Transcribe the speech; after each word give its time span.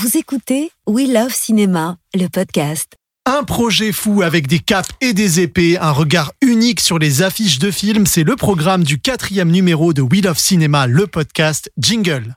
Vous 0.00 0.16
écoutez 0.16 0.70
We 0.86 1.08
Love 1.08 1.34
Cinéma, 1.34 1.96
le 2.14 2.28
podcast. 2.28 2.92
Un 3.26 3.42
projet 3.42 3.90
fou 3.90 4.22
avec 4.22 4.46
des 4.46 4.60
capes 4.60 4.92
et 5.00 5.12
des 5.12 5.40
épées, 5.40 5.76
un 5.76 5.90
regard 5.90 6.30
unique 6.40 6.78
sur 6.78 7.00
les 7.00 7.22
affiches 7.22 7.58
de 7.58 7.72
films, 7.72 8.06
c'est 8.06 8.22
le 8.22 8.36
programme 8.36 8.84
du 8.84 9.00
quatrième 9.00 9.50
numéro 9.50 9.92
de 9.92 10.00
We 10.00 10.22
Love 10.22 10.38
Cinéma, 10.38 10.86
le 10.86 11.08
podcast 11.08 11.72
Jingle. 11.78 12.36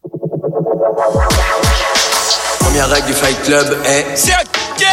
Première 2.62 2.90
règle 2.90 3.06
du 3.06 3.14
Fight 3.14 3.40
Club 3.44 3.78
est 3.86 4.08
C'est 4.16 4.34
ok 4.34 4.88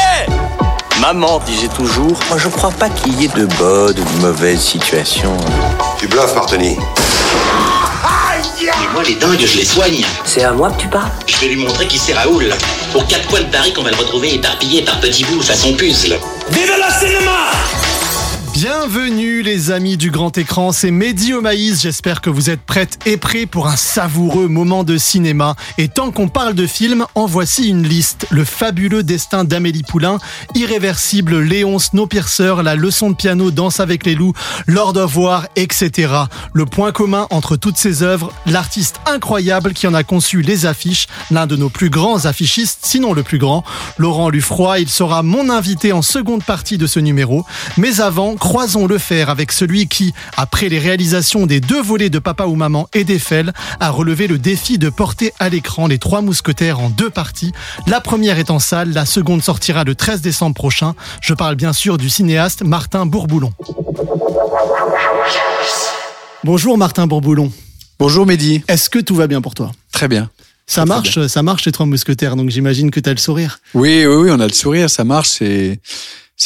Maman 1.00 1.41
disait 1.46 1.69
toujours 1.69 2.21
Moi 2.29 2.37
je 2.37 2.48
crois 2.48 2.73
pas 2.73 2.91
qu'il 2.91 3.19
y 3.19 3.25
ait 3.25 3.29
de 3.29 3.46
bonnes 3.57 3.98
ou 3.98 4.19
de 4.19 4.21
mauvaises 4.21 4.61
situations. 4.61 5.39
Tu 5.98 6.07
bluffes, 6.07 6.35
Martini. 6.35 6.77
Moi, 8.98 9.06
les 9.06 9.14
dingues, 9.14 9.46
je 9.46 9.58
les 9.58 9.64
soigne. 9.64 10.04
C'est 10.24 10.42
à 10.42 10.50
moi 10.50 10.72
que 10.72 10.80
tu 10.80 10.88
parles 10.88 11.12
Je 11.24 11.36
vais 11.36 11.46
lui 11.46 11.54
montrer 11.54 11.86
qui 11.86 11.96
c'est 11.96 12.14
Raoul. 12.14 12.52
Pour 12.90 13.06
quatre 13.06 13.28
points 13.28 13.42
de 13.42 13.46
Paris 13.46 13.72
qu'on 13.72 13.84
va 13.84 13.92
le 13.92 13.96
retrouver 13.96 14.34
éparpillé 14.34 14.82
par 14.82 14.98
petits 14.98 15.22
bouts 15.22 15.40
façon 15.40 15.72
puzzle. 15.75 16.18
Vive 16.50 16.72
le 16.76 17.06
cinéma 17.06 17.53
Bienvenue 18.61 19.43
les 19.43 19.71
amis 19.71 19.96
du 19.96 20.11
grand 20.11 20.36
écran, 20.36 20.72
c'est 20.72 20.90
Mehdi 20.90 21.32
au 21.32 21.40
maïs, 21.40 21.80
j'espère 21.80 22.21
que 22.21 22.29
vous 22.29 22.50
êtes 22.50 22.61
prêtes 22.61 22.98
et 23.07 23.17
prêts 23.17 23.46
pour 23.46 23.68
un 23.68 23.76
savoureux 23.76 24.48
moment 24.48 24.82
de 24.82 24.96
cinéma. 24.96 25.54
Et 25.79 25.86
tant 25.86 26.11
qu'on 26.11 26.26
parle 26.26 26.54
de 26.54 26.67
film, 26.67 27.07
en 27.14 27.26
voici 27.26 27.68
une 27.68 27.86
liste. 27.86 28.26
Le 28.31 28.43
fabuleux 28.43 29.04
destin 29.04 29.44
d'Amélie 29.44 29.84
Poulain, 29.84 30.18
Irréversible, 30.57 31.39
Léon, 31.39 31.79
Snowpiercer, 31.79 32.55
La 32.64 32.75
leçon 32.75 33.11
de 33.11 33.14
piano, 33.14 33.53
Danse 33.53 33.78
avec 33.78 34.05
les 34.05 34.17
loups, 34.17 34.33
Lord 34.67 34.97
of 34.97 35.17
War, 35.17 35.47
etc. 35.55 36.12
Le 36.53 36.67
point 36.67 36.91
commun 36.91 37.28
entre 37.31 37.55
toutes 37.55 37.77
ces 37.77 38.03
œuvres, 38.03 38.33
l'artiste 38.45 38.97
incroyable 39.06 39.72
qui 39.72 39.86
en 39.86 39.95
a 39.95 40.03
conçu 40.03 40.42
les 40.42 40.67
affiches, 40.67 41.06
l'un 41.31 41.47
de 41.47 41.55
nos 41.55 41.70
plus 41.70 41.91
grands 41.91 42.25
affichistes, 42.25 42.81
sinon 42.83 43.12
le 43.12 43.22
plus 43.22 43.39
grand, 43.39 43.62
Laurent 43.98 44.31
Lufroy, 44.31 44.81
il 44.81 44.89
sera 44.89 45.22
mon 45.22 45.48
invité 45.48 45.92
en 45.92 46.03
seconde 46.03 46.42
partie 46.42 46.77
de 46.77 46.89
ce 46.89 46.98
numéro. 46.98 47.45
Mais 47.77 48.01
avant, 48.01 48.34
croisons 48.49 48.87
le 48.87 48.97
fer 48.97 49.29
avec 49.29 49.53
celui 49.53 49.89
qui, 49.89 50.15
après 50.39 50.71
les 50.71 50.79
réalisations 50.79 51.45
des 51.45 51.61
deux 51.61 51.83
volets 51.83 52.09
de 52.09 52.19
Papa 52.19 52.47
ou 52.47 52.55
Maman 52.55 52.89
et 52.95 53.05
d'Eiffel, 53.05 53.53
a 53.79 53.91
relevé 53.91 54.27
le 54.27 54.39
défi 54.39 54.79
de 54.79 54.89
porter 54.89 55.35
à 55.39 55.51
l'écran 55.51 55.87
les 55.87 55.99
trois 55.99 56.23
mousquetaires 56.23 56.81
en 56.81 56.89
deux 56.89 57.11
parties. 57.11 57.53
La 57.87 58.01
première 58.01 58.39
est 58.39 58.51
en 58.51 58.59
salle, 58.59 58.95
la 58.95 59.05
seconde 59.05 59.43
sortira 59.43 59.85
le 59.85 59.95
13 59.95 60.23
décembre 60.23 60.55
prochain. 60.55 60.95
Je 61.21 61.35
parle 61.35 61.57
bien 61.57 61.75
sûr 61.75 61.99
du 61.99 62.09
cinéaste 62.09 62.63
Martin 62.63 63.05
Bourboulon. 63.05 63.53
Bonjour 66.43 66.79
Martin 66.79 67.07
Bourboulon. 67.07 67.53
Bonjour 67.99 68.25
Mehdi. 68.25 68.63
Est-ce 68.67 68.89
que 68.89 68.99
tout 68.99 69.15
va 69.15 69.27
bien 69.27 69.43
pour 69.43 69.55
toi? 69.55 69.73
Très 69.93 70.09
bien. 70.09 70.31
Ça 70.67 70.87
marche, 70.87 71.27
ça 71.27 71.43
marche 71.43 71.67
les 71.67 71.73
trois 71.73 71.85
mousquetaires, 71.85 72.35
donc 72.35 72.49
j'imagine 72.49 72.91
que 72.91 73.01
tu 73.01 73.11
as 73.11 73.13
le 73.13 73.19
sourire. 73.19 73.61
Oui, 73.75 74.07
oui, 74.07 74.15
oui, 74.15 74.31
on 74.33 74.41
a 74.41 74.47
le 74.47 74.55
sourire, 74.55 74.89
ça 74.89 75.05
marche, 75.05 75.29
c'est 75.29 75.81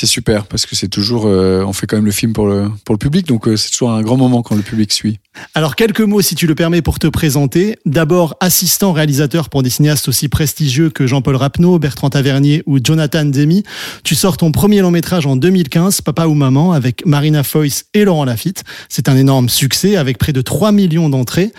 c'est 0.02 0.08
super 0.08 0.46
parce 0.46 0.66
que 0.66 0.74
c'est 0.74 0.88
toujours, 0.88 1.26
euh, 1.26 1.62
on 1.64 1.72
fait 1.72 1.86
quand 1.86 1.94
même 1.94 2.06
le 2.06 2.10
film 2.10 2.32
pour 2.32 2.48
le 2.48 2.96
public, 2.98 3.28
donc 3.28 3.46
euh, 3.46 3.56
c'est 3.56 3.70
toujours 3.70 3.92
un 3.92 4.02
grand 4.02 4.16
moment 4.16 4.42
quand 4.42 4.56
le 4.56 4.62
public 4.62 4.90
suit. 4.90 5.20
Alors 5.54 5.76
quelques 5.76 6.00
mots 6.00 6.20
si 6.20 6.34
tu 6.34 6.48
le 6.48 6.56
permets 6.56 6.82
pour 6.82 6.98
te 6.98 7.06
présenter. 7.06 7.78
D'abord 7.86 8.36
assistant 8.40 8.92
réalisateur 8.92 9.48
pour 9.48 9.62
des 9.62 9.70
cinéastes 9.70 10.08
aussi 10.08 10.28
prestigieux 10.28 10.90
que 10.90 11.06
Jean-Paul 11.06 11.36
Rapneau, 11.36 11.78
Bertrand 11.78 12.10
Tavernier 12.10 12.64
ou 12.66 12.80
Jonathan 12.82 13.24
Demi. 13.24 13.62
Tu 14.02 14.16
sors 14.16 14.36
ton 14.36 14.50
premier 14.50 14.80
long 14.80 14.90
métrage 14.90 15.24
en 15.24 15.36
2015, 15.36 16.00
Papa 16.00 16.26
ou 16.26 16.34
Maman, 16.34 16.72
avec 16.72 17.06
Marina 17.06 17.44
Foïs 17.44 17.84
et 17.94 18.04
Laurent 18.04 18.24
Lafitte. 18.24 18.64
C'est 18.88 19.08
un 19.08 19.16
énorme 19.16 19.48
succès 19.48 19.96
avec 19.96 20.18
près 20.18 20.32
de 20.32 20.42
3 20.42 20.72
millions 20.72 21.08
d'entrées. 21.08 21.52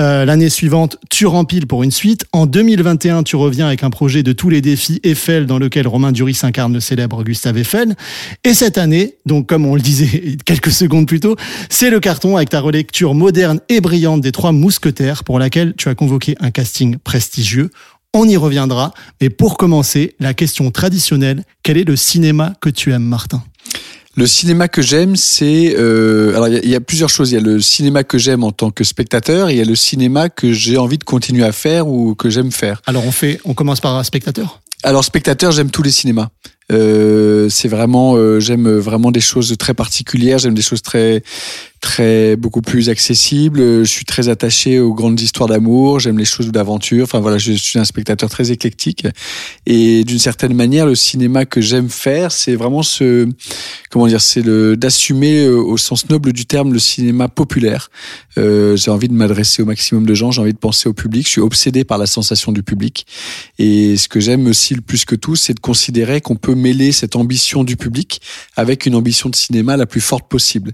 Euh, 0.00 0.24
L'année 0.24 0.50
suivante, 0.50 0.98
tu 1.10 1.26
rempiles 1.26 1.68
pour 1.68 1.84
une 1.84 1.92
suite. 1.92 2.26
En 2.32 2.46
2021, 2.46 3.22
tu 3.22 3.36
reviens 3.36 3.68
avec 3.68 3.84
un 3.84 3.90
projet 3.90 4.24
de 4.24 4.32
tous 4.32 4.50
les 4.50 4.60
défis 4.60 5.00
Eiffel 5.04 5.46
dans 5.46 5.58
lequel 5.58 5.86
Romain 5.86 6.10
Duris 6.10 6.40
incarne 6.42 6.74
le 6.74 6.80
célèbre 6.80 7.22
Gustave 7.22 7.58
Eiffel. 7.58 7.83
Et 8.44 8.54
cette 8.54 8.78
année, 8.78 9.16
donc 9.26 9.46
comme 9.46 9.66
on 9.66 9.74
le 9.74 9.80
disait 9.80 10.36
quelques 10.44 10.70
secondes 10.72 11.06
plus 11.06 11.20
tôt, 11.20 11.36
c'est 11.68 11.90
le 11.90 12.00
carton 12.00 12.36
avec 12.36 12.50
ta 12.50 12.60
relecture 12.60 13.14
moderne 13.14 13.60
et 13.68 13.80
brillante 13.80 14.20
des 14.20 14.32
Trois 14.32 14.52
Mousquetaires 14.52 15.24
pour 15.24 15.38
laquelle 15.38 15.74
tu 15.76 15.88
as 15.88 15.94
convoqué 15.94 16.34
un 16.40 16.50
casting 16.50 16.96
prestigieux. 16.98 17.70
On 18.12 18.28
y 18.28 18.36
reviendra, 18.36 18.92
mais 19.20 19.28
pour 19.30 19.56
commencer, 19.56 20.14
la 20.20 20.34
question 20.34 20.70
traditionnelle, 20.70 21.44
quel 21.62 21.76
est 21.76 21.84
le 21.84 21.96
cinéma 21.96 22.54
que 22.60 22.70
tu 22.70 22.92
aimes, 22.92 23.02
Martin? 23.04 23.42
Le 24.16 24.28
cinéma 24.28 24.68
que 24.68 24.80
j'aime, 24.80 25.16
c'est 25.16 25.74
euh, 25.76 26.36
alors 26.36 26.46
il 26.46 26.54
y, 26.54 26.56
a- 26.56 26.60
il 26.62 26.70
y 26.70 26.76
a 26.76 26.80
plusieurs 26.80 27.08
choses. 27.08 27.32
Il 27.32 27.34
y 27.34 27.38
a 27.38 27.40
le 27.40 27.60
cinéma 27.60 28.04
que 28.04 28.16
j'aime 28.16 28.44
en 28.44 28.52
tant 28.52 28.70
que 28.70 28.84
spectateur, 28.84 29.48
et 29.48 29.54
il 29.54 29.58
y 29.58 29.60
a 29.60 29.64
le 29.64 29.74
cinéma 29.74 30.28
que 30.28 30.52
j'ai 30.52 30.76
envie 30.76 30.98
de 30.98 31.02
continuer 31.02 31.42
à 31.42 31.50
faire 31.50 31.88
ou 31.88 32.14
que 32.14 32.30
j'aime 32.30 32.52
faire. 32.52 32.80
Alors 32.86 33.04
on 33.04 33.10
fait, 33.10 33.40
on 33.44 33.54
commence 33.54 33.80
par 33.80 33.96
un 33.96 34.04
spectateur? 34.04 34.60
Alors 34.84 35.02
spectateur, 35.04 35.50
j'aime 35.50 35.72
tous 35.72 35.82
les 35.82 35.90
cinémas. 35.90 36.28
Euh, 36.72 37.48
c'est 37.50 37.68
vraiment, 37.68 38.16
euh, 38.16 38.40
j'aime 38.40 38.68
vraiment 38.70 39.10
des 39.10 39.20
choses 39.20 39.56
très 39.58 39.74
particulières. 39.74 40.38
J'aime 40.38 40.54
des 40.54 40.62
choses 40.62 40.82
très, 40.82 41.22
très 41.84 42.34
beaucoup 42.36 42.62
plus 42.62 42.88
accessibles. 42.88 43.60
Je 43.60 43.90
suis 43.90 44.06
très 44.06 44.30
attaché 44.30 44.80
aux 44.80 44.94
grandes 44.94 45.20
histoires 45.20 45.50
d'amour. 45.50 46.00
J'aime 46.00 46.16
les 46.16 46.24
choses 46.24 46.50
d'aventure. 46.50 47.04
Enfin 47.04 47.20
voilà, 47.20 47.36
je 47.36 47.52
suis 47.52 47.78
un 47.78 47.84
spectateur 47.84 48.30
très 48.30 48.50
éclectique. 48.50 49.06
Et 49.66 50.02
d'une 50.04 50.18
certaine 50.18 50.54
manière, 50.54 50.86
le 50.86 50.94
cinéma 50.94 51.44
que 51.44 51.60
j'aime 51.60 51.90
faire, 51.90 52.32
c'est 52.32 52.54
vraiment 52.54 52.82
ce, 52.82 53.28
comment 53.90 54.06
dire, 54.06 54.22
c'est 54.22 54.40
le 54.40 54.78
d'assumer 54.78 55.44
euh, 55.44 55.58
au 55.58 55.76
sens 55.76 56.08
noble 56.08 56.32
du 56.32 56.46
terme 56.46 56.72
le 56.72 56.78
cinéma 56.78 57.28
populaire. 57.28 57.90
Euh, 58.38 58.76
j'ai 58.76 58.90
envie 58.90 59.08
de 59.08 59.14
m'adresser 59.14 59.60
au 59.60 59.66
maximum 59.66 60.06
de 60.06 60.14
gens. 60.14 60.30
J'ai 60.30 60.40
envie 60.40 60.54
de 60.54 60.58
penser 60.58 60.88
au 60.88 60.94
public. 60.94 61.26
Je 61.26 61.32
suis 61.32 61.42
obsédé 61.42 61.84
par 61.84 61.98
la 61.98 62.06
sensation 62.06 62.50
du 62.50 62.62
public. 62.62 63.06
Et 63.58 63.98
ce 63.98 64.08
que 64.08 64.20
j'aime 64.20 64.46
aussi 64.46 64.74
le 64.74 64.80
plus 64.80 65.04
que 65.04 65.16
tout, 65.16 65.36
c'est 65.36 65.52
de 65.52 65.60
considérer 65.60 66.22
qu'on 66.22 66.36
peut 66.36 66.54
mêler 66.54 66.92
cette 66.92 67.14
ambition 67.14 67.62
du 67.62 67.76
public 67.76 68.22
avec 68.56 68.86
une 68.86 68.94
ambition 68.94 69.28
de 69.28 69.36
cinéma 69.36 69.76
la 69.76 69.84
plus 69.84 70.00
forte 70.00 70.30
possible. 70.30 70.72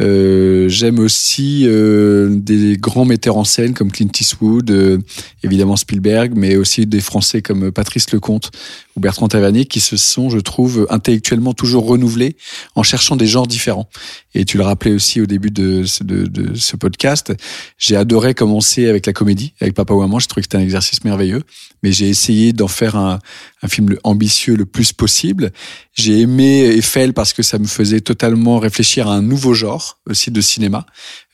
Euh, 0.00 0.47
j'aime 0.68 0.98
aussi 0.98 1.64
euh, 1.66 2.28
des 2.30 2.76
grands 2.76 3.04
metteurs 3.04 3.36
en 3.36 3.44
scène 3.44 3.74
comme 3.74 3.90
Clint 3.90 4.10
Eastwood, 4.20 4.70
euh, 4.70 4.98
évidemment 5.42 5.76
Spielberg, 5.76 6.32
mais 6.34 6.56
aussi 6.56 6.86
des 6.86 7.00
Français 7.00 7.42
comme 7.42 7.72
Patrice 7.72 8.10
Lecomte 8.12 8.50
ou 8.98 9.00
Bertrand 9.00 9.28
Tavernier 9.28 9.64
qui 9.64 9.80
se 9.80 9.96
sont, 9.96 10.28
je 10.28 10.38
trouve, 10.38 10.86
intellectuellement 10.90 11.54
toujours 11.54 11.86
renouvelés 11.86 12.36
en 12.74 12.82
cherchant 12.82 13.14
des 13.16 13.26
genres 13.26 13.46
différents. 13.46 13.88
Et 14.34 14.44
tu 14.44 14.58
le 14.58 14.64
rappelais 14.64 14.92
aussi 14.92 15.20
au 15.20 15.26
début 15.26 15.50
de 15.50 15.84
ce, 15.84 16.76
podcast, 16.76 17.32
j'ai 17.78 17.96
adoré 17.96 18.34
commencer 18.34 18.88
avec 18.88 19.06
la 19.06 19.12
comédie, 19.12 19.54
avec 19.60 19.74
Papa 19.74 19.94
ou 19.94 20.00
Maman, 20.00 20.18
je 20.18 20.28
trouvais 20.28 20.42
que 20.42 20.46
c'était 20.46 20.58
un 20.58 20.62
exercice 20.62 21.04
merveilleux, 21.04 21.42
mais 21.82 21.92
j'ai 21.92 22.08
essayé 22.08 22.52
d'en 22.52 22.68
faire 22.68 22.96
un, 22.96 23.20
un 23.62 23.68
film 23.68 23.96
ambitieux 24.04 24.56
le 24.56 24.66
plus 24.66 24.92
possible. 24.92 25.52
J'ai 25.94 26.20
aimé 26.20 26.64
Eiffel 26.76 27.12
parce 27.12 27.32
que 27.32 27.42
ça 27.42 27.58
me 27.58 27.66
faisait 27.66 28.00
totalement 28.00 28.58
réfléchir 28.58 29.08
à 29.08 29.14
un 29.14 29.22
nouveau 29.22 29.54
genre 29.54 29.98
aussi 30.06 30.30
de 30.30 30.40
cinéma, 30.40 30.86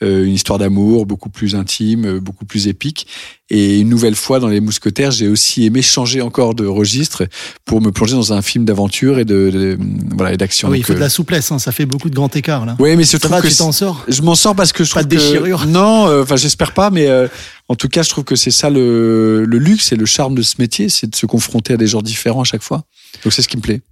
une 0.04 0.32
histoire 0.34 0.58
d'amour 0.58 1.06
beaucoup 1.06 1.30
plus 1.30 1.54
intime, 1.54 2.04
euh, 2.04 2.20
beaucoup 2.20 2.44
plus 2.44 2.68
épique. 2.68 3.06
Et 3.50 3.80
une 3.80 3.88
nouvelle 3.90 4.14
fois 4.14 4.40
dans 4.40 4.48
Les 4.48 4.60
Mousquetaires, 4.60 5.10
j'ai 5.10 5.28
aussi 5.28 5.64
aimé 5.66 5.82
changer 5.82 6.22
encore 6.22 6.54
de 6.54 6.64
registre 6.66 7.26
pour 7.66 7.80
me 7.82 7.90
plonger 7.92 8.14
dans 8.14 8.32
un 8.32 8.40
film 8.40 8.64
d'aventure 8.64 9.18
et 9.18 9.24
de, 9.26 9.50
de- 9.50 9.78
voilà 10.16 10.32
et 10.32 10.36
d'action. 10.38 10.68
Ah 10.68 10.70
oui, 10.70 10.78
il 10.78 10.84
faut 10.84 10.94
de 10.94 10.98
euh, 10.98 11.02
la 11.02 11.08
souplesse, 11.10 11.52
hein, 11.52 11.58
ça 11.58 11.70
fait 11.70 11.84
beaucoup 11.86 12.08
de 12.08 12.14
grand 12.14 12.34
écart 12.34 12.64
là. 12.64 12.74
Ouais, 12.78 12.96
mais 12.96 13.04
va, 13.28 13.42
que 13.42 13.48
tu 13.48 13.56
t'en 13.56 13.72
sors 13.72 14.04
je 14.08 14.22
m'en 14.22 14.34
sors 14.34 14.54
parce 14.56 14.72
que 14.72 14.82
je 14.82 14.92
Pas 14.94 15.00
trouve 15.00 15.10
de 15.10 15.16
que 15.16 15.20
déchirure. 15.20 15.66
non, 15.68 16.08
euh, 16.08 16.22
enfin 16.22 16.36
j'espère 16.36 16.72
pas, 16.72 16.90
mais 16.90 17.06
euh, 17.08 17.28
en 17.68 17.74
tout 17.74 17.88
cas 17.88 18.02
je 18.02 18.08
trouve 18.10 18.24
que 18.24 18.34
c'est 18.36 18.50
ça 18.50 18.70
le, 18.70 19.44
le 19.44 19.58
luxe 19.58 19.92
et 19.92 19.96
le 19.96 20.06
charme 20.06 20.34
de 20.34 20.42
ce 20.42 20.54
métier, 20.58 20.88
c'est 20.88 21.08
de 21.10 21.14
se 21.16 21.26
confronter 21.26 21.74
à 21.74 21.76
des 21.76 21.86
genres 21.86 22.02
différents 22.02 22.40
à 22.42 22.44
chaque 22.44 22.62
fois. 22.62 22.84
Donc 23.24 23.32
c'est 23.34 23.42
ce 23.42 23.48
qui 23.48 23.56
me 23.58 23.62
plaît. 23.62 23.82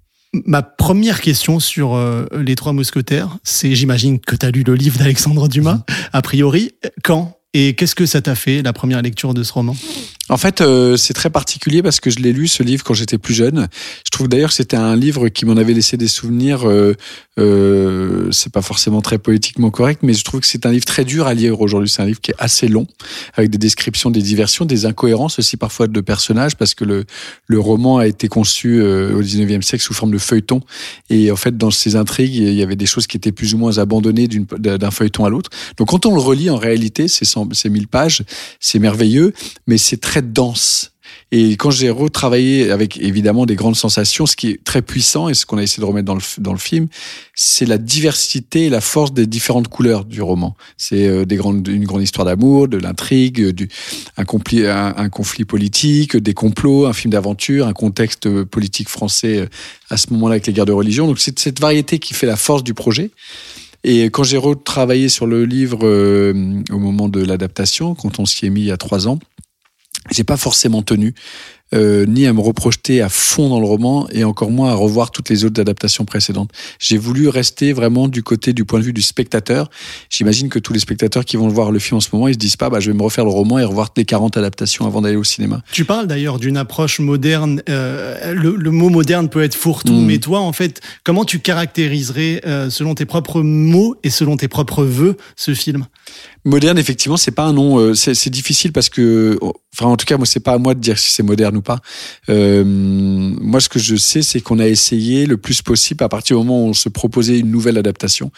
Ma 0.46 0.62
première 0.62 1.20
question 1.20 1.60
sur 1.60 1.94
euh, 1.94 2.26
les 2.32 2.54
trois 2.54 2.72
mousquetaires, 2.72 3.36
c'est 3.44 3.74
j'imagine 3.74 4.18
que 4.18 4.34
tu 4.34 4.46
as 4.46 4.50
lu 4.50 4.62
le 4.62 4.74
livre 4.74 4.98
d'Alexandre 4.98 5.46
Dumas, 5.46 5.84
a 6.12 6.22
priori. 6.22 6.72
Quand 7.04 7.36
et 7.54 7.74
qu'est-ce 7.74 7.94
que 7.94 8.06
ça 8.06 8.22
t'a 8.22 8.34
fait, 8.34 8.62
la 8.62 8.72
première 8.72 9.02
lecture 9.02 9.34
de 9.34 9.42
ce 9.42 9.52
roman? 9.52 9.76
En 10.28 10.38
fait, 10.38 10.62
euh, 10.62 10.96
c'est 10.96 11.12
très 11.12 11.28
particulier 11.28 11.82
parce 11.82 12.00
que 12.00 12.08
je 12.08 12.20
l'ai 12.20 12.32
lu 12.32 12.48
ce 12.48 12.62
livre 12.62 12.82
quand 12.82 12.94
j'étais 12.94 13.18
plus 13.18 13.34
jeune. 13.34 13.68
Je 14.04 14.10
trouve 14.10 14.28
d'ailleurs 14.28 14.48
que 14.48 14.54
c'était 14.54 14.76
un 14.76 14.96
livre 14.96 15.28
qui 15.28 15.44
m'en 15.44 15.56
avait 15.56 15.74
laissé 15.74 15.98
des 15.98 16.08
souvenirs. 16.08 16.66
Euh, 16.66 16.94
euh, 17.38 18.30
c'est 18.30 18.52
pas 18.52 18.62
forcément 18.62 19.02
très 19.02 19.18
politiquement 19.18 19.70
correct, 19.70 20.00
mais 20.02 20.14
je 20.14 20.24
trouve 20.24 20.40
que 20.40 20.46
c'est 20.46 20.64
un 20.64 20.70
livre 20.70 20.84
très 20.84 21.04
dur 21.04 21.26
à 21.26 21.34
lire 21.34 21.60
aujourd'hui. 21.60 21.90
C'est 21.90 22.02
un 22.02 22.06
livre 22.06 22.20
qui 22.20 22.30
est 22.30 22.36
assez 22.38 22.68
long, 22.68 22.86
avec 23.34 23.50
des 23.50 23.58
descriptions 23.58 24.10
des 24.10 24.22
diversions, 24.22 24.64
des 24.64 24.86
incohérences 24.86 25.38
aussi 25.38 25.56
parfois 25.56 25.86
de 25.86 26.00
personnages, 26.00 26.56
parce 26.56 26.74
que 26.74 26.84
le 26.84 27.04
le 27.46 27.58
roman 27.58 27.98
a 27.98 28.06
été 28.06 28.28
conçu 28.28 28.80
euh, 28.80 29.14
au 29.14 29.22
19e 29.22 29.62
siècle 29.62 29.82
sous 29.82 29.94
forme 29.94 30.12
de 30.12 30.18
feuilleton, 30.18 30.60
et 31.10 31.30
en 31.30 31.36
fait 31.36 31.56
dans 31.56 31.70
ces 31.70 31.96
intrigues, 31.96 32.34
il 32.34 32.54
y 32.54 32.62
avait 32.62 32.76
des 32.76 32.86
choses 32.86 33.06
qui 33.06 33.16
étaient 33.16 33.32
plus 33.32 33.54
ou 33.54 33.58
moins 33.58 33.78
abandonnées 33.78 34.28
d'un 34.28 34.90
feuilleton 34.90 35.24
à 35.24 35.30
l'autre. 35.30 35.50
Donc 35.76 35.88
quand 35.88 36.06
on 36.06 36.14
le 36.14 36.20
relit, 36.20 36.48
en 36.48 36.56
réalité, 36.56 37.08
c'est 37.08 37.24
sans 37.24 37.41
100, 37.41 37.41
c'est 37.52 37.68
1000 37.68 37.88
pages, 37.88 38.24
c'est 38.60 38.78
merveilleux, 38.78 39.32
mais 39.66 39.78
c'est 39.78 40.00
très 40.00 40.22
dense. 40.22 40.92
Et 41.34 41.52
quand 41.52 41.70
j'ai 41.70 41.88
retravaillé 41.88 42.70
avec 42.70 42.98
évidemment 42.98 43.46
des 43.46 43.56
grandes 43.56 43.74
sensations, 43.74 44.26
ce 44.26 44.36
qui 44.36 44.50
est 44.50 44.64
très 44.64 44.82
puissant 44.82 45.30
et 45.30 45.34
ce 45.34 45.46
qu'on 45.46 45.56
a 45.56 45.62
essayé 45.62 45.80
de 45.80 45.86
remettre 45.86 46.04
dans 46.04 46.14
le, 46.14 46.20
dans 46.38 46.52
le 46.52 46.58
film, 46.58 46.88
c'est 47.34 47.64
la 47.64 47.78
diversité 47.78 48.66
et 48.66 48.68
la 48.68 48.82
force 48.82 49.14
des 49.14 49.26
différentes 49.26 49.68
couleurs 49.68 50.04
du 50.04 50.20
roman. 50.20 50.54
C'est 50.76 51.06
euh, 51.06 51.24
une 51.24 51.84
grande 51.84 52.02
histoire 52.02 52.26
d'amour, 52.26 52.68
de 52.68 52.76
l'intrigue, 52.76 53.54
un, 54.18 54.24
conflit 55.08 55.44
politique, 55.46 56.18
des 56.18 56.34
complots, 56.34 56.84
un 56.84 56.92
film 56.92 57.12
d'aventure, 57.12 57.66
un 57.66 57.72
contexte 57.72 58.28
politique 58.44 58.90
français 58.90 59.38
euh, 59.38 59.46
à 59.88 59.96
ce 59.96 60.12
moment-là 60.12 60.34
avec 60.34 60.46
les 60.46 60.52
guerres 60.52 60.66
de 60.66 60.72
religion. 60.72 61.06
Donc 61.06 61.18
c'est 61.18 61.38
cette 61.38 61.60
variété 61.60 61.98
qui 61.98 62.12
fait 62.12 62.26
la 62.26 62.36
force 62.36 62.62
du 62.62 62.74
projet. 62.74 63.10
Et 63.84 64.04
quand 64.06 64.22
j'ai 64.22 64.36
retravaillé 64.36 65.08
sur 65.08 65.26
le 65.26 65.44
livre 65.44 65.80
euh, 65.82 66.62
au 66.70 66.78
moment 66.78 67.08
de 67.08 67.24
l'adaptation, 67.24 67.94
quand 67.94 68.20
on 68.20 68.26
s'y 68.26 68.46
est 68.46 68.50
mis 68.50 68.60
il 68.60 68.66
y 68.66 68.70
a 68.70 68.76
trois 68.76 69.08
ans, 69.08 69.18
j'ai 70.10 70.24
pas 70.24 70.36
forcément 70.36 70.82
tenu 70.82 71.14
euh, 71.74 72.06
ni 72.06 72.26
à 72.26 72.32
me 72.32 72.40
reprojeter 72.40 73.00
à 73.00 73.08
fond 73.08 73.48
dans 73.48 73.60
le 73.60 73.66
roman 73.66 74.08
et 74.10 74.24
encore 74.24 74.50
moins 74.50 74.70
à 74.70 74.74
revoir 74.74 75.10
toutes 75.10 75.28
les 75.28 75.44
autres 75.44 75.60
adaptations 75.60 76.04
précédentes. 76.04 76.50
J'ai 76.78 76.98
voulu 76.98 77.28
rester 77.28 77.72
vraiment 77.72 78.08
du 78.08 78.22
côté 78.22 78.52
du 78.52 78.64
point 78.64 78.78
de 78.80 78.84
vue 78.84 78.92
du 78.92 79.02
spectateur. 79.02 79.70
J'imagine 80.10 80.48
que 80.48 80.58
tous 80.58 80.72
les 80.72 80.78
spectateurs 80.78 81.24
qui 81.24 81.36
vont 81.36 81.48
voir 81.48 81.70
le 81.70 81.78
film 81.78 81.96
en 81.98 82.00
ce 82.00 82.08
moment, 82.12 82.28
ils 82.28 82.34
se 82.34 82.38
disent 82.38 82.56
pas 82.56 82.70
bah 82.70 82.80
je 82.80 82.90
vais 82.90 82.96
me 82.96 83.02
refaire 83.02 83.24
le 83.24 83.30
roman 83.30 83.58
et 83.58 83.64
revoir 83.64 83.90
les 83.96 84.04
40 84.04 84.36
adaptations 84.36 84.86
avant 84.86 85.02
d'aller 85.02 85.16
au 85.16 85.24
cinéma. 85.24 85.62
Tu 85.72 85.84
parles 85.84 86.06
d'ailleurs 86.06 86.38
d'une 86.38 86.56
approche 86.56 87.00
moderne 87.00 87.62
euh, 87.68 88.34
le, 88.34 88.54
le, 88.56 88.70
mot 88.70 88.88
moderne 88.88 89.28
peut 89.28 89.42
être 89.42 89.54
fourre-tout 89.54 89.92
mmh. 89.92 90.06
mais 90.06 90.18
toi 90.18 90.40
en 90.40 90.52
fait, 90.52 90.80
comment 91.04 91.24
tu 91.24 91.38
caractériserais 91.38 92.42
euh, 92.46 92.70
selon 92.70 92.94
tes 92.94 93.06
propres 93.06 93.42
mots 93.42 93.96
et 94.02 94.10
selon 94.10 94.36
tes 94.36 94.48
propres 94.48 94.84
vœux 94.84 95.16
ce 95.36 95.54
film? 95.54 95.86
Moderne, 96.44 96.76
effectivement, 96.76 97.16
c'est 97.16 97.30
pas 97.30 97.44
un 97.44 97.52
nom. 97.52 97.78
Euh, 97.78 97.94
c'est 97.94 98.30
difficile 98.30 98.72
parce 98.72 98.88
que, 98.88 99.38
enfin, 99.72 99.86
en 99.86 99.96
tout 99.96 100.06
cas, 100.06 100.16
moi, 100.16 100.26
c'est 100.26 100.40
pas 100.40 100.54
à 100.54 100.58
moi 100.58 100.74
de 100.74 100.80
dire 100.80 100.98
si 100.98 101.12
c'est 101.12 101.22
moderne 101.22 101.56
ou 101.56 101.62
pas. 101.62 101.78
Euh, 102.28 102.64
moi, 102.64 103.60
ce 103.60 103.68
que 103.68 103.78
je 103.78 103.94
sais, 103.94 104.22
c'est 104.22 104.40
qu'on 104.40 104.58
a 104.58 104.66
essayé 104.66 105.26
le 105.26 105.36
plus 105.36 105.62
possible 105.62 106.02
à 106.02 106.08
partir 106.08 106.36
du 106.36 106.44
moment 106.44 106.64
où 106.64 106.68
on 106.70 106.74
se 106.74 106.88
proposait 106.88 107.38
une 107.38 107.50
nouvelle 107.50 107.78
adaptation. 107.78 108.32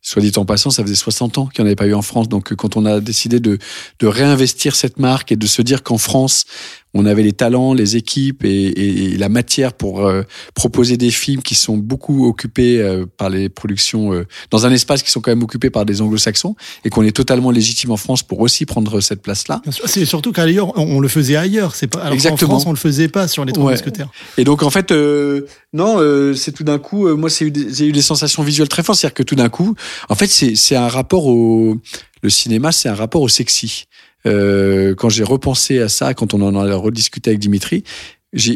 Soit 0.00 0.22
dit 0.22 0.32
en 0.36 0.46
passant, 0.46 0.70
ça 0.70 0.82
faisait 0.82 0.94
60 0.94 1.36
ans 1.36 1.46
qu'il 1.48 1.62
n'y 1.62 1.66
en 1.66 1.68
avait 1.68 1.76
pas 1.76 1.86
eu 1.86 1.92
en 1.92 2.00
France. 2.00 2.30
Donc, 2.30 2.54
quand 2.54 2.78
on 2.78 2.86
a 2.86 3.00
décidé 3.00 3.40
de, 3.40 3.58
de 3.98 4.06
réinvestir 4.06 4.74
cette 4.74 4.98
marque 4.98 5.30
et 5.30 5.36
de 5.36 5.46
se 5.46 5.60
dire 5.60 5.82
qu'en 5.82 5.98
France, 5.98 6.46
on 6.94 7.06
avait 7.06 7.22
les 7.22 7.32
talents, 7.32 7.72
les 7.72 7.96
équipes 7.96 8.44
et, 8.44 8.48
et, 8.48 9.12
et 9.12 9.16
la 9.16 9.28
matière 9.28 9.72
pour 9.72 10.06
euh, 10.06 10.22
proposer 10.54 10.96
des 10.96 11.10
films 11.10 11.42
qui 11.42 11.54
sont 11.54 11.76
beaucoup 11.76 12.26
occupés 12.26 12.80
euh, 12.80 13.06
par 13.16 13.30
les 13.30 13.48
productions 13.48 14.12
euh, 14.12 14.26
dans 14.50 14.66
un 14.66 14.72
espace 14.72 15.02
qui 15.02 15.10
sont 15.10 15.20
quand 15.20 15.30
même 15.30 15.42
occupés 15.42 15.70
par 15.70 15.84
des 15.84 16.02
anglo-saxons 16.02 16.56
et 16.84 16.90
qu'on 16.90 17.02
est 17.02 17.14
totalement 17.14 17.50
légitime 17.50 17.92
en 17.92 17.96
France 17.96 18.22
pour 18.22 18.40
aussi 18.40 18.66
prendre 18.66 19.00
cette 19.00 19.22
place-là. 19.22 19.62
C'est 19.86 20.04
surtout 20.04 20.32
qu'ailleurs 20.32 20.76
on, 20.76 20.96
on, 20.96 21.00
le 21.00 21.08
faisait 21.08 21.36
ailleurs, 21.36 21.74
c'est 21.74 21.86
pas 21.86 22.00
alors 22.00 22.14
Exactement. 22.14 22.54
en 22.54 22.54
France 22.54 22.66
on 22.66 22.72
le 22.72 22.76
faisait 22.76 23.08
pas 23.08 23.28
sur 23.28 23.44
les 23.44 23.52
trois 23.52 23.66
ouais. 23.66 23.72
mousquetaires. 23.72 24.10
Et 24.36 24.44
donc 24.44 24.62
en 24.62 24.70
fait 24.70 24.90
euh, 24.90 25.46
non, 25.72 25.98
c'est 26.34 26.52
tout 26.52 26.64
d'un 26.64 26.78
coup 26.78 27.08
moi 27.16 27.30
c'est 27.30 27.52
j'ai 27.72 27.86
eu 27.86 27.92
des 27.92 28.02
sensations 28.02 28.42
visuelles 28.42 28.68
très 28.68 28.82
fortes, 28.82 28.98
c'est-à-dire 28.98 29.14
que 29.14 29.22
tout 29.22 29.36
d'un 29.36 29.48
coup 29.48 29.74
en 30.08 30.14
fait 30.14 30.26
c'est 30.26 30.56
c'est 30.56 30.76
un 30.76 30.88
rapport 30.88 31.26
au 31.26 31.76
le 32.22 32.30
cinéma, 32.30 32.72
c'est 32.72 32.88
un 32.88 32.94
rapport 32.94 33.22
au 33.22 33.28
sexy. 33.28 33.86
Euh, 34.26 34.94
quand 34.94 35.08
j'ai 35.08 35.24
repensé 35.24 35.78
à 35.78 35.88
ça, 35.88 36.14
quand 36.14 36.34
on 36.34 36.42
en 36.42 36.54
a 36.54 36.74
rediscuté 36.74 37.30
avec 37.30 37.40
Dimitri, 37.40 37.84
j'ai 38.32 38.54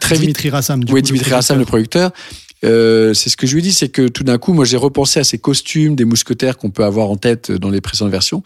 très 0.00 0.14
vite. 0.14 0.22
Dimitri 0.22 0.50
Rassam. 0.50 0.84
Du 0.84 0.92
oui, 0.92 1.00
coup, 1.00 1.06
Dimitri 1.06 1.30
Rassam, 1.32 1.58
le 1.58 1.64
producteur. 1.64 2.12
Euh, 2.64 3.14
c'est 3.14 3.30
ce 3.30 3.36
que 3.36 3.46
je 3.46 3.54
lui 3.54 3.62
dis, 3.62 3.72
c'est 3.72 3.88
que 3.88 4.08
tout 4.08 4.22
d'un 4.22 4.38
coup, 4.38 4.52
moi, 4.52 4.64
j'ai 4.64 4.76
repensé 4.76 5.20
à 5.20 5.24
ces 5.24 5.38
costumes 5.38 5.96
des 5.96 6.04
mousquetaires 6.04 6.58
qu'on 6.58 6.70
peut 6.70 6.84
avoir 6.84 7.10
en 7.10 7.16
tête 7.16 7.50
dans 7.50 7.70
les 7.70 7.80
précédentes 7.80 8.10
versions, 8.10 8.42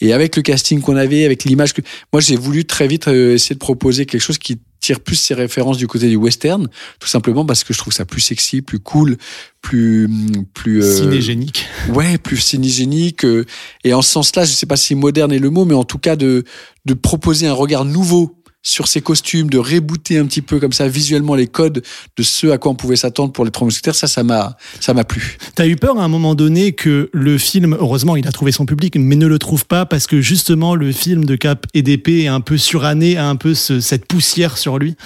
et 0.00 0.12
avec 0.12 0.36
le 0.36 0.42
casting 0.42 0.80
qu'on 0.80 0.96
avait, 0.96 1.24
avec 1.24 1.44
l'image 1.44 1.74
que, 1.74 1.82
moi, 2.12 2.20
j'ai 2.20 2.36
voulu 2.36 2.64
très 2.64 2.88
vite 2.88 3.08
euh, 3.08 3.34
essayer 3.34 3.54
de 3.54 3.60
proposer 3.60 4.06
quelque 4.06 4.22
chose 4.22 4.38
qui 4.38 4.58
tire 4.88 5.00
plus 5.00 5.16
ses 5.16 5.34
références 5.34 5.76
du 5.76 5.86
côté 5.86 6.08
du 6.08 6.16
western, 6.16 6.66
tout 6.98 7.08
simplement 7.08 7.44
parce 7.44 7.62
que 7.62 7.74
je 7.74 7.78
trouve 7.78 7.92
ça 7.92 8.06
plus 8.06 8.22
sexy, 8.22 8.62
plus 8.62 8.78
cool, 8.78 9.18
plus 9.60 10.08
plus 10.54 10.82
euh, 10.82 10.96
cinégénique. 10.96 11.66
Ouais, 11.90 12.16
plus 12.16 12.38
cinégénique. 12.38 13.26
Euh, 13.26 13.44
et 13.84 13.92
en 13.92 14.00
ce 14.00 14.10
sens-là, 14.10 14.46
je 14.46 14.52
sais 14.52 14.64
pas 14.64 14.76
si 14.76 14.94
moderne 14.94 15.30
est 15.30 15.38
le 15.38 15.50
mot, 15.50 15.66
mais 15.66 15.74
en 15.74 15.84
tout 15.84 15.98
cas 15.98 16.16
de 16.16 16.44
de 16.86 16.94
proposer 16.94 17.46
un 17.46 17.52
regard 17.52 17.84
nouveau 17.84 18.37
sur 18.68 18.86
ces 18.86 19.00
costumes, 19.00 19.48
de 19.48 19.58
rebooter 19.58 20.18
un 20.18 20.26
petit 20.26 20.42
peu 20.42 20.60
comme 20.60 20.72
ça 20.72 20.88
visuellement 20.88 21.34
les 21.34 21.46
codes 21.46 21.82
de 22.16 22.22
ce 22.22 22.48
à 22.48 22.58
quoi 22.58 22.72
on 22.72 22.74
pouvait 22.74 22.96
s'attendre 22.96 23.32
pour 23.32 23.44
les 23.44 23.50
trois 23.50 23.64
mousquetaires, 23.64 23.94
ça, 23.94 24.06
ça 24.06 24.22
m'a, 24.22 24.56
ça 24.80 24.92
m'a 24.92 25.04
plu. 25.04 25.38
T'as 25.54 25.66
eu 25.66 25.76
peur 25.76 25.98
à 25.98 26.04
un 26.04 26.08
moment 26.08 26.34
donné 26.34 26.72
que 26.72 27.08
le 27.12 27.38
film, 27.38 27.76
heureusement, 27.80 28.16
il 28.16 28.28
a 28.28 28.32
trouvé 28.32 28.52
son 28.52 28.66
public, 28.66 28.96
mais 28.96 29.16
ne 29.16 29.26
le 29.26 29.38
trouve 29.38 29.64
pas 29.64 29.86
parce 29.86 30.06
que 30.06 30.20
justement 30.20 30.74
le 30.74 30.92
film 30.92 31.24
de 31.24 31.34
Cap 31.34 31.66
et 31.72 31.82
d'épée 31.82 32.24
est 32.24 32.28
un 32.28 32.40
peu 32.40 32.58
suranné, 32.58 33.16
a 33.16 33.26
un 33.26 33.36
peu 33.36 33.54
ce, 33.54 33.80
cette 33.80 34.06
poussière 34.06 34.58
sur 34.58 34.78
lui? 34.78 34.96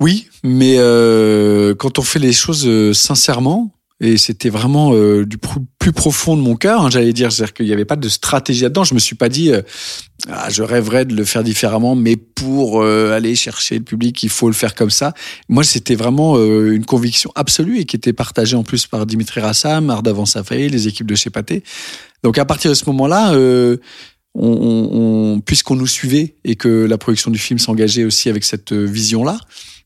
Oui, 0.00 0.28
mais 0.42 0.76
euh, 0.78 1.74
quand 1.74 1.98
on 1.98 2.02
fait 2.02 2.18
les 2.18 2.32
choses 2.32 2.66
euh, 2.66 2.94
sincèrement, 2.94 3.74
et 4.00 4.16
c'était 4.16 4.48
vraiment 4.48 4.94
euh, 4.94 5.26
du 5.26 5.36
plus 5.78 5.92
profond 5.92 6.36
de 6.36 6.42
mon 6.42 6.56
cœur, 6.56 6.82
hein, 6.82 6.90
j'allais 6.90 7.12
dire, 7.12 7.30
c'est-à-dire 7.30 7.52
qu'il 7.52 7.66
n'y 7.66 7.72
avait 7.72 7.84
pas 7.84 7.96
de 7.96 8.08
stratégie 8.08 8.62
là-dedans. 8.62 8.84
Je 8.84 8.94
me 8.94 8.98
suis 8.98 9.14
pas 9.14 9.28
dit, 9.28 9.52
euh, 9.52 9.60
ah, 10.28 10.48
je 10.50 10.62
rêverais 10.62 11.04
de 11.04 11.14
le 11.14 11.24
faire 11.24 11.42
différemment, 11.42 11.94
mais 11.94 12.16
pour 12.16 12.82
euh, 12.82 13.12
aller 13.12 13.34
chercher 13.34 13.78
le 13.78 13.84
public, 13.84 14.22
il 14.22 14.28
faut 14.28 14.46
le 14.46 14.54
faire 14.54 14.74
comme 14.74 14.90
ça. 14.90 15.12
Moi, 15.48 15.64
c'était 15.64 15.94
vraiment 15.94 16.36
euh, 16.36 16.72
une 16.72 16.84
conviction 16.84 17.30
absolue 17.34 17.78
et 17.78 17.84
qui 17.84 17.96
était 17.96 18.12
partagée 18.12 18.56
en 18.56 18.62
plus 18.62 18.86
par 18.86 19.06
Dimitri 19.06 19.40
Rassam, 19.40 19.90
Ardavan 19.90 20.26
Safai, 20.26 20.68
les 20.68 20.88
équipes 20.88 21.06
de 21.06 21.14
chez 21.14 21.30
Pathé. 21.30 21.62
Donc 22.22 22.38
à 22.38 22.44
partir 22.44 22.70
de 22.70 22.74
ce 22.74 22.84
moment-là, 22.86 23.32
euh, 23.34 23.76
on, 24.34 25.36
on, 25.36 25.40
puisqu'on 25.40 25.76
nous 25.76 25.86
suivait 25.86 26.36
et 26.44 26.56
que 26.56 26.68
la 26.68 26.98
production 26.98 27.30
du 27.30 27.38
film 27.38 27.58
s'engageait 27.58 28.04
aussi 28.04 28.28
avec 28.28 28.44
cette 28.44 28.72
vision-là, 28.72 29.38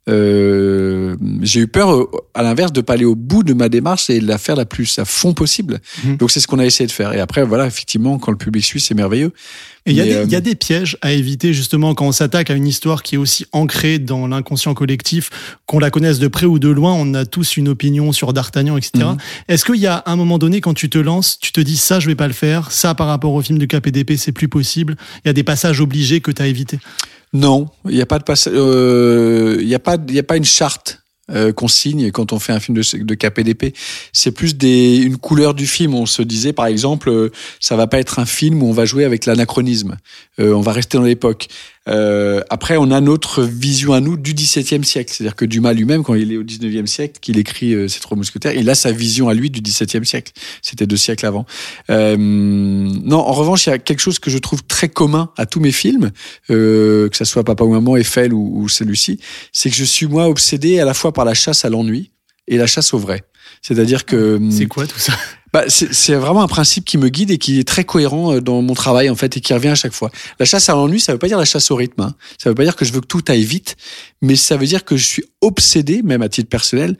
euh, 0.08 1.16
j'ai 1.42 1.60
eu 1.60 1.66
peur, 1.66 2.08
à 2.34 2.42
l'inverse, 2.42 2.72
de 2.72 2.80
pas 2.80 2.94
aller 2.94 3.04
au 3.04 3.14
bout 3.14 3.42
de 3.42 3.54
ma 3.54 3.68
démarche 3.68 4.10
et 4.10 4.20
de 4.20 4.26
la 4.26 4.38
faire 4.38 4.56
la 4.56 4.66
plus 4.66 4.98
à 4.98 5.04
fond 5.04 5.32
possible. 5.32 5.80
Mmh. 6.04 6.16
Donc 6.16 6.30
c'est 6.30 6.40
ce 6.40 6.46
qu'on 6.46 6.58
a 6.58 6.66
essayé 6.66 6.86
de 6.86 6.92
faire. 6.92 7.12
Et 7.12 7.20
après, 7.20 7.44
voilà, 7.44 7.66
effectivement, 7.66 8.18
quand 8.18 8.30
le 8.30 8.36
public 8.36 8.64
suit, 8.64 8.80
c'est 8.80 8.94
merveilleux. 8.94 9.32
Et 9.86 9.90
il 9.90 9.96
y, 9.96 10.00
euh... 10.00 10.24
y, 10.24 10.34
a 10.34 10.40
des 10.40 10.54
pièges 10.54 10.96
à 11.02 11.12
éviter 11.12 11.52
justement 11.52 11.94
quand 11.94 12.06
on 12.06 12.12
s'attaque 12.12 12.50
à 12.50 12.54
une 12.54 12.66
histoire 12.66 13.02
qui 13.02 13.16
est 13.16 13.18
aussi 13.18 13.44
ancrée 13.52 13.98
dans 13.98 14.26
l'inconscient 14.26 14.72
collectif, 14.72 15.58
qu'on 15.66 15.78
la 15.78 15.90
connaisse 15.90 16.18
de 16.18 16.28
près 16.28 16.46
ou 16.46 16.58
de 16.58 16.68
loin, 16.68 16.94
on 16.94 17.12
a 17.12 17.26
tous 17.26 17.58
une 17.58 17.68
opinion 17.68 18.12
sur 18.12 18.32
D'Artagnan, 18.32 18.78
etc. 18.78 19.04
Mmh. 19.04 19.16
Est-ce 19.48 19.64
qu'il 19.64 19.76
y 19.76 19.86
a 19.86 20.02
un 20.06 20.16
moment 20.16 20.38
donné, 20.38 20.62
quand 20.62 20.74
tu 20.74 20.88
te 20.88 20.98
lances, 20.98 21.38
tu 21.38 21.52
te 21.52 21.60
dis 21.60 21.76
ça, 21.76 22.00
je 22.00 22.06
vais 22.06 22.14
pas 22.14 22.28
le 22.28 22.32
faire, 22.32 22.72
ça 22.72 22.94
par 22.94 23.08
rapport 23.08 23.32
au 23.32 23.42
film 23.42 23.58
de 23.58 23.66
KPDP, 23.66 24.16
c'est 24.16 24.32
plus 24.32 24.48
possible, 24.48 24.96
il 25.24 25.28
y 25.28 25.30
a 25.30 25.34
des 25.34 25.44
passages 25.44 25.80
obligés 25.80 26.20
que 26.20 26.30
tu 26.30 26.40
as 26.40 26.46
évités 26.46 26.78
non, 27.34 27.68
il 27.86 27.96
n'y 27.96 28.00
a 28.00 28.06
pas 28.06 28.20
de. 28.20 28.24
Euh, 28.48 29.56
il 29.60 29.66
n'y 29.66 29.74
a 29.74 29.80
pas, 29.80 29.96
il 30.08 30.14
y 30.14 30.20
a 30.20 30.22
pas 30.22 30.36
une 30.36 30.44
charte 30.44 31.04
euh, 31.30 31.54
qu'on 31.54 31.68
signe 31.68 32.10
quand 32.10 32.34
on 32.34 32.38
fait 32.38 32.52
un 32.52 32.60
film 32.60 32.76
de, 32.76 33.02
de 33.02 33.14
KPDP. 33.14 33.74
C'est 34.12 34.30
plus 34.30 34.56
des, 34.56 34.98
une 34.98 35.16
couleur 35.16 35.54
du 35.54 35.66
film. 35.66 35.94
On 35.94 36.04
se 36.04 36.20
disait, 36.20 36.52
par 36.52 36.66
exemple, 36.66 37.08
euh, 37.08 37.32
ça 37.60 37.76
va 37.76 37.86
pas 37.86 37.98
être 37.98 38.18
un 38.18 38.26
film 38.26 38.62
où 38.62 38.68
on 38.68 38.72
va 38.72 38.84
jouer 38.84 39.06
avec 39.06 39.24
l'anachronisme. 39.24 39.96
Euh, 40.38 40.52
on 40.52 40.60
va 40.60 40.72
rester 40.72 40.98
dans 40.98 41.04
l'époque. 41.04 41.48
Euh, 41.88 42.40
après, 42.50 42.76
on 42.76 42.90
a 42.90 43.00
notre 43.00 43.42
vision 43.42 43.92
à 43.92 44.00
nous 44.00 44.16
du 44.16 44.34
XVIIe 44.34 44.84
siècle. 44.84 45.12
C'est-à-dire 45.12 45.36
que 45.36 45.44
Dumas 45.44 45.72
lui-même, 45.72 46.02
quand 46.02 46.14
il 46.14 46.32
est 46.32 46.36
au 46.36 46.44
XIXe 46.44 46.90
siècle, 46.90 47.18
qu'il 47.20 47.38
écrit 47.38 47.74
euh, 47.74 47.88
ses 47.88 48.00
trois 48.00 48.16
mousquetaires, 48.16 48.54
il 48.54 48.68
a 48.70 48.74
sa 48.74 48.92
vision 48.92 49.28
à 49.28 49.34
lui 49.34 49.50
du 49.50 49.60
XVIIe 49.60 50.04
siècle. 50.04 50.32
C'était 50.62 50.86
deux 50.86 50.96
siècles 50.96 51.26
avant. 51.26 51.46
Euh, 51.90 52.16
non, 52.16 53.18
en 53.18 53.32
revanche, 53.32 53.66
il 53.66 53.70
y 53.70 53.72
a 53.72 53.78
quelque 53.78 54.00
chose 54.00 54.18
que 54.18 54.30
je 54.30 54.38
trouve 54.38 54.62
très 54.64 54.88
commun 54.88 55.30
à 55.36 55.46
tous 55.46 55.60
mes 55.60 55.72
films, 55.72 56.10
euh, 56.50 57.08
que 57.08 57.16
ça 57.16 57.24
soit 57.24 57.44
Papa 57.44 57.64
ou 57.64 57.72
Maman, 57.72 57.96
Eiffel 57.96 58.32
ou, 58.32 58.62
ou 58.62 58.68
celui-ci, 58.68 59.20
c'est 59.52 59.70
que 59.70 59.76
je 59.76 59.84
suis 59.84 60.06
moi 60.06 60.28
obsédé 60.28 60.80
à 60.80 60.84
la 60.84 60.94
fois 60.94 61.12
par 61.12 61.24
la 61.24 61.34
chasse 61.34 61.64
à 61.64 61.70
l'ennui 61.70 62.10
et 62.48 62.56
la 62.56 62.66
chasse 62.66 62.94
au 62.94 62.98
vrai. 62.98 63.24
C'est-à-dire 63.62 64.04
que 64.04 64.40
c'est 64.50 64.66
quoi 64.66 64.86
tout 64.86 64.98
ça? 64.98 65.14
Bah, 65.54 65.66
c'est 65.68 66.14
vraiment 66.14 66.42
un 66.42 66.48
principe 66.48 66.84
qui 66.84 66.98
me 66.98 67.08
guide 67.08 67.30
et 67.30 67.38
qui 67.38 67.60
est 67.60 67.64
très 67.64 67.84
cohérent 67.84 68.32
euh, 68.32 68.40
dans 68.40 68.60
mon 68.60 68.74
travail 68.74 69.08
en 69.08 69.14
fait 69.14 69.36
et 69.36 69.40
qui 69.40 69.54
revient 69.54 69.68
à 69.68 69.76
chaque 69.76 69.92
fois. 69.92 70.10
La 70.40 70.46
chasse 70.46 70.68
à 70.68 70.72
l'ennui, 70.72 70.98
ça 70.98 71.12
veut 71.12 71.18
pas 71.18 71.28
dire 71.28 71.38
la 71.38 71.44
chasse 71.44 71.70
au 71.70 71.76
rythme. 71.76 72.00
Hein. 72.00 72.14
Ça 72.42 72.48
veut 72.48 72.56
pas 72.56 72.64
dire 72.64 72.74
que 72.74 72.84
je 72.84 72.92
veux 72.92 73.00
que 73.00 73.06
tout 73.06 73.22
aille 73.28 73.44
vite, 73.44 73.76
mais 74.20 74.34
ça 74.34 74.56
veut 74.56 74.66
dire 74.66 74.84
que 74.84 74.96
je 74.96 75.04
suis 75.04 75.24
obsédé, 75.42 76.02
même 76.02 76.22
à 76.22 76.28
titre 76.28 76.48
personnel, 76.48 76.98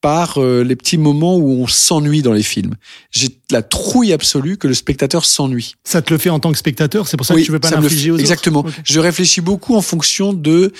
par 0.00 0.40
euh, 0.40 0.62
les 0.62 0.76
petits 0.76 0.98
moments 0.98 1.36
où 1.36 1.50
on 1.50 1.66
s'ennuie 1.66 2.22
dans 2.22 2.32
les 2.32 2.44
films. 2.44 2.76
J'ai 3.10 3.40
la 3.50 3.62
trouille 3.62 4.12
absolue 4.12 4.56
que 4.56 4.68
le 4.68 4.74
spectateur 4.74 5.24
s'ennuie. 5.24 5.74
Ça 5.82 6.00
te 6.00 6.14
le 6.14 6.18
fait 6.18 6.30
en 6.30 6.38
tant 6.38 6.52
que 6.52 6.58
spectateur, 6.58 7.08
c'est 7.08 7.16
pour 7.16 7.26
ça 7.26 7.34
oui, 7.34 7.40
que 7.40 7.46
tu 7.46 7.50
veux 7.50 7.58
pas 7.58 7.72
l'infliger 7.72 8.12
aux 8.12 8.18
Exactement. 8.18 8.60
autres. 8.60 8.68
Okay. 8.68 8.82
Je 8.84 9.00
réfléchis 9.00 9.40
beaucoup 9.40 9.74
en 9.74 9.82
fonction 9.82 10.32
de 10.32 10.72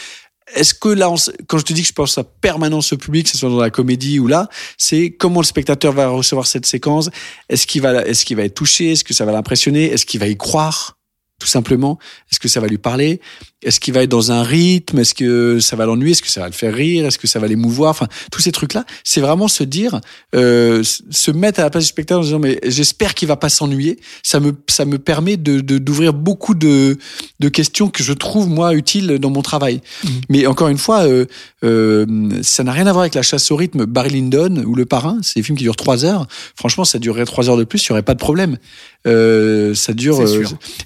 est-ce 0.55 0.75
que 0.75 0.89
là, 0.89 1.13
quand 1.49 1.59
je 1.59 1.65
te 1.65 1.73
dis 1.73 1.83
que 1.83 1.89
je 1.89 1.93
pense 1.93 2.19
à 2.19 2.25
permanence 2.25 2.93
au 2.93 2.97
public, 2.97 3.25
que 3.25 3.33
ce 3.33 3.39
soit 3.39 3.51
dans 3.51 3.61
la 3.61 3.71
comédie 3.71 4.19
ou 4.19 4.27
là, 4.27 4.49
c'est 4.79 5.11
comment 5.11 5.41
le 5.41 5.47
spectateur 5.47 5.93
va 5.93 6.09
recevoir 6.09 6.47
cette 6.47 6.67
séquence? 6.67 7.11
Est-ce 7.49 7.67
qu'il 7.67 7.83
va, 7.83 8.07
est-ce 8.07 8.25
qu'il 8.25 8.37
va 8.37 8.45
être 8.45 8.55
touché? 8.55 8.93
Est-ce 8.93 9.05
que 9.05 9.15
ça 9.15 9.25
va 9.25 9.33
l'impressionner? 9.33 9.93
Est-ce 9.93 10.07
qu'il 10.07 10.21
va 10.21 10.29
y 10.29 10.37
croire? 10.37 10.96
Tout 11.39 11.47
simplement 11.47 11.99
Est-ce 12.33 12.41
que 12.41 12.49
ça 12.49 12.61
va 12.61 12.67
lui 12.67 12.79
parler? 12.79 13.21
Est-ce 13.63 13.81
qu'il 13.81 13.93
va 13.93 14.03
être 14.03 14.11
dans 14.11 14.33
un 14.33 14.43
rythme? 14.43 14.99
Est-ce 15.01 15.15
que 15.15 15.61
ça 15.61 15.77
va 15.77 15.87
l'ennuyer? 15.87 16.13
Est-ce 16.13 16.23
que 16.23 16.31
ça 16.31 16.41
va 16.41 16.47
le 16.47 16.53
faire 16.53 16.75
rire? 16.75 17.05
Est-ce 17.05 17.19
que 17.19 17.27
ça 17.27 17.39
va 17.39 17.47
l'émouvoir? 17.47 17.91
Enfin, 17.91 18.07
tous 18.31 18.41
ces 18.41 18.53
trucs-là, 18.53 18.85
c'est 19.03 19.21
vraiment 19.21 19.49
se 19.49 19.65
dire, 19.65 20.01
euh, 20.35 20.83
se 20.83 21.31
mettre 21.31 21.61
à 21.61 21.65
la 21.65 21.71
place 21.71 21.85
du 21.85 21.89
spectateur 21.89 22.21
en 22.21 22.25
disant 22.25 22.39
mais 22.39 22.59
j'espère 22.65 23.15
qu'il 23.15 23.29
va 23.29 23.37
pas 23.37 23.49
s'ennuyer. 23.49 23.99
Ça 24.23 24.41
me 24.41 24.53
ça 24.69 24.85
me 24.85 24.99
permet 24.99 25.37
de 25.37 25.61
d'ouvrir 25.61 26.13
beaucoup 26.13 26.55
de 26.55 26.97
de 27.41 27.49
questions 27.49 27.89
que 27.89 28.03
je 28.03 28.13
trouve 28.13 28.49
moi 28.49 28.75
utiles 28.75 29.19
dans 29.19 29.31
mon 29.31 29.43
travail. 29.43 29.81
Mhm. 30.05 30.11
Mais 30.29 30.47
encore 30.47 30.69
une 30.69 30.79
fois, 30.79 31.01
euh, 31.03 31.27
euh, 31.65 32.07
ça 32.43 32.63
n'a 32.63 32.73
rien 32.73 32.87
à 32.87 32.93
voir 32.93 33.03
avec 33.03 33.15
la 33.15 33.23
chasse 33.23 33.51
au 33.51 33.57
rythme. 33.57 33.85
Barry 33.85 34.11
Lyndon 34.11 34.65
ou 34.65 34.75
Le 34.75 34.87
Parrain, 34.87 35.19
c'est 35.23 35.41
des 35.41 35.43
films 35.43 35.59
qui 35.59 35.65
durent 35.65 35.77
trois 35.77 36.05
heures. 36.05 36.27
Franchement, 36.55 36.85
ça 36.85 36.99
durerait 36.99 37.25
trois 37.25 37.51
heures 37.51 37.57
de 37.57 37.65
plus, 37.65 37.85
il 37.85 37.89
y 37.89 37.93
aurait 37.93 38.03
pas 38.03 38.15
de 38.15 38.21
problème. 38.21 38.59
Euh, 39.07 39.75
ça 39.75 39.93
dure. 39.93 40.21
Euh, 40.21 40.43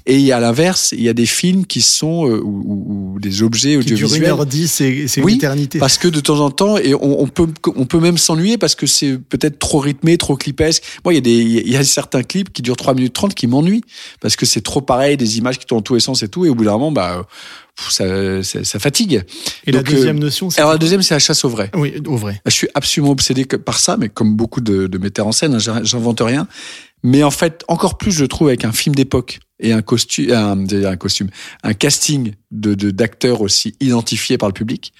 et 0.06 0.30
à 0.32 0.40
l'inverse, 0.40 0.92
il 0.92 1.02
y 1.02 1.08
a 1.08 1.14
des 1.14 1.26
films 1.26 1.64
qui 1.64 1.80
sont 1.80 2.28
euh, 2.28 2.40
ou, 2.42 3.18
des 3.20 3.42
objets 3.42 3.78
Qui 3.78 3.94
dure 3.94 4.08
audiovisuels. 4.08 4.32
1h10 4.34 4.82
et 4.82 5.08
c'est 5.08 5.20
une 5.20 5.24
Oui, 5.26 5.34
éternité. 5.36 5.78
Parce 5.78 5.96
que 5.96 6.08
de 6.08 6.20
temps 6.20 6.40
en 6.40 6.50
temps, 6.50 6.76
et 6.76 6.94
on, 6.94 7.22
on 7.22 7.26
peut, 7.28 7.48
on 7.76 7.86
peut 7.86 8.00
même 8.00 8.18
s'ennuyer 8.18 8.58
parce 8.58 8.74
que 8.74 8.86
c'est 8.86 9.16
peut-être 9.18 9.58
trop 9.58 9.78
rythmé, 9.78 10.18
trop 10.18 10.36
clipesque. 10.36 10.82
Moi, 11.04 11.14
il 11.14 11.16
y 11.16 11.18
a 11.18 11.22
des, 11.22 11.32
il 11.32 11.72
y 11.72 11.76
a 11.76 11.84
certains 11.84 12.22
clips 12.22 12.52
qui 12.52 12.62
durent 12.62 12.76
3 12.76 12.94
minutes 12.94 13.14
30 13.14 13.34
qui 13.34 13.46
m'ennuient 13.46 13.84
parce 14.20 14.36
que 14.36 14.44
c'est 14.46 14.60
trop 14.60 14.80
pareil, 14.82 15.16
des 15.16 15.38
images 15.38 15.58
qui 15.58 15.66
tournent 15.66 15.78
dans 15.80 15.82
tous 15.84 15.94
les 15.94 16.00
sens 16.00 16.22
et 16.22 16.28
tout. 16.28 16.44
Et 16.44 16.48
au 16.50 16.54
bout 16.54 16.64
d'un 16.64 16.72
moment, 16.72 16.92
bah, 16.92 17.26
ça, 17.88 18.42
ça, 18.42 18.64
ça 18.64 18.78
fatigue. 18.78 19.22
Et 19.66 19.72
la 19.72 19.78
euh, 19.78 19.82
deuxième 19.82 20.18
notion, 20.18 20.50
c'est. 20.50 20.60
Alors, 20.60 20.72
la 20.72 20.78
deuxième, 20.78 21.02
c'est 21.02 21.14
la 21.14 21.18
chasse 21.18 21.44
au 21.44 21.48
vrai. 21.48 21.70
Oui, 21.74 21.94
au 22.06 22.16
vrai. 22.16 22.40
Je 22.44 22.50
suis 22.50 22.68
absolument 22.74 23.12
obsédé 23.12 23.44
par 23.46 23.78
ça, 23.78 23.96
mais 23.96 24.08
comme 24.08 24.36
beaucoup 24.36 24.60
de, 24.60 24.86
de 24.86 24.98
metteurs 24.98 25.26
en 25.26 25.32
scène, 25.32 25.54
hein, 25.54 25.58
j'in- 25.58 25.82
j'invente 25.82 26.20
rien. 26.20 26.46
Mais 27.02 27.22
en 27.22 27.30
fait, 27.30 27.64
encore 27.68 27.96
plus, 27.98 28.12
je 28.12 28.24
trouve, 28.24 28.48
avec 28.48 28.64
un 28.64 28.72
film 28.72 28.94
d'époque 28.94 29.40
et 29.58 29.72
un 29.72 29.82
costume, 29.82 30.30
un, 30.32 30.54
j'allais 30.68 30.82
dire 30.82 30.90
un 30.90 30.96
costume, 30.96 31.28
un 31.62 31.72
casting 31.74 32.32
de 32.50 32.74
de- 32.74 32.90
d'acteurs 32.90 33.40
aussi 33.40 33.74
identifiés 33.80 34.38
par 34.38 34.48
le 34.48 34.52
public. 34.54 34.92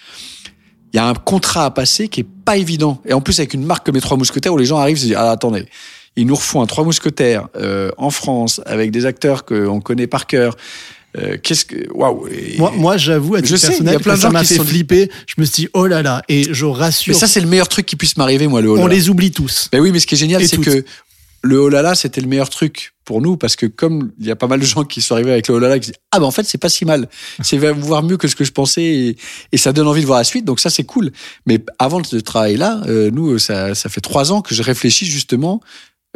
Il 0.92 0.97
y 0.97 0.99
a 0.99 1.07
un 1.07 1.14
contrat 1.14 1.66
à 1.66 1.71
passer 1.71 2.09
qui 2.09 2.21
est 2.21 2.26
pas 2.45 2.57
évident. 2.57 3.00
Et 3.07 3.12
en 3.12 3.21
plus, 3.21 3.38
avec 3.38 3.54
une 3.54 3.64
marque 3.64 3.87
comme 3.87 3.95
les 3.95 4.00
Trois 4.00 4.16
Mousquetaires, 4.16 4.52
où 4.52 4.59
les 4.59 4.64
gens 4.64 4.78
arrivent 4.78 4.97
et 4.97 5.00
se 5.00 5.07
disent, 5.07 5.16
ah, 5.16 5.30
attendez, 5.30 5.66
ils 6.16 6.26
nous 6.26 6.35
refont 6.35 6.62
un 6.62 6.66
Trois 6.66 6.85
Mousquetaires 6.85 7.49
euh, 7.57 7.90
en 7.97 8.11
France 8.11 8.61
avec 8.66 8.90
des 8.90 9.07
acteurs 9.07 9.45
qu'on 9.45 9.80
connaît 9.80 10.09
par 10.09 10.26
cœur. 10.26 10.57
Euh, 11.19 11.37
Qu'est-ce 11.42 11.64
que, 11.64 11.90
waouh. 11.92 12.26
Et- 12.28 12.57
Moi, 12.59 12.73
moi 12.76 12.97
j'avoue, 12.97 13.35
à 13.37 13.38
Je 13.38 13.45
titre 13.45 13.59
sais, 13.59 13.66
il 13.78 13.85
y 13.85 13.88
a 13.88 13.99
personnel, 13.99 14.00
plein 14.00 14.14
de 14.14 14.19
ça 14.21 14.26
gens 14.28 14.33
m'a 14.33 14.40
qui 14.42 14.47
fait 14.49 14.54
sont- 14.57 14.64
flipper. 14.64 15.11
Je 15.26 15.35
me 15.38 15.45
suis 15.45 15.62
dit, 15.64 15.69
oh 15.75 15.87
là 15.87 16.02
là. 16.02 16.23
Et 16.28 16.52
je 16.52 16.66
mais 16.66 16.73
rassure, 16.73 17.14
ça, 17.14 17.26
c'est 17.28 17.40
le 17.40 17.47
meilleur 17.49 17.69
truc 17.69 17.87
qui 17.87 17.97
puisse 17.97 18.16
m'arriver, 18.16 18.47
moi, 18.49 18.61
le 18.61 18.71
on 18.71 18.75
oh-là-là. 18.75 18.88
les 18.95 19.09
oublie 19.11 19.30
tous. 19.30 19.69
Ben 19.73 19.80
oui, 19.80 19.92
mais 19.92 20.00
ce 20.00 20.07
qui 20.07 20.14
est 20.16 20.19
génial, 20.19 20.47
c'est 20.47 20.59
que 20.59 20.85
le 21.42 21.61
oh 21.61 21.68
là 21.68 21.82
là, 21.82 21.94
c'était 21.94 22.20
le 22.20 22.26
meilleur 22.26 22.50
truc 22.50 22.92
pour 23.04 23.23
nous 23.23 23.37
parce 23.37 23.56
que 23.56 23.66
comme 23.66 24.12
il 24.18 24.26
y 24.26 24.30
a 24.30 24.37
pas 24.37 24.47
mal 24.47 24.61
de 24.61 24.64
gens 24.64 24.85
qui 24.85 25.00
sont 25.00 25.14
arrivés 25.14 25.32
avec 25.32 25.49
le 25.49 25.54
oh 25.54 25.59
là 25.59 25.68
là, 25.68 25.78
qui 25.78 25.90
disent 25.90 26.00
ah 26.12 26.20
ben 26.20 26.26
en 26.26 26.30
fait 26.30 26.44
c'est 26.44 26.59
pas 26.59 26.68
si 26.68 26.85
mal, 26.85 27.09
c'est 27.42 27.56
voir 27.56 28.02
mieux 28.02 28.16
que 28.16 28.28
ce 28.28 28.37
que 28.37 28.44
je 28.44 28.52
pensais 28.52 28.82
et, 28.82 29.16
et 29.52 29.56
ça 29.56 29.73
donne 29.73 29.87
envie 29.87 30.02
de 30.02 30.06
voir 30.06 30.18
la 30.18 30.25
suite, 30.25 30.44
donc 30.44 30.61
ça 30.61 30.70
c'est 30.70 30.85
cool. 30.85 31.12
Mais 31.47 31.64
avant 31.78 32.00
de 32.00 32.20
travailler 32.20 32.56
là, 32.56 32.82
euh, 32.87 33.11
nous 33.11 33.38
ça 33.38 33.75
ça 33.75 33.88
fait 33.88 34.00
trois 34.00 34.32
ans 34.32 34.42
que 34.42 34.54
je 34.54 34.62
réfléchis 34.62 35.06
justement. 35.06 35.61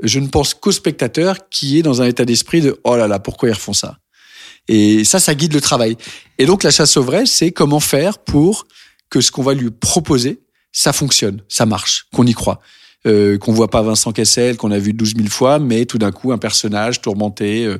Je 0.02 0.18
ne 0.18 0.26
pense 0.26 0.54
qu'au 0.54 0.72
spectateur 0.72 1.48
qui 1.48 1.78
est 1.78 1.82
dans 1.82 2.02
un 2.02 2.06
état 2.06 2.24
d'esprit 2.24 2.60
de 2.60 2.78
oh 2.84 2.96
là 2.96 3.06
là 3.06 3.18
pourquoi 3.18 3.48
ils 3.48 3.52
refont 3.52 3.72
ça? 3.72 3.98
Et 4.66 5.04
ça, 5.04 5.20
ça 5.20 5.34
guide 5.34 5.52
le 5.52 5.60
travail. 5.60 5.96
Et 6.38 6.46
donc 6.46 6.62
la 6.62 6.70
chasse 6.70 6.96
au 6.96 7.02
vrai, 7.02 7.26
c'est 7.26 7.52
comment 7.52 7.80
faire 7.80 8.18
pour 8.18 8.66
que 9.10 9.20
ce 9.20 9.30
qu'on 9.30 9.42
va 9.42 9.54
lui 9.54 9.70
proposer, 9.70 10.40
ça 10.72 10.92
fonctionne, 10.92 11.42
ça 11.48 11.66
marche, 11.66 12.06
qu'on 12.14 12.26
y 12.26 12.32
croit 12.32 12.60
euh, 13.06 13.36
qu'on 13.38 13.52
voit 13.52 13.68
pas 13.70 13.82
Vincent 13.82 14.12
Cassel, 14.12 14.56
qu'on 14.56 14.70
a 14.70 14.78
vu 14.78 14.92
12 14.92 15.14
000 15.16 15.28
fois, 15.28 15.58
mais 15.58 15.84
tout 15.86 15.98
d'un 15.98 16.10
coup 16.12 16.32
un 16.32 16.38
personnage 16.38 17.00
tourmenté 17.02 17.66
euh, 17.66 17.78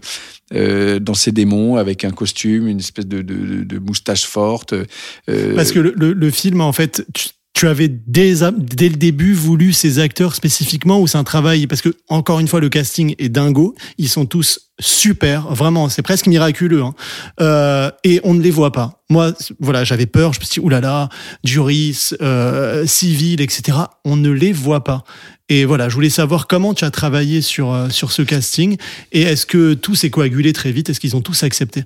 euh, 0.54 0.98
dans 1.00 1.14
ses 1.14 1.32
démons 1.32 1.76
avec 1.76 2.04
un 2.04 2.10
costume, 2.10 2.68
une 2.68 2.78
espèce 2.78 3.06
de, 3.06 3.22
de, 3.22 3.64
de- 3.64 3.78
moustache 3.78 4.26
forte. 4.26 4.74
euh, 4.74 5.54
Parce 5.54 5.72
que 5.72 5.78
le, 5.80 5.94
le- 5.96 6.12
le 6.12 6.30
film, 6.30 6.60
en 6.60 6.72
fait, 6.72 7.06
tu, 7.54 7.68
avais 7.68 7.88
dès, 7.88 8.34
le 8.34 8.96
début 8.96 9.32
voulu 9.32 9.72
ces 9.72 9.98
acteurs 9.98 10.34
spécifiquement 10.34 11.00
ou 11.00 11.06
c'est 11.06 11.18
un 11.18 11.24
travail 11.24 11.66
Parce 11.66 11.80
que, 11.80 11.94
encore 12.08 12.40
une 12.40 12.48
fois, 12.48 12.60
le 12.60 12.68
casting 12.68 13.14
est 13.18 13.28
dingo. 13.28 13.74
Ils 13.96 14.08
sont 14.08 14.26
tous 14.26 14.72
super. 14.80 15.48
Vraiment, 15.54 15.88
c'est 15.88 16.02
presque 16.02 16.26
miraculeux. 16.26 16.82
hein. 16.82 16.94
Euh, 17.40 17.90
et 18.02 18.20
on 18.24 18.34
ne 18.34 18.42
les 18.42 18.50
voit 18.50 18.72
pas. 18.72 19.02
Moi, 19.08 19.32
voilà, 19.60 19.84
j'avais 19.84 20.06
peur. 20.06 20.32
Je 20.32 20.40
me 20.40 20.44
suis 20.44 20.60
dit, 20.60 20.66
oulala, 20.66 21.08
Juris, 21.44 22.10
euh, 22.20 22.86
Civil, 22.86 23.40
etc. 23.40 23.78
On 24.04 24.16
ne 24.16 24.30
les 24.30 24.52
voit 24.52 24.84
pas. 24.84 25.04
Et 25.50 25.66
voilà, 25.66 25.90
je 25.90 25.94
voulais 25.94 26.10
savoir 26.10 26.46
comment 26.46 26.72
tu 26.72 26.86
as 26.86 26.90
travaillé 26.90 27.42
sur, 27.42 27.72
euh, 27.72 27.90
sur 27.90 28.12
ce 28.12 28.22
casting 28.22 28.78
et 29.12 29.22
est-ce 29.22 29.44
que 29.44 29.74
tout 29.74 29.94
s'est 29.94 30.08
coagulé 30.08 30.54
très 30.54 30.72
vite? 30.72 30.88
Est-ce 30.88 31.00
qu'ils 31.00 31.16
ont 31.16 31.20
tous 31.20 31.42
accepté? 31.42 31.84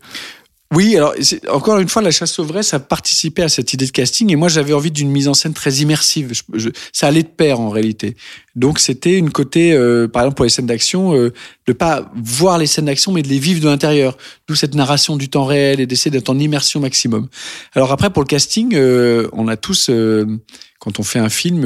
Oui, 0.75 0.97
alors 0.97 1.15
encore 1.49 1.79
une 1.79 1.89
fois, 1.89 2.03
la 2.03 2.11
chasse 2.11 2.39
au 2.39 2.45
vrai, 2.45 2.63
ça 2.63 2.79
participait 2.79 3.43
à 3.43 3.49
cette 3.49 3.73
idée 3.73 3.87
de 3.87 3.91
casting. 3.91 4.31
Et 4.31 4.37
moi, 4.37 4.49
j'avais 4.49 4.75
envie 4.75 4.91
d'une 4.91 5.11
mise 5.11 5.27
en 5.27 5.33
scène 5.33 5.55
très 5.55 5.77
immersive. 5.77 6.33
Ça 6.93 7.07
allait 7.07 7.23
de 7.23 7.29
pair 7.29 7.59
en 7.59 7.71
réalité. 7.71 8.17
Donc, 8.55 8.79
c'était 8.79 9.17
une 9.17 9.31
côté, 9.31 9.73
euh, 9.73 10.09
par 10.09 10.23
exemple, 10.23 10.37
pour 10.37 10.45
les 10.45 10.51
scènes 10.51 10.67
d'action, 10.67 11.15
euh, 11.15 11.33
de 11.67 11.73
pas 11.73 12.13
voir 12.15 12.59
les 12.59 12.67
scènes 12.67 12.85
d'action, 12.85 13.13
mais 13.13 13.23
de 13.23 13.29
les 13.29 13.39
vivre 13.39 13.63
de 13.63 13.67
l'intérieur. 13.67 14.19
D'où 14.47 14.55
cette 14.55 14.75
narration 14.75 15.17
du 15.17 15.31
temps 15.31 15.47
réel 15.47 15.81
et 15.81 15.87
d'essayer 15.87 16.11
d'être 16.11 16.29
en 16.29 16.39
immersion 16.39 16.81
maximum. 16.81 17.29
Alors 17.75 17.91
après, 17.91 18.11
pour 18.11 18.23
le 18.23 18.29
casting, 18.29 18.75
euh, 18.75 19.27
on 19.33 19.49
a 19.49 19.57
tous, 19.57 19.89
euh, 19.89 20.27
quand 20.81 21.01
on 21.01 21.03
fait 21.03 21.19
un 21.19 21.31
film. 21.31 21.65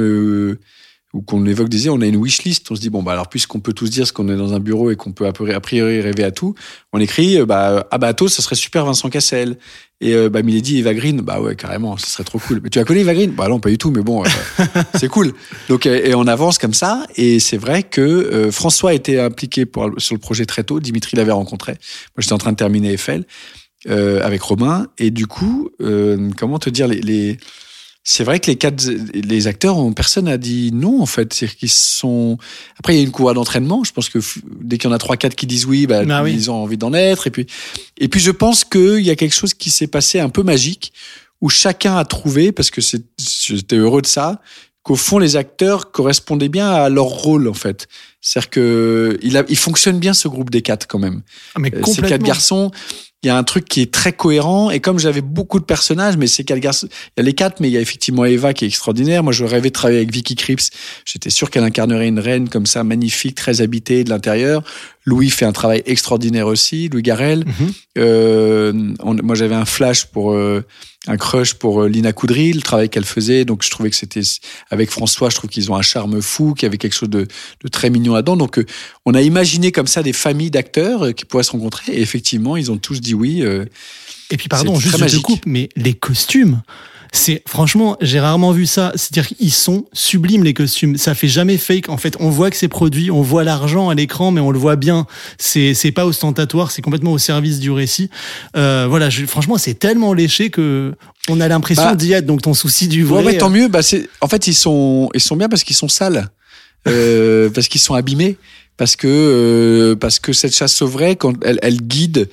Ou 1.13 1.21
qu'on 1.21 1.45
évoque 1.45 1.69
des 1.69 1.81
idées, 1.83 1.91
on 1.91 2.01
a 2.01 2.07
une 2.07 2.17
wish 2.17 2.43
list. 2.45 2.71
On 2.71 2.75
se 2.75 2.81
dit 2.81 2.89
bon 2.91 3.03
bah 3.03 3.13
alors 3.13 3.29
puisqu'on 3.29 3.61
peut 3.61 3.73
tous 3.75 3.91
dire 3.91 4.07
ce 4.07 4.13
qu'on 4.13 4.29
est 4.29 4.37
dans 4.37 4.55
un 4.55 4.61
bureau 4.61 4.91
et 4.91 4.97
qu'on 4.97 5.13
peut 5.13 5.27
a 5.27 5.33
priori- 5.33 6.01
rêver 6.01 6.25
à 6.25 6.31
tout, 6.31 6.55
on 6.93 7.01
écrit 7.01 7.39
euh, 7.39 7.45
bah 7.47 7.87
ah 7.91 7.99
bah 7.99 8.09
Athos, 8.09 8.29
ça 8.29 8.41
serait 8.43 8.57
super 8.57 8.87
Vincent 8.87 9.11
Cassel 9.11 9.59
et 10.01 10.15
euh, 10.15 10.31
bah 10.31 10.43
Milady 10.43 10.79
Eva 10.79 10.95
Green 10.95 11.21
bah 11.21 11.41
ouais 11.41 11.55
carrément 11.55 11.97
ça 11.99 12.07
serait 12.07 12.25
trop 12.25 12.39
cool. 12.39 12.61
Mais 12.65 12.71
tu 12.71 12.79
as 12.79 12.85
connu 12.85 13.01
Eva 13.01 13.13
Green? 13.15 13.31
Bah 13.33 13.49
non 13.49 13.61
pas 13.61 13.69
du 13.69 13.77
tout 13.79 13.91
mais 13.91 14.03
bon 14.03 14.25
euh, 14.25 14.65
c'est 14.95 15.09
cool. 15.09 15.35
Donc 15.69 15.85
euh, 15.87 16.01
et 16.03 16.15
on 16.15 16.27
avance 16.27 16.57
comme 16.59 16.75
ça 16.75 17.07
et 17.17 17.41
c'est 17.41 17.59
vrai 17.59 17.83
que 17.83 18.51
François 18.51 18.95
était 18.95 19.21
impliqué 19.21 19.67
pour, 19.67 19.91
sur 19.99 20.15
le 20.15 20.21
projet 20.21 20.47
très 20.47 20.65
tôt. 20.65 20.81
Dimitri 20.81 21.17
l'avait 21.19 21.33
rencontré. 21.33 21.73
Moi 21.73 22.21
j'étais 22.21 22.33
en 22.33 22.39
train 22.39 22.53
de 22.53 22.57
terminer 22.57 22.93
Eiffel 22.95 23.27
euh, 23.89 24.25
avec 24.25 24.41
Romain 24.43 24.87
et 24.97 25.11
du 25.11 25.27
coup 25.27 25.69
euh, 25.83 26.31
comment 26.39 26.59
te 26.59 26.71
dire 26.71 26.89
les, 26.89 27.01
les 27.01 27.37
c'est 28.05 28.25
vrai 28.25 28.41
que 28.41 28.51
les 28.51 28.57
quatre, 28.57 28.85
les 29.15 29.47
acteurs, 29.47 29.79
ont- 29.79 29.93
personne 29.93 30.25
n'a 30.25 30.39
dit 30.39 30.71
non 30.73 31.01
en 31.03 31.07
fait. 31.07 31.33
C'est 31.33 31.47
qu'ils 31.55 31.71
sont. 31.71 32.37
Après, 32.79 32.95
il 32.95 32.99
y 32.99 33.01
a 33.01 33.05
une 33.05 33.13
cour 33.13 33.33
d'entraînement. 33.33 33.85
Je 33.85 33.93
pense 33.93 34.09
que 34.09 34.19
dès 34.61 34.77
qu'il 34.79 34.91
y 34.91 34.93
en 34.93 34.95
a 34.95 34.99
trois, 34.99 35.17
quatre 35.17 35.37
qui 35.37 35.47
disent 35.47 35.67
oui, 35.67 35.87
bah, 35.87 36.03
Ah 36.11 36.23
oui. 36.25 36.33
ils 36.35 36.51
ont 36.51 36.55
envie 36.63 36.77
d'en 36.77 36.93
être. 36.95 37.27
Et 37.29 37.31
puis, 37.31 37.47
et 37.99 38.09
puis, 38.09 38.21
je 38.21 38.33
pense 38.33 38.65
qu'il 38.65 39.01
y 39.01 39.11
a 39.11 39.17
quelque 39.17 39.35
chose 39.35 39.55
qui 39.55 39.71
s'est 39.71 39.87
passé 39.87 40.19
un 40.19 40.29
peu 40.31 40.43
magique 40.43 40.93
où 41.41 41.49
chacun 41.49 41.97
a 41.97 42.05
trouvé, 42.05 42.53
parce 42.53 42.71
que 42.71 42.81
j'étais 42.81 43.77
heureux 43.77 44.03
de 44.03 44.07
ça, 44.07 44.41
qu'au 44.85 44.97
fond 44.97 45.19
les 45.19 45.37
acteurs 45.37 45.91
correspondaient 45.93 46.49
bien 46.49 46.71
à 46.71 46.89
leur 46.89 47.05
rôle 47.07 47.47
en 47.49 47.55
fait. 47.55 47.87
C'est-à-dire 48.23 48.51
que 48.51 49.19
il, 49.21 49.37
a, 49.37 49.45
il 49.49 49.57
fonctionne 49.57 49.99
bien 49.99 50.15
ce 50.15 50.29
groupe 50.29 50.49
des 50.49 50.63
quatre 50.63 50.87
quand 50.87 51.01
même. 51.01 51.23
Ah, 51.55 51.59
mais 51.59 51.75
Euh, 51.75 51.83
Ces 51.85 52.03
quatre 52.03 52.23
garçons, 52.23 52.71
il 53.25 53.27
y 53.27 53.31
a 53.31 53.37
un 53.37 53.43
truc 53.43 53.67
qui 53.67 53.81
est 53.83 53.93
très 53.93 54.13
cohérent. 54.13 54.71
Et 54.71 54.81
comme 54.81 54.99
j'avais 54.99 55.21
beaucoup 55.21 55.59
de 55.59 55.65
personnages, 55.65 56.17
mais 56.17 56.29
ces 56.29 56.45
quatre 56.45 56.61
garçons, 56.61 56.87
il 56.91 57.21
y 57.21 57.21
a 57.21 57.25
les 57.25 57.35
quatre, 57.35 57.61
mais 57.61 57.69
il 57.69 57.73
y 57.73 57.77
a 57.77 57.81
effectivement 57.81 58.25
Eva 58.25 58.55
qui 58.55 58.65
est 58.65 58.69
extraordinaire. 58.69 59.23
Moi, 59.25 59.33
je 59.33 59.45
rêvais 59.45 59.69
de 59.69 59.75
travailler 59.75 59.99
avec 59.99 60.13
Vicky 60.13 60.37
Krieps. 60.37 60.71
J'étais 61.05 61.31
sûr 61.31 61.51
qu'elle 61.51 61.65
incarnerait 61.65 62.09
une 62.09 62.21
reine 62.21 62.49
comme 62.49 62.67
ça, 62.67 62.85
magnifique, 62.85 63.35
très 63.35 63.61
habitée 63.61 64.05
de 64.05 64.11
l'intérieur. 64.11 64.63
Louis 65.05 65.31
fait 65.31 65.45
un 65.45 65.53
travail 65.53 65.83
extraordinaire 65.87 66.47
aussi, 66.47 66.89
Louis 66.89 67.03
Garel. 67.03 67.45
Mhm. 67.47 67.73
Euh, 67.99 68.95
on- 69.01 69.15
moi, 69.23 69.35
j'avais 69.35 69.55
un 69.55 69.65
flash 69.65 70.07
pour 70.07 70.33
euh, 70.33 70.65
un 71.09 71.17
crush 71.17 71.55
pour 71.55 71.83
euh, 71.83 71.89
Lina 71.89 72.13
Coudry, 72.13 72.53
le 72.53 72.61
travail 72.63 72.89
qu'elle 72.89 73.05
faisait. 73.05 73.45
Donc, 73.45 73.63
je 73.65 73.71
trouvais 73.71 73.91
que 73.91 73.97
c'était 73.97 74.21
avec 74.71 74.91
François, 74.91 75.29
je 75.31 75.37
trouve 75.37 75.51
qu'ils 75.51 75.71
ont 75.73 75.77
un 75.77 75.83
charme 75.83 76.23
fou, 76.23 76.55
qu'il 76.55 76.67
y 76.67 76.69
avait 76.69 76.79
quelque 76.79 76.95
chose 76.95 77.11
de, 77.11 77.27
de 77.63 77.69
très 77.69 77.91
mignon 77.91 78.15
là-dedans. 78.15 78.37
Donc, 78.37 78.59
euh, 78.59 78.67
on 79.05 79.15
a 79.15 79.23
imaginé 79.23 79.73
comme 79.73 79.89
ça 79.89 80.03
des 80.03 80.13
familles 80.13 80.51
d'acteurs 80.53 81.07
euh, 81.07 81.13
qui 81.13 81.25
pourraient 81.25 81.43
se 81.43 81.51
rencontrer. 81.53 81.93
Et 81.93 82.01
effectivement, 82.01 82.57
ils 82.57 82.71
ont 82.71 82.77
tous 82.79 83.01
dit 83.01 83.15
oui. 83.15 83.43
Et 84.31 84.37
puis 84.37 84.49
pardon, 84.49 84.75
juste 84.81 84.97
je 85.09 85.17
te 85.17 85.23
coupe, 85.23 85.47
mais 85.47 85.69
les 85.77 85.95
costumes, 85.95 86.63
c'est 87.15 87.43
franchement, 87.47 87.97
j'ai 88.01 88.19
rarement 88.21 88.53
vu 88.53 88.65
ça. 88.65 88.91
C'est-à-dire 88.97 89.29
qu'ils 89.37 89.53
sont 89.53 89.85
sublimes 89.93 90.45
les 90.45 90.55
costumes. 90.55 90.97
Ça 90.97 91.15
fait 91.15 91.29
jamais 91.29 91.59
fake. 91.59 91.91
En 91.91 91.99
fait, 91.99 92.17
on 92.21 92.31
voit 92.31 92.51
que 92.51 92.57
c'est 92.57 92.69
produit, 92.69 93.11
on 93.11 93.21
voit 93.21 93.45
l'argent 93.45 93.91
à 93.91 93.95
l'écran, 93.95 94.31
mais 94.31 94.41
on 94.41 94.51
le 94.51 94.59
voit 94.59 94.77
bien. 94.77 95.07
C'est 95.39 95.75
c'est 95.75 95.93
pas 95.93 96.07
ostentatoire, 96.07 96.71
c'est 96.71 96.81
complètement 96.81 97.13
au 97.13 97.19
service 97.19 97.61
du 97.61 97.71
récit. 97.71 98.09
Euh, 98.57 98.87
voilà, 98.89 99.11
je- 99.11 99.27
franchement, 99.27 99.59
c'est 99.59 99.75
tellement 99.75 100.15
léché 100.15 100.49
que 100.49 100.95
on 101.29 101.41
a 101.41 101.49
l'impression 101.49 101.85
Bah, 101.85 101.95
d'y 101.97 102.13
être. 102.13 102.25
Donc 102.27 102.41
ton 102.43 102.55
souci 102.55 102.89
du 102.89 103.05
vrai. 103.05 103.19
Ouais, 103.21 103.33
ouais, 103.33 103.39
tant 103.39 103.51
euh, 103.51 103.55
mieux. 103.55 103.69
Bah, 103.69 103.83
c'est, 103.83 104.09
en 104.23 104.27
fait, 104.29 104.47
ils 104.47 104.55
sont, 104.55 105.11
ils 105.15 105.21
sont 105.21 105.37
bien 105.37 105.51
parce 105.51 105.65
qu'ils 105.65 105.77
sont 105.77 105.89
sales, 105.89 106.29
euh, 106.89 107.51
parce 107.55 107.69
qu'ils 107.69 107.81
sont 107.83 107.95
abîmés, 107.95 108.39
parce 108.79 108.97
que, 108.97 109.07
euh, 109.07 109.97
parce 109.97 110.19
que 110.19 110.33
cette 110.33 110.55
chasse 110.57 110.81
au 110.81 110.87
vrai, 110.89 111.17
quand 111.17 111.35
elle, 111.45 111.59
elle 111.63 111.77
guide 111.83 112.29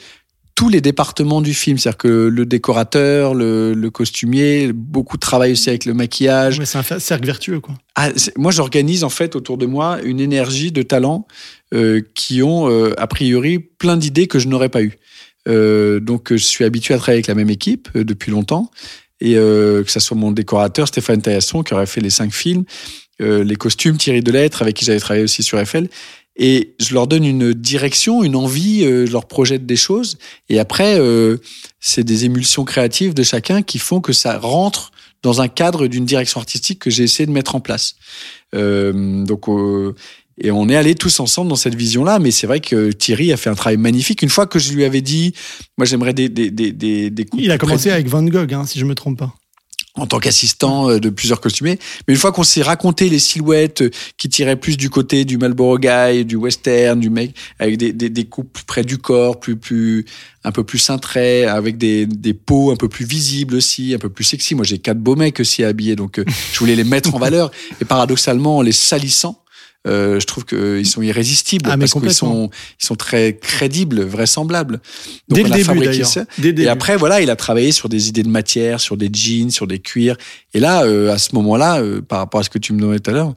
tous 0.59 0.67
les 0.67 0.81
départements 0.81 1.39
du 1.39 1.53
film, 1.53 1.77
c'est-à-dire 1.77 1.97
que 1.99 2.27
le 2.27 2.45
décorateur, 2.45 3.33
le, 3.33 3.73
le 3.73 3.89
costumier, 3.89 4.73
beaucoup 4.73 5.15
de 5.15 5.21
travail 5.21 5.53
aussi 5.53 5.69
avec 5.69 5.85
le 5.85 5.93
maquillage. 5.93 6.61
c'est 6.65 6.77
un 6.77 6.99
cercle 6.99 7.25
vertueux, 7.25 7.61
quoi. 7.61 7.75
Ah, 7.95 8.09
moi, 8.35 8.51
j'organise 8.51 9.05
en 9.05 9.09
fait 9.09 9.37
autour 9.37 9.57
de 9.57 9.65
moi 9.65 9.99
une 10.03 10.19
énergie 10.19 10.73
de 10.73 10.81
talents 10.81 11.25
euh, 11.73 12.01
qui 12.13 12.43
ont 12.43 12.69
euh, 12.69 12.93
a 12.97 13.07
priori 13.07 13.59
plein 13.59 13.95
d'idées 13.95 14.27
que 14.27 14.37
je 14.37 14.49
n'aurais 14.49 14.67
pas 14.67 14.81
eues. 14.81 14.99
Euh, 15.47 16.01
donc, 16.01 16.33
je 16.33 16.43
suis 16.43 16.65
habitué 16.65 16.93
à 16.93 16.97
travailler 16.97 17.19
avec 17.19 17.27
la 17.27 17.35
même 17.35 17.49
équipe 17.49 17.87
depuis 17.95 18.29
longtemps. 18.29 18.69
Et 19.21 19.35
que 19.35 19.85
ça 19.87 20.01
soit 20.01 20.17
mon 20.17 20.31
décorateur, 20.31 20.89
Stéphane 20.89 21.21
Taillasson, 21.21 21.63
qui 21.63 21.73
aurait 21.73 21.85
fait 21.85 22.01
les 22.01 22.09
cinq 22.09 22.33
films, 22.33 22.63
les 23.19 23.55
costumes, 23.57 23.97
Thierry 23.97 24.21
Delettre, 24.21 24.61
avec 24.61 24.77
qui 24.77 24.85
j'avais 24.85 24.99
travaillé 24.99 25.25
aussi 25.25 25.43
sur 25.43 25.59
Eiffel. 25.59 25.89
Et 26.41 26.73
je 26.79 26.93
leur 26.93 27.05
donne 27.05 27.25
une 27.25 27.53
direction, 27.53 28.23
une 28.23 28.35
envie, 28.37 28.85
euh, 28.85 29.05
je 29.05 29.11
leur 29.11 29.27
projette 29.27 29.65
des 29.65 29.75
choses. 29.75 30.17
Et 30.47 30.57
après, 30.57 30.97
euh, 30.97 31.37
c'est 31.81 32.05
des 32.05 32.23
émulsions 32.23 32.63
créatives 32.63 33.13
de 33.13 33.23
chacun 33.23 33.61
qui 33.61 33.77
font 33.77 33.99
que 33.99 34.13
ça 34.13 34.39
rentre 34.39 34.91
dans 35.21 35.41
un 35.41 35.49
cadre 35.49 35.87
d'une 35.87 36.05
direction 36.05 36.39
artistique 36.39 36.79
que 36.79 36.89
j'ai 36.89 37.03
essayé 37.03 37.27
de 37.27 37.31
mettre 37.31 37.55
en 37.55 37.59
place. 37.59 37.95
Euh, 38.55 39.25
donc, 39.25 39.49
euh, 39.49 39.93
et 40.41 40.49
on 40.51 40.69
est 40.69 40.77
allés 40.77 40.95
tous 40.95 41.19
ensemble 41.19 41.49
dans 41.49 41.57
cette 41.57 41.75
vision-là. 41.75 42.19
Mais 42.19 42.31
c'est 42.31 42.47
vrai 42.47 42.61
que 42.61 42.93
Thierry 42.93 43.33
a 43.33 43.37
fait 43.37 43.49
un 43.49 43.55
travail 43.55 43.75
magnifique. 43.75 44.21
Une 44.21 44.29
fois 44.29 44.47
que 44.47 44.59
je 44.59 44.71
lui 44.71 44.85
avais 44.85 45.01
dit, 45.01 45.33
moi 45.77 45.83
j'aimerais 45.85 46.13
des 46.13 46.29
des 46.29 46.49
des 46.49 46.71
des, 46.71 47.09
des 47.09 47.25
coups 47.25 47.43
Il 47.43 47.51
a 47.51 47.57
commencé 47.57 47.89
près- 47.89 47.95
avec 47.95 48.07
Van 48.07 48.23
Gogh, 48.23 48.53
hein, 48.53 48.65
si 48.65 48.79
je 48.79 48.85
me 48.85 48.95
trompe 48.95 49.19
pas. 49.19 49.33
En 49.99 50.07
tant 50.07 50.19
qu'assistant 50.19 50.89
euh, 50.89 50.99
de 50.99 51.09
plusieurs 51.09 51.41
costumiers. 51.41 51.77
Mais 52.07 52.13
une 52.13 52.19
fois 52.19 52.31
qu'on 52.31 52.43
s'est 52.43 52.61
raconté 52.61 53.09
les 53.09 53.19
silhouettes 53.19 53.81
euh, 53.81 53.91
qui 54.17 54.29
tiraient 54.29 54.55
plus 54.55 54.77
du 54.77 54.89
côté 54.89 55.25
du 55.25 55.37
Marlboro 55.37 55.77
Guy, 55.77 56.25
du 56.25 56.35
western, 56.35 56.99
du 56.99 57.09
mec 57.09 57.35
avec 57.59 57.77
des, 57.77 57.93
des, 57.93 58.09
des 58.09 58.25
coupes 58.25 58.59
près 58.65 58.83
du 58.83 58.97
corps, 58.97 59.39
plus 59.39 59.55
plus 59.55 60.05
un 60.43 60.51
peu 60.51 60.63
plus 60.63 60.79
cintrées, 60.79 61.45
avec 61.45 61.77
des, 61.77 62.05
des 62.05 62.33
peaux 62.33 62.71
un 62.71 62.77
peu 62.77 62.87
plus 62.87 63.05
visibles 63.05 63.55
aussi, 63.55 63.93
un 63.93 63.97
peu 63.97 64.09
plus 64.09 64.23
sexy. 64.23 64.55
Moi, 64.55 64.63
j'ai 64.63 64.79
quatre 64.79 64.99
beaux 64.99 65.17
mecs 65.17 65.39
aussi 65.39 65.63
habillés, 65.63 65.95
donc 65.95 66.17
euh, 66.17 66.25
je 66.53 66.59
voulais 66.59 66.75
les 66.75 66.85
mettre 66.85 67.13
en 67.13 67.19
valeur. 67.19 67.51
Et 67.81 67.85
paradoxalement, 67.85 68.57
en 68.57 68.61
les 68.61 68.71
salissant, 68.71 69.43
euh, 69.87 70.19
je 70.19 70.25
trouve 70.25 70.45
qu'ils 70.45 70.85
sont 70.85 71.01
irrésistibles 71.01 71.69
Ah, 71.71 71.77
parce 71.77 71.93
qu'ils 71.93 72.13
sont 72.13 72.49
ils 72.81 72.85
sont 72.85 72.95
très 72.95 73.37
crédibles, 73.37 74.01
vraisemblables. 74.03 74.81
Donc 75.29 75.37
Dès 75.37 75.41
on 75.43 75.47
le 75.47 75.51
a 75.53 75.55
début 75.55 75.65
fabriqué 75.65 75.85
d'ailleurs. 75.91 76.07
ça. 76.07 76.25
Dès 76.37 76.43
le 76.43 76.49
Et 76.49 76.53
début. 76.53 76.67
après, 76.67 76.97
voilà, 76.97 77.21
il 77.21 77.29
a 77.29 77.35
travaillé 77.35 77.71
sur 77.71 77.87
des 77.89 78.09
idées 78.09 78.23
de 78.23 78.29
matière, 78.29 78.79
sur 78.81 78.97
des 78.97 79.09
jeans, 79.11 79.51
sur 79.51 79.67
des 79.67 79.79
cuirs. 79.79 80.17
Et 80.53 80.59
là, 80.59 80.83
euh, 80.83 81.11
à 81.13 81.17
ce 81.17 81.33
moment-là, 81.35 81.79
euh, 81.81 82.01
par 82.01 82.19
rapport 82.19 82.41
à 82.41 82.43
ce 82.43 82.49
que 82.49 82.59
tu 82.59 82.73
me 82.73 82.79
donnais 82.81 82.99
tout 82.99 83.09
à 83.11 83.13
l'heure, 83.13 83.33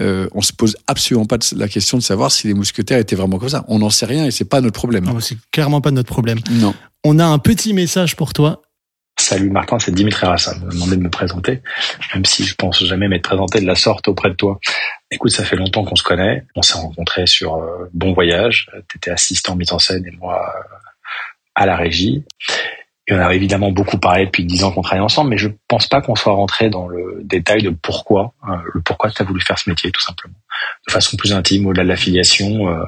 euh, 0.00 0.26
on 0.32 0.42
se 0.42 0.52
pose 0.52 0.76
absolument 0.88 1.26
pas 1.26 1.38
la 1.54 1.68
question 1.68 1.98
de 1.98 2.02
savoir 2.02 2.32
si 2.32 2.46
les 2.48 2.54
mousquetaires 2.54 2.98
étaient 2.98 3.14
vraiment 3.14 3.38
comme 3.38 3.50
ça. 3.50 3.64
On 3.68 3.78
n'en 3.78 3.90
sait 3.90 4.06
rien 4.06 4.24
et 4.26 4.30
c'est 4.32 4.44
pas 4.46 4.60
notre 4.60 4.74
problème. 4.74 5.04
C'est 5.20 5.36
clairement 5.52 5.80
pas 5.80 5.92
notre 5.92 6.08
problème. 6.08 6.40
Non. 6.50 6.74
On 7.04 7.18
a 7.18 7.24
un 7.26 7.38
petit 7.38 7.74
message 7.74 8.16
pour 8.16 8.32
toi. 8.32 8.62
Salut 9.16 9.50
Martin, 9.50 9.78
c'est 9.78 9.94
Dimitri 9.94 10.26
Rassan. 10.26 10.60
On 10.62 10.66
m'a 10.66 10.72
demandé 10.72 10.96
de 10.96 11.02
me 11.02 11.10
présenter, 11.10 11.62
même 12.14 12.24
si 12.24 12.44
je 12.44 12.54
pense 12.56 12.84
jamais 12.84 13.08
m'être 13.08 13.22
présenté 13.22 13.60
de 13.60 13.66
la 13.66 13.76
sorte 13.76 14.08
auprès 14.08 14.30
de 14.30 14.34
toi. 14.34 14.58
Écoute, 15.10 15.30
ça 15.30 15.44
fait 15.44 15.56
longtemps 15.56 15.84
qu'on 15.84 15.96
se 15.96 16.02
connaît. 16.02 16.44
On 16.56 16.62
s'est 16.62 16.76
rencontrés 16.76 17.26
sur 17.26 17.54
euh, 17.54 17.88
Bon 17.94 18.12
Voyage. 18.12 18.70
Tu 18.88 18.98
étais 18.98 19.10
assistant 19.10 19.54
mise 19.56 19.72
en 19.72 19.78
scène 19.78 20.04
et 20.06 20.10
moi 20.10 20.44
euh, 20.56 20.76
à 21.54 21.66
la 21.66 21.76
régie. 21.76 22.24
Et 23.06 23.14
on 23.14 23.18
a 23.18 23.34
évidemment 23.34 23.70
beaucoup 23.70 23.98
parlé 23.98 24.26
depuis 24.26 24.44
dix 24.44 24.64
ans 24.64 24.72
qu'on 24.72 24.82
travaille 24.82 25.04
ensemble, 25.04 25.30
mais 25.30 25.38
je 25.38 25.48
pense 25.68 25.86
pas 25.86 26.00
qu'on 26.00 26.16
soit 26.16 26.32
rentré 26.32 26.70
dans 26.70 26.88
le 26.88 27.20
détail 27.22 27.62
de 27.62 27.70
pourquoi, 27.70 28.34
euh, 28.48 28.56
le 28.72 28.80
pourquoi 28.80 29.10
tu 29.10 29.22
as 29.22 29.24
voulu 29.26 29.40
faire 29.42 29.58
ce 29.58 29.68
métier, 29.68 29.92
tout 29.92 30.00
simplement. 30.00 30.34
De 30.86 30.92
façon 30.92 31.16
plus 31.16 31.32
intime, 31.32 31.66
au-delà 31.66 31.84
de 31.84 31.88
l'affiliation, 31.88 32.68
euh, 32.68 32.84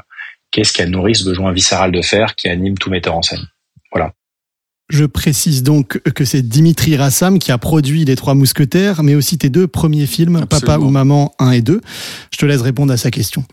qu'est-ce 0.51 0.73
qui 0.73 0.83
a 0.83 0.87
nourri 0.87 1.15
ce 1.15 1.25
besoin 1.25 1.53
viscéral 1.53 1.93
de 1.93 2.03
faire 2.03 2.35
qui 2.35 2.49
anime 2.49 2.79
tout 2.79 2.91
metteur 2.91 3.15
en 3.15 3.23
scène 3.23 3.47
Je 4.89 5.05
précise 5.05 5.63
donc 5.65 5.99
que 5.99 6.25
c'est 6.25 6.43
Dimitri 6.43 6.97
Rassam 6.97 7.41
qui 7.41 7.51
a 7.51 7.59
produit 7.59 8.05
Les 8.05 8.15
Trois 8.15 8.35
Mousquetaires, 8.35 9.03
mais 9.03 9.17
aussi 9.17 9.37
tes 9.37 9.51
deux 9.51 9.67
premiers 9.67 10.07
films, 10.07 10.47
Papa 10.47 10.79
ou 10.79 10.91
Maman 10.91 11.35
1 11.41 11.51
et 11.53 11.61
2. 11.61 11.81
Je 12.31 12.39
te 12.39 12.47
laisse 12.47 12.61
répondre 12.61 12.93
à 12.93 12.97
sa 12.97 13.11
question. 13.11 13.45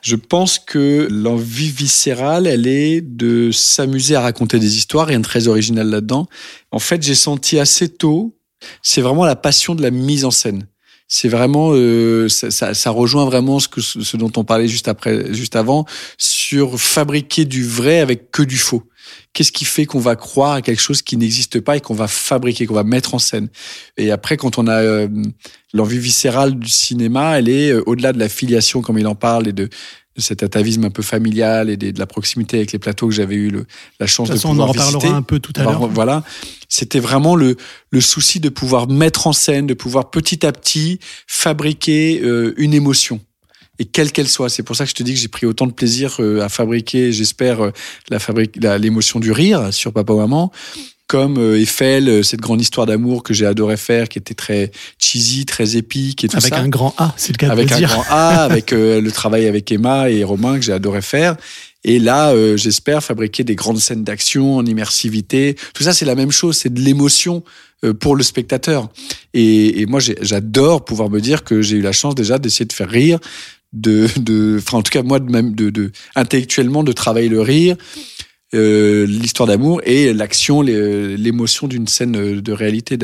Je 0.00 0.14
pense 0.14 0.60
que 0.60 1.08
l'envie 1.10 1.70
viscérale, 1.70 2.46
elle 2.46 2.68
est 2.68 3.00
de 3.00 3.50
s'amuser 3.50 4.14
à 4.14 4.20
raconter 4.20 4.60
des 4.60 4.76
histoires, 4.76 5.08
rien 5.08 5.18
de 5.18 5.24
très 5.24 5.48
original 5.48 5.88
là-dedans. 5.88 6.28
En 6.70 6.78
fait, 6.78 7.02
j'ai 7.02 7.16
senti 7.16 7.58
assez 7.58 7.88
tôt, 7.88 8.36
c'est 8.80 9.00
vraiment 9.00 9.24
la 9.24 9.36
passion 9.36 9.74
de 9.74 9.82
la 9.82 9.90
mise 9.90 10.24
en 10.24 10.30
scène. 10.30 10.66
C'est 11.08 11.28
vraiment, 11.28 11.70
euh, 11.72 12.28
ça, 12.28 12.50
ça, 12.50 12.74
ça 12.74 12.90
rejoint 12.90 13.24
vraiment 13.24 13.58
ce, 13.58 13.68
que, 13.68 13.80
ce 13.80 14.16
dont 14.16 14.30
on 14.36 14.44
parlait 14.44 14.68
juste 14.68 14.88
après, 14.88 15.32
juste 15.32 15.56
avant, 15.56 15.86
sur 16.18 16.78
fabriquer 16.78 17.46
du 17.46 17.66
vrai 17.66 18.00
avec 18.00 18.30
que 18.30 18.42
du 18.42 18.58
faux. 18.58 18.84
Qu'est-ce 19.32 19.52
qui 19.52 19.64
fait 19.64 19.86
qu'on 19.86 20.00
va 20.00 20.16
croire 20.16 20.52
à 20.52 20.62
quelque 20.62 20.80
chose 20.80 21.00
qui 21.00 21.16
n'existe 21.16 21.60
pas 21.60 21.76
et 21.76 21.80
qu'on 21.80 21.94
va 21.94 22.08
fabriquer, 22.08 22.66
qu'on 22.66 22.74
va 22.74 22.84
mettre 22.84 23.14
en 23.14 23.18
scène? 23.18 23.48
Et 23.96 24.10
après, 24.10 24.36
quand 24.36 24.58
on 24.58 24.66
a 24.66 24.82
euh, 24.82 25.08
l'envie 25.72 25.98
viscérale 25.98 26.58
du 26.58 26.68
cinéma, 26.68 27.38
elle 27.38 27.48
est 27.48 27.70
euh, 27.70 27.82
au-delà 27.86 28.12
de 28.12 28.18
la 28.18 28.28
filiation, 28.28 28.82
comme 28.82 28.98
il 28.98 29.06
en 29.06 29.14
parle, 29.14 29.48
et 29.48 29.52
de, 29.52 29.68
cet 30.18 30.42
atavisme 30.42 30.84
un 30.84 30.90
peu 30.90 31.02
familial 31.02 31.70
et 31.70 31.76
des- 31.76 31.92
de 31.92 31.98
la 31.98 32.06
proximité 32.06 32.58
avec 32.58 32.72
les 32.72 32.78
plateaux 32.78 33.08
que 33.08 33.14
j'avais 33.14 33.36
eu 33.36 33.48
le, 33.50 33.66
la 34.00 34.06
chance 34.06 34.28
De 34.28 34.34
toute 34.34 34.42
de 34.42 34.48
façon, 34.48 34.58
on 34.58 34.62
en 34.62 34.66
reparlera 34.66 34.98
visiter. 34.98 35.14
un 35.14 35.22
peu 35.22 35.38
tout 35.38 35.52
à 35.56 35.62
l'heure. 35.62 35.88
Voilà, 35.88 36.24
c'était 36.68 37.00
vraiment 37.00 37.36
le, 37.36 37.56
le 37.90 38.00
souci 38.00 38.40
de 38.40 38.48
pouvoir 38.48 38.88
mettre 38.88 39.26
en 39.26 39.32
scène, 39.32 39.66
de 39.66 39.74
pouvoir 39.74 40.10
petit 40.10 40.44
à 40.44 40.52
petit 40.52 40.98
fabriquer 41.26 42.20
euh, 42.22 42.52
une 42.56 42.74
émotion. 42.74 43.20
Et 43.80 43.84
quelle 43.84 44.10
qu'elle 44.10 44.28
soit, 44.28 44.48
c'est 44.48 44.64
pour 44.64 44.74
ça 44.74 44.84
que 44.84 44.90
je 44.90 44.94
te 44.96 45.04
dis 45.04 45.14
que 45.14 45.20
j'ai 45.20 45.28
pris 45.28 45.46
autant 45.46 45.66
de 45.68 45.72
plaisir 45.72 46.16
euh, 46.18 46.40
à 46.42 46.48
fabriquer, 46.48 47.12
j'espère, 47.12 47.60
euh, 47.66 47.70
la 48.10 48.18
fabrique, 48.18 48.56
l'émotion 48.56 49.20
du 49.20 49.30
rire 49.30 49.72
sur 49.72 49.92
Papa 49.92 50.12
ou 50.12 50.18
Maman, 50.18 50.50
comme 51.08 51.38
euh, 51.38 51.58
Eiffel, 51.58 52.08
euh, 52.08 52.22
cette 52.22 52.40
grande 52.40 52.60
histoire 52.60 52.86
d'amour 52.86 53.24
que 53.24 53.34
j'ai 53.34 53.46
adoré 53.46 53.76
faire, 53.76 54.08
qui 54.08 54.18
était 54.18 54.34
très 54.34 54.70
cheesy, 54.98 55.46
très 55.46 55.76
épique 55.76 56.22
et 56.22 56.28
tout 56.28 56.36
Avec 56.36 56.54
ça 56.54 56.60
un 56.60 56.68
grand 56.68 56.94
A, 56.98 57.12
c'est 57.16 57.32
le 57.32 57.38
cas 57.38 57.50
avec 57.50 57.68
de 57.68 57.72
un 57.72 57.76
le 57.76 57.80
dire. 57.80 57.88
grand 57.88 58.04
A, 58.10 58.28
avec 58.44 58.72
euh, 58.72 59.00
le 59.00 59.10
travail 59.10 59.46
avec 59.46 59.72
Emma 59.72 60.10
et 60.10 60.22
Romain 60.22 60.56
que 60.56 60.64
j'ai 60.64 60.72
adoré 60.72 61.02
faire. 61.02 61.36
Et 61.84 61.98
là, 61.98 62.30
euh, 62.30 62.56
j'espère 62.56 63.02
fabriquer 63.02 63.44
des 63.44 63.54
grandes 63.54 63.78
scènes 63.78 64.04
d'action 64.04 64.56
en 64.56 64.66
immersivité. 64.66 65.56
Tout 65.74 65.82
ça, 65.82 65.92
c'est 65.92 66.04
la 66.04 66.14
même 66.14 66.30
chose, 66.30 66.56
c'est 66.56 66.72
de 66.72 66.80
l'émotion 66.80 67.42
euh, 67.84 67.94
pour 67.94 68.16
le 68.16 68.22
spectateur. 68.22 68.90
Et, 69.32 69.80
et 69.80 69.86
moi, 69.86 70.00
j'adore 70.00 70.84
pouvoir 70.84 71.08
me 71.08 71.20
dire 71.20 71.44
que 71.44 71.62
j'ai 71.62 71.76
eu 71.76 71.80
la 71.80 71.92
chance 71.92 72.14
déjà 72.14 72.38
d'essayer 72.38 72.66
de 72.66 72.72
faire 72.72 72.90
rire, 72.90 73.18
de, 73.72 74.08
de, 74.16 74.56
enfin 74.58 74.78
en 74.78 74.82
tout 74.82 74.90
cas 74.90 75.02
moi 75.02 75.20
de 75.20 75.30
même, 75.30 75.54
de, 75.54 75.70
de 75.70 75.92
intellectuellement 76.16 76.82
de 76.82 76.92
travailler 76.92 77.28
le 77.28 77.40
rire, 77.40 77.76
euh, 78.54 79.06
l'histoire 79.06 79.46
d'amour 79.46 79.80
et 79.84 80.12
l'action, 80.14 80.62
l'émotion 80.62 81.68
d'une 81.68 81.86
scène 81.86 82.40
de 82.40 82.52
réalité, 82.52 82.96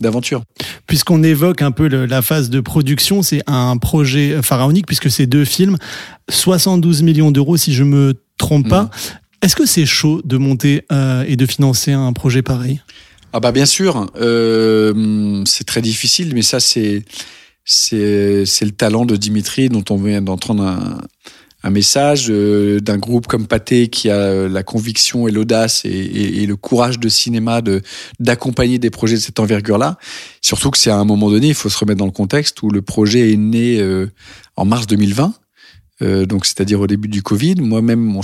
d'aventure. 0.00 0.42
Puisqu'on 0.86 1.22
évoque 1.22 1.62
un 1.62 1.70
peu 1.70 1.88
le- 1.88 2.06
la 2.06 2.20
phase 2.22 2.50
de 2.50 2.60
production, 2.60 3.22
c'est 3.22 3.42
un 3.46 3.76
projet 3.76 4.42
pharaonique 4.42 4.86
puisque 4.86 5.10
c'est 5.10 5.26
deux 5.26 5.44
films, 5.44 5.76
72 6.28 7.02
millions 7.02 7.30
d'euros 7.30 7.56
si 7.56 7.72
je 7.74 7.84
me 7.84 8.14
trompe 8.38 8.68
pas. 8.68 8.82
Mhm. 8.84 8.90
Est-ce 9.42 9.54
que 9.56 9.66
c'est 9.66 9.86
chaud 9.86 10.20
de 10.24 10.36
monter 10.36 10.82
euh, 10.90 11.24
et 11.28 11.36
de 11.36 11.46
financer 11.46 11.92
un 11.92 12.12
projet 12.12 12.42
pareil? 12.42 12.80
Ah 13.32 13.40
bah 13.40 13.52
bien 13.52 13.66
sûr, 13.66 14.10
euh, 14.20 15.42
c'est 15.46 15.64
très 15.64 15.82
difficile, 15.82 16.32
mais 16.34 16.42
ça 16.42 16.60
c'est 16.60 17.04
c'est 17.64 18.64
le 18.64 18.70
talent 18.70 19.04
de 19.04 19.14
Dimitri 19.16 19.68
dont 19.68 19.84
on 19.90 19.96
vient 19.96 20.22
d'entendre 20.22 20.62
un, 20.64 20.98
un 21.64 21.70
message 21.70 22.26
euh, 22.30 22.78
d'un 22.80 22.98
groupe 22.98 23.26
comme 23.26 23.46
Pathé 23.48 23.88
qui 23.88 24.10
a 24.10 24.14
euh, 24.16 24.48
la 24.48 24.62
conviction 24.62 25.26
et 25.26 25.32
l'audace 25.32 25.84
et, 25.84 25.88
et- 25.90 26.42
et 26.42 26.46
le 26.46 26.54
courage 26.56 27.00
de 27.00 27.08
cinéma 27.08 27.62
de 27.62 27.82
d'accompagner 28.20 28.78
des 28.78 28.90
projets 28.90 29.16
de 29.16 29.20
cette 29.20 29.40
envergure-là. 29.40 29.98
Surtout 30.40 30.70
que 30.70 30.78
c'est 30.78 30.90
à 30.90 30.96
un 30.96 31.04
moment 31.04 31.30
donné, 31.30 31.48
il 31.48 31.54
faut 31.54 31.68
se 31.68 31.78
remettre 31.78 31.98
dans 31.98 32.06
le 32.06 32.12
contexte 32.12 32.62
où 32.62 32.70
le 32.70 32.80
projet 32.82 33.32
est 33.32 33.36
né 33.36 33.80
euh, 33.80 34.06
en 34.56 34.64
mars 34.64 34.86
2020, 34.86 35.34
euh, 36.02 36.26
donc 36.26 36.46
c'est-à-dire 36.46 36.80
au 36.80 36.86
début 36.86 37.08
du 37.08 37.22
Covid. 37.22 37.56
Moi-même, 37.56 38.00
mon 38.00 38.20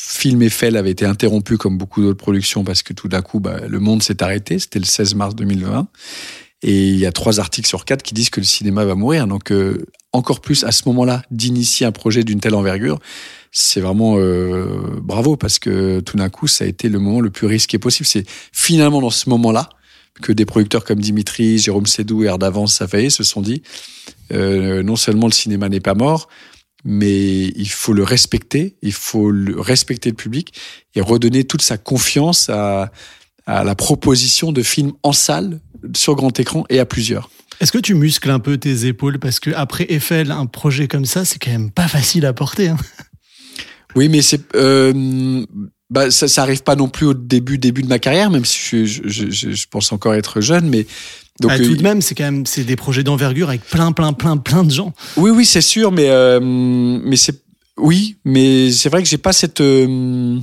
film 0.00 0.40
Eiffel 0.42 0.76
avait 0.76 0.92
été 0.92 1.04
interrompu 1.04 1.56
comme 1.58 1.76
beaucoup 1.76 2.00
d'autres 2.02 2.16
productions 2.18 2.64
parce 2.64 2.82
que 2.82 2.92
tout 2.94 3.08
d'un 3.08 3.20
coup, 3.20 3.40
bah, 3.40 3.60
le 3.68 3.80
monde 3.80 4.02
s'est 4.02 4.22
arrêté. 4.22 4.58
C'était 4.58 4.78
le 4.78 4.84
16 4.86 5.14
mars 5.14 5.34
2020. 5.34 5.88
Et 6.62 6.88
il 6.88 6.98
y 6.98 7.06
a 7.06 7.12
trois 7.12 7.38
articles 7.38 7.68
sur 7.68 7.84
quatre 7.84 8.02
qui 8.02 8.14
disent 8.14 8.30
que 8.30 8.40
le 8.40 8.46
cinéma 8.46 8.84
va 8.84 8.94
mourir. 8.94 9.26
Donc, 9.26 9.52
euh, 9.52 9.86
encore 10.12 10.40
plus 10.40 10.64
à 10.64 10.72
ce 10.72 10.82
moment-là, 10.86 11.22
d'initier 11.30 11.86
un 11.86 11.92
projet 11.92 12.24
d'une 12.24 12.40
telle 12.40 12.54
envergure, 12.54 12.98
c'est 13.52 13.80
vraiment 13.80 14.16
euh, 14.18 14.98
bravo 15.00 15.36
parce 15.36 15.58
que 15.58 16.00
tout 16.00 16.16
d'un 16.16 16.28
coup, 16.30 16.48
ça 16.48 16.64
a 16.64 16.66
été 16.66 16.88
le 16.88 16.98
moment 16.98 17.20
le 17.20 17.30
plus 17.30 17.46
risqué 17.46 17.78
possible. 17.78 18.06
C'est 18.06 18.24
finalement 18.52 19.00
dans 19.00 19.10
ce 19.10 19.28
moment-là 19.30 19.68
que 20.20 20.32
des 20.32 20.44
producteurs 20.44 20.84
comme 20.84 21.00
Dimitri, 21.00 21.58
Jérôme 21.58 21.86
Sédou 21.86 22.24
et 22.24 22.28
Ardavance 22.28 22.74
Safaé 22.74 23.08
se 23.08 23.22
sont 23.22 23.40
dit 23.40 23.62
euh, 24.32 24.82
non 24.82 24.96
seulement 24.96 25.26
le 25.26 25.32
cinéma 25.32 25.68
n'est 25.68 25.80
pas 25.80 25.94
mort, 25.94 26.28
mais 26.84 27.46
il 27.46 27.68
faut 27.68 27.92
le 27.92 28.02
respecter, 28.02 28.76
il 28.82 28.92
faut 28.92 29.30
respecter 29.56 30.10
le 30.10 30.16
public 30.16 30.54
et 30.96 31.00
redonner 31.00 31.44
toute 31.44 31.62
sa 31.62 31.78
confiance 31.78 32.50
à, 32.50 32.90
à 33.46 33.64
la 33.64 33.74
proposition 33.74 34.52
de 34.52 34.62
films 34.62 34.92
en 35.02 35.12
salle, 35.12 35.60
sur 35.94 36.14
grand 36.16 36.38
écran 36.40 36.64
et 36.68 36.78
à 36.78 36.86
plusieurs. 36.86 37.30
Est-ce 37.60 37.72
que 37.72 37.78
tu 37.78 37.94
muscles 37.94 38.30
un 38.30 38.38
peu 38.38 38.56
tes 38.56 38.86
épaules? 38.86 39.18
Parce 39.18 39.40
que 39.40 39.50
après 39.50 39.86
Eiffel, 39.88 40.30
un 40.30 40.46
projet 40.46 40.86
comme 40.86 41.04
ça, 41.04 41.24
c'est 41.24 41.38
quand 41.38 41.50
même 41.50 41.70
pas 41.70 41.88
facile 41.88 42.24
à 42.26 42.32
porter. 42.32 42.68
hein. 42.68 42.76
Oui, 43.96 44.08
mais 44.08 44.22
c'est 44.22 44.54
euh, 44.54 45.44
bah, 45.90 46.10
ça, 46.10 46.28
ça 46.28 46.42
arrive 46.42 46.62
pas 46.62 46.76
non 46.76 46.88
plus 46.88 47.06
au 47.06 47.14
début 47.14 47.58
début 47.58 47.82
de 47.82 47.88
ma 47.88 47.98
carrière, 47.98 48.30
même 48.30 48.44
si 48.44 48.86
je, 48.86 49.02
je, 49.02 49.30
je, 49.30 49.50
je 49.52 49.66
pense 49.70 49.90
encore 49.92 50.14
être 50.14 50.40
jeune, 50.40 50.68
mais 50.68 50.86
donc 51.40 51.52
Ah, 51.52 51.58
euh, 51.58 51.66
tout 51.66 51.74
de 51.74 51.82
même, 51.82 52.02
c'est 52.02 52.14
quand 52.14 52.24
même 52.24 52.46
c'est 52.46 52.64
des 52.64 52.76
projets 52.76 53.02
d'envergure 53.02 53.48
avec 53.48 53.62
plein, 53.62 53.92
plein, 53.92 54.12
plein, 54.12 54.36
plein 54.36 54.62
de 54.64 54.70
gens. 54.70 54.92
Oui, 55.16 55.30
oui, 55.30 55.46
c'est 55.46 55.62
sûr, 55.62 55.90
mais 55.90 56.08
euh, 56.10 56.38
mais 56.40 57.16
c'est 57.16 57.42
oui, 57.78 58.16
mais 58.24 58.70
c'est 58.72 58.88
vrai 58.90 59.02
que 59.02 59.08
j'ai 59.08 59.18
pas 59.18 59.32
cette 59.32 59.60
euh, 59.60 60.38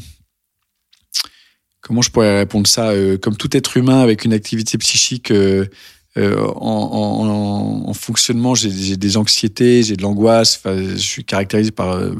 comment 1.86 2.02
je 2.02 2.10
pourrais 2.10 2.39
répondre 2.39 2.67
ça 2.67 2.89
euh, 2.89 3.17
Comme 3.17 3.38
tout 3.38 3.56
être 3.56 3.78
humain 3.78 4.02
avec 4.02 4.26
une 4.26 4.34
activité 4.34 4.78
psychique 4.80 5.30
euh, 5.32 5.67
euh, 6.17 6.41
en, 6.56 7.86
en, 7.86 7.89
en, 7.89 7.93
fonctionnement, 7.93 8.56
j'ai 8.56 8.98
des 8.98 9.17
anxiétés, 9.17 9.84
j'ai 9.84 9.95
de 9.95 10.02
l'angoisse. 10.02 10.62
Je 10.65 10.95
suis 10.95 11.26
caractérisé 11.26 11.71
par 11.71 11.91
euh, 11.91 12.15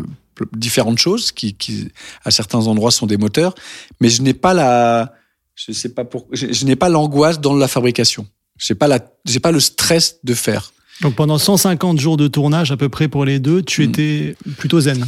différentes 0.56 1.00
choses 1.00 1.32
qui, 1.32 1.56
qui, 1.56 1.90
à 2.24 2.32
certains 2.32 2.68
endroits, 2.68 2.92
sont 2.92 3.08
des 3.08 3.18
moteurs, 3.18 3.56
mais 4.02 4.10
je 4.10 4.22
n'ai 4.22 4.34
pas 4.34 4.54
la, 4.54 5.14
je 5.56 5.72
sais 5.72 5.90
pas 5.90 6.04
pour, 6.04 6.28
je, 6.32 6.52
je 6.52 6.66
n'ai 6.66 6.76
pas 6.76 6.90
l'angoisse 6.90 7.40
dans 7.40 7.56
la 7.56 7.68
fabrication. 7.68 8.28
J'ai 8.58 8.76
pas 8.76 8.88
la, 8.88 9.00
j'ai 9.26 9.40
pas 9.40 9.52
le 9.52 9.60
stress 9.60 10.18
de 10.24 10.34
faire. 10.34 10.74
Donc 11.02 11.16
pendant 11.16 11.38
150 11.38 12.00
jours 12.00 12.18
de 12.18 12.28
tournage 12.28 12.72
à 12.72 12.78
peu 12.78 12.90
près 12.90 13.08
pour 13.08 13.26
les 13.26 13.40
deux, 13.40 13.62
tu 13.64 13.82
Mm. 13.82 13.90
étais 13.90 14.36
plutôt 14.58 14.80
zen. 14.82 15.06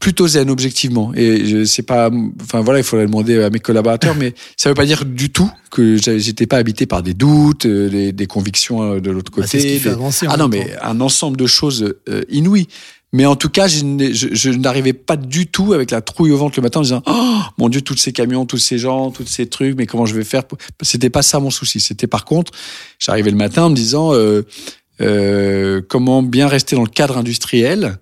Plutôt 0.00 0.26
zen 0.26 0.50
objectivement. 0.50 1.12
Et 1.14 1.44
je 1.46 1.64
sais 1.64 1.82
pas 1.82 2.10
enfin 2.42 2.60
voilà 2.60 2.80
il 2.80 2.84
faudrait 2.84 3.06
demander 3.06 3.40
à 3.42 3.50
mes 3.50 3.60
collaborateurs 3.60 4.16
mais 4.16 4.34
ça 4.56 4.68
veut 4.70 4.74
pas 4.74 4.86
dire 4.86 5.04
du 5.04 5.30
tout 5.30 5.50
que 5.70 5.96
j'étais 5.96 6.46
pas 6.46 6.56
habité 6.56 6.86
par 6.86 7.02
des 7.02 7.14
doutes 7.14 7.66
euh, 7.66 7.88
des, 7.88 8.10
des 8.12 8.26
convictions 8.26 8.94
euh, 8.94 9.00
de 9.00 9.10
l'autre 9.10 9.30
Bah, 9.30 9.42
côté 9.42 9.60
ce 9.60 9.66
qui 9.66 9.78
fait 9.78 9.90
avancer 9.90 10.26
ah 10.28 10.36
non 10.36 10.48
mais 10.48 10.74
un 10.82 11.00
ensemble 11.00 11.36
de 11.36 11.46
choses 11.46 11.94
euh, 12.08 12.22
inouïes. 12.30 12.66
Mais 13.12 13.26
en 13.26 13.34
tout 13.36 13.48
cas 13.48 13.66
je, 13.66 13.80
je 14.12 14.50
n'arrivais 14.50 14.92
pas 14.92 15.16
du 15.16 15.48
tout 15.48 15.72
avec 15.72 15.90
la 15.90 16.00
trouille 16.00 16.30
au 16.30 16.36
ventre 16.38 16.58
le 16.58 16.62
matin 16.62 16.78
en 16.80 16.82
disant 16.84 17.02
oh 17.06 17.40
mon 17.58 17.68
dieu 17.68 17.80
tous 17.82 17.96
ces 17.96 18.12
camions 18.12 18.46
tous 18.46 18.58
ces 18.58 18.78
gens 18.78 19.10
tous 19.10 19.26
ces 19.26 19.46
trucs 19.46 19.76
mais 19.76 19.84
comment 19.86 20.06
je 20.06 20.14
vais 20.14 20.24
faire 20.24 20.44
pour- 20.44 20.58
c'était 20.82 21.10
pas 21.10 21.22
ça 21.22 21.40
mon 21.40 21.50
souci. 21.50 21.78
C'était 21.80 22.06
par 22.06 22.24
contre 22.24 22.52
j'arrivais 22.98 23.30
le 23.32 23.36
matin 23.36 23.64
en 23.64 23.70
me 23.70 23.74
disant 23.76 24.14
euh, 24.14 24.42
euh, 25.00 25.80
comment 25.88 26.22
bien 26.22 26.46
rester 26.48 26.76
dans 26.76 26.82
le 26.84 26.88
cadre 26.88 27.18
industriel 27.18 27.98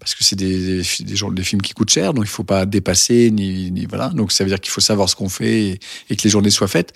parce 0.00 0.14
que 0.14 0.24
c'est 0.24 0.34
des, 0.34 0.78
des, 0.78 1.42
films 1.42 1.62
qui 1.62 1.74
coûtent 1.74 1.90
cher, 1.90 2.14
donc 2.14 2.24
il 2.24 2.30
faut 2.30 2.42
pas 2.42 2.66
dépasser, 2.66 3.30
ni, 3.30 3.70
ni 3.70 3.86
voilà. 3.86 4.08
Donc 4.08 4.32
ça 4.32 4.42
veut 4.42 4.50
dire 4.50 4.58
qu'il 4.58 4.72
faut 4.72 4.80
savoir 4.80 5.08
ce 5.08 5.14
qu'on 5.14 5.28
fait 5.28 5.62
et, 5.62 5.80
et 6.08 6.16
que 6.16 6.22
les 6.24 6.30
journées 6.30 6.50
soient 6.50 6.68
faites. 6.68 6.94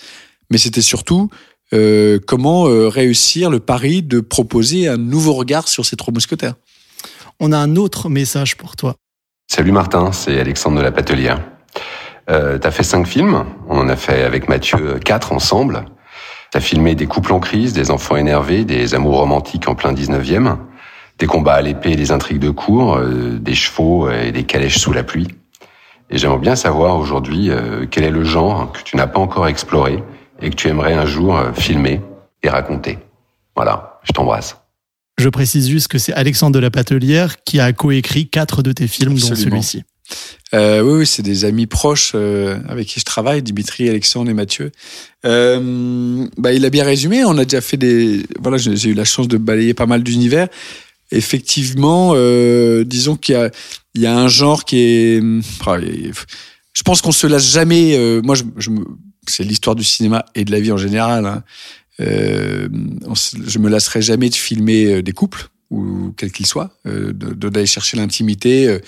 Mais 0.50 0.58
c'était 0.58 0.82
surtout 0.82 1.30
euh, 1.72 2.18
comment 2.26 2.68
euh, 2.68 2.88
réussir 2.88 3.50
le 3.50 3.58
pari 3.58 4.02
de 4.02 4.20
proposer 4.20 4.88
un 4.88 4.96
nouveau 4.96 5.32
regard 5.32 5.68
sur 5.68 5.84
ces 5.86 5.96
trois 5.96 6.12
mousquetaires. 6.12 6.54
On 7.40 7.52
a 7.52 7.58
un 7.58 7.76
autre 7.76 8.08
message 8.08 8.56
pour 8.56 8.76
toi. 8.76 8.96
Salut 9.50 9.72
Martin, 9.72 10.12
c'est 10.12 10.38
Alexandre 10.38 10.78
de 10.78 10.82
la 10.82 10.92
Patelière. 10.92 11.42
Euh, 12.30 12.58
T'as 12.58 12.70
fait 12.70 12.82
cinq 12.82 13.06
films, 13.06 13.44
on 13.68 13.78
en 13.78 13.88
a 13.88 13.96
fait 13.96 14.22
avec 14.22 14.48
Mathieu 14.48 14.98
quatre 15.04 15.32
ensemble. 15.32 15.84
T'as 16.52 16.60
filmé 16.60 16.94
des 16.94 17.06
couples 17.06 17.32
en 17.32 17.40
crise, 17.40 17.72
des 17.72 17.90
enfants 17.90 18.16
énervés, 18.16 18.64
des 18.64 18.94
amours 18.94 19.18
romantiques 19.18 19.68
en 19.68 19.74
plein 19.74 19.92
19e, 19.92 20.56
des 21.18 21.27
combats 21.27 21.55
à 21.55 21.62
l'épée 21.62 21.92
et 21.92 21.96
des 21.96 22.11
intrigues 22.11 22.40
de 22.40 22.50
cour, 22.50 22.96
euh, 22.96 23.38
des 23.38 23.55
chevaux 23.55 24.11
et 24.11 24.33
des 24.33 24.44
calèches 24.44 24.79
sous 24.79 24.92
la 24.92 25.05
pluie. 25.05 25.29
Et 26.11 26.18
j'aimerais 26.18 26.38
bien 26.38 26.57
savoir 26.57 26.96
aujourd'hui 26.98 27.50
euh, 27.50 27.87
quel 27.90 28.05
est 28.05 28.11
le 28.11 28.24
genre 28.24 28.72
que 28.72 28.83
tu 28.83 28.96
n'as 28.96 29.07
pas 29.07 29.20
encore 29.20 29.48
exploré 29.48 30.03
et 30.40 30.50
que 30.50 30.55
tu 30.55 30.68
aimerais 30.68 30.94
un 30.94 31.07
jour 31.07 31.37
euh, 31.37 31.53
filmer 31.53 32.00
et 32.42 32.48
raconter. 32.48 32.98
Voilà, 33.57 34.00
je 34.03 34.12
t'embrasse. 34.12 34.57
Je 35.16 35.29
précise 35.29 35.68
juste 35.68 35.88
que 35.88 35.98
c'est 35.98 36.12
Alexandre 36.12 36.55
de 36.55 36.59
la 36.59 36.70
Patelière 36.70 37.42
qui 37.44 37.61
a 37.61 37.72
coécrit 37.72 38.29
quatre 38.29 38.62
de 38.62 38.72
tes 38.72 38.88
films, 38.88 39.14
dont 39.14 39.29
Absolument. 39.29 39.62
celui-ci. 39.62 39.85
Euh, 40.53 40.83
oui, 40.83 40.98
oui, 40.98 41.07
c'est 41.07 41.22
des 41.22 41.44
amis 41.44 41.66
proches 41.66 42.12
euh, 42.14 42.59
avec 42.68 42.87
qui 42.87 43.00
je 43.00 43.05
travaille, 43.05 43.42
Dimitri, 43.42 43.88
Alexandre 43.88 44.31
et 44.31 44.35
Mathieu. 44.35 44.70
Euh, 45.24 46.27
bah, 46.37 46.53
il 46.53 46.64
a 46.64 46.70
bien 46.70 46.85
résumé. 46.85 47.24
On 47.24 47.37
a 47.38 47.44
déjà 47.44 47.61
fait 47.61 47.77
des. 47.77 48.22
Voilà, 48.40 48.59
j'ai 48.59 48.77
j'ai 48.77 48.90
eu 48.90 48.94
la 48.94 49.05
chance 49.05 49.27
de 49.27 49.37
balayer 49.37 49.74
pas 49.74 49.87
mal 49.87 50.03
d'univers. 50.03 50.48
Effectivement, 51.14 52.12
euh, 52.14 52.85
disons 52.85 53.16
qu'il 53.16 53.50
y 53.94 54.07
a, 54.07 54.16
un 54.16 54.29
genre 54.29 54.64
qui 54.64 54.79
est. 54.79 55.22
ah, 55.66 55.79
il- 55.81 56.12
Je 56.72 56.83
pense 56.83 57.00
qu'on 57.00 57.12
se 57.12 57.27
lasse 57.27 57.50
jamais. 57.53 57.96
euh, 57.96 58.20
moi, 58.22 58.35
c'est 59.29 59.44
l'histoire 59.44 59.77
du 59.77 59.85
cinéma 59.85 60.24
et 60.35 60.44
de 60.44 60.50
la 60.50 60.61
vie 60.61 60.72
en 60.72 60.77
général. 60.77 61.24
hein. 61.27 61.44
Euh, 62.00 62.68
je 63.46 63.59
me 63.61 63.68
lasserai 63.68 64.03
jamais 64.03 64.29
de 64.29 64.35
filmer 64.35 64.87
euh, 64.87 65.03
des 65.03 65.12
couples 65.12 65.46
ou 65.70 66.12
quels 66.16 66.33
qu'ils 66.33 66.46
soient, 66.46 66.70
d'aller 66.85 67.66
chercher 67.66 67.96
l'intimité. 67.96 68.79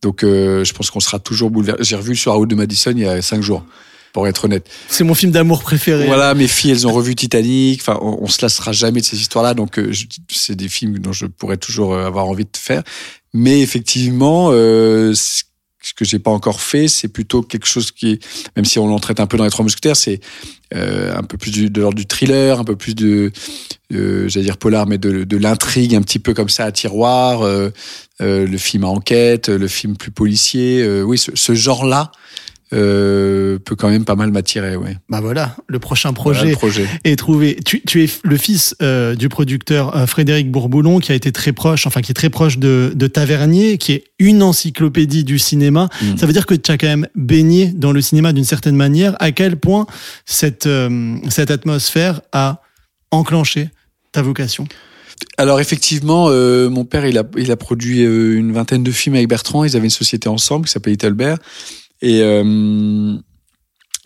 donc, 0.00 0.20
je 0.22 0.72
pense 0.72 0.90
qu'on 0.90 1.00
sera 1.00 1.18
toujours 1.18 1.50
bouleversé. 1.50 1.82
J'ai 1.84 1.96
revu 1.96 2.16
sur 2.16 2.32
route 2.32 2.48
de 2.48 2.54
Madison 2.54 2.92
il 2.92 3.00
y 3.00 3.06
a 3.06 3.20
cinq 3.20 3.42
jours, 3.42 3.66
pour 4.12 4.28
être 4.28 4.44
honnête. 4.44 4.68
C'est 4.88 5.04
mon 5.04 5.14
film 5.14 5.32
d'amour 5.32 5.62
préféré. 5.62 6.06
Voilà, 6.06 6.34
mes 6.34 6.48
filles, 6.48 6.72
elles 6.72 6.86
ont 6.86 6.92
revu 6.92 7.14
Titanic. 7.14 7.80
Enfin, 7.80 7.98
on, 8.02 8.18
on 8.22 8.26
se 8.28 8.42
lassera 8.42 8.72
jamais 8.72 9.00
de 9.00 9.06
ces 9.06 9.18
histoires-là. 9.18 9.54
Donc, 9.54 9.78
euh, 9.78 9.92
c'est 10.30 10.54
des 10.56 10.68
films 10.68 10.98
dont 10.98 11.12
je 11.12 11.26
pourrais 11.26 11.56
toujours 11.56 11.94
euh, 11.94 12.06
avoir 12.06 12.26
envie 12.26 12.44
de 12.44 12.56
faire. 12.56 12.82
Mais 13.32 13.60
effectivement, 13.60 14.50
euh, 14.52 15.14
ce 15.14 15.94
que 15.94 16.04
j'ai 16.04 16.18
pas 16.18 16.30
encore 16.30 16.60
fait, 16.60 16.88
c'est 16.88 17.08
plutôt 17.08 17.42
quelque 17.42 17.66
chose 17.66 17.90
qui, 17.90 18.20
même 18.56 18.64
si 18.64 18.78
on 18.78 18.86
l'en 18.86 19.00
traite 19.00 19.20
un 19.20 19.26
peu 19.26 19.36
dans 19.36 19.44
les 19.44 19.50
Trois 19.50 19.64
Mousquetaires, 19.64 19.96
c'est 19.96 20.20
euh, 20.74 21.14
un 21.16 21.22
peu 21.22 21.36
plus 21.36 21.50
du, 21.50 21.70
de 21.70 21.80
l'ordre 21.80 21.96
du 21.96 22.06
thriller, 22.06 22.60
un 22.60 22.64
peu 22.64 22.76
plus 22.76 22.94
de, 22.94 23.32
euh, 23.92 24.28
j'allais 24.28 24.44
dire 24.44 24.58
polar, 24.58 24.86
mais 24.86 24.98
de, 24.98 25.24
de 25.24 25.36
l'intrigue, 25.36 25.94
un 25.94 26.02
petit 26.02 26.18
peu 26.18 26.34
comme 26.34 26.48
ça 26.48 26.64
à 26.66 26.72
tiroir, 26.72 27.42
euh, 27.42 27.70
le 28.20 28.58
film 28.58 28.84
à 28.84 28.88
enquête, 28.88 29.48
le 29.48 29.66
film 29.66 29.96
plus 29.96 30.12
policier. 30.12 30.86
oui, 31.02 31.18
ce, 31.18 31.32
ce 31.34 31.54
genre-là 31.54 32.12
euh, 32.72 33.58
peut 33.58 33.76
quand 33.76 33.88
même 33.88 34.04
pas 34.04 34.14
mal 34.14 34.30
m'attirer. 34.30 34.76
Ouais. 34.76 34.96
Bah 35.08 35.20
voilà, 35.20 35.56
le 35.66 35.78
prochain 35.78 36.10
Voilà 36.10 36.20
projet 36.40 36.50
le 36.50 36.56
projet. 36.56 36.86
est 37.04 37.16
trouvé. 37.16 37.56
Tu, 37.64 37.82
tu 37.86 38.04
es 38.04 38.10
le 38.22 38.36
fils 38.36 38.74
euh, 38.82 39.14
du 39.14 39.28
producteur 39.28 39.96
euh, 39.96 40.06
Frédéric 40.06 40.50
Bourboulon, 40.50 40.98
qui 40.98 41.12
a 41.12 41.14
été 41.14 41.32
très 41.32 41.52
proche, 41.52 41.86
enfin 41.86 42.00
qui 42.00 42.12
est 42.12 42.14
très 42.14 42.30
proche 42.30 42.58
de, 42.58 42.92
de 42.94 43.06
Tavernier, 43.06 43.78
qui 43.78 43.92
est 43.92 44.04
une 44.18 44.42
encyclopédie 44.42 45.24
du 45.24 45.38
cinéma. 45.38 45.88
Mm. 46.00 46.16
Ça 46.16 46.26
veut 46.26 46.32
dire 46.32 46.46
que 46.46 46.54
tu 46.54 46.70
as 46.70 46.78
quand 46.78 46.86
même 46.88 47.08
baigné 47.14 47.72
dans 47.74 47.92
le 47.92 48.00
cinéma 48.00 48.32
d'une 48.32 48.44
certaine 48.44 48.76
manière. 48.76 49.16
À 49.20 49.32
quel 49.32 49.56
point 49.56 49.86
cette, 50.24 50.68
cette 51.28 51.50
atmosphère 51.50 52.20
a 52.32 52.62
enclenché 53.10 53.68
ta 54.12 54.22
vocation? 54.22 54.66
Alors 55.38 55.60
effectivement, 55.60 56.26
euh, 56.30 56.68
mon 56.68 56.84
père, 56.84 57.06
il 57.06 57.16
a, 57.18 57.24
il 57.36 57.50
a 57.50 57.56
produit 57.56 58.04
euh, 58.04 58.36
une 58.36 58.52
vingtaine 58.52 58.82
de 58.82 58.90
films 58.90 59.14
avec 59.14 59.28
Bertrand. 59.28 59.64
Ils 59.64 59.76
avaient 59.76 59.84
une 59.86 59.90
société 59.90 60.28
ensemble 60.28 60.66
qui 60.66 60.72
s'appelait 60.72 60.92
Littlebert. 60.92 61.38
Et 62.02 62.20
euh, 62.22 62.42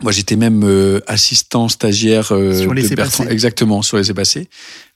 moi, 0.03 0.13
j'étais 0.13 0.37
même 0.37 0.63
euh, 0.65 1.01
assistant 1.07 1.69
stagiaire 1.69 2.31
euh, 2.33 2.53
Sur 2.61 2.71
de 2.71 2.77
Laissez 2.77 2.95
Bertrand. 2.95 3.27
Exactement, 3.27 3.81
sur 3.83 3.97
les 3.97 4.13
passés. 4.13 4.49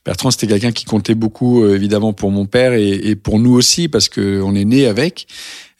Bertrand, 0.05 0.29
c'était 0.31 0.47
quelqu'un 0.47 0.71
qui 0.71 0.85
comptait 0.85 1.15
beaucoup, 1.15 1.63
euh, 1.63 1.75
évidemment, 1.75 2.13
pour 2.13 2.29
mon 2.31 2.45
père 2.45 2.73
et, 2.73 2.91
et 2.91 3.15
pour 3.15 3.39
nous 3.39 3.53
aussi, 3.53 3.87
parce 3.87 4.07
que 4.09 4.39
on 4.41 4.53
est 4.55 4.65
né 4.65 4.85
avec. 4.85 5.27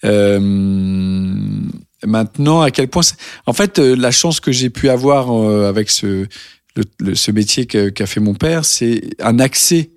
Euh, 0.03 0.39
maintenant, 2.03 2.61
à 2.61 2.71
quel 2.71 2.87
point... 2.87 3.03
En 3.45 3.53
fait, 3.53 3.77
euh, 3.77 3.95
la 3.95 4.09
chance 4.11 4.39
que 4.39 4.51
j'ai 4.51 4.71
pu 4.71 4.89
avoir 4.89 5.31
euh, 5.31 5.69
avec 5.69 5.91
ce, 5.91 6.25
le, 6.75 6.83
le- 6.99 7.15
ce 7.15 7.31
métier 7.31 7.67
qu'a 7.67 8.05
fait 8.07 8.19
mon 8.19 8.33
père, 8.33 8.65
c'est 8.65 9.01
un 9.19 9.37
accès 9.37 9.91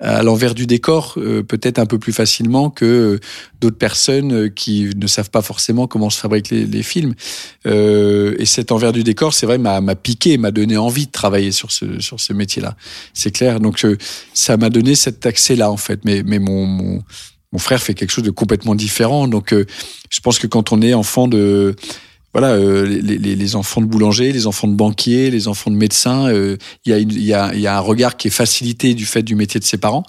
à 0.00 0.22
l'envers 0.22 0.54
du 0.54 0.66
décor 0.66 1.14
euh, 1.18 1.42
peut-être 1.42 1.78
un 1.78 1.86
peu 1.86 1.98
plus 1.98 2.12
facilement 2.12 2.70
que 2.70 3.20
d'autres 3.60 3.76
personnes 3.76 4.32
euh, 4.32 4.48
qui 4.48 4.90
ne 4.96 5.06
savent 5.06 5.30
pas 5.30 5.42
forcément 5.42 5.86
comment 5.86 6.08
se 6.08 6.18
fabriquent 6.18 6.50
les, 6.50 6.64
les 6.64 6.82
films. 6.82 7.14
Euh, 7.66 8.34
et 8.38 8.46
cet 8.46 8.72
envers 8.72 8.92
du 8.92 9.04
décor, 9.04 9.34
c'est 9.34 9.46
vrai, 9.46 9.58
m'a 9.58 9.80
m'a 9.80 9.94
piqué, 9.94 10.38
m'a 10.38 10.50
donné 10.50 10.76
envie 10.76 11.06
de 11.06 11.12
travailler 11.12 11.52
sur 11.52 11.70
ce 11.70 12.00
sur 12.00 12.18
ce 12.18 12.32
métier-là. 12.32 12.76
C'est 13.12 13.30
clair. 13.30 13.60
Donc 13.60 13.84
euh, 13.84 13.96
ça 14.32 14.56
m'a 14.56 14.70
donné 14.70 14.94
cet 14.94 15.26
accès-là 15.26 15.70
en 15.70 15.76
fait. 15.76 16.00
Mais 16.04 16.22
mais 16.24 16.38
mon, 16.38 16.66
mon 16.66 17.02
mon 17.52 17.58
frère 17.58 17.82
fait 17.82 17.94
quelque 17.94 18.10
chose 18.10 18.24
de 18.24 18.30
complètement 18.30 18.74
différent. 18.74 19.28
Donc 19.28 19.52
euh, 19.52 19.66
je 20.08 20.20
pense 20.20 20.38
que 20.38 20.46
quand 20.46 20.72
on 20.72 20.82
est 20.82 20.94
enfant 20.94 21.28
de 21.28 21.74
voilà, 22.32 22.52
euh, 22.52 22.86
les, 22.86 23.18
les, 23.18 23.34
les 23.34 23.56
enfants 23.56 23.80
de 23.80 23.86
boulanger, 23.86 24.32
les 24.32 24.46
enfants 24.46 24.68
de 24.68 24.74
banquier, 24.74 25.30
les 25.30 25.48
enfants 25.48 25.70
de 25.70 25.76
médecins, 25.76 26.28
euh, 26.28 26.56
il 26.84 26.96
y, 26.96 27.24
y, 27.26 27.34
a, 27.34 27.54
y 27.54 27.66
a 27.66 27.76
un 27.76 27.80
regard 27.80 28.16
qui 28.16 28.28
est 28.28 28.30
facilité 28.30 28.94
du 28.94 29.04
fait 29.04 29.22
du 29.22 29.34
métier 29.34 29.58
de 29.58 29.64
ses 29.64 29.78
parents, 29.78 30.04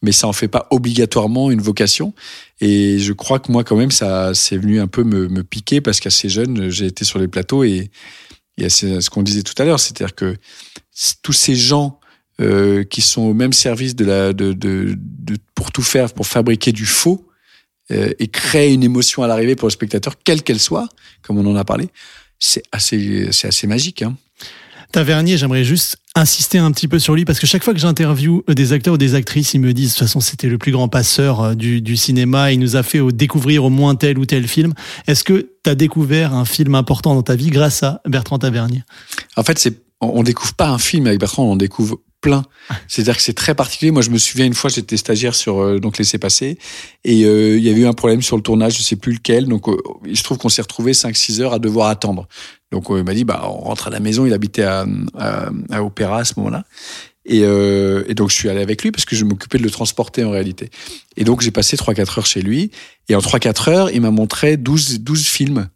mais 0.00 0.12
ça 0.12 0.28
en 0.28 0.32
fait 0.32 0.46
pas 0.48 0.68
obligatoirement 0.70 1.50
une 1.50 1.60
vocation. 1.60 2.14
Et 2.60 2.98
je 3.00 3.12
crois 3.12 3.40
que 3.40 3.50
moi, 3.50 3.64
quand 3.64 3.76
même, 3.76 3.90
ça 3.90 4.32
c'est 4.34 4.56
venu 4.56 4.80
un 4.80 4.86
peu 4.86 5.02
me, 5.02 5.28
me 5.28 5.42
piquer 5.42 5.80
parce 5.80 5.98
qu'assez 5.98 6.28
jeune, 6.28 6.70
j'ai 6.70 6.86
été 6.86 7.04
sur 7.04 7.18
les 7.18 7.28
plateaux 7.28 7.64
et, 7.64 7.90
c'est 8.68 9.00
ce 9.00 9.10
qu'on 9.10 9.24
disait 9.24 9.42
tout 9.42 9.60
à 9.60 9.64
l'heure, 9.64 9.80
c'est-à-dire 9.80 10.14
que 10.14 10.36
tous 11.22 11.32
ces 11.32 11.56
gens 11.56 11.98
euh, 12.40 12.84
qui 12.84 13.00
sont 13.00 13.22
au 13.22 13.34
même 13.34 13.52
service 13.52 13.96
de 13.96 14.04
la, 14.04 14.32
de, 14.32 14.52
de, 14.52 14.96
de- 14.96 15.36
pour 15.56 15.72
tout 15.72 15.82
faire, 15.82 16.12
pour 16.12 16.28
fabriquer 16.28 16.70
du 16.70 16.86
faux 16.86 17.26
et 17.90 18.28
créer 18.28 18.72
une 18.72 18.82
émotion 18.82 19.22
à 19.22 19.26
l'arrivée 19.26 19.56
pour 19.56 19.68
le 19.68 19.72
spectateur, 19.72 20.14
quelle 20.24 20.42
qu'elle 20.42 20.60
soit, 20.60 20.88
comme 21.22 21.38
on 21.38 21.46
en 21.46 21.56
a 21.56 21.64
parlé, 21.64 21.88
c'est 22.38 22.62
assez, 22.72 23.28
c'est 23.32 23.48
assez 23.48 23.66
magique. 23.66 24.02
Hein. 24.02 24.16
Tavernier, 24.94 25.36
j'aimerais 25.36 25.64
juste 25.64 25.96
insister 26.14 26.58
un 26.58 26.70
petit 26.70 26.86
peu 26.86 27.00
sur 27.00 27.16
lui 27.16 27.24
parce 27.24 27.40
que 27.40 27.48
chaque 27.48 27.64
fois 27.64 27.74
que 27.74 27.80
j'interviewe 27.80 28.44
des 28.46 28.72
acteurs 28.72 28.94
ou 28.94 28.96
des 28.96 29.16
actrices, 29.16 29.52
ils 29.52 29.60
me 29.60 29.72
disent 29.72 29.94
de 29.94 29.98
toute 29.98 30.06
façon 30.06 30.20
c'était 30.20 30.46
le 30.46 30.56
plus 30.56 30.70
grand 30.70 30.86
passeur 30.86 31.40
euh, 31.40 31.54
du, 31.54 31.80
du 31.80 31.96
cinéma, 31.96 32.52
il 32.52 32.60
nous 32.60 32.76
a 32.76 32.84
fait 32.84 33.00
découvrir 33.12 33.64
au 33.64 33.70
moins 33.70 33.96
tel 33.96 34.18
ou 34.18 34.24
tel 34.24 34.46
film. 34.46 34.72
Est-ce 35.08 35.24
que 35.24 35.50
tu 35.64 35.70
as 35.70 35.74
découvert 35.74 36.32
un 36.32 36.44
film 36.44 36.76
important 36.76 37.16
dans 37.16 37.24
ta 37.24 37.34
vie 37.34 37.50
grâce 37.50 37.82
à 37.82 38.00
Bertrand 38.06 38.38
Tavernier? 38.38 38.84
En 39.36 39.42
fait, 39.42 39.58
c'est, 39.58 39.74
on, 40.00 40.20
on 40.20 40.22
découvre 40.22 40.54
pas 40.54 40.68
un 40.68 40.78
film 40.78 41.08
avec 41.08 41.18
Bertrand, 41.18 41.44
on 41.44 41.56
découvre 41.56 41.98
C'est-à-dire 42.88 43.16
que 43.16 43.22
c'est 43.22 43.34
très 43.34 43.54
particulier. 43.54 43.90
Moi, 43.90 44.02
je 44.02 44.10
me 44.10 44.18
souviens 44.18 44.46
une 44.46 44.54
fois, 44.54 44.70
j'étais 44.70 44.96
stagiaire 44.96 45.34
sur 45.34 45.60
euh, 45.62 45.78
donc 45.78 45.96
passer 46.18 46.58
et 47.04 47.24
euh, 47.24 47.56
il 47.56 47.64
y 47.64 47.68
avait 47.68 47.80
eu 47.80 47.86
un 47.86 47.92
problème 47.92 48.22
sur 48.22 48.36
le 48.36 48.42
tournage, 48.42 48.78
je 48.78 48.82
sais 48.82 48.96
plus 48.96 49.12
lequel. 49.12 49.46
Donc, 49.46 49.68
euh, 49.68 49.76
il 50.06 50.16
se 50.16 50.22
trouve 50.22 50.38
qu'on 50.38 50.48
s'est 50.48 50.62
retrouvé 50.62 50.92
5-6 50.92 51.40
heures 51.40 51.52
à 51.52 51.58
devoir 51.58 51.88
attendre. 51.88 52.26
Donc, 52.72 52.90
euh, 52.90 52.98
il 52.98 53.04
m'a 53.04 53.14
dit, 53.14 53.24
bah, 53.24 53.42
on 53.44 53.64
rentre 53.64 53.88
à 53.88 53.90
la 53.90 54.00
maison. 54.00 54.26
Il 54.26 54.32
habitait 54.32 54.62
à, 54.62 54.86
à, 55.18 55.50
à 55.70 55.82
Opéra 55.82 56.20
à 56.20 56.24
ce 56.24 56.34
moment-là. 56.38 56.64
Et, 57.26 57.40
et 57.40 58.14
donc, 58.14 58.28
je 58.28 58.34
suis 58.34 58.50
allé 58.50 58.60
avec 58.60 58.82
lui 58.82 58.90
parce 58.90 59.06
que 59.06 59.16
je 59.16 59.24
m'occupais 59.24 59.56
de 59.56 59.62
le 59.62 59.70
transporter 59.70 60.24
en 60.24 60.30
réalité. 60.30 60.68
Et 61.16 61.24
donc, 61.24 61.40
j'ai 61.40 61.50
passé 61.50 61.74
3-4 61.74 62.18
heures 62.18 62.26
chez 62.26 62.42
lui. 62.42 62.70
Et 63.08 63.14
en 63.14 63.20
3-4 63.20 63.70
heures, 63.70 63.90
il 63.90 64.02
m'a 64.02 64.10
montré 64.10 64.58
12, 64.58 65.00
12 65.00 65.26
films. 65.26 65.68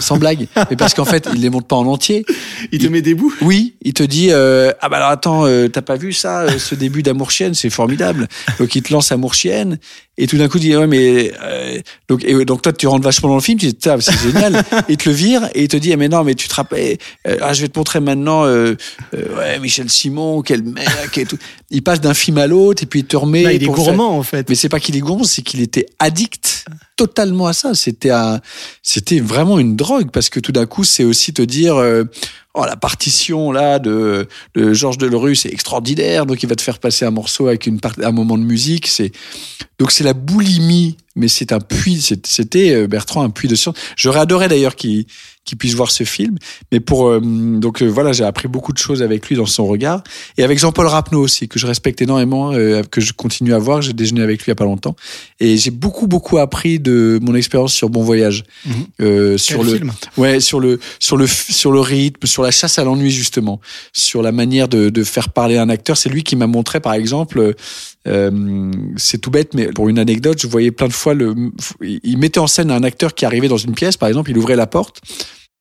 Sans 0.00 0.16
blague. 0.16 0.46
Mais 0.70 0.76
parce 0.76 0.94
qu'en 0.94 1.04
fait, 1.04 1.28
il 1.34 1.40
les 1.40 1.50
montre 1.50 1.66
pas 1.66 1.76
en 1.76 1.86
entier. 1.86 2.24
Il 2.72 2.80
te 2.80 2.86
met 2.88 3.02
des 3.02 3.14
bouts 3.14 3.34
Oui, 3.40 3.74
il 3.82 3.92
te 3.94 4.02
dit 4.02 4.28
euh, 4.30 4.72
ah 4.80 4.88
bah 4.88 4.96
alors 4.98 5.10
attends, 5.10 5.46
euh, 5.46 5.68
t'as 5.68 5.82
pas 5.82 5.96
vu 5.96 6.12
ça, 6.12 6.42
euh, 6.42 6.58
ce 6.58 6.74
début 6.74 7.02
d'Amour 7.02 7.30
chienne, 7.30 7.54
c'est 7.54 7.70
formidable. 7.70 8.28
Donc 8.58 8.74
il 8.74 8.82
te 8.82 8.92
lance 8.92 9.12
Amour 9.12 9.34
chienne 9.34 9.78
et 10.18 10.26
tout 10.26 10.38
d'un 10.38 10.48
coup 10.48 10.58
il 10.58 10.62
dit 10.62 10.76
ouais 10.76 10.86
mais 10.86 11.32
euh, 11.42 11.80
donc 12.08 12.24
et, 12.24 12.44
donc 12.44 12.62
toi 12.62 12.72
tu 12.72 12.86
rentres 12.86 13.04
vachement 13.04 13.28
dans 13.28 13.34
le 13.36 13.40
film, 13.40 13.58
tu 13.58 13.66
dis 13.66 13.76
Ah, 13.86 13.96
c'est 14.00 14.18
génial. 14.18 14.64
Et 14.88 14.96
te 14.96 15.08
le 15.08 15.14
vire 15.14 15.48
et 15.54 15.62
il 15.64 15.68
te 15.68 15.76
dit 15.76 15.92
ah, 15.92 15.96
mais 15.96 16.08
non 16.08 16.24
mais 16.24 16.34
tu 16.34 16.48
te 16.48 16.54
rappelles 16.54 16.98
euh, 17.26 17.38
ah 17.40 17.52
je 17.52 17.62
vais 17.62 17.68
te 17.68 17.78
montrer 17.78 18.00
maintenant 18.00 18.44
euh, 18.44 18.74
euh, 19.14 19.36
ouais 19.38 19.58
Michel 19.58 19.90
Simon 19.90 20.42
quel 20.42 20.62
mec 20.62 21.16
et 21.16 21.26
tout. 21.26 21.38
Il 21.70 21.82
passe 21.82 22.00
d'un 22.00 22.14
film 22.14 22.38
à 22.38 22.46
l'autre 22.46 22.82
et 22.82 22.86
puis 22.86 23.00
il 23.00 23.06
te 23.06 23.16
remet. 23.16 23.42
Là, 23.42 23.52
il 23.52 23.62
est 23.62 23.66
faire- 23.66 23.74
gourmand 23.74 24.16
en 24.16 24.22
fait. 24.22 24.48
mais 24.48 24.54
c'est 24.54 24.68
pas 24.68 24.80
qu'il 24.80 24.96
est 24.96 25.00
gourmand, 25.00 25.24
c'est 25.24 25.42
qu'il 25.42 25.60
était 25.60 25.86
addict 25.98 26.64
totalement 26.96 27.46
à 27.46 27.52
ça. 27.52 27.74
C'était 27.74 28.10
un, 28.10 28.40
c'était 28.82 29.20
vraiment 29.20 29.58
une 29.58 29.76
drogue 29.76 30.10
parce 30.12 30.28
que 30.30 30.40
tout 30.40 30.52
d'un 30.52 30.66
coup, 30.66 30.84
c'est 30.84 31.04
aussi 31.04 31.32
te 31.32 31.42
dire, 31.42 31.76
euh, 31.76 32.04
oh 32.56 32.64
la 32.64 32.76
partition 32.76 33.52
là 33.52 33.78
de, 33.78 34.26
de 34.54 34.72
Georges 34.72 34.98
Delerue, 34.98 35.36
c'est 35.36 35.52
extraordinaire. 35.52 36.26
Donc 36.26 36.42
il 36.42 36.48
va 36.48 36.56
te 36.56 36.62
faire 36.62 36.78
passer 36.78 37.04
un 37.04 37.10
morceau 37.10 37.46
avec 37.46 37.66
une 37.66 37.78
part, 37.78 37.92
un 38.02 38.12
moment 38.12 38.38
de 38.38 38.42
musique. 38.42 38.86
C'est 38.86 39.12
donc 39.78 39.92
c'est 39.92 40.04
la 40.04 40.14
boulimie, 40.14 40.96
mais 41.16 41.28
c'est 41.28 41.52
un 41.52 41.60
puits. 41.60 42.00
C'était 42.24 42.72
euh, 42.72 42.86
Bertrand 42.86 43.22
un 43.22 43.30
puits 43.30 43.48
de 43.48 43.54
science. 43.54 43.76
J'aurais 43.96 44.20
adoré 44.20 44.48
d'ailleurs 44.48 44.76
qu'il 44.76 45.06
qu'il 45.46 45.56
puisse 45.56 45.74
voir 45.74 45.92
ce 45.92 46.04
film. 46.04 46.36
Mais 46.72 46.80
pour 46.80 47.08
euh, 47.08 47.20
donc 47.20 47.80
euh, 47.80 47.86
voilà, 47.86 48.12
j'ai 48.12 48.24
appris 48.24 48.48
beaucoup 48.48 48.72
de 48.72 48.78
choses 48.78 49.00
avec 49.02 49.28
lui 49.28 49.36
dans 49.36 49.46
son 49.46 49.64
regard 49.66 50.02
et 50.36 50.42
avec 50.42 50.58
Jean-Paul 50.58 50.86
Rapneau 50.86 51.20
aussi 51.20 51.48
que 51.48 51.58
je 51.58 51.66
respecte 51.66 52.02
énormément, 52.02 52.52
euh, 52.52 52.82
que 52.82 53.00
je 53.00 53.12
continue 53.12 53.54
à 53.54 53.58
voir. 53.58 53.80
J'ai 53.80 53.92
déjeuné 53.92 54.22
avec 54.22 54.40
lui 54.40 54.46
il 54.48 54.50
y 54.50 54.52
a 54.52 54.56
pas 54.56 54.64
longtemps 54.64 54.96
et 55.40 55.56
j'ai 55.56 55.70
beaucoup 55.70 56.08
beaucoup 56.08 56.38
appris 56.38 56.80
de 56.80 57.20
mon 57.22 57.34
expérience 57.34 57.72
sur 57.72 57.90
Bon 57.90 58.02
Voyage, 58.02 58.42
euh, 59.00 59.38
sur 59.38 59.58
Quel 59.58 59.66
le 59.66 59.76
film? 59.76 59.92
Ouais 60.16 60.40
sur 60.40 60.58
le 60.58 60.80
sur 60.98 61.16
le 61.16 61.28
sur 61.28 61.70
le 61.70 61.80
rythme, 61.80 62.26
sur 62.26 62.42
la 62.42 62.50
chasse 62.50 62.80
à 62.80 62.84
l'ennui 62.84 63.12
justement, 63.12 63.60
sur 63.92 64.22
la 64.22 64.32
manière 64.32 64.66
de, 64.66 64.90
de 64.90 65.04
faire 65.04 65.28
parler 65.28 65.58
un 65.58 65.68
acteur. 65.68 65.96
C'est 65.96 66.08
lui 66.08 66.24
qui 66.24 66.34
m'a 66.34 66.48
montré 66.48 66.80
par 66.80 66.94
exemple. 66.94 67.54
Euh, 68.06 68.70
c'est 68.96 69.18
tout 69.18 69.30
bête, 69.30 69.54
mais 69.54 69.66
pour 69.68 69.88
une 69.88 69.98
anecdote, 69.98 70.40
je 70.40 70.46
voyais 70.46 70.70
plein 70.70 70.88
de 70.88 70.92
fois 70.92 71.14
le. 71.14 71.34
Il 71.80 72.18
mettait 72.18 72.38
en 72.38 72.46
scène 72.46 72.70
un 72.70 72.82
acteur 72.82 73.14
qui 73.14 73.24
arrivait 73.24 73.48
dans 73.48 73.56
une 73.56 73.74
pièce, 73.74 73.96
par 73.96 74.08
exemple, 74.08 74.30
il 74.30 74.38
ouvrait 74.38 74.56
la 74.56 74.66
porte, 74.66 75.00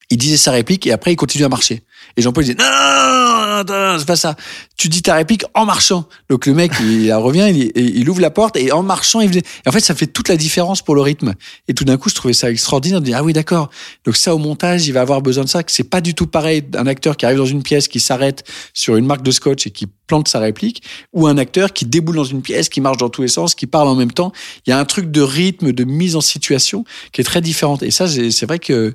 il 0.09 0.17
disait 0.17 0.37
sa 0.37 0.51
réplique 0.51 0.85
et 0.87 0.91
après 0.91 1.13
il 1.13 1.15
continuait 1.15 1.45
à 1.45 1.49
marcher. 1.49 1.81
Et 2.17 2.21
Jean-Paul 2.21 2.43
disait 2.43 2.55
non, 2.57 2.65
non, 2.65 3.63
non, 3.63 3.91
non, 3.93 3.99
c'est 3.99 4.07
pas 4.07 4.15
ça. 4.15 4.35
Tu 4.77 4.89
dis 4.89 5.01
ta 5.01 5.15
réplique 5.15 5.43
en 5.53 5.65
marchant. 5.65 6.07
Donc 6.29 6.45
le 6.45 6.53
mec 6.53 6.71
il 6.81 7.11
revient, 7.13 7.51
il, 7.75 8.09
ouvre 8.09 8.21
la 8.21 8.29
porte 8.29 8.55
et 8.55 8.71
en 8.71 8.83
marchant 8.83 9.21
il 9.21 9.29
faisait. 9.29 9.43
Et 9.65 9.69
en 9.69 9.71
fait 9.71 9.81
ça 9.81 9.95
fait 9.95 10.07
toute 10.07 10.29
la 10.29 10.37
différence 10.37 10.81
pour 10.81 10.95
le 10.95 11.01
rythme. 11.01 11.33
Et 11.67 11.73
tout 11.73 11.83
d'un 11.83 11.97
coup 11.97 12.09
je 12.09 12.15
trouvais 12.15 12.33
ça 12.33 12.49
extraordinaire 12.49 13.01
de 13.01 13.05
dire 13.05 13.17
ah 13.17 13.23
oui 13.23 13.33
d'accord. 13.33 13.69
Donc 14.05 14.15
ça 14.15 14.33
au 14.33 14.37
montage 14.37 14.87
il 14.87 14.93
va 14.93 15.01
avoir 15.01 15.21
besoin 15.21 15.43
de 15.43 15.49
ça. 15.49 15.61
C'est 15.67 15.89
pas 15.89 16.01
du 16.01 16.13
tout 16.13 16.27
pareil 16.27 16.61
d'un 16.61 16.87
acteur 16.87 17.17
qui 17.17 17.25
arrive 17.25 17.37
dans 17.37 17.45
une 17.45 17.63
pièce 17.63 17.87
qui 17.87 17.99
s'arrête 17.99 18.43
sur 18.73 18.95
une 18.95 19.05
marque 19.05 19.23
de 19.23 19.31
scotch 19.31 19.67
et 19.67 19.71
qui 19.71 19.87
plante 20.07 20.27
sa 20.27 20.39
réplique 20.39 20.83
ou 21.13 21.27
un 21.27 21.37
acteur 21.37 21.73
qui 21.73 21.85
déboule 21.85 22.15
dans 22.15 22.23
une 22.23 22.41
pièce, 22.41 22.69
qui 22.69 22.81
marche 22.81 22.97
dans 22.97 23.09
tous 23.09 23.21
les 23.21 23.27
sens, 23.27 23.55
qui 23.55 23.67
parle 23.67 23.87
en 23.87 23.95
même 23.95 24.11
temps. 24.11 24.31
Il 24.65 24.69
y 24.69 24.73
a 24.73 24.79
un 24.79 24.85
truc 24.85 25.11
de 25.11 25.21
rythme, 25.21 25.71
de 25.71 25.83
mise 25.83 26.15
en 26.15 26.21
situation 26.21 26.85
qui 27.11 27.21
est 27.21 27.23
très 27.23 27.41
différente. 27.41 27.83
Et 27.83 27.91
ça, 27.91 28.07
c'est 28.07 28.45
vrai 28.45 28.59
que 28.59 28.93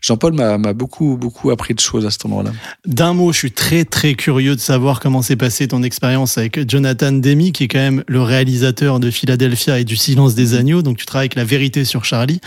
Jean-Paul 0.00 0.34
m'a 0.34 0.72
beaucoup, 0.72 1.16
beaucoup 1.16 1.50
appris 1.50 1.74
de 1.74 1.80
choses 1.80 2.04
à 2.06 2.10
cet 2.10 2.26
endroit-là. 2.26 2.51
D'un 2.86 3.14
mot, 3.14 3.32
je 3.32 3.38
suis 3.38 3.52
très 3.52 3.84
très 3.84 4.14
curieux 4.14 4.54
de 4.54 4.60
savoir 4.60 5.00
comment 5.00 5.22
s'est 5.22 5.36
passée 5.36 5.68
ton 5.68 5.82
expérience 5.82 6.38
avec 6.38 6.68
Jonathan 6.70 7.12
Demi, 7.12 7.52
qui 7.52 7.64
est 7.64 7.68
quand 7.68 7.78
même 7.78 8.04
le 8.06 8.22
réalisateur 8.22 9.00
de 9.00 9.10
Philadelphia 9.10 9.78
et 9.78 9.84
du 9.84 9.96
Silence 9.96 10.34
des 10.34 10.54
agneaux. 10.54 10.82
Donc 10.82 10.96
tu 10.96 11.06
travailles 11.06 11.26
avec 11.26 11.36
La 11.36 11.44
Vérité 11.44 11.84
sur 11.84 12.04
Charlie. 12.04 12.40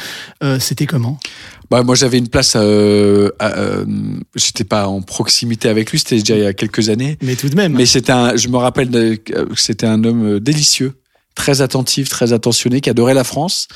Euh, 0.44 0.60
C'était 0.60 0.86
comment? 0.86 1.20
Bah, 1.72 1.84
moi, 1.84 1.96
j'avais 1.96 2.18
une 2.18 2.28
place. 2.28 2.54
Euh, 2.56 3.32
euh, 3.42 3.86
J'étais 4.36 4.64
pas 4.64 4.88
en 4.88 5.02
proximité 5.02 5.70
avec 5.70 5.92
lui. 5.92 6.00
C'était 6.00 6.18
déjà 6.20 6.36
il 6.36 6.44
y 6.44 6.46
a 6.46 6.54
quelques 6.54 6.90
années. 6.90 7.18
Mais 7.22 7.36
tout 7.36 7.50
de 7.50 7.56
même. 7.56 7.74
Mais 7.74 7.86
c'était 7.86 8.12
un. 8.12 8.36
Je 8.36 8.48
me 8.50 8.58
rappelle 8.58 8.90
que 9.20 9.46
c'était 9.56 9.88
un 9.88 10.04
homme 10.04 10.36
euh, 10.36 10.40
délicieux, 10.40 10.94
très 11.36 11.62
attentif, 11.62 12.10
très 12.10 12.34
attentionné, 12.34 12.82
qui 12.82 12.90
adorait 12.90 13.14
la 13.14 13.24
France. 13.24 13.68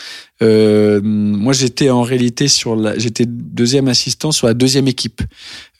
Euh, 0.41 1.01
moi, 1.03 1.53
j'étais 1.53 1.89
en 1.89 2.01
réalité 2.01 2.47
sur 2.47 2.75
la. 2.75 2.97
J'étais 2.97 3.25
deuxième 3.27 3.87
assistant 3.89 4.31
sur 4.31 4.47
la 4.47 4.53
deuxième 4.53 4.87
équipe 4.87 5.21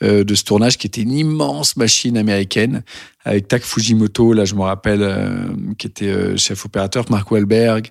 euh, 0.04 0.24
de 0.24 0.36
ce 0.36 0.44
tournage, 0.44 0.78
qui 0.78 0.88
était 0.88 1.02
une 1.02 1.14
immense 1.14 1.78
machine 1.78 2.18
américaine 2.18 2.84
avec 3.24 3.48
Tak 3.48 3.64
Fujimoto. 3.64 4.34
Là, 4.34 4.46
je 4.46 4.56
me 4.56 4.62
rappelle, 4.62 5.02
euh, 5.02 5.48
qui 5.78 5.88
était 5.88 6.08
euh, 6.08 6.38
chef 6.38 6.66
opérateur, 6.66 7.06
Mark 7.10 7.32
Wahlberg. 7.32 7.88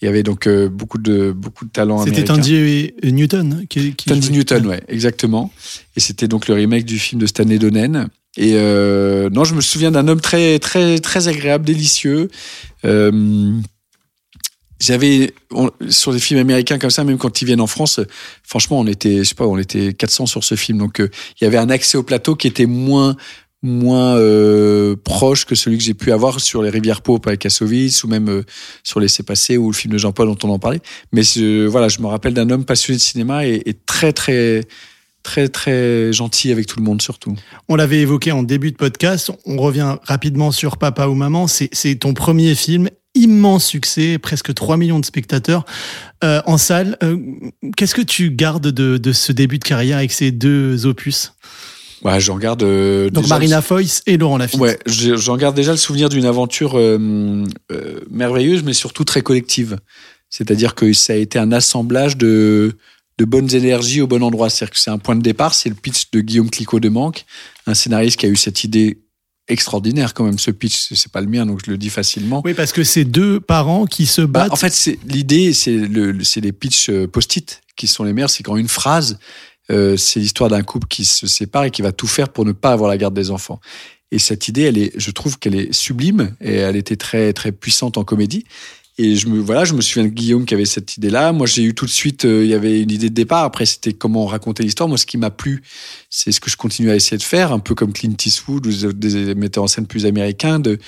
Il 0.00 0.04
y 0.04 0.08
avait 0.08 0.22
donc 0.22 0.46
euh, 0.46 0.68
beaucoup 0.68 0.98
de 0.98 1.32
beaucoup 1.32 1.64
de 1.64 1.70
talents 1.70 2.04
C'était. 2.04 2.24
Tandy 2.24 2.92
Newton 3.02 3.66
qui, 3.68 3.94
qui 3.94 4.08
Tandy. 4.08 4.30
Newton, 4.30 4.66
ouais, 4.66 4.82
exactement. 4.88 5.52
Et 5.96 6.00
c'était 6.00 6.28
donc 6.28 6.46
le 6.46 6.54
remake 6.54 6.84
du 6.84 6.98
film 6.98 7.20
de 7.20 7.26
Stanley 7.26 7.58
Donen. 7.58 8.08
Et 8.36 8.52
euh, 8.54 9.28
non, 9.30 9.42
je 9.42 9.54
me 9.54 9.60
souviens 9.60 9.90
d'un 9.90 10.06
homme 10.06 10.20
très, 10.20 10.60
très, 10.60 11.00
très 11.00 11.26
agréable, 11.26 11.64
délicieux. 11.64 12.30
Euh, 12.84 13.52
j'avais 14.80 15.34
sur 15.88 16.12
des 16.12 16.20
films 16.20 16.40
américains 16.40 16.78
comme 16.78 16.90
ça, 16.90 17.02
même 17.04 17.18
quand 17.18 17.42
ils 17.42 17.44
viennent 17.44 17.60
en 17.60 17.66
France, 17.66 18.00
franchement, 18.44 18.78
on 18.78 18.86
était, 18.86 19.18
je 19.18 19.24
sais 19.24 19.34
pas, 19.34 19.46
on 19.46 19.58
était 19.58 19.92
400 19.92 20.26
sur 20.26 20.44
ce 20.44 20.54
film. 20.54 20.78
Donc, 20.78 21.00
euh, 21.00 21.10
il 21.40 21.44
y 21.44 21.46
avait 21.46 21.56
un 21.56 21.70
accès 21.70 21.98
au 21.98 22.02
plateau 22.02 22.36
qui 22.36 22.46
était 22.46 22.66
moins 22.66 23.16
moins 23.60 24.16
euh, 24.16 24.94
proche 25.02 25.44
que 25.44 25.56
celui 25.56 25.78
que 25.78 25.82
j'ai 25.82 25.94
pu 25.94 26.12
avoir 26.12 26.38
sur 26.38 26.62
les 26.62 26.70
rivières 26.70 27.02
Pope 27.02 27.26
avec 27.26 27.40
Kassovitz 27.40 28.04
ou 28.04 28.06
même 28.06 28.44
sur 28.84 29.00
Laissez 29.00 29.24
passer 29.24 29.56
ou 29.56 29.72
le 29.72 29.74
film 29.74 29.92
de 29.92 29.98
Jean-Paul 29.98 30.28
dont 30.28 30.38
on 30.48 30.52
en 30.52 30.60
parlait. 30.60 30.80
Mais 31.10 31.22
voilà, 31.66 31.88
je 31.88 32.00
me 32.00 32.06
rappelle 32.06 32.34
d'un 32.34 32.48
homme 32.50 32.64
passionné 32.64 32.98
de 32.98 33.02
cinéma 33.02 33.46
et 33.46 33.76
très 33.84 34.12
très 34.12 34.62
très 35.28 35.48
très 35.50 36.10
gentil 36.10 36.50
avec 36.52 36.64
tout 36.66 36.78
le 36.78 36.84
monde 36.84 37.02
surtout. 37.02 37.34
On 37.68 37.76
l'avait 37.76 37.98
évoqué 38.00 38.32
en 38.32 38.42
début 38.42 38.70
de 38.72 38.76
podcast. 38.76 39.30
On 39.44 39.58
revient 39.58 39.96
rapidement 40.04 40.52
sur 40.52 40.78
Papa 40.78 41.06
ou 41.08 41.14
Maman. 41.14 41.46
C'est 41.48 41.96
ton 41.96 42.14
premier 42.14 42.54
film. 42.54 42.88
Immense 43.14 43.66
succès, 43.66 44.16
presque 44.18 44.54
3 44.54 44.76
millions 44.78 45.00
de 45.00 45.04
spectateurs 45.04 45.66
euh, 46.24 46.40
en 46.46 46.56
salle. 46.56 46.96
Euh, 47.02 47.18
Qu'est-ce 47.76 47.94
que 47.94 48.00
tu 48.02 48.30
gardes 48.30 48.68
de, 48.68 48.96
de 48.96 49.12
ce 49.12 49.32
début 49.32 49.58
de 49.58 49.64
carrière 49.64 49.98
avec 49.98 50.12
ces 50.12 50.30
deux 50.30 50.86
opus? 50.86 51.32
Ouais, 52.04 52.20
j'en 52.20 52.38
garde. 52.38 52.62
euh, 52.62 53.10
Donc 53.10 53.24
déjà 53.24 53.34
Marina 53.34 53.56
le- 53.56 53.62
Foïs 53.62 54.02
et 54.06 54.16
Laurent 54.16 54.38
Lafitte. 54.38 54.60
Ouais, 54.60 54.78
je- 54.86 55.16
j'en 55.16 55.36
garde 55.36 55.54
déjà 55.56 55.72
le 55.72 55.78
souvenir 55.78 56.08
d'une 56.08 56.24
aventure 56.26 56.78
merveilleuse, 58.10 58.62
mais 58.62 58.72
surtout 58.72 59.04
très 59.04 59.20
collective. 59.22 59.76
C'est-à-dire 60.30 60.74
que 60.74 60.92
ça 60.92 61.14
a 61.14 61.16
été 61.16 61.38
un 61.38 61.52
assemblage 61.52 62.16
de, 62.18 62.76
de 63.18 63.24
bonnes 63.24 63.52
énergies 63.54 64.00
au 64.00 64.06
bon 64.06 64.22
endroit. 64.22 64.48
C'est-à-dire 64.48 64.72
que 64.74 64.78
c'est 64.78 64.90
un 64.90 64.98
point 64.98 65.16
de 65.16 65.22
départ, 65.22 65.52
c'est 65.54 65.68
le 65.68 65.74
pitch 65.74 66.10
de 66.12 66.20
Guillaume 66.20 66.50
Clicquot 66.50 66.80
de 66.80 66.88
Manque, 66.88 67.24
un 67.66 67.74
scénariste 67.74 68.16
qui 68.18 68.26
a 68.26 68.28
eu 68.28 68.36
cette 68.36 68.64
idée 68.64 68.98
extraordinaire 69.48 70.14
quand 70.14 70.24
même. 70.24 70.38
Ce 70.38 70.50
pitch, 70.50 70.92
c'est 70.94 71.10
pas 71.10 71.20
le 71.20 71.26
mien, 71.26 71.46
donc 71.46 71.60
je 71.64 71.70
le 71.70 71.78
dis 71.78 71.90
facilement. 71.90 72.42
Oui, 72.44 72.54
parce 72.54 72.72
que 72.72 72.84
c'est 72.84 73.04
deux 73.04 73.40
parents 73.40 73.86
qui 73.86 74.06
se 74.06 74.20
Bah, 74.22 74.40
battent. 74.42 74.52
en 74.52 74.56
fait, 74.56 74.72
c'est 74.72 74.98
l'idée, 75.06 75.52
c'est 75.52 75.72
le, 75.76 76.12
le- 76.12 76.24
c'est 76.24 76.40
les 76.40 76.52
pitchs 76.52 76.90
euh, 76.90 77.06
post-it 77.08 77.60
qui 77.76 77.86
sont 77.86 78.04
les 78.04 78.12
meilleurs. 78.12 78.30
C'est 78.30 78.42
quand 78.42 78.56
une 78.56 78.68
phrase, 78.68 79.18
euh, 79.70 79.96
c'est 79.96 80.20
l'histoire 80.20 80.50
d'un 80.50 80.62
couple 80.62 80.86
qui 80.88 81.04
se 81.04 81.26
sépare 81.26 81.64
et 81.64 81.70
qui 81.70 81.82
va 81.82 81.92
tout 81.92 82.06
faire 82.06 82.28
pour 82.28 82.44
ne 82.44 82.52
pas 82.52 82.72
avoir 82.72 82.90
la 82.90 82.98
garde 82.98 83.14
des 83.14 83.30
enfants. 83.30 83.60
Et 84.10 84.18
cette 84.18 84.48
idée, 84.48 84.62
elle 84.62 84.78
est, 84.78 84.92
je 84.98 85.10
trouve 85.10 85.38
qu'elle 85.38 85.54
est 85.54 85.72
sublime 85.72 86.34
et 86.40 86.54
elle 86.56 86.76
était 86.76 86.96
très 86.96 87.32
très 87.32 87.52
puissante 87.52 87.96
en 87.98 88.04
comédie. 88.04 88.44
Et 89.00 89.14
je 89.14 89.28
me 89.28 89.38
voilà, 89.38 89.64
je 89.64 89.74
me 89.74 89.80
souviens 89.80 90.08
de 90.08 90.12
Guillaume 90.12 90.44
qui 90.44 90.54
avait 90.54 90.64
cette 90.64 90.96
idée-là. 90.96 91.32
Moi, 91.32 91.46
j'ai 91.46 91.62
eu 91.62 91.72
tout 91.72 91.86
de 91.86 91.90
suite, 91.90 92.24
euh, 92.24 92.44
il 92.44 92.50
y 92.50 92.54
avait 92.54 92.82
une 92.82 92.90
idée 92.90 93.08
de 93.08 93.14
départ. 93.14 93.44
Après, 93.44 93.64
c'était 93.64 93.92
comment 93.92 94.26
raconter 94.26 94.64
l'histoire. 94.64 94.88
Moi, 94.88 94.98
ce 94.98 95.06
qui 95.06 95.18
m'a 95.18 95.30
plu, 95.30 95.62
c'est 96.10 96.32
ce 96.32 96.40
que 96.40 96.50
je 96.50 96.56
continue 96.56 96.90
à 96.90 96.96
essayer 96.96 97.16
de 97.16 97.22
faire, 97.22 97.52
un 97.52 97.60
peu 97.60 97.76
comme 97.76 97.92
Clint 97.92 98.16
Eastwood 98.26 98.66
ou 98.66 98.92
des 98.92 99.36
metteurs 99.36 99.62
en 99.62 99.68
scène 99.68 99.86
plus 99.86 100.04
américains, 100.04 100.58
de 100.58 100.78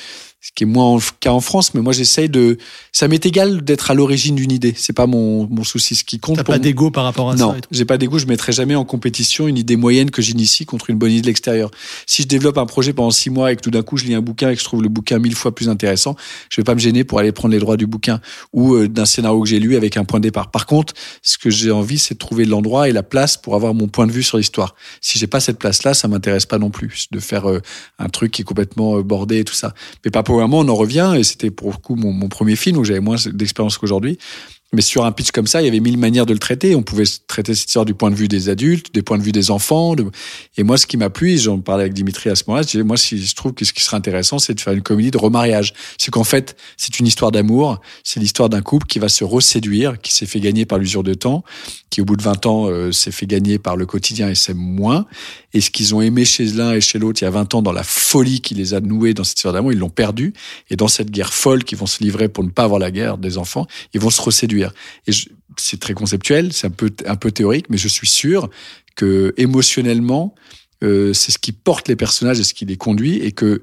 ce 0.40 0.50
qui 0.55 0.64
est 0.64 0.66
moins 0.66 0.87
en- 0.96 1.00
qu'à 1.20 1.33
en 1.33 1.40
France, 1.40 1.74
mais 1.74 1.81
moi 1.83 1.92
j'essaye 1.92 2.29
de. 2.29 2.57
Ça 2.92 3.09
m'est 3.09 3.24
égal 3.26 3.62
d'être 3.62 3.90
à 3.90 3.94
l'origine 3.94 4.35
d'une 4.37 4.50
idée. 4.53 4.72
C'est 4.76 4.92
pas 4.94 5.07
mon, 5.07 5.46
mon 5.50 5.64
souci. 5.64 5.94
Ce 5.94 6.05
qui 6.05 6.18
compte. 6.18 6.37
T'as 6.37 6.44
pas 6.44 6.59
d'ego 6.59 6.90
par 6.90 7.05
rapport 7.05 7.31
à 7.31 7.37
non, 7.37 7.53
ça 7.55 7.61
tout. 7.61 7.68
j'ai 7.70 7.85
pas 7.85 7.98
d'égo. 7.98 8.18
Je 8.18 8.26
mettrai 8.26 8.53
jamais 8.53 8.74
en 8.74 8.85
compétition 8.85 9.48
une 9.48 9.59
idée 9.59 9.76
moyenne 9.76 10.11
que 10.11 10.22
j'initie 10.22 10.64
contre 10.64 10.88
une 10.90 10.96
bonne 10.96 11.12
idée 11.12 11.20
de 11.22 11.26
l'extérieur. 11.26 11.70
Si 12.07 12.22
je 12.22 12.26
développe 12.29 12.57
un 12.59 12.66
projet 12.66 12.92
pendant 12.92 13.11
six 13.11 13.29
mois 13.31 13.53
et 13.53 13.57
que 13.57 13.61
tout 13.61 13.70
d'un 13.70 13.83
coup 13.83 13.96
je 13.98 14.05
lis 14.05 14.14
un 14.14 14.22
bouquin 14.22 14.50
et 14.50 14.55
que 14.55 14.61
je 14.61 14.64
trouve 14.64 14.83
le 14.83 14.88
bouquin 14.88 15.18
mille 15.18 15.35
fois 15.35 15.55
plus 15.55 15.68
intéressant, 15.68 16.16
je 16.48 16.57
vais 16.57 16.64
pas 16.64 16.74
me 16.74 16.81
gêner 16.81 17.05
pour 17.05 17.18
aller 17.18 17.33
prendre 17.33 17.53
les 17.53 17.61
droits 17.61 17.76
du 17.76 17.87
bouquin 17.87 18.20
ou 18.53 18.74
euh, 18.74 18.88
d'un 18.88 19.05
scénario 19.05 19.42
que 19.42 19.48
j'ai 19.48 19.61
lu 19.61 19.76
avec 19.76 19.96
un 19.96 20.05
point 20.05 20.20
de 20.20 20.24
départ. 20.24 20.50
Par 20.50 20.64
contre, 20.66 20.94
ce 21.22 21.37
que 21.37 21.50
j'ai 21.50 21.70
envie, 21.70 21.98
c'est 21.98 22.14
de 22.14 22.18
trouver 22.18 22.46
l'endroit 22.46 22.88
et 22.88 22.92
la 22.92 23.03
place 23.03 23.37
pour 23.37 23.55
avoir 23.55 23.74
mon 23.74 23.88
point 23.88 24.07
de 24.07 24.12
vue 24.12 24.22
sur 24.22 24.38
l'histoire. 24.38 24.74
Si 25.03 25.18
j'ai 25.18 25.26
pas 25.26 25.40
cette 25.40 25.59
place-là, 25.59 25.92
ça 25.92 26.09
m'intéresse 26.09 26.46
pas 26.46 26.59
non 26.59 26.70
plus 26.70 27.07
de 27.11 27.20
faire 27.20 27.48
euh, 27.50 27.61
un 27.98 28.09
truc 28.09 28.33
qui 28.33 28.42
est 28.42 28.44
complètement 28.44 28.96
euh, 28.96 29.03
bordé 29.03 29.38
et 29.40 29.44
tout 29.44 29.55
ça. 29.55 29.74
Mais 30.05 30.11
pas 30.11 30.22
moment, 30.38 30.60
on 30.60 30.68
en 30.68 30.74
revient 30.74 31.14
et 31.16 31.24
c'était 31.24 31.50
pour 31.50 31.70
le 31.70 31.76
coup 31.76 31.96
mon 31.96 32.28
premier 32.28 32.56
film 32.56 32.78
où 32.78 32.84
j'avais 32.84 33.00
moins 33.00 33.16
d'expérience 33.26 33.78
qu'aujourd'hui. 33.78 34.18
Mais 34.72 34.83
sur 34.83 35.04
un 35.04 35.11
pitch 35.11 35.33
comme 35.33 35.48
ça, 35.48 35.61
il 35.61 35.64
y 35.64 35.68
avait 35.68 35.80
mille 35.80 35.98
manières 35.98 36.26
de 36.26 36.33
le 36.33 36.38
traiter. 36.38 36.76
On 36.76 36.83
pouvait 36.83 37.02
traiter 37.26 37.56
cette 37.56 37.66
histoire 37.66 37.85
du 37.85 37.94
point 37.94 38.09
de 38.09 38.14
vue 38.14 38.28
des 38.28 38.48
adultes, 38.48 38.94
des 38.94 39.02
points 39.02 39.18
de 39.18 39.22
vue 39.22 39.33
des 39.33 39.50
enfants. 39.50 39.96
Et 40.56 40.62
moi, 40.62 40.78
ce 40.78 40.87
qui 40.87 40.96
m'a 40.96 41.11
plu, 41.11 41.38
j'en 41.38 41.59
parlais 41.59 41.83
avec 41.83 41.94
Dimitri 41.94 42.30
à 42.30 42.37
ce 42.37 42.44
moment-là, 42.46 42.62
je 42.62 42.68
disais, 42.68 42.85
moi, 42.85 42.96
si 42.96 43.20
je 43.20 43.35
trouve 43.35 43.52
que 43.52 43.64
ce 43.64 43.72
qui 43.72 43.83
serait 43.83 43.96
intéressant, 43.96 44.38
c'est 44.38 44.54
de 44.54 44.61
faire 44.61 44.72
une 44.72 44.83
comédie 44.83 45.11
de 45.11 45.18
remariage. 45.18 45.74
C'est 45.98 46.12
qu'en 46.12 46.22
fait, 46.22 46.56
c'est 46.76 47.00
une 47.00 47.09
histoire 47.09 47.33
d'amour. 47.33 47.80
C'est 48.04 48.20
l'histoire 48.20 48.48
d'un 48.48 48.62
couple 48.62 48.87
qui 48.87 49.00
va 49.00 49.09
se 49.09 49.24
reséduire, 49.24 50.00
qui 50.00 50.14
s'est 50.14 50.26
fait 50.26 50.38
gagner 50.38 50.66
par 50.66 50.78
l'usure 50.78 51.02
de 51.02 51.14
temps, 51.14 51.42
qui 51.90 52.00
au 52.00 52.04
bout 52.04 52.16
de 52.16 52.22
20 52.22 52.46
ans 52.46 52.68
euh, 52.68 52.92
s'est 52.92 53.11
fait 53.11 53.26
gagner 53.26 53.59
par 53.59 53.76
le 53.76 53.87
quotidien 53.87 54.28
et 54.28 54.37
s'aime 54.37 54.56
moins. 54.56 55.06
Et 55.52 55.61
ce 55.61 55.72
qu'ils 55.72 55.96
ont 55.96 56.00
aimé 56.00 56.24
chez 56.24 56.44
l'un 56.44 56.74
et 56.74 56.80
chez 56.80 57.00
l'autre 57.00 57.22
il 57.22 57.24
y 57.24 57.28
a 57.28 57.30
20 57.30 57.56
ans 57.56 57.62
dans 57.62 57.72
la 57.72 57.83
folie 57.83 58.40
qui 58.40 58.54
les 58.54 58.72
a 58.74 58.80
noués 58.80 59.14
dans 59.14 59.24
cette 59.24 59.38
histoire 59.38 59.54
d'amour, 59.54 59.72
ils 59.72 59.78
l'ont 59.78 59.90
perdu. 59.90 60.33
Et 60.70 60.76
dans 60.76 60.87
cette 60.87 61.11
guerre 61.11 61.35
folle 61.35 61.64
qu'ils 61.64 61.78
vont 61.78 61.87
se 61.87 62.04
livrer 62.04 62.28
pour 62.28 62.44
ne 62.44 62.50
pas 62.50 62.62
avoir 62.62 62.78
la 62.78 62.92
guerre 62.92 63.18
des 63.18 63.37
enfants, 63.37 63.66
ils 63.94 64.00
vont 64.00 64.11
se 64.11 64.22
reséduire. 64.22 64.59
Et 65.06 65.12
c'est 65.56 65.80
très 65.80 65.94
conceptuel, 65.94 66.52
c'est 66.52 66.66
un 66.66 66.70
peu, 66.70 66.90
un 67.06 67.16
peu 67.16 67.30
théorique, 67.30 67.66
mais 67.68 67.76
je 67.76 67.88
suis 67.88 68.06
sûr 68.06 68.50
que 68.96 69.34
émotionnellement, 69.36 70.34
euh, 70.82 71.12
c'est 71.12 71.32
ce 71.32 71.38
qui 71.38 71.52
porte 71.52 71.88
les 71.88 71.96
personnages 71.96 72.40
et 72.40 72.44
ce 72.44 72.54
qui 72.54 72.64
les 72.64 72.76
conduit 72.76 73.16
et 73.18 73.32
que 73.32 73.62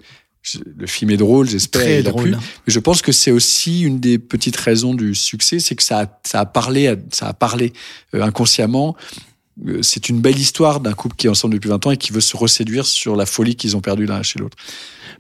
le 0.78 0.88
film 0.88 1.12
est 1.12 1.18
drôle, 1.18 1.50
j'espère. 1.50 1.82
Très 1.82 2.00
il 2.00 2.08
a 2.08 2.10
drôle. 2.10 2.24
plu. 2.24 2.32
Mais 2.34 2.74
je 2.74 2.80
pense 2.80 3.02
que 3.02 3.12
c'est 3.12 3.32
aussi 3.32 3.82
une 3.82 4.00
des 4.00 4.18
petites 4.18 4.56
raisons 4.56 4.94
du 4.94 5.14
succès, 5.16 5.60
c'est 5.60 5.76
que 5.76 5.84
ça 5.84 6.02
a, 6.02 6.20
ça 6.24 6.42
a 6.42 6.46
parlé, 6.46 6.96
ça 7.12 7.28
a 7.28 7.34
parlé 7.34 7.74
euh, 8.14 8.22
inconsciemment. 8.22 8.96
Euh, 9.68 9.80
C'est 9.82 10.10
une 10.10 10.22
belle 10.22 10.38
histoire 10.38 10.80
d'un 10.80 10.94
couple 10.94 11.16
qui 11.16 11.28
est 11.28 11.30
ensemble 11.30 11.56
depuis 11.56 11.70
20 11.70 11.88
ans 11.88 11.92
et 11.92 11.98
qui 11.98 12.14
veut 12.14 12.22
se 12.22 12.38
reséduire 12.38 12.86
sur 12.86 13.16
la 13.16 13.26
folie 13.26 13.56
qu'ils 13.56 13.76
ont 13.76 13.82
perdue 13.82 14.06
l'un 14.06 14.24
chez 14.24 14.40
l'autre. 14.40 14.58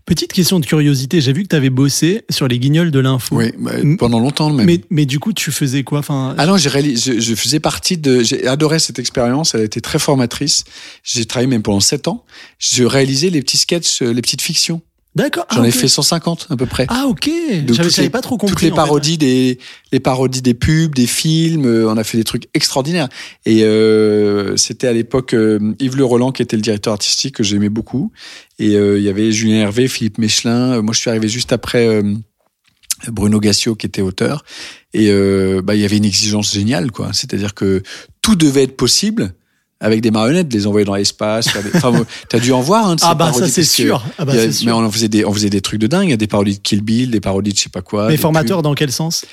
Petite 0.08 0.32
question 0.32 0.62
de 0.62 0.65
curiosité, 0.65 1.20
j'ai 1.20 1.34
vu 1.34 1.43
que 1.43 1.50
tu 1.50 1.56
avais 1.58 1.70
bossé 1.70 2.24
sur 2.30 2.48
les 2.48 2.60
guignols 2.60 2.91
de 2.91 3.00
l'info. 3.00 3.36
Oui, 3.36 3.52
bah, 3.58 3.74
pendant 4.00 4.22
longtemps 4.22 4.50
même. 4.50 4.65
Mais, 4.65 4.80
mais 4.89 5.06
du 5.06 5.20
coup, 5.20 5.34
tu 5.34 5.52
faisais 5.52 5.84
quoi 5.84 6.00
enfin, 6.00 6.34
Ah 6.38 6.46
non, 6.46 6.56
j'ai 6.56 6.70
réalisé, 6.70 7.15
je, 7.15 7.20
je 7.20 7.36
faisais 7.36 7.60
partie 7.60 7.98
de, 7.98 8.24
j'ai 8.24 8.48
adoré 8.48 8.80
cette 8.80 9.00
expérience, 9.00 9.54
elle 9.54 9.62
a 9.62 9.63
été 9.65 9.82
très 9.82 10.00
formatrice. 10.00 10.63
J'ai 11.04 11.26
travaillé 11.26 11.48
même 11.48 11.62
pendant 11.62 11.82
sept 11.82 12.08
ans. 12.08 12.24
Je 12.58 12.86
réalisais 12.86 13.30
les 13.30 13.41
petits 13.41 13.58
sketchs, 13.58 14.02
euh, 14.02 14.13
les 14.13 14.22
petites 14.22 14.41
fictions. 14.41 14.82
D'accord. 15.17 15.47
J'en 15.51 15.63
ah, 15.63 15.65
ai 15.65 15.69
ok. 15.69 15.75
fait 15.75 15.88
150 15.88 16.47
à 16.51 16.56
peu 16.56 16.67
près. 16.67 16.86
Ah 16.89 17.06
ok. 17.08 17.27
Donc, 17.65 17.82
J'avais 17.89 18.12
pas 18.12 18.21
trop 18.21 18.38
compris. 18.38 18.53
Toutes 18.53 18.62
les 18.62 18.71
en 18.71 18.75
fait. 18.75 18.75
parodies 18.75 19.17
des, 19.17 19.58
les 19.91 19.99
parodies 19.99 20.43
des 20.43 20.53
pubs, 20.53 20.93
des 20.93 21.08
films, 21.08 21.65
euh, 21.65 21.89
on 21.89 21.97
a 21.97 22.03
fait 22.03 22.19
des 22.19 22.23
trucs 22.23 22.47
extraordinaires. 22.53 23.10
Et 23.47 23.63
euh, 23.63 24.56
c'était 24.58 24.86
à 24.86 24.93
l'époque 24.93 25.34
euh, 25.34 25.73
Yves 25.80 25.97
Le 25.97 26.06
Roland 26.06 26.32
qui 26.32 26.43
était 26.43 26.56
le 26.56 26.62
directeur 26.62 26.93
artistique 26.93 27.34
que 27.34 27.43
j'aimais 27.43 27.69
beaucoup. 27.69 28.12
Et 28.60 28.75
euh, 28.75 28.99
il 28.99 29.03
y 29.03 29.10
avait 29.10 29.32
Julien 29.32 29.62
Hervé, 29.62 29.88
Philippe 29.88 30.19
Mechelin. 30.19 30.73
Euh, 30.73 30.82
Moi, 30.84 30.93
je 30.93 30.99
suis 30.99 31.10
arrivé 31.10 31.27
juste 31.27 31.51
après 31.51 31.88
euh, 31.88 32.13
Bruno 33.08 33.39
Gassio 33.39 33.75
qui 33.75 33.88
était 33.88 34.03
auteur. 34.03 34.45
Et 34.93 35.10
euh, 35.10 35.63
bah, 35.63 35.73
il 35.73 35.82
y 35.82 35.86
avait 35.86 35.97
une 35.97 36.06
exigence 36.06 36.53
géniale, 36.53 36.91
quoi. 36.91 37.10
C'est-à-dire 37.13 37.56
que 37.56 37.82
tout 38.21 38.36
devait 38.36 38.63
être 38.63 38.77
possible 38.77 39.34
avec 39.79 40.01
des 40.01 40.11
marionnettes, 40.11 40.51
les 40.53 40.65
envoyer 40.67 40.85
dans 40.85 40.95
l'espace. 40.95 41.47
Enfin, 41.75 42.05
t'as 42.29 42.39
dû 42.39 42.51
en 42.51 42.61
voir, 42.61 42.87
hein, 42.87 42.95
de 42.95 42.99
ces 42.99 43.05
Ah 43.09 43.13
bah 43.15 43.31
ça 43.33 43.47
c'est 43.47 43.63
sûr. 43.63 44.03
Ah 44.17 44.25
bah, 44.25 44.33
a- 44.33 44.65
mais 44.65 44.71
on 44.71 44.91
faisait 44.91 45.07
des, 45.09 45.23
on 45.25 45.33
faisait 45.33 45.49
des 45.49 45.61
trucs 45.61 45.79
de 45.79 45.87
dingue. 45.87 46.07
Il 46.07 46.11
y 46.11 46.13
a 46.13 46.17
des 46.17 46.27
parodies 46.27 46.55
de 46.57 46.61
Kill 46.61 46.81
Bill, 46.81 47.11
des 47.11 47.19
parodies 47.19 47.51
de 47.53 47.57
je 47.57 47.63
sais 47.63 47.69
pas 47.69 47.81
quoi. 47.81 48.07
Mais 48.07 48.13
des 48.13 48.17
formateur 48.17 48.61
dans 48.61 48.73
quel 48.73 48.91
sens? 48.91 49.25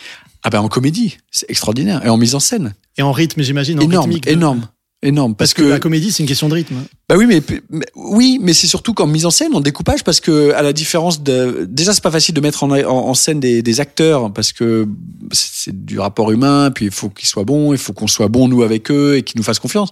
Ah 0.43 0.51
ben 0.51 0.61
en 0.61 0.69
comédie, 0.69 1.17
c'est 1.31 1.47
extraordinaire 1.49 2.05
et 2.05 2.09
en 2.11 2.19
mise 2.19 2.35
en 2.35 2.41
scène, 2.41 2.75
Et 2.99 3.03
en 3.03 3.13
rythme, 3.13 3.43
j'imagine. 3.43 3.79
en 3.79 3.83
énorme, 3.83 4.11
rythmique 4.11 4.27
énorme, 4.29 4.69
énorme. 5.03 5.35
Parce 5.35 5.55
que, 5.55 5.63
la 5.63 5.79
comédie, 5.79 6.13
c'est 6.13 6.23
une 6.23 6.29
question 6.29 6.51
de 6.51 6.55
rythme. 6.55 6.75
bah 7.09 7.15
oui, 7.17 7.25
mais, 7.27 7.43
mais- 7.71 7.87
oui, 7.95 8.39
mais 8.43 8.53
c'est 8.53 8.67
surtout 8.67 8.93
qu'en 8.93 9.07
mise 9.07 9.25
en 9.25 9.31
scène, 9.31 9.55
en 9.55 9.63
découpage, 9.63 10.05
parce 10.05 10.21
que 10.21 10.53
à 10.53 10.61
la 10.61 10.75
différence 10.75 11.23
de, 11.23 11.67
déjà 11.67 11.95
c'est 11.95 12.03
pas 12.03 12.11
facile 12.11 12.35
de 12.35 12.43
mettre 12.43 12.63
en, 12.63 12.71
en, 12.73 12.85
en 13.09 13.15
scène 13.15 13.41
des, 13.41 13.63
des 13.63 13.81
acteurs 13.81 14.31
parce 14.35 14.53
que 14.53 14.87
c'est 15.33 15.85
du 15.87 15.99
rapport 15.99 16.31
humain, 16.31 16.71
puis 16.71 16.85
il 16.85 16.91
faut 16.91 17.09
qu'ils 17.09 17.29
soient 17.29 17.45
bons, 17.45 17.73
il 17.73 17.79
faut 17.79 17.95
qu'on 17.95 18.07
soit 18.07 18.29
bons 18.29 18.47
nous 18.47 18.63
avec 18.63 18.91
eux 18.91 19.17
et 19.17 19.23
qu'ils 19.23 19.39
nous 19.39 19.45
fassent 19.45 19.59
confiance. 19.59 19.89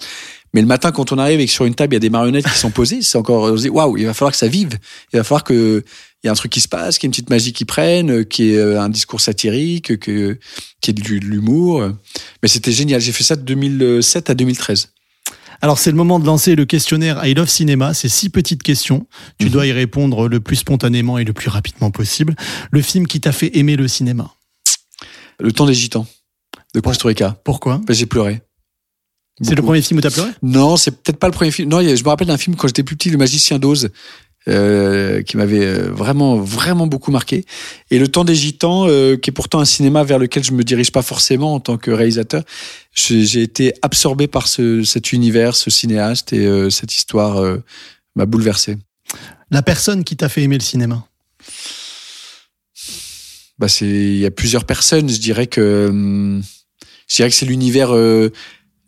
Mais 0.54 0.60
le 0.60 0.66
matin, 0.66 0.92
quand 0.92 1.12
on 1.12 1.18
arrive 1.18 1.40
et 1.40 1.46
que 1.46 1.52
sur 1.52 1.64
une 1.64 1.74
table 1.74 1.94
il 1.94 1.96
y 1.96 1.98
a 1.98 2.00
des 2.00 2.10
marionnettes 2.10 2.44
qui 2.46 2.58
sont 2.58 2.70
posées, 2.70 3.00
c'est 3.02 3.16
encore, 3.18 3.44
on 3.44 3.56
se 3.56 3.62
dit 3.62 3.68
waouh, 3.70 3.96
il 3.96 4.04
va 4.06 4.12
falloir 4.14 4.32
que 4.32 4.38
ça 4.38 4.48
vive, 4.48 4.78
il 5.12 5.16
va 5.16 5.24
falloir 5.24 5.44
que 5.44 5.82
il 6.22 6.26
y 6.26 6.28
a 6.28 6.32
un 6.32 6.36
truc 6.36 6.52
qui 6.52 6.60
se 6.60 6.68
passe, 6.68 6.98
qu'il 6.98 7.06
y 7.06 7.08
ait 7.08 7.10
une 7.10 7.12
petite 7.12 7.30
magie 7.30 7.52
qui 7.52 7.64
prenne, 7.64 8.10
euh, 8.10 8.22
qu'il 8.24 8.44
y 8.44 8.54
ait 8.54 8.58
euh, 8.58 8.80
un 8.80 8.88
discours 8.88 9.20
satirique, 9.20 9.98
que 9.98 10.38
qu'il 10.80 10.98
y 10.98 11.00
ait 11.00 11.18
de 11.20 11.24
l'humour. 11.26 11.88
Mais 12.42 12.48
c'était 12.48 12.70
génial. 12.70 13.00
J'ai 13.00 13.10
fait 13.12 13.24
ça 13.24 13.34
de 13.34 13.42
2007 13.42 14.30
à 14.30 14.34
2013. 14.34 14.90
Alors, 15.62 15.78
c'est 15.78 15.90
le 15.90 15.96
moment 15.96 16.18
de 16.20 16.26
lancer 16.26 16.54
le 16.56 16.64
questionnaire 16.64 17.24
I 17.26 17.34
Love 17.34 17.48
Cinéma. 17.48 17.94
C'est 17.94 18.08
six 18.08 18.30
petites 18.30 18.62
questions. 18.62 19.06
Tu 19.38 19.46
Mhm. 19.46 19.52
dois 19.52 19.66
y 19.66 19.72
répondre 19.72 20.28
le 20.28 20.40
plus 20.40 20.56
spontanément 20.56 21.18
et 21.18 21.24
le 21.24 21.32
plus 21.32 21.48
rapidement 21.48 21.90
possible. 21.90 22.34
Le 22.70 22.82
film 22.82 23.06
qui 23.06 23.20
t'a 23.20 23.32
fait 23.32 23.56
aimer 23.56 23.76
le 23.76 23.86
cinéma? 23.88 24.32
Le 25.40 25.50
temps 25.52 25.66
des 25.66 25.74
gitans 25.74 26.06
de 26.74 26.80
Kusturica. 26.80 27.36
Pourquoi? 27.44 27.80
Ben, 27.86 27.94
j'ai 27.94 28.06
pleuré. 28.06 28.42
C'est 29.42 29.54
le 29.54 29.62
premier 29.62 29.82
film 29.82 29.98
où 29.98 30.00
t'as 30.00 30.10
pleuré? 30.10 30.30
Non, 30.42 30.76
c'est 30.76 30.90
peut-être 30.92 31.18
pas 31.18 31.26
le 31.26 31.32
premier 31.32 31.50
film. 31.50 31.68
Non, 31.68 31.80
je 31.80 32.02
me 32.02 32.08
rappelle 32.08 32.28
d'un 32.28 32.38
film 32.38 32.56
quand 32.56 32.68
j'étais 32.68 32.82
plus 32.82 32.96
petit, 32.96 33.10
Le 33.10 33.18
Magicien 33.18 33.58
d'Oz, 33.58 33.90
euh, 34.48 35.22
qui 35.22 35.36
m'avait 35.36 35.64
euh, 35.64 35.90
vraiment, 35.90 36.36
vraiment 36.36 36.86
beaucoup 36.86 37.10
marqué. 37.10 37.44
Et 37.90 37.98
Le 37.98 38.08
Temps 38.08 38.24
des 38.24 38.34
Gitans, 38.34 38.86
euh, 38.88 39.16
qui 39.16 39.30
est 39.30 39.32
pourtant 39.32 39.60
un 39.60 39.64
cinéma 39.64 40.04
vers 40.04 40.18
lequel 40.18 40.44
je 40.44 40.52
me 40.52 40.62
dirige 40.62 40.92
pas 40.92 41.02
forcément 41.02 41.54
en 41.54 41.60
tant 41.60 41.76
que 41.76 41.90
réalisateur. 41.90 42.42
J'ai 42.92 43.42
été 43.42 43.74
absorbé 43.82 44.26
par 44.26 44.48
ce, 44.48 44.84
cet 44.84 45.12
univers, 45.12 45.56
ce 45.56 45.70
cinéaste 45.70 46.32
et 46.32 46.46
euh, 46.46 46.70
cette 46.70 46.94
histoire 46.94 47.38
euh, 47.38 47.58
m'a 48.16 48.26
bouleversé. 48.26 48.78
La 49.50 49.62
personne 49.62 50.04
qui 50.04 50.16
t'a 50.16 50.28
fait 50.28 50.42
aimer 50.42 50.58
le 50.58 50.64
cinéma? 50.64 51.04
Bah, 53.58 53.68
c'est, 53.68 53.86
il 53.86 54.18
y 54.18 54.26
a 54.26 54.30
plusieurs 54.30 54.64
personnes. 54.64 55.08
Je 55.08 55.18
dirais 55.18 55.46
que, 55.46 55.88
hum, 55.88 56.42
je 57.06 57.16
dirais 57.16 57.28
que 57.28 57.34
c'est 57.34 57.46
l'univers, 57.46 57.94
euh, 57.94 58.32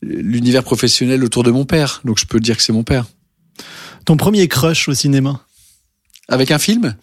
l'univers 0.04 0.64
professionnel 0.64 1.24
autour 1.24 1.42
de 1.42 1.50
mon 1.50 1.64
père. 1.64 2.00
Donc 2.04 2.18
je 2.18 2.26
peux 2.26 2.40
dire 2.40 2.56
que 2.56 2.62
c'est 2.62 2.72
mon 2.72 2.84
père. 2.84 3.06
Ton 4.04 4.16
premier 4.16 4.48
crush 4.48 4.88
au 4.88 4.94
cinéma? 4.94 5.40
Avec 6.28 6.50
un 6.50 6.58
film? 6.58 6.96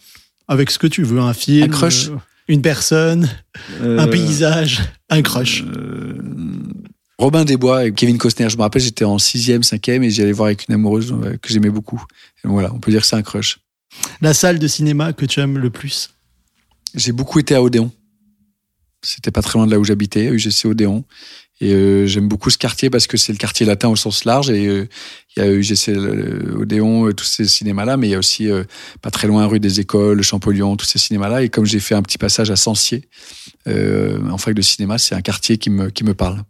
Avec 0.48 0.70
ce 0.70 0.78
que 0.78 0.86
tu 0.86 1.02
veux, 1.02 1.20
un 1.20 1.34
film, 1.34 1.64
Un 1.64 1.68
crush? 1.68 2.08
euh, 2.08 2.16
une 2.48 2.62
personne, 2.62 3.28
un 3.80 3.84
Euh, 3.84 4.06
paysage, 4.06 4.82
un 5.10 5.22
crush. 5.22 5.62
euh, 5.62 6.18
Robin 7.18 7.44
des 7.44 7.56
Bois 7.56 7.86
et 7.86 7.92
Kevin 7.92 8.18
Costner. 8.18 8.48
Je 8.50 8.56
me 8.56 8.62
rappelle, 8.62 8.82
j'étais 8.82 9.04
en 9.04 9.18
sixième, 9.18 9.62
cinquième 9.62 10.02
et 10.02 10.10
j'y 10.10 10.22
allais 10.22 10.32
voir 10.32 10.46
avec 10.46 10.66
une 10.68 10.74
amoureuse 10.74 11.14
que 11.40 11.52
j'aimais 11.52 11.70
beaucoup. 11.70 12.02
Et 12.44 12.48
voilà, 12.48 12.72
on 12.74 12.80
peut 12.80 12.90
dire 12.90 13.00
que 13.02 13.06
c'est 13.06 13.16
un 13.16 13.22
crush. 13.22 13.58
La 14.20 14.34
salle 14.34 14.58
de 14.58 14.66
cinéma 14.66 15.12
que 15.12 15.24
tu 15.26 15.38
aimes 15.40 15.58
le 15.58 15.70
plus? 15.70 16.10
J'ai 16.94 17.12
beaucoup 17.12 17.38
été 17.38 17.54
à 17.54 17.62
Odéon. 17.62 17.92
C'était 19.02 19.30
pas 19.30 19.42
très 19.42 19.58
loin 19.58 19.66
de 19.66 19.72
là 19.72 19.78
où 19.78 19.84
j'habitais, 19.84 20.26
UGC 20.26 20.66
Odéon. 20.66 21.04
Et 21.62 21.74
euh, 21.74 22.06
j'aime 22.08 22.26
beaucoup 22.26 22.50
ce 22.50 22.58
quartier 22.58 22.90
parce 22.90 23.06
que 23.06 23.16
c'est 23.16 23.30
le 23.30 23.38
quartier 23.38 23.64
latin 23.64 23.88
au 23.88 23.94
sens 23.94 24.24
large. 24.24 24.50
Et 24.50 24.66
euh, 24.66 24.88
il 25.36 25.42
y 25.42 25.46
a 25.46 25.52
UGC 25.52 25.90
euh, 25.90 26.56
Odéon, 26.60 27.06
euh, 27.06 27.12
tous 27.12 27.24
ces 27.24 27.44
cinémas-là, 27.44 27.96
mais 27.96 28.08
il 28.08 28.10
y 28.10 28.14
a 28.16 28.18
aussi 28.18 28.48
pas 29.00 29.12
très 29.12 29.28
loin 29.28 29.46
rue 29.46 29.60
des 29.60 29.78
Écoles, 29.78 30.22
Champollion, 30.22 30.76
tous 30.76 30.86
ces 30.86 30.98
cinémas-là. 30.98 31.44
Et 31.44 31.50
comme 31.50 31.64
j'ai 31.64 31.78
fait 31.78 31.94
un 31.94 32.02
petit 32.02 32.18
passage 32.18 32.50
à 32.50 32.56
Sancier 32.56 33.08
en 33.66 34.38
fac 34.38 34.54
de 34.54 34.62
cinéma, 34.62 34.98
c'est 34.98 35.14
un 35.14 35.20
quartier 35.20 35.56
qui 35.56 35.70
me, 35.70 35.90
qui 35.90 36.02
me 36.02 36.14
parle. 36.14 36.42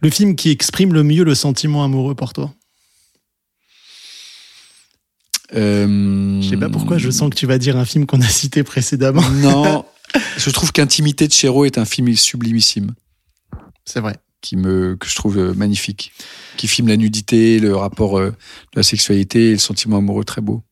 Le 0.00 0.10
film 0.10 0.34
qui 0.34 0.50
exprime 0.50 0.92
le 0.92 1.04
mieux 1.04 1.22
le 1.22 1.36
sentiment 1.36 1.84
amoureux 1.84 2.16
pour 2.16 2.32
toi? 2.32 2.52
Je 5.52 6.46
sais 6.50 6.56
pas 6.56 6.68
pourquoi, 6.68 6.98
je 6.98 7.10
sens 7.10 7.30
que 7.30 7.36
tu 7.36 7.46
vas 7.46 7.58
dire 7.58 7.76
un 7.76 7.84
film 7.84 8.06
qu'on 8.06 8.20
a 8.20 8.28
cité 8.28 8.64
précédemment. 8.64 9.22
Non, 9.36 9.84
je 10.36 10.50
trouve 10.50 10.72
qu'Intimité 10.72 11.28
de 11.28 11.32
Chéreau 11.32 11.64
est 11.64 11.78
un 11.78 11.84
film 11.84 12.14
sublimissime 12.14 12.94
C'est 13.84 14.00
vrai. 14.00 14.16
qui 14.40 14.56
me 14.56 14.96
que 14.96 15.08
je 15.08 15.14
trouve 15.14 15.38
euh, 15.38 15.54
magnifique, 15.54 16.12
qui 16.56 16.68
filme 16.68 16.88
la 16.88 16.96
nudité, 16.96 17.58
le 17.58 17.76
rapport 17.76 18.18
euh, 18.18 18.30
de 18.30 18.76
la 18.76 18.82
sexualité 18.82 19.48
et 19.50 19.52
le 19.52 19.58
sentiment 19.58 19.98
amoureux 19.98 20.24
très 20.24 20.40
beau. 20.40 20.62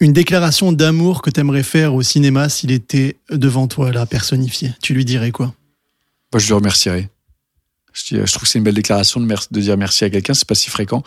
Une 0.00 0.12
déclaration 0.12 0.72
d'amour 0.72 1.22
que 1.22 1.30
t'aimerais 1.30 1.62
faire 1.62 1.94
au 1.94 2.02
cinéma 2.02 2.48
s'il 2.48 2.72
était 2.72 3.18
devant 3.30 3.68
toi, 3.68 3.92
là, 3.92 4.04
personnifié. 4.06 4.72
Tu 4.82 4.94
lui 4.94 5.04
dirais 5.04 5.30
quoi? 5.30 5.54
Moi, 6.32 6.40
je 6.40 6.48
le 6.48 6.56
remercierai. 6.56 7.08
Je, 7.92 8.14
dis- 8.14 8.20
je 8.24 8.32
trouve 8.32 8.42
que 8.42 8.48
c'est 8.48 8.58
une 8.58 8.64
belle 8.64 8.74
déclaration 8.74 9.20
de, 9.20 9.60
dire 9.60 9.76
merci 9.76 10.04
à 10.04 10.10
quelqu'un, 10.10 10.34
c'est 10.34 10.48
pas 10.48 10.54
si 10.54 10.70
fréquent. 10.70 11.02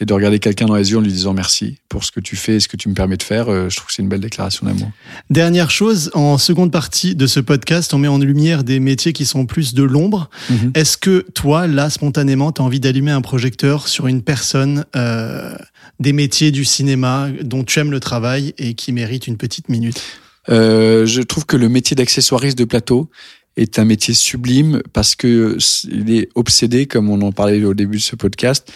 Et 0.00 0.06
de 0.06 0.12
regarder 0.12 0.40
quelqu'un 0.40 0.66
dans 0.66 0.74
les 0.74 0.90
yeux 0.90 0.98
en 0.98 1.00
lui 1.00 1.12
disant 1.12 1.34
merci 1.34 1.78
pour 1.88 2.02
ce 2.02 2.10
que 2.10 2.18
tu 2.18 2.34
fais 2.34 2.56
et 2.56 2.60
ce 2.60 2.66
que 2.66 2.76
tu 2.76 2.88
me 2.88 2.94
permets 2.94 3.16
de 3.16 3.22
faire, 3.22 3.48
euh, 3.48 3.68
je 3.68 3.76
trouve 3.76 3.86
que 3.86 3.94
c'est 3.94 4.02
une 4.02 4.08
belle 4.08 4.20
déclaration 4.20 4.66
d'amour. 4.66 4.90
Dernière 5.30 5.70
chose, 5.70 6.10
en 6.14 6.36
seconde 6.36 6.72
partie 6.72 7.14
de 7.14 7.28
ce 7.28 7.38
podcast, 7.38 7.94
on 7.94 7.98
met 7.98 8.08
en 8.08 8.18
lumière 8.18 8.64
des 8.64 8.80
métiers 8.80 9.12
qui 9.12 9.24
sont 9.24 9.46
plus 9.46 9.72
de 9.72 9.84
l'ombre. 9.84 10.30
Mhm. 10.50 10.72
Est-ce 10.74 10.96
que 10.96 11.24
toi, 11.34 11.68
là, 11.68 11.90
spontanément, 11.90 12.50
tu 12.50 12.60
as 12.60 12.64
envie 12.64 12.80
d'allumer 12.80 13.12
un 13.12 13.20
projecteur 13.20 13.86
sur 13.86 14.08
une 14.08 14.22
personne 14.22 14.84
euh, 14.96 15.56
des 16.00 16.12
métiers 16.12 16.50
du 16.50 16.64
cinéma 16.64 17.28
dont 17.42 17.62
tu 17.62 17.78
aimes 17.78 17.92
le 17.92 18.00
travail 18.00 18.52
et 18.58 18.74
qui 18.74 18.90
mérite 18.90 19.28
une 19.28 19.36
petite 19.36 19.68
minute? 19.68 20.02
Euh, 20.48 21.06
je 21.06 21.22
trouve 21.22 21.46
que 21.46 21.56
le 21.56 21.68
métier 21.68 21.94
d'accessoiriste 21.94 22.58
de 22.58 22.64
plateau 22.64 23.08
est 23.56 23.78
un 23.78 23.84
métier 23.84 24.14
sublime 24.14 24.82
parce 24.92 25.14
que 25.14 25.56
il 25.84 26.12
est 26.12 26.28
obsédé, 26.34 26.86
comme 26.86 27.10
on 27.10 27.20
en 27.22 27.32
parlait 27.32 27.62
au 27.64 27.74
début 27.74 27.98
de 27.98 28.02
ce 28.02 28.16
podcast, 28.16 28.72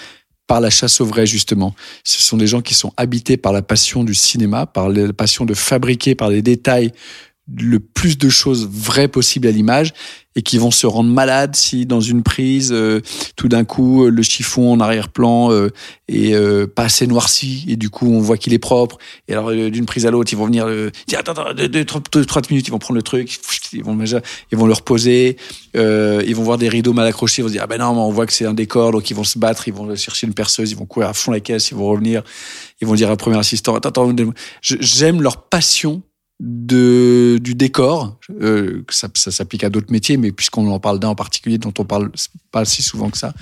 par 0.46 0.60
la 0.60 0.70
chasse 0.70 1.00
au 1.00 1.04
vrai 1.04 1.26
justement. 1.26 1.74
Ce 2.04 2.20
sont 2.20 2.36
des 2.36 2.46
gens 2.46 2.62
qui 2.62 2.74
sont 2.74 2.92
habités 2.96 3.36
par 3.36 3.52
la 3.52 3.62
passion 3.62 4.02
du 4.02 4.14
cinéma, 4.14 4.66
par 4.66 4.88
la 4.88 5.12
passion 5.12 5.44
de 5.44 5.54
fabriquer 5.54 6.14
par 6.14 6.30
les 6.30 6.42
détails 6.42 6.92
le 7.56 7.80
plus 7.80 8.18
de 8.18 8.28
choses 8.28 8.68
vraies 8.70 9.08
possibles 9.08 9.46
à 9.48 9.50
l'image 9.50 9.92
et 10.36 10.42
qui 10.42 10.58
vont 10.58 10.70
se 10.70 10.86
rendre 10.86 11.10
malades 11.10 11.56
si 11.56 11.86
dans 11.86 12.00
une 12.00 12.22
prise 12.22 12.70
euh, 12.72 13.00
tout 13.36 13.48
d'un 13.48 13.64
coup 13.64 14.04
euh, 14.04 14.10
le 14.10 14.22
chiffon 14.22 14.70
en 14.70 14.80
arrière-plan 14.80 15.50
euh, 15.50 15.70
est 16.08 16.34
euh, 16.34 16.66
pas 16.66 16.84
assez 16.84 17.06
noirci 17.06 17.64
et 17.68 17.76
du 17.76 17.90
coup 17.90 18.06
on 18.06 18.20
voit 18.20 18.36
qu'il 18.36 18.52
est 18.52 18.58
propre 18.58 18.98
et 19.26 19.32
alors 19.32 19.50
euh, 19.50 19.70
d'une 19.70 19.86
prise 19.86 20.06
à 20.06 20.10
l'autre 20.10 20.32
ils 20.32 20.36
vont 20.36 20.46
venir 20.46 20.66
euh, 20.66 20.90
dire 21.06 21.20
attends 21.20 21.32
attends 21.32 21.54
deux, 21.54 21.84
trois, 21.84 22.00
trois 22.00 22.42
minutes 22.50 22.68
ils 22.68 22.70
vont 22.70 22.78
prendre 22.78 22.96
le 22.96 23.02
truc 23.02 23.40
ils 23.72 23.82
vont 23.82 23.98
ils 24.52 24.58
vont 24.58 24.66
le 24.66 24.72
reposer 24.72 25.38
euh, 25.76 26.22
ils 26.26 26.36
vont 26.36 26.44
voir 26.44 26.58
des 26.58 26.68
rideaux 26.68 26.92
mal 26.92 27.06
accrochés 27.06 27.40
ils 27.40 27.44
vont 27.44 27.48
se 27.48 27.54
dire 27.54 27.62
ah 27.64 27.66
ben 27.66 27.78
non 27.78 27.94
mais 27.94 28.00
on 28.00 28.12
voit 28.12 28.26
que 28.26 28.32
c'est 28.32 28.46
un 28.46 28.54
décor 28.54 28.92
donc 28.92 29.10
ils 29.10 29.14
vont 29.14 29.24
se 29.24 29.38
battre 29.38 29.66
ils 29.66 29.74
vont 29.74 29.96
chercher 29.96 30.26
une 30.26 30.34
perceuse 30.34 30.70
ils 30.70 30.76
vont 30.76 30.86
courir 30.86 31.08
à 31.08 31.14
fond 31.14 31.32
la 31.32 31.40
caisse 31.40 31.70
ils 31.70 31.76
vont 31.76 31.88
revenir 31.88 32.22
ils 32.80 32.86
vont 32.86 32.94
dire 32.94 33.08
à 33.08 33.12
un 33.12 33.16
premier 33.16 33.38
assistant 33.38 33.74
attends 33.74 33.88
attends 33.88 34.14
j'aime 34.60 35.22
leur 35.22 35.48
passion 35.48 36.02
de 36.40 37.38
du 37.42 37.56
décor 37.56 38.16
euh, 38.40 38.84
ça, 38.90 39.08
ça 39.14 39.32
s'applique 39.32 39.64
à 39.64 39.70
d'autres 39.70 39.90
métiers 39.90 40.16
mais 40.16 40.30
puisqu'on 40.30 40.70
en 40.70 40.78
parle 40.78 41.00
d'un 41.00 41.08
en 41.08 41.14
particulier 41.16 41.58
dont 41.58 41.74
on 41.78 41.84
parle 41.84 42.12
pas 42.52 42.64
si 42.64 42.80
souvent 42.80 43.10
que 43.10 43.18
ça 43.18 43.34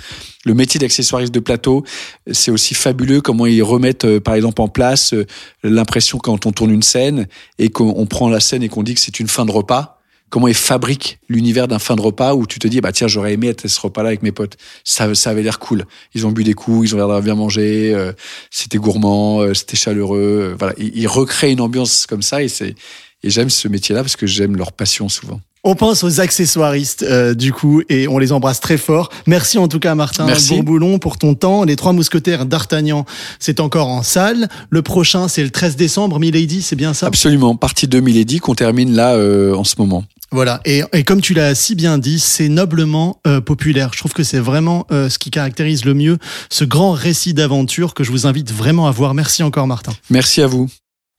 le 0.47 0.55
métier 0.55 0.81
d'accessoiriste 0.81 1.35
de 1.35 1.41
plateau 1.41 1.85
c'est 2.33 2.51
aussi 2.51 2.73
fabuleux 2.75 3.21
comment 3.21 3.45
ils 3.45 3.63
remettent 3.63 4.07
euh, 4.07 4.19
par 4.19 4.35
exemple 4.35 4.63
en 4.63 4.69
place 4.69 5.13
euh, 5.13 5.27
l'impression 5.63 6.17
quand 6.17 6.47
on 6.47 6.53
tourne 6.53 6.71
une 6.71 6.83
scène 6.83 7.29
et 7.59 7.69
qu'on 7.69 7.93
on 7.97 8.07
prend 8.07 8.31
la 8.31 8.41
scène 8.41 8.63
et 8.63 8.71
qu'on 8.71 8.83
dit 8.83 8.95
que 8.95 9.01
c'est 9.01 9.21
une 9.21 9.29
fin 9.29 9.45
de 9.45 9.51
repas 9.51 9.96
comment 10.31 10.49
ils 10.49 10.55
fabriquent 10.55 11.19
l'univers 11.29 11.69
d'un 11.69 11.79
fin 11.79 11.97
de 11.97 12.01
repas 12.01 12.35
où 12.35 12.47
tu 12.47 12.59
te 12.59 12.69
dis 12.69 12.81
bah 12.81 12.93
tiens 12.93 13.09
j'aurais 13.09 13.33
aimé 13.35 13.49
être 13.49 13.65
à 13.65 13.69
ce 13.69 13.81
repas 13.81 14.03
là 14.03 14.09
avec 14.09 14.23
mes 14.23 14.33
potes 14.33 14.57
ça 14.85 15.15
ça 15.15 15.31
avait 15.31 15.43
l'air 15.43 15.59
cool 15.59 15.87
ils 16.15 16.27
ont 16.27 16.33
bu 16.33 16.45
des 16.45 16.55
coups 16.55 16.89
ils 16.89 16.95
ont 16.95 16.99
l'air 16.99 17.07
d'avoir 17.07 17.23
bien 17.23 17.35
mangé 17.35 17.95
euh, 17.95 18.13
c'était 18.51 18.79
gourmand 18.79 19.41
euh, 19.41 19.55
c'était 19.55 19.77
chaleureux 19.77 20.51
euh, 20.53 20.57
voilà 20.59 20.75
ils, 20.79 20.97
ils 20.97 21.07
recréent 21.07 21.53
une 21.53 21.61
ambiance 21.61 22.07
comme 22.07 22.23
ça 22.23 22.43
et 22.43 22.49
c'est 22.49 22.75
et 23.23 23.31
j'aime 23.31 23.51
ce 23.51 23.69
métier 23.69 23.95
là 23.95 24.03
parce 24.03 24.17
que 24.17 24.27
j'aime 24.27 24.57
leur 24.57 24.73
passion 24.73 25.09
souvent 25.09 25.41
On 25.65 25.75
pense 25.75 26.05
aux 26.05 26.21
accessoiristes, 26.21 27.03
euh, 27.03 27.35
du 27.35 27.53
coup, 27.53 27.83
et 27.89 28.07
on 28.07 28.19
les 28.19 28.31
embrasse 28.31 28.61
très 28.61 28.77
fort. 28.77 29.11
Merci 29.27 29.59
en 29.59 29.67
tout 29.67 29.81
cas, 29.81 29.97
Martin 29.97 30.25
Merci. 30.25 30.55
Bourboulon, 30.55 31.01
pour 31.01 31.19
ton 31.19 31.35
temps. 31.35 31.65
Les 31.65 31.75
Trois 31.75 31.93
Mousquetaires 31.93 32.47
d'Artagnan, 32.47 33.05
c'est 33.41 33.59
encore 33.59 33.89
en 33.89 34.05
salle. 34.05 34.49
Le 34.71 34.83
prochain, 34.83 35.27
c'est 35.27 35.43
le 35.43 35.51
13 35.51 35.75
décembre, 35.75 36.21
Milady, 36.21 36.63
c'est 36.63 36.77
bien 36.77 36.95
ça? 36.95 37.09
Absolument 37.09 37.57
partie 37.57 37.89
2 37.89 37.99
Milady 37.99 38.39
qu'on 38.39 38.55
termine 38.55 38.95
là 38.95 39.15
euh, 39.15 39.57
en 39.57 39.65
ce 39.65 39.75
moment 39.79 40.05
Voilà, 40.33 40.61
et, 40.65 40.83
et 40.93 41.05
comme 41.05 41.21
tu 41.21 41.35
l'as 41.35 41.55
si 41.55 41.75
bien 41.75 41.99
dit, 41.99 42.19
c'est 42.19 42.49
noblement 42.49 43.21
euh, 43.27 43.41
populaire. 43.41 43.91
Je 43.93 43.99
trouve 43.99 44.13
que 44.13 44.25
c'est 44.25 44.41
vraiment 44.41 44.87
euh, 44.91 45.09
ce 45.09 45.19
qui 45.19 45.31
caractérise 45.31 45.85
le 45.85 45.95
mieux 45.95 46.19
ce 46.51 46.65
grand 46.65 46.93
récit 46.93 47.35
d'aventure 47.35 47.95
que 47.95 48.05
je 48.05 48.11
vous 48.11 48.27
invite 48.27 48.53
vraiment 48.53 48.89
à 48.89 48.91
voir. 48.91 49.15
Merci 49.15 49.43
encore, 49.43 49.67
Martin. 49.67 49.93
merci 50.11 50.43
à 50.43 50.47
vous 50.47 50.69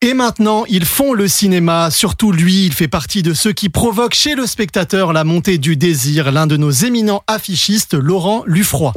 Et 0.01 0.13
maintenant, 0.13 0.65
ils 0.67 0.85
font 0.85 1.13
le 1.13 1.27
cinéma. 1.27 1.89
Surtout 1.89 2.31
lui, 2.31 2.65
il 2.65 2.73
fait 2.73 2.87
partie 2.87 3.23
de 3.23 3.33
ceux 3.33 3.53
qui 3.53 3.69
provoquent 3.69 4.13
chez 4.13 4.35
le 4.35 4.45
spectateur 4.45 5.13
la 5.13 5.23
montée 5.23 5.57
du 5.57 5.77
désir. 5.77 6.31
L'un 6.31 6.47
de 6.47 6.57
nos 6.57 6.71
éminents 6.71 7.23
affichistes, 7.27 7.93
Laurent 7.93 8.43
Lufroy. 8.45 8.93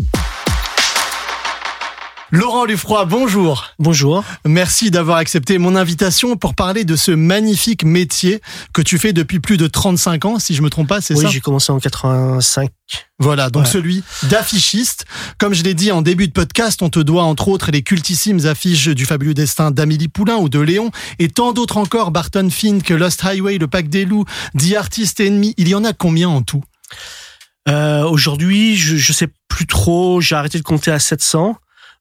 Laurent 2.33 2.65
Lufroy, 2.65 3.07
bonjour. 3.07 3.67
Bonjour. 3.81 4.23
Merci 4.47 4.93
d'avoir 4.93 5.17
accepté 5.19 5.59
mon 5.59 5.75
invitation 5.75 6.37
pour 6.37 6.55
parler 6.55 6.85
de 6.85 6.95
ce 6.95 7.11
magnifique 7.11 7.83
métier 7.85 8.41
que 8.73 8.83
tu 8.83 8.99
fais 8.99 9.13
depuis 9.13 9.41
plus 9.41 9.57
de 9.57 9.67
35 9.67 10.25
ans, 10.27 10.39
si 10.39 10.55
je 10.55 10.63
me 10.63 10.71
trompe 10.71 10.89
pas, 10.89 11.01
c'est 11.01 11.15
Oui, 11.15 11.23
ça 11.25 11.29
j'ai 11.29 11.41
commencé 11.41 11.73
en 11.73 11.81
85. 11.81 12.71
Voilà, 13.19 13.51
donc 13.51 13.65
Ouais. 13.65 13.69
celui 13.69 14.05
d'affichiste. 14.25 15.07
Comme 15.39 15.55
je 15.55 15.65
l'ai 15.65 15.75
dit 15.75 15.91
en 15.91 16.03
début 16.03 16.29
de 16.29 16.33
podcast, 16.33 16.83
on 16.83 16.89
te 16.89 17.01
doit 17.01 17.25
entre 17.25 17.49
autres 17.49 17.73
les 17.73 17.83
cultissimes 17.83 18.47
affiches 18.47 18.87
du 18.89 19.07
fabuleux 19.07 19.35
destin 19.35 19.73
d'Amélie 19.73 20.09
Poulain 20.09 20.37
ou 20.37 20.49
de 20.49 20.61
Léon 20.61 20.93
et 21.19 21.29
tant 21.29 21.53
d'autres 21.53 21.79
encore, 21.79 22.13
Barton 22.13 22.49
Fink, 22.49 22.89
Lost 22.91 23.25
Highway, 23.25 23.59
Le 23.59 23.67
Pack 23.67 23.89
des 23.89 24.05
Loups, 24.05 24.25
The 24.57 24.75
Artist 24.77 25.19
Enemy. 25.21 25.55
Il 25.57 25.67
y 25.69 25.75
en 25.75 25.85
a 25.85 25.93
combien 25.93 26.29
en 26.29 26.43
tout? 26.43 26.63
Euh, 27.69 28.05
Aujourd'hui, 28.05 28.77
je, 28.77 28.97
je 28.97 29.13
sais 29.13 29.29
plus 29.49 29.67
trop. 29.67 30.21
J'ai 30.21 30.37
arrêté 30.37 30.59
de 30.59 30.65
compter 30.65 30.93
à 30.93 30.99
700. 31.01 31.57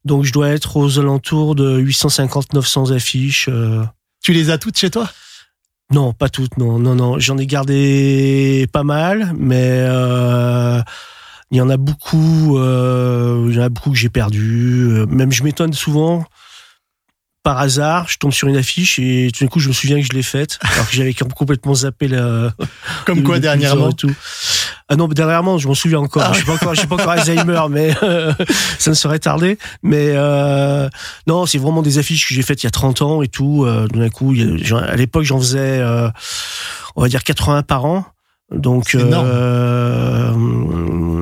Donc, 0.05 0.23
je 0.23 0.31
dois 0.33 0.49
être 0.49 0.77
aux 0.77 0.99
alentours 0.99 1.55
de 1.55 1.79
850-900 1.81 2.93
affiches. 2.93 3.47
euh. 3.49 3.83
Tu 4.21 4.33
les 4.33 4.49
as 4.49 4.57
toutes 4.57 4.77
chez 4.77 4.89
toi? 4.89 5.09
Non, 5.91 6.13
pas 6.13 6.29
toutes. 6.29 6.57
Non, 6.57 6.77
non, 6.79 6.95
non. 6.95 7.19
J'en 7.19 7.37
ai 7.37 7.47
gardé 7.47 8.67
pas 8.71 8.83
mal, 8.83 9.33
mais 9.37 9.85
euh, 9.87 10.81
il 11.51 11.57
y 11.57 11.61
en 11.61 11.69
a 11.69 11.77
beaucoup. 11.77 12.57
Euh, 12.59 13.47
il 13.49 13.55
y 13.55 13.59
en 13.59 13.63
a 13.63 13.69
beaucoup 13.69 13.91
que 13.91 13.97
j'ai 13.97 14.09
perdu. 14.09 15.05
Même, 15.09 15.31
je 15.31 15.43
m'étonne 15.43 15.73
souvent. 15.73 16.25
Par 17.49 17.57
hasard, 17.57 18.07
je 18.07 18.19
tombe 18.19 18.31
sur 18.31 18.47
une 18.47 18.57
affiche 18.57 18.99
et 18.99 19.31
tout 19.33 19.43
d'un 19.43 19.49
coup, 19.49 19.59
je 19.59 19.69
me 19.69 19.73
souviens 19.73 19.99
que 19.99 20.05
je 20.05 20.13
l'ai 20.13 20.21
faite, 20.21 20.59
alors 20.75 20.87
que 20.87 20.95
j'avais 20.95 21.15
complètement 21.15 21.73
zappé 21.73 22.07
la, 22.07 22.53
Comme 23.07 23.23
quoi 23.23 23.39
dernièrement 23.39 23.89
et 23.89 23.93
tout. 23.95 24.13
Ah 24.87 24.95
non, 24.95 25.07
dernièrement, 25.07 25.57
je 25.57 25.67
m'en 25.67 25.73
souviens 25.73 25.97
encore. 25.97 26.21
Ah 26.27 26.29
Je 26.31 26.37
suis 26.37 26.45
pas 26.45 26.53
encore, 26.53 26.75
je 26.75 26.81
suis 26.81 26.87
pas 26.87 26.93
encore 26.93 27.09
Alzheimer, 27.09 27.61
mais 27.71 27.95
euh, 28.03 28.33
ça 28.77 28.91
ne 28.91 28.95
serait 28.95 29.17
tardé. 29.17 29.57
Mais 29.81 30.11
euh, 30.13 30.89
non, 31.25 31.47
c'est 31.47 31.57
vraiment 31.57 31.81
des 31.81 31.97
affiches 31.97 32.27
que 32.27 32.35
j'ai 32.35 32.43
faites 32.43 32.61
il 32.61 32.67
y 32.67 32.69
a 32.69 32.71
30 32.71 33.01
ans 33.01 33.23
et 33.23 33.27
tout. 33.27 33.65
Euh, 33.65 33.87
D'un 33.87 34.09
coup, 34.09 34.35
à 34.71 34.95
l'époque, 34.95 35.23
j'en 35.23 35.39
faisais, 35.39 35.79
euh, 35.79 36.07
on 36.95 37.01
va 37.01 37.07
dire 37.07 37.23
80 37.23 37.63
par 37.63 37.83
an. 37.85 38.05
Donc, 38.51 38.95
euh, 38.95 40.33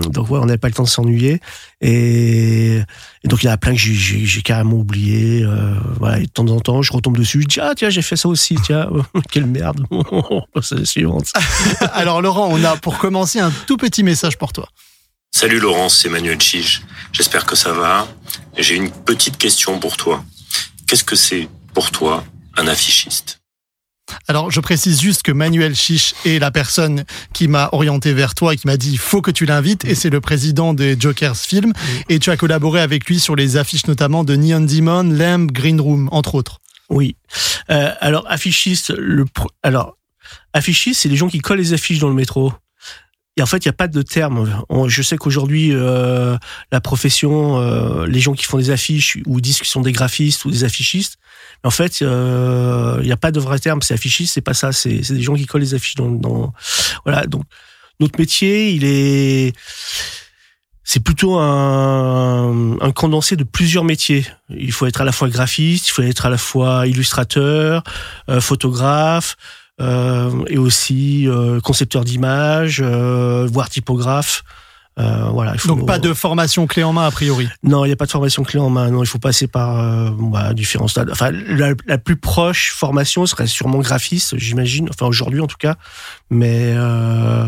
donc 0.09 0.29
ouais, 0.29 0.39
on 0.39 0.45
n'avait 0.45 0.57
pas 0.57 0.67
le 0.67 0.73
temps 0.73 0.83
de 0.83 0.87
s'ennuyer. 0.89 1.39
Et, 1.81 2.77
et 2.77 3.27
donc 3.27 3.43
il 3.43 3.47
y 3.47 3.49
en 3.49 3.53
a 3.53 3.57
plein 3.57 3.73
que 3.73 3.77
j'ai- 3.79 3.93
j'ai 3.93 4.25
j'ai 4.25 4.41
carrément 4.41 4.77
oublié. 4.77 5.43
Euh, 5.43 5.73
voilà, 5.99 6.19
et 6.19 6.23
de 6.25 6.31
temps 6.31 6.47
en 6.47 6.59
temps, 6.59 6.81
je 6.81 6.91
retombe 6.93 7.17
dessus. 7.17 7.41
Je 7.41 7.47
dis 7.47 7.59
ah 7.59 7.73
tiens, 7.75 7.89
j'ai 7.89 8.01
fait 8.01 8.15
ça 8.15 8.27
aussi. 8.29 8.55
Tiens, 8.63 8.89
quelle 9.31 9.45
merde. 9.45 9.85
C'est 10.61 10.75
la 10.79 10.85
suivante. 10.85 11.27
Alors 11.93 12.21
Laurent, 12.21 12.47
on 12.51 12.63
a 12.63 12.75
pour 12.77 12.97
commencer 12.97 13.39
un 13.39 13.51
tout 13.67 13.77
petit 13.77 14.03
message 14.03 14.37
pour 14.37 14.53
toi. 14.53 14.67
Salut 15.31 15.59
Laurence, 15.59 15.99
c'est 15.99 16.09
Manuel 16.09 16.41
Chiche. 16.41 16.81
J'espère 17.11 17.45
que 17.45 17.55
ça 17.55 17.73
va. 17.73 18.07
J'ai 18.57 18.75
une 18.75 18.89
petite 18.89 19.37
question 19.37 19.77
pour 19.79 19.97
toi. 19.97 20.23
Qu'est-ce 20.87 21.03
que 21.03 21.15
c'est 21.17 21.47
pour 21.73 21.91
toi 21.91 22.23
un 22.55 22.65
affichiste? 22.67 23.36
Alors, 24.27 24.51
je 24.51 24.59
précise 24.59 25.01
juste 25.01 25.23
que 25.23 25.31
Manuel 25.31 25.75
Chiche 25.75 26.13
est 26.25 26.39
la 26.39 26.51
personne 26.51 27.03
qui 27.33 27.47
m'a 27.47 27.69
orienté 27.71 28.13
vers 28.13 28.35
toi 28.35 28.53
et 28.53 28.57
qui 28.57 28.67
m'a 28.67 28.77
dit 28.77 28.91
il 28.91 28.97
faut 28.97 29.21
que 29.21 29.31
tu 29.31 29.45
l'invites 29.45 29.85
et 29.85 29.95
c'est 29.95 30.09
le 30.09 30.21
président 30.21 30.73
des 30.73 30.95
Jokers 30.99 31.35
Film 31.37 31.73
et 32.09 32.19
tu 32.19 32.29
as 32.31 32.37
collaboré 32.37 32.81
avec 32.81 33.05
lui 33.05 33.19
sur 33.19 33.35
les 33.35 33.57
affiches 33.57 33.87
notamment 33.87 34.23
de 34.23 34.35
Neon 34.35 34.61
Demon, 34.61 35.03
Lamb, 35.03 35.51
Green 35.51 35.79
Room 35.81 36.09
entre 36.11 36.35
autres. 36.35 36.59
Oui. 36.89 37.15
Euh, 37.69 37.91
alors, 37.99 38.25
affichiste, 38.29 38.93
le, 38.97 39.25
pr- 39.25 39.47
alors, 39.61 39.97
affichiste, 40.53 41.01
c'est 41.01 41.09
les 41.09 41.17
gens 41.17 41.27
qui 41.27 41.39
collent 41.39 41.59
les 41.59 41.73
affiches 41.73 41.99
dans 41.99 42.07
le 42.09 42.15
métro. 42.15 42.53
Et 43.35 43.41
en 43.43 43.45
fait, 43.45 43.57
il 43.57 43.67
n'y 43.67 43.71
a 43.71 43.73
pas 43.73 43.87
de 43.87 44.01
terme. 44.01 44.63
On- 44.69 44.87
Je 44.87 45.01
sais 45.03 45.17
qu'aujourd'hui, 45.17 45.69
euh, 45.73 46.37
la 46.71 46.81
profession, 46.81 47.59
euh, 47.59 48.07
les 48.07 48.19
gens 48.19 48.33
qui 48.33 48.45
font 48.45 48.57
des 48.57 48.71
affiches 48.71 49.17
ou 49.27 49.41
disent 49.41 49.57
qu'ils 49.57 49.67
sont 49.67 49.81
des 49.81 49.91
graphistes 49.91 50.45
ou 50.45 50.49
des 50.51 50.63
affichistes, 50.63 51.17
mais 51.63 51.67
en 51.67 51.71
fait, 51.71 52.01
euh, 52.01 52.97
il 53.01 53.05
n'y 53.05 53.11
a 53.11 53.17
pas 53.17 53.31
de 53.31 53.39
vrai 53.39 53.59
terme. 53.59 53.81
C'est 53.81 53.93
affichiste, 53.93 54.33
c'est 54.33 54.41
pas 54.41 54.53
ça. 54.53 54.71
C'est 54.71 54.99
des 54.99 55.21
gens 55.21 55.35
qui 55.35 55.45
collent 55.45 55.61
les 55.61 55.73
affiches 55.73 55.95
dans. 55.95 56.53
Voilà. 57.05 57.25
Donc, 57.25 57.43
notre 57.99 58.19
métier, 58.19 58.71
il 58.71 58.83
est. 58.85 59.53
C'est 60.83 61.01
plutôt 61.01 61.37
un, 61.37 62.77
condensé 62.95 63.35
de 63.35 63.43
plusieurs 63.43 63.83
métiers. 63.83 64.25
Il 64.49 64.71
faut 64.71 64.85
être 64.85 65.01
à 65.01 65.03
la 65.03 65.11
fois 65.11 65.27
graphiste, 65.27 65.89
il 65.89 65.91
faut 65.91 66.01
être 66.01 66.25
à 66.25 66.29
la 66.29 66.37
fois 66.37 66.87
illustrateur, 66.87 67.83
euh, 68.29 68.39
photographe, 68.39 69.35
euh, 69.79 70.43
et 70.47 70.57
aussi 70.57 71.27
euh, 71.27 71.59
concepteur 71.59 72.03
d'images, 72.03 72.81
euh, 72.83 73.47
voire 73.51 73.69
typographe. 73.69 74.43
Euh, 74.99 75.29
voilà, 75.31 75.53
il 75.53 75.59
faut, 75.59 75.67
Donc 75.67 75.85
pas 75.85 75.99
de 75.99 76.13
formation 76.13 76.65
clé 76.65 76.83
en 76.83 76.91
main 76.93 77.05
a 77.05 77.11
priori. 77.11 77.47
Non, 77.61 77.85
il 77.85 77.89
n'y 77.89 77.93
a 77.93 77.95
pas 77.95 78.07
de 78.07 78.11
formation 78.11 78.43
clé 78.43 78.59
en 78.59 78.69
main. 78.69 78.89
Non, 78.89 79.03
il 79.03 79.07
faut 79.07 79.19
passer 79.19 79.47
par 79.47 79.79
euh, 79.79 80.09
bah, 80.17 80.53
différents 80.53 80.87
stades. 80.87 81.11
Enfin, 81.11 81.31
la, 81.31 81.73
la 81.85 81.97
plus 81.99 82.15
proche 82.15 82.71
formation 82.71 83.25
serait 83.27 83.45
sûrement 83.47 83.79
graphiste, 83.79 84.37
j'imagine. 84.37 84.89
Enfin, 84.89 85.05
aujourd'hui 85.05 85.39
en 85.39 85.47
tout 85.47 85.57
cas. 85.57 85.75
Mais 86.31 86.73
euh, 86.75 87.47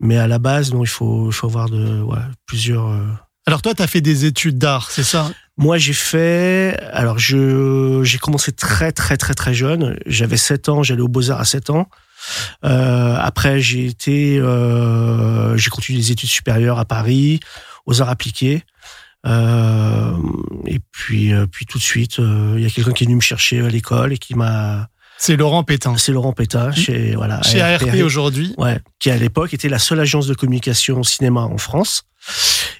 Mais 0.00 0.16
à 0.16 0.26
la 0.26 0.38
base, 0.38 0.72
non, 0.72 0.82
il 0.82 0.88
faut, 0.88 1.26
il 1.28 1.32
faut 1.34 1.46
avoir 1.48 1.68
de, 1.68 2.00
ouais, 2.02 2.18
plusieurs. 2.46 2.86
euh, 2.88 3.04
Alors 3.46 3.60
toi, 3.62 3.74
tu 3.74 3.82
as 3.82 3.86
fait 3.86 4.00
des 4.00 4.24
études 4.24 4.56
d'art, 4.58 4.90
c'est 4.90 5.02
ça? 5.02 5.30
Moi, 5.58 5.76
j'ai 5.76 5.92
fait. 5.92 6.78
Alors, 6.92 7.18
je 7.18 8.00
j'ai 8.04 8.18
commencé 8.18 8.52
très, 8.52 8.92
très, 8.92 9.16
très, 9.16 9.34
très 9.34 9.54
jeune. 9.54 9.98
J'avais 10.06 10.36
7 10.36 10.68
ans, 10.68 10.82
j'allais 10.84 11.02
aux 11.02 11.08
Beaux-Arts 11.08 11.40
à 11.40 11.44
7 11.44 11.70
ans. 11.70 11.88
Euh, 12.64 13.16
après, 13.18 13.60
j'ai 13.60 13.86
été. 13.86 14.38
Euh, 14.38 15.56
j'ai 15.56 15.70
continué 15.70 15.98
les 15.98 16.12
études 16.12 16.28
supérieures 16.28 16.78
à 16.78 16.84
Paris, 16.84 17.40
aux 17.86 18.00
arts 18.02 18.10
appliqués. 18.10 18.64
Euh, 19.26 20.16
et 20.66 20.78
puis, 20.92 21.32
euh, 21.32 21.46
puis 21.46 21.66
tout 21.66 21.78
de 21.78 21.82
suite, 21.82 22.20
euh, 22.20 22.54
il 22.56 22.62
y 22.62 22.66
a 22.66 22.70
quelqu'un 22.70 22.92
qui 22.92 23.04
est 23.04 23.06
venu 23.06 23.16
me 23.16 23.20
chercher 23.20 23.60
à 23.60 23.68
l'école 23.68 24.12
et 24.12 24.18
qui 24.18 24.34
m'a. 24.34 24.88
C'est 25.18 25.36
Laurent 25.36 25.64
Pétain. 25.64 25.96
C'est 25.96 26.12
Laurent 26.12 26.32
Pétain 26.32 26.70
chez 26.70 27.16
voilà 27.16 27.42
Chez 27.42 27.60
ARP 27.60 27.94
aujourd'hui. 28.04 28.54
Ouais, 28.56 28.78
qui 29.00 29.10
à 29.10 29.16
l'époque 29.16 29.52
était 29.52 29.68
la 29.68 29.80
seule 29.80 29.98
agence 29.98 30.28
de 30.28 30.34
communication 30.34 31.02
cinéma 31.02 31.40
en 31.40 31.58
France. 31.58 32.04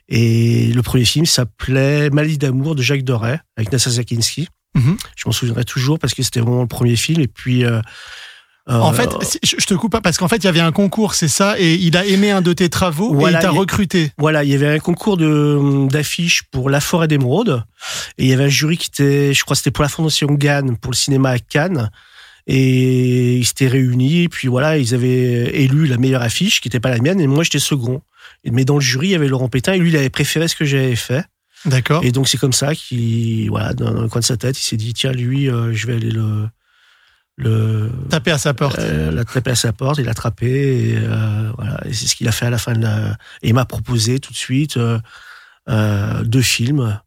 Et 0.09 0.73
le 0.73 0.83
premier 0.83 1.05
film 1.05 1.27
s'appelait 1.27 2.11
Maladie 2.11 2.39
d'amour 2.39 2.75
de 2.75 2.83
Jacques 2.83 3.03
Doré 3.03 3.39
avec 3.57 3.73
Nassa 3.73 3.91
Zakinski. 3.91 4.49
Mhm. 4.75 4.97
Je 5.17 5.25
m'en 5.27 5.33
souviendrai 5.33 5.65
toujours 5.65 5.99
parce 5.99 6.15
que 6.15 6.23
c'était 6.23 6.41
vraiment 6.41 6.63
le 6.63 6.69
premier 6.69 6.97
film. 6.97 7.21
Et 7.21 7.29
puis. 7.29 7.65
Euh, 8.69 8.79
En 8.79 8.93
fait, 8.93 9.11
je 9.43 9.67
te 9.67 9.75
coupe 9.75 9.93
pas 9.93 10.01
parce 10.01 10.19
qu'en 10.19 10.29
fait, 10.29 10.37
il 10.37 10.45
y 10.45 10.49
avait 10.49 10.61
un 10.61 10.73
concours, 10.73 11.15
c'est 11.15 11.29
ça, 11.29 11.59
et 11.59 11.75
il 11.75 11.97
a 11.97 12.05
aimé 12.05 12.31
un 12.31 12.43
de 12.43 12.53
tes 12.53 12.69
travaux 12.69 13.15
Voilà, 13.15 13.39
et 13.39 13.41
il 13.41 13.45
t'a 13.45 13.51
recruté. 13.51 14.13
Voilà, 14.19 14.45
il 14.45 14.51
y 14.51 14.55
avait 14.55 14.69
un 14.69 14.79
concours 14.79 15.17
de 15.17 15.87
d'affiches 15.89 16.43
pour 16.51 16.71
La 16.71 16.81
Forêt 16.81 17.09
d'Émeraude 17.09 17.65
et 18.19 18.25
il 18.25 18.29
y 18.29 18.33
avait 18.33 18.45
un 18.45 18.49
jury 18.49 18.77
qui 18.77 18.89
était, 18.89 19.33
je 19.33 19.45
crois, 19.45 19.57
c'était 19.57 19.71
pour 19.71 19.83
la 19.83 19.89
Fondation 19.89 20.37
Cannes 20.37 20.77
pour 20.77 20.93
le 20.93 20.97
cinéma 20.97 21.31
à 21.31 21.39
Cannes 21.39 21.91
et 22.47 23.37
ils 23.37 23.45
s'étaient 23.45 23.69
réunis 23.69 24.23
et 24.23 24.29
puis 24.29 24.49
voilà, 24.49 24.79
ils 24.79 24.95
avaient 24.95 25.63
élu 25.63 25.87
la 25.87 25.99
meilleure 25.99 26.23
affiche 26.23 26.61
qui 26.61 26.69
n'était 26.69 26.81
pas 26.81 26.91
la 26.91 26.99
mienne 26.99 27.21
et 27.21 27.27
moi 27.27 27.45
j'étais 27.45 27.59
second. 27.59 28.03
Mais 28.45 28.65
dans 28.65 28.77
le 28.77 28.81
jury, 28.81 29.09
il 29.09 29.11
y 29.11 29.15
avait 29.15 29.29
Laurent 29.29 29.49
Pétain 29.49 29.75
et 29.75 29.79
lui, 29.79 29.91
il 29.91 29.97
avait 29.97 30.11
préféré 30.11 30.49
ce 30.49 30.57
que 30.57 30.65
j'avais 30.65 30.97
fait. 30.97 31.25
D'accord. 31.65 32.05
Et 32.05 32.13
donc 32.13 32.29
c'est 32.29 32.39
comme 32.39 32.53
ça 32.53 32.75
qu'il, 32.75 33.49
voilà, 33.51 33.75
dans, 33.75 33.93
dans 33.93 34.03
le 34.03 34.09
coin 34.09 34.21
de 34.21 34.25
sa 34.25 34.37
tête, 34.37 34.59
il 34.59 34.63
s'est 34.63 34.77
dit 34.77 34.95
tiens 34.95 35.13
lui, 35.13 35.51
euh, 35.51 35.73
je 35.73 35.87
vais 35.87 35.95
aller 35.95 36.11
le 36.11 36.49
le 37.39 37.91
Taper 38.11 38.33
à 38.33 38.39
sa 38.39 38.53
porte. 38.53 38.79
euh, 38.81 39.11
l'a 39.13 39.25
tapé 39.25 39.53
à 39.53 39.55
sa 39.55 39.73
porte, 39.73 39.99
il 39.99 40.05
l'a 40.05 40.11
attrapé, 40.11 40.91
et 40.91 40.97
euh, 40.97 41.51
voilà, 41.57 41.81
et 41.87 41.93
c'est 41.93 42.07
ce 42.09 42.15
qu'il 42.17 42.27
a 42.29 42.33
fait 42.33 42.47
à 42.47 42.51
la 42.51 42.59
fin 42.59 42.73
de 42.73 42.83
la. 42.83 43.13
Et 43.43 43.49
il 43.49 43.55
m'a 43.55 43.65
proposé 43.65 44.19
tout 44.19 44.33
de 44.33 44.37
suite 44.37 44.77
euh, 44.77 44.99
euh, 45.69 46.25
deux 46.25 46.43
films, 46.43 47.01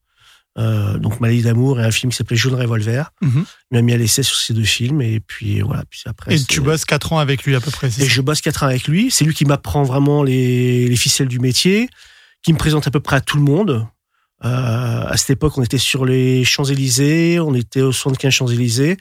euh, 0.58 0.98
donc 0.98 1.20
Maladie 1.20 1.42
d'amour 1.44 1.80
et 1.80 1.84
un 1.84 1.92
film 1.92 2.12
qui 2.12 2.18
s'appelait 2.18 2.38
Jaune 2.38 2.56
Revolver. 2.56 3.12
Mhm. 3.22 3.46
Il 3.72 3.76
m'a 3.76 3.82
mis 3.82 3.94
à 3.94 3.98
l'essai 3.98 4.24
sur 4.24 4.38
ces 4.38 4.54
deux 4.54 4.64
films, 4.64 5.02
et 5.02 5.20
puis 5.20 5.60
voilà, 5.62 5.84
puis 5.90 6.02
après. 6.06 6.34
Et 6.36 6.44
tu 6.44 6.62
bosses 6.62 6.86
4 6.86 7.14
ans 7.14 7.20
avec 7.20 7.44
lui 7.44 7.56
à 7.56 7.60
peu 7.60 7.72
près. 7.72 7.88
et 7.88 8.06
je 8.06 8.22
bosse 8.22 8.42
quatre 8.42 8.64
ans 8.64 8.68
avec 8.68 8.88
lui. 8.88 9.12
C'est 9.12 9.26
lui 9.26 9.34
qui 9.34 9.46
m'apprend 9.46 9.84
vraiment 9.84 10.24
les, 10.24 10.88
les 10.88 10.96
ficelles 10.96 11.28
du 11.28 11.40
métier, 11.40 11.90
qui 12.42 12.54
me 12.54 12.58
présente 12.58 12.88
à 12.88 12.92
peu 12.92 13.00
près 13.02 13.18
à 13.18 13.22
tout 13.22 13.38
le 13.38 13.44
monde. 13.44 13.86
Euh, 14.44 15.04
à 15.08 15.18
cette 15.18 15.32
époque, 15.32 15.58
on 15.58 15.64
était 15.64 15.78
sur 15.78 16.06
les 16.06 16.44
Champs-Élysées, 16.44 17.40
on 17.40 17.54
était 17.54 17.82
au 17.82 17.92
75 17.92 18.32
Champs-Élysées. 18.34 18.92
Et 18.92 18.98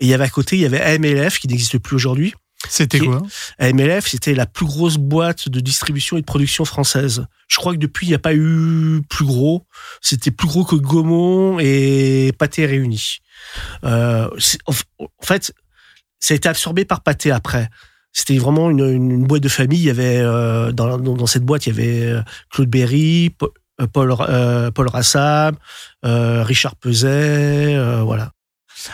il 0.00 0.08
y 0.08 0.14
avait 0.14 0.24
à 0.24 0.28
côté, 0.28 0.56
il 0.56 0.62
y 0.62 0.66
avait 0.66 0.80
AMLF, 0.80 1.38
qui 1.38 1.48
n'existe 1.48 1.78
plus 1.78 1.96
aujourd'hui. 1.96 2.34
C'était 2.68 3.00
quoi? 3.00 3.22
AMLF, 3.58 4.06
c'était 4.06 4.34
la 4.34 4.46
plus 4.46 4.66
grosse 4.66 4.96
boîte 4.96 5.48
de 5.48 5.58
distribution 5.60 6.16
et 6.16 6.20
de 6.20 6.26
production 6.26 6.64
française. 6.64 7.26
Je 7.48 7.56
crois 7.56 7.72
que 7.72 7.78
depuis, 7.78 8.06
il 8.06 8.10
n'y 8.10 8.14
a 8.14 8.20
pas 8.20 8.34
eu 8.34 9.02
plus 9.08 9.24
gros. 9.24 9.66
C'était 10.00 10.30
plus 10.30 10.46
gros 10.46 10.64
que 10.64 10.76
Gaumont 10.76 11.58
et 11.58 12.32
Pathé 12.38 12.64
réunis. 12.66 13.18
Euh, 13.84 14.28
en 14.66 14.72
fait, 15.24 15.52
ça 16.20 16.34
a 16.34 16.36
été 16.36 16.48
absorbé 16.48 16.84
par 16.84 17.02
Pathé 17.02 17.32
après. 17.32 17.68
C'était 18.12 18.38
vraiment 18.38 18.70
une, 18.70 18.80
une- 18.80 19.10
une 19.10 19.26
boîte 19.26 19.42
de 19.42 19.48
famille. 19.48 19.80
Il 19.80 19.86
y 19.86 19.90
avait 19.90 20.18
euh, 20.18 20.70
dans, 20.70 21.26
cette 21.26 21.44
boîte, 21.44 21.66
il 21.66 21.70
y 21.70 21.72
avait 21.72 22.02
euh, 22.06 22.22
Claude 22.50 22.68
Berry, 22.68 23.34
Paul, 23.86 24.14
euh, 24.20 24.70
Paul 24.70 24.88
Rassam, 24.88 25.56
euh, 26.04 26.42
Richard 26.44 26.76
Peset, 26.76 27.74
euh, 27.76 28.02
voilà. 28.02 28.32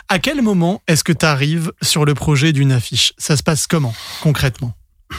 À 0.09 0.19
quel 0.19 0.43
moment 0.43 0.83
est-ce 0.87 1.03
que 1.05 1.13
tu 1.13 1.25
arrives 1.25 1.73
sur 1.83 2.05
le 2.05 2.15
projet 2.15 2.53
d'une 2.53 2.73
affiche? 2.73 3.13
Ça 3.19 3.37
se 3.37 3.43
passe 3.43 3.67
comment, 3.67 3.95
concrètement? 4.23 4.75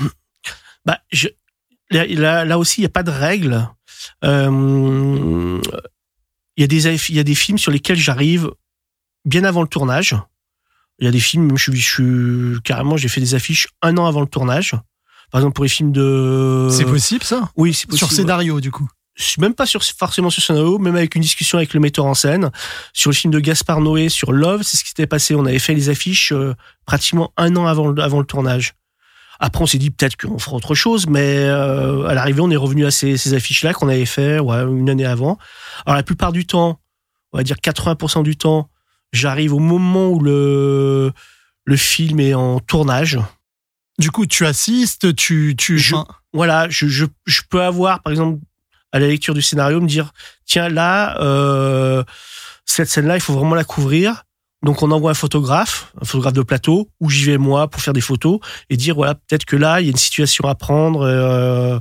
Bah, 0.85 0.97
je, 1.11 1.27
là, 1.91 2.45
là, 2.45 2.57
aussi, 2.57 2.79
il 2.79 2.83
n'y 2.83 2.87
a 2.87 2.89
pas 2.89 3.03
de 3.03 3.11
règle. 3.11 3.67
Euh, 4.23 5.59
Il 6.57 6.61
y, 6.61 6.63
a 6.63 6.67
des, 6.67 6.87
aff- 6.87 7.09
il 7.09 7.15
y 7.15 7.19
a 7.19 7.23
des 7.23 7.35
films 7.35 7.57
sur 7.57 7.71
lesquels 7.71 7.97
j'arrive 7.97 8.49
bien 9.25 9.43
avant 9.43 9.61
le 9.61 9.67
tournage. 9.67 10.15
Il 10.99 11.05
y 11.05 11.07
a 11.07 11.11
des 11.11 11.19
films, 11.19 11.47
même 11.47 11.57
je 11.57 11.71
suis, 11.71 11.79
je 11.79 11.89
suis 12.55 12.61
carrément, 12.63 12.97
j'ai 12.97 13.09
fait 13.09 13.21
des 13.21 13.35
affiches 13.35 13.67
un 13.81 13.97
an 13.97 14.05
avant 14.05 14.21
le 14.21 14.27
tournage. 14.27 14.71
Par 15.31 15.41
exemple, 15.41 15.53
pour 15.55 15.63
les 15.65 15.69
films 15.69 15.91
de. 15.91 16.69
C'est 16.71 16.85
possible 16.85 17.23
ça? 17.23 17.51
Oui, 17.55 17.73
c'est 17.73 17.85
possible. 17.87 18.07
Sur 18.09 18.11
scénario, 18.15 18.59
du 18.61 18.71
coup. 18.71 18.89
Même 19.37 19.53
pas 19.53 19.65
sur, 19.65 19.83
forcément 19.83 20.29
sur 20.29 20.41
scénario, 20.41 20.77
même 20.79 20.95
avec 20.95 21.15
une 21.15 21.21
discussion 21.21 21.57
avec 21.57 21.73
le 21.73 21.79
metteur 21.79 22.05
en 22.05 22.13
scène. 22.13 22.51
Sur 22.93 23.09
le 23.11 23.15
film 23.15 23.31
de 23.33 23.39
Gaspard 23.39 23.81
Noé, 23.81 24.07
sur 24.09 24.31
Love, 24.31 24.61
c'est 24.63 24.77
ce 24.77 24.83
qui 24.83 24.89
s'était 24.89 25.07
passé. 25.07 25.35
On 25.35 25.45
avait 25.45 25.59
fait 25.59 25.73
les 25.73 25.89
affiches 25.89 26.31
euh, 26.31 26.53
pratiquement 26.85 27.33
un 27.37 27.55
an 27.55 27.65
avant, 27.67 27.87
le- 27.87 28.01
avant 28.01 28.19
le 28.19 28.25
tournage. 28.25 28.73
Après, 29.41 29.61
on 29.63 29.65
s'est 29.67 29.77
dit 29.77 29.89
peut-être 29.91 30.17
qu'on 30.17 30.37
fera 30.39 30.55
autre 30.57 30.75
chose, 30.75 31.07
mais 31.07 31.37
euh, 31.37 32.05
à 32.07 32.13
l'arrivée, 32.13 32.41
on 32.41 32.51
est 32.51 32.55
revenu 32.57 32.85
à 32.85 32.91
ces, 32.91 33.15
ces 33.17 33.33
affiches-là 33.33 33.73
qu'on 33.73 33.87
avait 33.87 34.05
fait 34.05 34.39
ouais, 34.39 34.61
une 34.63 34.89
année 34.89 35.05
avant. 35.05 35.37
Alors, 35.85 35.95
la 35.95 36.03
plupart 36.03 36.31
du 36.33 36.45
temps, 36.45 36.79
on 37.31 37.37
va 37.37 37.43
dire 37.43 37.55
80% 37.57 38.23
du 38.23 38.35
temps, 38.37 38.69
j'arrive 39.13 39.53
au 39.53 39.59
moment 39.59 40.09
où 40.09 40.19
le, 40.19 41.11
le 41.65 41.75
film 41.77 42.19
est 42.19 42.33
en 42.33 42.59
tournage. 42.59 43.17
Du 43.97 44.11
coup, 44.11 44.25
tu 44.25 44.45
assistes, 44.45 45.13
tu. 45.15 45.55
tu 45.57 45.77
Je- 45.77 45.95
voilà, 46.33 46.67
je, 46.69 46.87
je, 46.87 47.05
je 47.25 47.41
peux 47.49 47.61
avoir, 47.61 48.01
par 48.01 48.11
exemple, 48.11 48.39
à 48.91 48.99
la 48.99 49.07
lecture 49.07 49.33
du 49.33 49.41
scénario, 49.41 49.79
me 49.79 49.87
dire, 49.87 50.11
tiens, 50.45 50.69
là, 50.69 51.19
euh, 51.21 52.03
cette 52.65 52.89
scène-là, 52.89 53.15
il 53.15 53.21
faut 53.21 53.33
vraiment 53.33 53.55
la 53.55 53.63
couvrir. 53.63 54.23
Donc, 54.63 54.83
on 54.83 54.91
envoie 54.91 55.11
un 55.11 55.15
photographe, 55.15 55.93
un 56.01 56.05
photographe 56.05 56.33
de 56.33 56.41
plateau, 56.41 56.89
où 56.99 57.09
j'y 57.09 57.25
vais 57.25 57.37
moi 57.37 57.69
pour 57.69 57.81
faire 57.81 57.93
des 57.93 58.01
photos 58.01 58.39
et 58.69 58.77
dire, 58.77 58.95
voilà, 58.95 59.15
peut-être 59.15 59.45
que 59.45 59.55
là, 59.55 59.79
il 59.79 59.85
y 59.85 59.89
a 59.89 59.91
une 59.91 59.97
situation 59.97 60.45
à 60.47 60.55
prendre, 60.55 61.01
euh, 61.01 61.79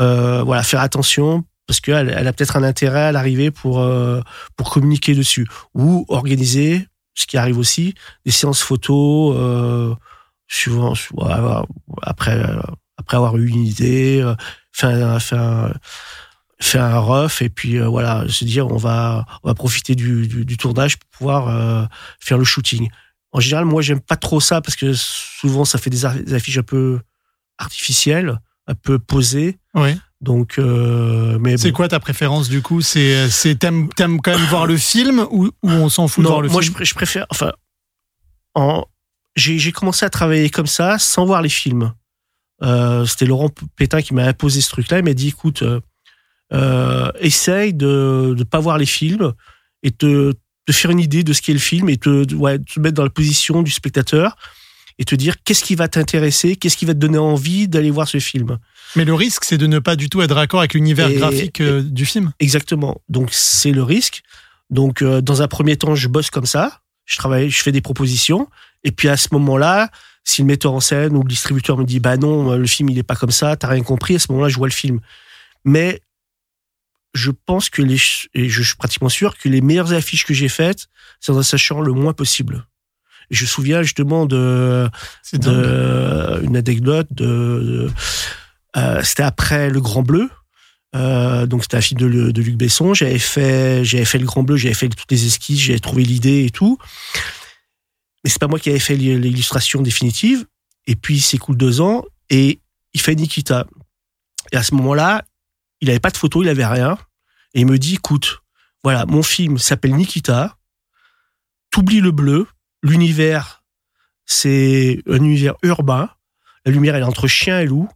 euh, 0.00 0.42
voilà, 0.42 0.62
faire 0.62 0.80
attention 0.80 1.44
parce 1.66 1.80
qu'elle 1.80 2.14
elle 2.16 2.26
a 2.26 2.32
peut-être 2.32 2.56
un 2.56 2.62
intérêt 2.64 3.02
à 3.02 3.12
l'arrivée 3.12 3.50
pour 3.50 3.80
euh, 3.80 4.22
pour 4.56 4.70
communiquer 4.70 5.14
dessus 5.14 5.46
ou 5.74 6.06
organiser, 6.08 6.86
ce 7.14 7.26
qui 7.26 7.36
arrive 7.36 7.58
aussi, 7.58 7.94
des 8.24 8.32
séances 8.32 8.62
photos. 8.62 9.36
Euh, 9.38 9.94
suivant 10.48 10.94
après 12.02 12.42
euh, 12.42 12.60
après 12.96 13.16
avoir 13.16 13.36
eu 13.36 13.48
une 13.48 13.64
idée 13.64 14.20
euh, 14.22 14.34
faire 14.72 15.22
faire 15.22 15.74
faire 16.60 16.82
un 16.84 16.98
rough 16.98 17.40
et 17.40 17.48
puis 17.48 17.78
euh, 17.78 17.86
voilà 17.86 18.24
se 18.28 18.44
dire 18.44 18.66
on 18.68 18.76
va 18.76 19.24
on 19.42 19.48
va 19.48 19.54
profiter 19.54 19.94
du, 19.94 20.26
du, 20.26 20.44
du 20.44 20.56
tournage 20.56 20.96
pour 20.98 21.08
pouvoir 21.10 21.48
euh, 21.48 21.84
faire 22.18 22.36
le 22.38 22.44
shooting 22.44 22.88
en 23.32 23.40
général 23.40 23.64
moi 23.64 23.80
j'aime 23.82 24.00
pas 24.00 24.16
trop 24.16 24.40
ça 24.40 24.60
parce 24.60 24.74
que 24.76 24.92
souvent 24.92 25.64
ça 25.64 25.78
fait 25.78 25.90
des, 25.90 26.04
affiches 26.34 26.58
un 26.58 26.62
peu 26.62 26.98
artificielles 27.58 28.38
un 28.66 28.74
peu 28.74 28.98
posées 28.98 29.58
ouais. 29.74 29.96
donc 30.20 30.58
euh, 30.58 31.38
mais 31.40 31.56
C'est 31.56 31.70
bon. 31.70 31.76
quoi 31.76 31.88
ta 31.88 32.00
préférence, 32.00 32.48
du 32.48 32.60
coup? 32.60 32.80
C'est 32.82 33.30
c'est- 33.30 33.54
t'aimes 33.56 33.88
t'aimes 33.94 34.20
quand 34.20 34.36
même 34.36 34.46
voir 34.48 34.66
le 34.66 34.76
film 34.76 35.26
ou, 35.30 35.46
ou 35.46 35.70
on 35.70 35.88
s'en 35.88 36.08
fout 36.08 36.24
de 36.24 36.28
voir 36.28 36.40
le 36.42 36.48
moi 36.48 36.60
film? 36.62 36.74
pr- 36.74 36.84
je 36.84 36.94
préfère 36.94 37.26
enfin 37.30 37.52
en 38.54 38.84
j'ai 39.36 39.58
j'ai 39.58 39.72
commencé 39.72 40.04
à 40.04 40.10
travailler 40.10 40.50
comme 40.50 40.66
ça 40.66 40.98
sans 40.98 41.24
voir 41.24 41.40
les 41.42 41.48
films 41.48 41.92
euh, 42.62 43.06
c'était 43.06 43.26
Laurent 43.26 43.50
Pétain 43.76 44.02
qui 44.02 44.12
m'a 44.14 44.24
imposé 44.24 44.60
ce 44.60 44.68
truc-là. 44.70 44.98
Il 44.98 45.04
m'a 45.04 45.14
dit, 45.14 45.28
écoute, 45.28 45.62
euh, 46.52 47.10
essaye 47.20 47.74
de 47.74 48.34
ne 48.36 48.44
pas 48.44 48.58
voir 48.58 48.78
les 48.78 48.86
films 48.86 49.32
et 49.82 49.90
te, 49.90 50.32
te 50.66 50.72
faire 50.72 50.90
une 50.90 51.00
idée 51.00 51.24
de 51.24 51.32
ce 51.32 51.42
qu'est 51.42 51.52
le 51.52 51.58
film 51.58 51.88
et 51.88 51.96
te, 51.96 52.34
ouais, 52.34 52.58
te 52.58 52.80
mettre 52.80 52.94
dans 52.94 53.04
la 53.04 53.10
position 53.10 53.62
du 53.62 53.70
spectateur 53.70 54.36
et 54.98 55.04
te 55.04 55.14
dire 55.14 55.36
qu'est-ce 55.44 55.62
qui 55.62 55.74
va 55.74 55.88
t'intéresser, 55.88 56.56
qu'est-ce 56.56 56.76
qui 56.76 56.84
va 56.84 56.94
te 56.94 56.98
donner 56.98 57.18
envie 57.18 57.68
d'aller 57.68 57.90
voir 57.90 58.08
ce 58.08 58.18
film. 58.18 58.58
Mais 58.96 59.04
le 59.04 59.14
risque, 59.14 59.44
c'est 59.44 59.58
de 59.58 59.66
ne 59.66 59.78
pas 59.78 59.94
du 59.94 60.08
tout 60.08 60.22
être 60.22 60.34
d'accord 60.34 60.60
avec 60.60 60.74
l'univers 60.74 61.12
graphique 61.12 61.60
euh, 61.60 61.82
du 61.82 62.04
film. 62.04 62.32
Exactement. 62.40 63.00
Donc 63.08 63.28
c'est 63.30 63.72
le 63.72 63.82
risque. 63.82 64.22
Donc 64.70 65.02
euh, 65.02 65.20
dans 65.20 65.42
un 65.42 65.48
premier 65.48 65.76
temps, 65.76 65.94
je 65.94 66.08
bosse 66.08 66.30
comme 66.30 66.46
ça. 66.46 66.80
Je 67.04 67.16
travaille, 67.16 67.48
je 67.48 67.62
fais 67.62 67.72
des 67.72 67.80
propositions. 67.80 68.48
Et 68.84 68.90
puis 68.90 69.08
à 69.08 69.16
ce 69.16 69.28
moment-là, 69.32 69.90
si 70.24 70.42
le 70.42 70.46
metteur 70.46 70.72
en 70.72 70.80
scène 70.80 71.16
ou 71.16 71.22
le 71.22 71.28
distributeur 71.28 71.78
me 71.78 71.84
dit 71.84 72.00
bah 72.00 72.16
non, 72.16 72.54
le 72.54 72.66
film 72.66 72.90
il 72.90 72.98
est 72.98 73.04
pas 73.04 73.16
comme 73.16 73.30
ça, 73.30 73.56
t'as 73.56 73.68
rien 73.68 73.82
compris, 73.82 74.16
à 74.16 74.18
ce 74.18 74.26
moment-là, 74.32 74.48
je 74.48 74.56
vois 74.56 74.68
le 74.68 74.72
film. 74.72 75.00
Mais 75.64 76.00
je 77.18 77.30
pense 77.30 77.68
que 77.70 77.82
les 77.82 77.98
et 78.34 78.48
je 78.48 78.62
suis 78.62 78.76
pratiquement 78.76 79.08
sûr 79.08 79.36
que 79.36 79.48
les 79.48 79.60
meilleures 79.60 79.92
affiches 79.92 80.24
que 80.24 80.34
j'ai 80.34 80.48
faites, 80.48 80.86
c'est 81.20 81.32
en 81.32 81.42
sachant 81.42 81.80
le 81.80 81.92
moins 81.92 82.12
possible. 82.12 82.66
Et 83.30 83.34
je 83.34 83.42
me 83.44 83.48
souviens 83.48 83.82
justement 83.82 84.24
de, 84.24 84.88
de 85.34 86.40
une 86.44 86.56
anecdote 86.56 87.08
de, 87.10 87.24
de- 87.26 87.90
euh, 88.76 89.02
c'était 89.02 89.24
après 89.24 89.68
le 89.70 89.80
Grand 89.80 90.02
Bleu. 90.02 90.30
Euh, 90.96 91.44
donc 91.46 91.62
c'était 91.62 91.76
un 91.76 91.82
film 91.82 92.00
de, 92.00 92.30
de 92.30 92.42
Luc 92.42 92.56
Besson. 92.56 92.94
J'avais 92.94 93.18
fait, 93.18 93.84
j'avais 93.84 94.06
fait 94.06 94.18
le 94.18 94.26
Grand 94.26 94.44
Bleu, 94.44 94.56
j'avais 94.56 94.74
fait 94.74 94.88
toutes 94.88 95.10
les 95.10 95.26
esquisses, 95.26 95.60
j'avais 95.60 95.78
trouvé 95.80 96.04
l'idée 96.04 96.44
et 96.46 96.50
tout. 96.50 96.78
Mais 98.24 98.30
c'est 98.30 98.38
pas 98.40 98.46
moi 98.48 98.58
qui 98.58 98.70
avais 98.70 98.78
fait 98.78 98.96
l'illustration 98.96 99.82
définitive. 99.82 100.46
Et 100.86 100.96
puis 100.96 101.16
il 101.16 101.20
s'écoule 101.20 101.56
deux 101.56 101.80
ans 101.80 102.04
et 102.30 102.60
il 102.94 103.00
fait 103.00 103.14
Nikita. 103.14 103.66
Et 104.52 104.56
à 104.56 104.62
ce 104.62 104.74
moment-là, 104.74 105.24
il 105.80 105.90
avait 105.90 106.00
pas 106.00 106.10
de 106.10 106.16
photo, 106.16 106.42
il 106.42 106.48
avait 106.48 106.66
rien. 106.66 106.96
Et 107.54 107.60
il 107.60 107.66
me 107.66 107.78
dit, 107.78 107.94
écoute, 107.94 108.42
voilà, 108.84 109.06
mon 109.06 109.22
film 109.22 109.58
s'appelle 109.58 109.94
Nikita. 109.94 110.56
T'oublies 111.70 112.00
le 112.00 112.10
bleu. 112.10 112.46
L'univers, 112.82 113.62
c'est 114.26 115.02
un 115.08 115.16
univers 115.16 115.54
urbain. 115.62 116.10
La 116.64 116.72
lumière, 116.72 116.94
elle 116.94 117.02
est 117.02 117.06
entre 117.06 117.26
chien 117.26 117.60
et 117.60 117.66
loup. 117.66 117.88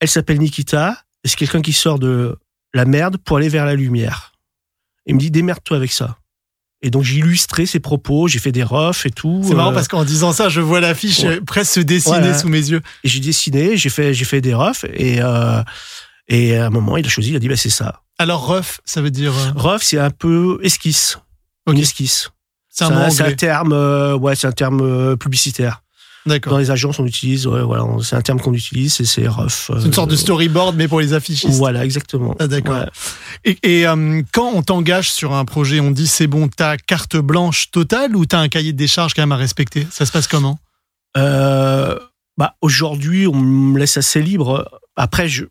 Elle 0.00 0.08
s'appelle 0.08 0.38
Nikita. 0.38 1.02
Et 1.24 1.28
c'est 1.28 1.36
quelqu'un 1.36 1.62
qui 1.62 1.72
sort 1.72 1.98
de 1.98 2.38
la 2.74 2.84
merde 2.84 3.16
pour 3.16 3.38
aller 3.38 3.48
vers 3.48 3.64
la 3.66 3.74
lumière. 3.74 4.32
Et 5.06 5.10
il 5.10 5.14
me 5.14 5.20
dit, 5.20 5.30
démerde-toi 5.30 5.76
avec 5.76 5.92
ça. 5.92 6.18
Et 6.82 6.90
donc 6.90 7.04
j'ai 7.04 7.16
illustré 7.16 7.64
ses 7.64 7.80
propos, 7.80 8.28
j'ai 8.28 8.38
fait 8.38 8.52
des 8.52 8.62
refs 8.62 9.06
et 9.06 9.10
tout. 9.10 9.42
C'est 9.44 9.54
marrant 9.54 9.70
Euh, 9.70 9.74
parce 9.74 9.88
qu'en 9.88 10.04
disant 10.04 10.32
ça, 10.32 10.50
je 10.50 10.60
vois 10.60 10.78
l'affiche 10.80 11.20
Ouais. 11.20 11.40
presque 11.40 11.72
se 11.72 11.80
dessiner 11.80 12.18
Voilà. 12.18 12.38
sous 12.38 12.48
mes 12.48 12.58
yeux. 12.68 12.82
Et 13.02 13.08
j'ai 13.08 13.18
dessiné, 13.20 13.78
j'ai 13.78 13.88
fait, 13.88 14.12
j'ai 14.12 14.26
fait 14.26 14.42
des 14.42 14.52
refs 14.52 14.84
et 14.92 15.22
euh, 15.22 15.62
et 16.28 16.54
à 16.56 16.66
un 16.66 16.70
moment 16.70 16.98
il 16.98 17.06
a 17.06 17.08
choisi, 17.08 17.30
il 17.30 17.36
a 17.36 17.38
dit 17.38 17.48
bah 17.48 17.56
c'est 17.56 17.70
ça. 17.70 18.02
Alors, 18.18 18.46
rough, 18.46 18.80
ça 18.84 19.02
veut 19.02 19.10
dire. 19.10 19.32
euh, 19.32 19.52
Ref 19.54 19.82
c'est 19.82 19.98
un 19.98 20.10
peu 20.10 20.58
esquisse, 20.62 21.18
une 21.70 21.78
esquisse. 21.78 22.30
C'est 22.70 22.84
un 22.84 23.32
terme, 23.32 23.72
euh, 23.72 24.16
ouais 24.16 24.34
c'est 24.34 24.46
un 24.46 24.52
terme 24.52 24.80
euh, 24.82 25.16
publicitaire. 25.16 25.82
Dans 26.24 26.32
D'accord. 26.32 26.58
les 26.58 26.72
agences 26.72 26.98
on 26.98 27.06
utilise, 27.06 27.46
ouais, 27.46 27.62
voilà, 27.62 27.84
c'est 28.02 28.16
un 28.16 28.20
terme 28.20 28.40
qu'on 28.40 28.52
utilise 28.52 29.00
et 29.00 29.04
c'est 29.04 29.28
ref. 29.28 29.70
C'est 29.78 29.86
une 29.86 29.92
sorte 29.92 30.10
de 30.10 30.16
storyboard, 30.16 30.74
mais 30.74 30.88
pour 30.88 31.00
les 31.00 31.12
affichistes. 31.12 31.54
Voilà 31.54 31.84
exactement. 31.84 32.34
Ah, 32.40 32.48
d'accord. 32.48 32.78
Ouais. 32.80 32.88
Et, 33.44 33.58
et, 33.80 33.86
euh, 33.86 34.22
quand 34.32 34.50
on 34.52 34.62
t'engage 34.62 35.10
sur 35.12 35.34
un 35.34 35.44
projet, 35.44 35.78
on 35.78 35.92
dit 35.92 36.08
c'est 36.08 36.26
bon, 36.26 36.48
t'as 36.48 36.78
carte 36.78 37.16
blanche 37.16 37.70
totale 37.70 38.16
ou 38.16 38.26
t'as 38.26 38.40
un 38.40 38.48
cahier 38.48 38.72
de 38.72 38.76
décharges 38.78 39.14
quand 39.14 39.22
même 39.22 39.32
à 39.32 39.36
respecter? 39.36 39.86
Ça 39.90 40.04
se 40.04 40.10
passe 40.10 40.26
comment? 40.26 40.58
Euh, 41.16 41.96
bah 42.36 42.56
aujourd'hui, 42.60 43.26
on 43.28 43.36
me 43.36 43.78
laisse 43.78 43.96
assez 43.96 44.20
libre. 44.20 44.68
Après, 44.96 45.28
je, 45.28 45.44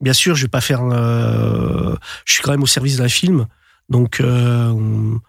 bien 0.00 0.12
sûr, 0.12 0.34
je 0.34 0.42
vais 0.42 0.48
pas 0.48 0.60
faire. 0.60 0.82
euh, 0.92 1.94
je 2.24 2.32
suis 2.34 2.42
quand 2.42 2.52
même 2.52 2.62
au 2.62 2.66
service 2.66 2.96
d'un 2.98 3.08
film, 3.08 3.46
donc 3.88 4.20
euh, 4.20 4.68
on- 4.70 5.20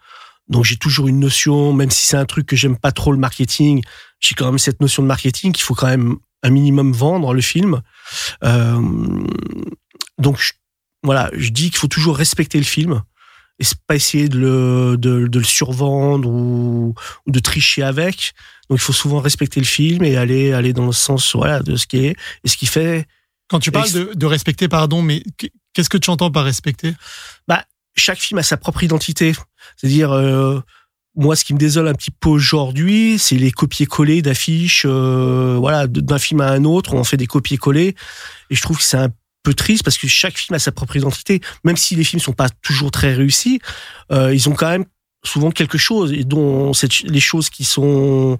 donc 0.48 0.64
j'ai 0.64 0.76
toujours 0.76 1.08
une 1.08 1.20
notion, 1.20 1.74
même 1.74 1.90
si 1.90 2.06
c'est 2.06 2.16
un 2.16 2.24
truc 2.24 2.46
que 2.46 2.56
j'aime 2.56 2.76
pas 2.78 2.90
trop 2.92 3.12
le 3.12 3.18
marketing, 3.18 3.82
j'ai 4.18 4.34
quand 4.34 4.46
même 4.46 4.58
cette 4.58 4.80
notion 4.80 5.02
de 5.02 5.08
marketing 5.08 5.52
qu'il 5.52 5.62
faut 5.64 5.74
quand 5.74 5.88
même 5.88 6.16
un 6.42 6.50
minimum 6.50 6.92
vendre 6.92 7.34
le 7.34 7.42
film. 7.42 7.82
Euh, 8.44 8.80
donc 10.18 10.40
voilà, 11.02 11.30
je 11.34 11.50
dis 11.50 11.70
qu'il 11.70 11.78
faut 11.78 11.88
toujours 11.88 12.16
respecter 12.16 12.58
le 12.58 12.64
film 12.64 13.02
et 13.58 13.64
pas 13.86 13.96
essayer 13.96 14.28
de 14.28 14.38
le, 14.38 14.96
de, 14.96 15.26
de 15.26 15.38
le 15.38 15.44
survendre 15.44 16.28
ou, 16.28 16.94
ou 17.26 17.30
de 17.30 17.38
tricher 17.40 17.82
avec. 17.82 18.32
Donc 18.70 18.78
il 18.78 18.82
faut 18.82 18.92
souvent 18.92 19.20
respecter 19.20 19.60
le 19.60 19.66
film 19.66 20.02
et 20.04 20.16
aller 20.16 20.52
aller 20.52 20.72
dans 20.72 20.86
le 20.86 20.92
sens 20.92 21.34
voilà 21.34 21.60
de 21.60 21.76
ce 21.76 21.86
qui 21.86 21.98
est 22.06 22.16
et 22.44 22.48
ce 22.48 22.56
qui 22.56 22.66
fait. 22.66 23.06
Quand 23.48 23.60
tu 23.60 23.70
parles 23.70 23.90
de, 23.92 24.10
de 24.14 24.26
respecter, 24.26 24.68
pardon, 24.68 25.02
mais 25.02 25.22
qu'est-ce 25.72 25.88
que 25.88 25.98
tu 25.98 26.10
entends 26.10 26.30
par 26.30 26.44
respecter? 26.44 26.94
Bah 27.46 27.64
chaque 27.96 28.18
film 28.18 28.38
a 28.38 28.42
sa 28.42 28.56
propre 28.56 28.84
identité. 28.84 29.32
C'est-à-dire 29.76 30.12
euh, 30.12 30.60
moi 31.16 31.34
ce 31.34 31.44
qui 31.44 31.54
me 31.54 31.58
désole 31.58 31.88
un 31.88 31.94
petit 31.94 32.10
peu 32.10 32.28
aujourd'hui, 32.28 33.18
c'est 33.18 33.36
les 33.36 33.50
copier-coller 33.50 34.22
d'affiches 34.22 34.84
euh, 34.86 35.56
voilà 35.58 35.86
d'un 35.86 36.18
film 36.18 36.40
à 36.40 36.50
un 36.50 36.64
autre, 36.64 36.94
on 36.94 37.02
fait 37.04 37.16
des 37.16 37.26
copier-coller 37.26 37.94
et 38.50 38.54
je 38.54 38.62
trouve 38.62 38.76
que 38.78 38.84
c'est 38.84 38.98
un 38.98 39.08
peu 39.42 39.54
triste 39.54 39.82
parce 39.82 39.98
que 39.98 40.06
chaque 40.06 40.36
film 40.36 40.54
a 40.54 40.58
sa 40.58 40.70
propre 40.72 40.96
identité. 40.96 41.40
Même 41.64 41.76
si 41.76 41.96
les 41.96 42.04
films 42.04 42.20
sont 42.20 42.32
pas 42.34 42.48
toujours 42.62 42.90
très 42.90 43.14
réussis, 43.14 43.60
euh, 44.12 44.34
ils 44.34 44.48
ont 44.48 44.54
quand 44.54 44.68
même 44.68 44.84
souvent 45.24 45.50
quelque 45.50 45.78
chose 45.78 46.12
et 46.12 46.22
dont 46.24 46.72
cette- 46.74 47.00
les 47.00 47.20
choses 47.20 47.48
qui 47.50 47.64
sont 47.64 48.38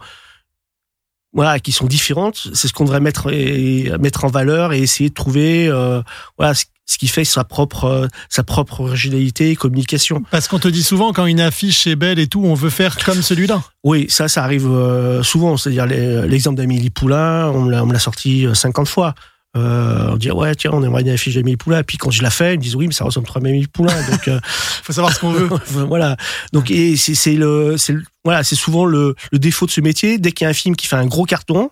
voilà 1.33 1.59
qui 1.61 1.73
sont 1.73 1.87
différentes. 1.87 2.49
C'est 2.55 2.69
ce 2.69 2.73
qu'on 2.73 2.85
devrait 2.85 3.01
mettre 3.01 3.33
et 3.33 3.91
mettre 4.01 4.25
en 4.25 4.29
valeur 4.29 4.73
et 4.73 4.81
essayer 4.81 5.11
de 5.11 5.15
trouver 5.15 5.69
euh, 5.69 6.03
voilà 6.39 6.55
ce, 6.55 6.65
ce 6.89 6.97
qui 6.97 7.07
fait 7.07 7.25
sa 7.25 7.45
propre 7.45 7.85
euh, 7.85 8.07
sa 8.31 8.43
propre 8.43 8.81
originalité 8.81 9.51
et 9.51 9.57
communication. 9.57 10.23
Parce 10.31 10.49
qu'on 10.49 10.59
te 10.59 10.69
dit 10.69 10.83
souvent 10.83 11.13
quand 11.13 11.27
une 11.27 11.41
affiche 11.41 11.87
est 11.87 11.97
belle 11.97 12.19
et 12.19 12.27
tout, 12.27 12.43
on 12.43 12.55
veut 12.55 12.71
faire 12.71 12.97
comme 13.05 13.23
celui-là. 13.23 13.63
oui 13.85 14.07
ça 14.09 14.27
ça 14.27 14.43
arrive 14.43 14.67
euh, 14.67 15.23
souvent. 15.23 15.57
C'est-à-dire 15.57 15.87
l'exemple 15.87 16.57
d'Amélie 16.57 16.91
Poulain 16.91 17.51
on 17.55 17.67
l'a 17.67 17.85
on 17.85 17.93
l'a 17.93 17.99
sorti 17.99 18.47
euh, 18.47 18.55
50 18.55 18.89
fois 18.89 19.15
euh, 19.57 20.11
on 20.11 20.17
dit 20.17 20.31
ouais 20.31 20.55
tiens 20.55 20.71
on 20.75 20.83
aimerait 20.83 21.03
une 21.03 21.09
affiche 21.09 21.35
d'Amélie 21.35 21.57
Poulain. 21.57 21.83
Puis 21.83 21.97
quand 21.97 22.11
je 22.11 22.23
la 22.23 22.31
fais 22.31 22.55
ils 22.55 22.59
me 22.59 22.63
disent 22.63 22.77
oui 22.77 22.87
mais 22.87 22.93
ça 22.93 23.05
ressemble 23.05 23.27
trop 23.27 23.39
à 23.39 23.41
Amélie 23.41 23.67
Poulain. 23.67 23.95
Donc 24.11 24.29
euh, 24.29 24.39
faut 24.45 24.93
savoir 24.93 25.13
ce 25.15 25.21
qu'on 25.21 25.33
veut. 25.33 25.49
Voilà. 25.87 26.17
Donc 26.53 26.71
et 26.71 26.97
c'est 26.97 27.35
le- 27.35 27.77
voilà 28.25 28.45
c'est 28.45 28.57
souvent 28.57 28.85
le, 28.85 29.15
le 29.33 29.39
défaut 29.39 29.67
de 29.67 29.71
ce 29.71 29.81
métier. 29.81 30.19
Dès 30.19 30.33
qu'il 30.33 30.45
y 30.45 30.47
a 30.47 30.51
un 30.51 30.55
film 30.55 30.77
qui 30.77 30.87
fait 30.87 30.97
un 30.97 31.07
gros 31.07 31.25
carton 31.25 31.71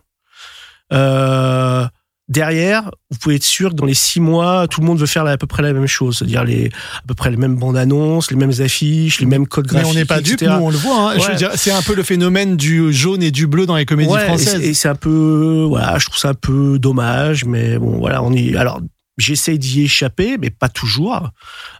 euh, 0.93 1.87
derrière 2.29 2.91
vous 3.11 3.19
pouvez 3.19 3.37
être 3.37 3.45
sûr 3.45 3.71
que 3.71 3.75
dans 3.77 3.85
les 3.87 3.95
six 3.95 4.19
mois 4.21 4.67
tout 4.69 4.81
le 4.81 4.87
monde 4.87 4.99
veut 4.99 5.07
faire 5.07 5.25
à 5.27 5.37
peu 5.37 5.47
près 5.47 5.63
la 5.63 5.73
même 5.73 5.87
chose 5.87 6.19
c'est-à-dire 6.19 6.43
les 6.45 6.67
à 6.99 7.07
peu 7.07 7.15
près 7.15 7.31
les 7.31 7.37
mêmes 7.37 7.55
bandes 7.57 7.77
annonces 7.77 8.31
les 8.31 8.37
mêmes 8.37 8.53
affiches 8.61 9.21
les 9.21 9.27
mêmes 9.27 9.47
codes 9.47 9.67
Mais 9.73 9.81
graphiques 9.81 9.91
on 9.93 9.99
n'est 9.99 10.05
pas 10.05 10.21
dupes, 10.21 10.43
nous 10.43 10.49
on 10.51 10.71
le 10.71 10.77
voit. 10.77 11.13
hein. 11.13 11.19
Ouais. 11.19 11.37
c'est 11.55 11.71
un 11.71 11.83
peu 11.83 11.95
le 11.95 12.03
phénomène 12.03 12.57
du 12.57 12.93
jaune 12.93 13.23
et 13.23 13.31
du 13.31 13.47
bleu 13.47 13.65
dans 13.67 13.77
les 13.77 13.87
comédies 13.87 14.11
Ouais, 14.13 14.25
françaises. 14.27 14.61
Et 14.61 14.75
c'est 14.75 14.89
un 14.89 14.95
peu, 14.97 15.65
voilà, 15.69 15.99
je 15.99 16.07
trouve 16.07 16.19
ça 16.19 16.31
un 16.31 16.35
peu 16.35 16.79
dommage, 16.79 17.45
mais 17.45 17.79
bon, 17.79 17.99
voilà, 17.99 18.23
on 18.23 18.33
y. 18.33 18.57
Alors, 18.57 18.81
j'essaie 19.19 19.57
d'y 19.59 19.83
échapper, 19.83 20.37
mais 20.39 20.51
pas 20.51 20.69
toujours, 20.69 21.31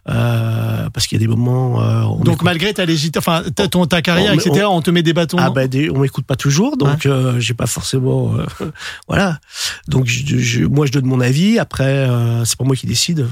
euh, 0.09 0.89
parce 0.89 1.05
qu'il 1.07 1.19
y 1.19 1.23
a 1.23 1.25
des 1.25 1.27
moments. 1.27 1.81
euh, 1.81 2.01
on 2.03 2.23
Donc 2.23 2.41
malgré 2.41 2.73
ta 2.73 2.85
légitime, 2.85 3.19
enfin 3.19 3.43
ta, 3.55 3.67
ton- 3.67 3.85
ta 3.85 4.01
carrière, 4.01 4.31
on- 4.33 4.39
etc., 4.39 4.65
on, 4.69 4.81
te 4.81 4.89
met 4.91 5.03
des 5.03 5.13
bâtons. 5.13 5.37
ah 5.39 5.49
ben, 5.49 5.67
des- 5.67 5.89
on 5.89 5.99
m'écoute 5.99 6.25
pas 6.25 6.35
toujours, 6.35 6.77
donc 6.77 7.05
euh, 7.05 7.39
j'ai 7.39 7.53
pas 7.53 7.67
forcément, 7.67 8.33
euh, 8.35 8.45
voilà. 9.07 9.39
Donc 9.87 10.07
je, 10.07 10.37
je- 10.37 10.65
moi, 10.65 10.85
je 10.85 10.91
donne 10.91 11.05
mon 11.05 11.21
avis. 11.21 11.59
Après, 11.59 11.85
euh, 12.09 12.43
c'est 12.45 12.57
pas 12.57 12.63
moi 12.65 12.75
qui 12.75 12.87
décide. 12.87 13.27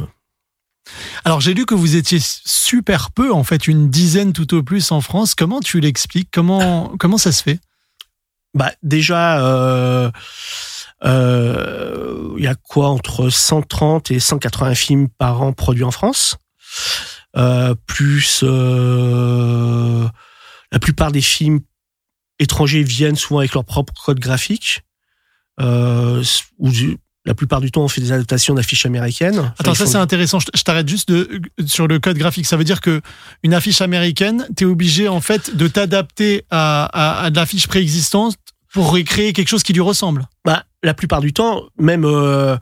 Alors 1.24 1.42
j'ai 1.42 1.56
lu 1.56 1.66
que 1.66 1.74
vous 1.74 1.96
étiez 1.96 2.20
super 2.22 3.10
peu, 3.10 3.34
en 3.34 3.44
fait, 3.44 3.68
une 3.68 3.90
dizaine 3.90 4.34
tout 4.34 4.54
au 4.54 4.62
plus 4.62 4.92
en 4.92 5.02
France. 5.02 5.34
Comment 5.34 5.60
tu 5.60 5.80
l'expliques? 5.80 6.30
Comment 6.32 6.94
comment 7.00 7.18
ça 7.18 7.32
se 7.32 7.42
fait? 7.42 7.60
Bah 8.54 8.72
déjà, 8.84 9.42
euh, 9.44 10.12
il 11.06 12.44
y 12.44 12.48
a 12.48 12.56
quoi 12.56 12.88
entre 12.90 13.30
130 13.30 14.12
et 14.12 14.20
180 14.20 14.76
films 14.76 15.08
par 15.10 15.42
an 15.42 15.54
produits 15.54 15.84
en 15.84 15.92
France, 15.92 16.36
euh, 17.38 17.76
plus 17.88 18.42
euh, 18.44 20.08
la 20.72 20.80
plupart 20.80 21.12
des 21.12 21.22
films 21.22 21.60
étrangers 22.40 22.84
viennent 22.84 23.16
souvent 23.16 23.40
avec 23.40 23.54
leur 23.54 23.66
propre 23.66 23.94
code 24.04 24.20
graphique. 24.20 24.82
Euh, 25.62 26.24
la 27.28 27.34
plupart 27.34 27.60
du 27.62 27.72
temps, 27.72 27.82
on 27.84 27.88
fait 27.88 28.02
des 28.02 28.12
adaptations 28.12 28.54
d'affiches 28.54 28.86
américaines. 28.86 29.52
Attends, 29.58 29.74
ça 29.74 29.86
font- 29.86 29.92
c'est 29.92 29.98
intéressant. 29.98 30.40
Je 30.40 30.46
je 30.54 30.62
t'arrête 30.62 30.88
juste 30.88 31.10
de, 31.10 31.42
sur 31.66 31.88
le 31.88 32.00
code 32.00 32.18
graphique. 32.18 32.46
Ça 32.46 32.56
veut 32.58 32.64
dire 32.64 32.82
que 32.82 33.02
une 33.42 33.54
affiche 33.54 33.82
américaine, 33.82 34.48
t'es 34.56 34.66
obligé 34.66 35.08
en 35.08 35.22
fait 35.22 35.56
de 35.56 35.68
t'adapter 35.68 36.46
à, 36.52 36.86
à, 36.86 37.24
à 37.24 37.30
de 37.32 37.36
l'affiche 37.38 37.68
préexistante 37.68 38.36
pour 38.76 38.92
recréer 38.92 39.32
quelque 39.32 39.48
chose 39.48 39.64
qui 39.64 39.72
lui 39.72 39.80
ressemble. 39.80 40.28
Bah, 40.44 40.66
la 40.84 40.94
plupart 40.94 41.22
du 41.22 41.32
temps, 41.32 41.64
même 41.80 42.04
euh, 42.04 42.58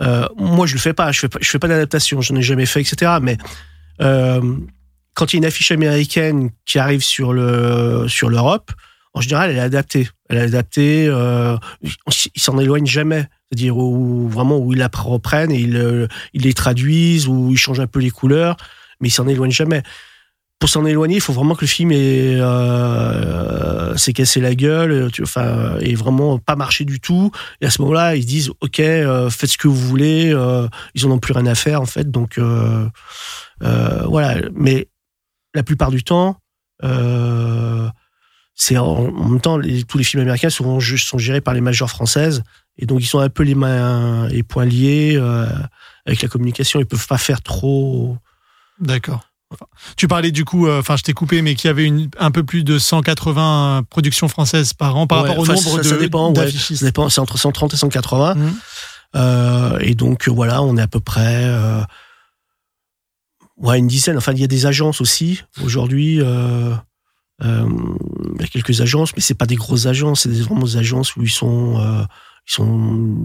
euh, 0.00 0.26
moi, 0.38 0.66
je 0.66 0.72
le 0.72 0.80
fais 0.80 0.94
pas. 0.94 1.12
Je 1.12 1.20
fais 1.20 1.28
pas, 1.28 1.38
fais 1.42 1.58
pas 1.58 1.68
d'adaptation. 1.68 2.22
Je 2.22 2.32
n'ai 2.32 2.40
jamais 2.40 2.64
fait, 2.64 2.80
etc. 2.80 3.18
Mais 3.20 3.36
euh, 4.00 4.56
quand 5.12 5.34
il 5.34 5.36
y 5.36 5.38
a 5.38 5.40
une 5.40 5.44
affiche 5.44 5.70
américaine 5.70 6.48
qui 6.64 6.78
arrive 6.78 7.02
sur 7.02 7.34
le 7.34 8.06
sur 8.08 8.30
l'Europe, 8.30 8.72
en 9.12 9.20
général, 9.20 9.50
elle 9.50 9.58
est 9.58 9.60
adaptée. 9.60 10.08
Elle 10.30 10.38
est 10.38 10.44
adaptée. 10.44 11.04
Ils 11.82 12.40
s'en 12.40 12.58
éloignent 12.58 12.86
jamais. 12.86 13.26
C'est-à-dire 13.50 13.76
où 13.76 14.30
vraiment 14.30 14.56
où 14.56 14.72
ils 14.72 14.78
la 14.78 14.88
reprennent 14.90 15.52
et 15.52 15.60
ils, 15.60 16.08
ils 16.32 16.42
les 16.42 16.54
traduisent 16.54 17.28
ou 17.28 17.50
ils 17.50 17.58
changent 17.58 17.80
un 17.80 17.86
peu 17.86 18.00
les 18.00 18.10
couleurs, 18.10 18.56
mais 19.00 19.08
ils 19.08 19.12
s'en 19.12 19.28
éloignent 19.28 19.50
jamais 19.50 19.82
pour 20.60 20.68
s'en 20.68 20.84
éloigner, 20.84 21.16
il 21.16 21.20
faut 21.22 21.32
vraiment 21.32 21.54
que 21.54 21.62
le 21.62 21.66
film 21.66 21.90
ait, 21.90 22.36
euh, 22.38 23.96
s'est 23.96 24.12
cassé 24.12 24.40
la 24.40 24.54
gueule, 24.54 25.10
tu, 25.10 25.22
enfin, 25.22 25.78
et 25.80 25.94
vraiment 25.94 26.38
pas 26.38 26.54
marché 26.54 26.84
du 26.84 27.00
tout. 27.00 27.32
Et 27.62 27.66
à 27.66 27.70
ce 27.70 27.80
moment-là, 27.80 28.14
ils 28.14 28.26
disent, 28.26 28.50
ok, 28.60 28.78
euh, 28.80 29.30
faites 29.30 29.50
ce 29.50 29.58
que 29.58 29.68
vous 29.68 29.74
voulez. 29.74 30.32
euh, 30.34 30.68
ils 30.94 31.06
en 31.06 31.10
ont 31.12 31.18
plus 31.18 31.32
rien 31.32 31.46
à 31.46 31.54
faire 31.54 31.80
en 31.80 31.86
fait. 31.86 32.10
Donc 32.10 32.36
euh, 32.36 32.86
euh, 33.62 34.04
voilà. 34.06 34.36
Mais 34.54 34.88
la 35.54 35.62
plupart 35.62 35.90
du 35.90 36.04
temps, 36.04 36.36
euh, 36.84 37.88
c'est 38.54 38.76
en, 38.76 39.10
même 39.10 39.40
temps 39.40 39.58
tous 39.88 39.96
les 39.98 40.04
films 40.04 40.22
américains 40.22 40.50
souvent 40.50 40.78
sont 40.78 41.18
gérés 41.18 41.40
par 41.40 41.54
les 41.54 41.62
majors 41.62 41.88
françaises 41.88 42.42
et 42.76 42.84
donc 42.84 43.00
ils 43.00 43.06
sont 43.06 43.18
un 43.18 43.30
peu 43.30 43.42
les 43.44 43.54
mains 43.54 44.28
et 44.28 44.42
poings 44.42 44.66
liés 44.66 45.14
euh, 45.16 45.46
avec 46.04 46.20
la 46.20 46.28
communication. 46.28 46.80
Ils 46.80 46.86
peuvent 46.86 47.06
pas 47.06 47.16
faire 47.16 47.40
trop. 47.40 48.18
D'accord. 48.78 49.29
Enfin, 49.52 49.66
tu 49.96 50.06
parlais 50.06 50.30
du 50.30 50.44
coup, 50.44 50.68
euh, 50.68 50.78
enfin 50.78 50.96
je 50.96 51.02
t'ai 51.02 51.12
coupé, 51.12 51.42
mais 51.42 51.54
qu'il 51.56 51.68
y 51.68 51.70
avait 51.70 51.84
une, 51.84 52.08
un 52.18 52.30
peu 52.30 52.44
plus 52.44 52.62
de 52.62 52.78
180 52.78 53.82
productions 53.90 54.28
françaises 54.28 54.74
par 54.74 54.96
an 54.96 55.06
par 55.08 55.22
Ouais, 55.22 55.28
rapport 55.28 55.42
au 55.42 55.46
nombre 55.46 55.60
ça, 55.60 55.78
de 55.78 55.82
ça 55.82 55.96
dépend, 55.96 56.32
ouais. 56.32 56.50
Ça 56.50 56.84
dépend, 56.86 57.08
c'est 57.08 57.20
entre 57.20 57.36
130 57.36 57.74
et 57.74 57.76
180. 57.76 58.34
Mhm. 58.36 58.54
Euh, 59.16 59.78
et 59.80 59.94
donc 59.96 60.28
euh, 60.28 60.30
voilà, 60.30 60.62
on 60.62 60.76
est 60.76 60.82
à 60.82 60.86
peu 60.86 61.00
près 61.00 61.44
euh, 61.46 61.82
ouais 63.56 63.78
une 63.78 63.88
dizaine. 63.88 64.16
Enfin, 64.16 64.32
il 64.32 64.40
y 64.40 64.44
a 64.44 64.48
des 64.48 64.66
agences 64.66 65.00
aussi 65.00 65.42
aujourd'hui. 65.64 66.20
Euh, 66.20 66.72
euh, 67.42 67.68
il 68.36 68.40
y 68.42 68.44
a 68.44 68.48
quelques 68.48 68.80
agences, 68.82 69.10
mais 69.16 69.22
c'est 69.22 69.34
pas 69.34 69.46
des 69.46 69.56
grosses 69.56 69.86
agences, 69.86 70.20
c'est 70.20 70.28
des 70.28 70.42
vraiment 70.42 70.62
des 70.64 70.76
agences 70.76 71.16
où 71.16 71.22
ils 71.22 71.30
sont 71.30 71.80
euh, 71.80 72.04
ils 72.50 72.54
sont 72.54 73.16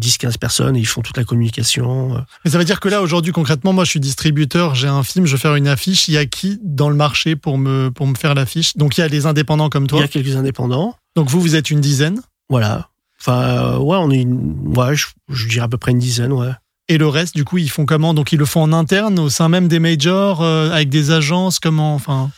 10-15 0.00 0.38
personnes 0.38 0.76
et 0.76 0.80
ils 0.80 0.86
font 0.86 1.00
toute 1.00 1.16
la 1.16 1.22
communication. 1.22 2.24
Mais 2.44 2.50
ça 2.50 2.58
veut 2.58 2.64
dire 2.64 2.80
que 2.80 2.88
là, 2.88 3.00
aujourd'hui, 3.00 3.32
concrètement, 3.32 3.72
moi, 3.72 3.84
je 3.84 3.90
suis 3.90 4.00
distributeur, 4.00 4.74
j'ai 4.74 4.88
un 4.88 5.04
film, 5.04 5.24
je 5.24 5.32
veux 5.32 5.38
faire 5.38 5.54
une 5.54 5.68
affiche. 5.68 6.08
Il 6.08 6.14
y 6.14 6.16
a 6.16 6.26
qui 6.26 6.58
dans 6.62 6.88
le 6.88 6.96
marché 6.96 7.36
pour 7.36 7.58
me, 7.58 7.90
pour 7.90 8.08
me 8.08 8.16
faire 8.16 8.34
l'affiche? 8.34 8.76
Donc, 8.76 8.98
il 8.98 9.02
y 9.02 9.04
a 9.04 9.08
les 9.08 9.26
indépendants 9.26 9.68
comme 9.68 9.86
toi? 9.86 10.00
Il 10.00 10.02
y 10.02 10.04
a 10.04 10.08
quelques 10.08 10.34
indépendants. 10.34 10.96
Donc, 11.14 11.28
vous, 11.28 11.40
vous 11.40 11.54
êtes 11.54 11.70
une 11.70 11.80
dizaine? 11.80 12.20
Voilà. 12.50 12.88
Enfin, 13.20 13.42
euh, 13.42 13.78
ouais, 13.78 13.96
on 13.98 14.10
est 14.10 14.22
une, 14.22 14.76
ouais, 14.76 14.96
je, 14.96 15.06
je 15.28 15.48
dirais 15.48 15.64
à 15.64 15.68
peu 15.68 15.78
près 15.78 15.92
une 15.92 15.98
dizaine, 15.98 16.32
ouais. 16.32 16.50
Et 16.88 16.98
le 16.98 17.06
reste, 17.08 17.34
du 17.34 17.44
coup, 17.44 17.58
ils 17.58 17.70
font 17.70 17.86
comment? 17.86 18.14
Donc, 18.14 18.32
ils 18.32 18.38
le 18.38 18.44
font 18.44 18.62
en 18.62 18.72
interne, 18.72 19.18
au 19.18 19.28
sein 19.28 19.48
même 19.48 19.68
des 19.68 19.78
majors, 19.78 20.42
euh, 20.42 20.70
avec 20.70 20.88
des 20.88 21.12
agences, 21.12 21.60
comment 21.60 21.94
Enfin? 21.94 22.30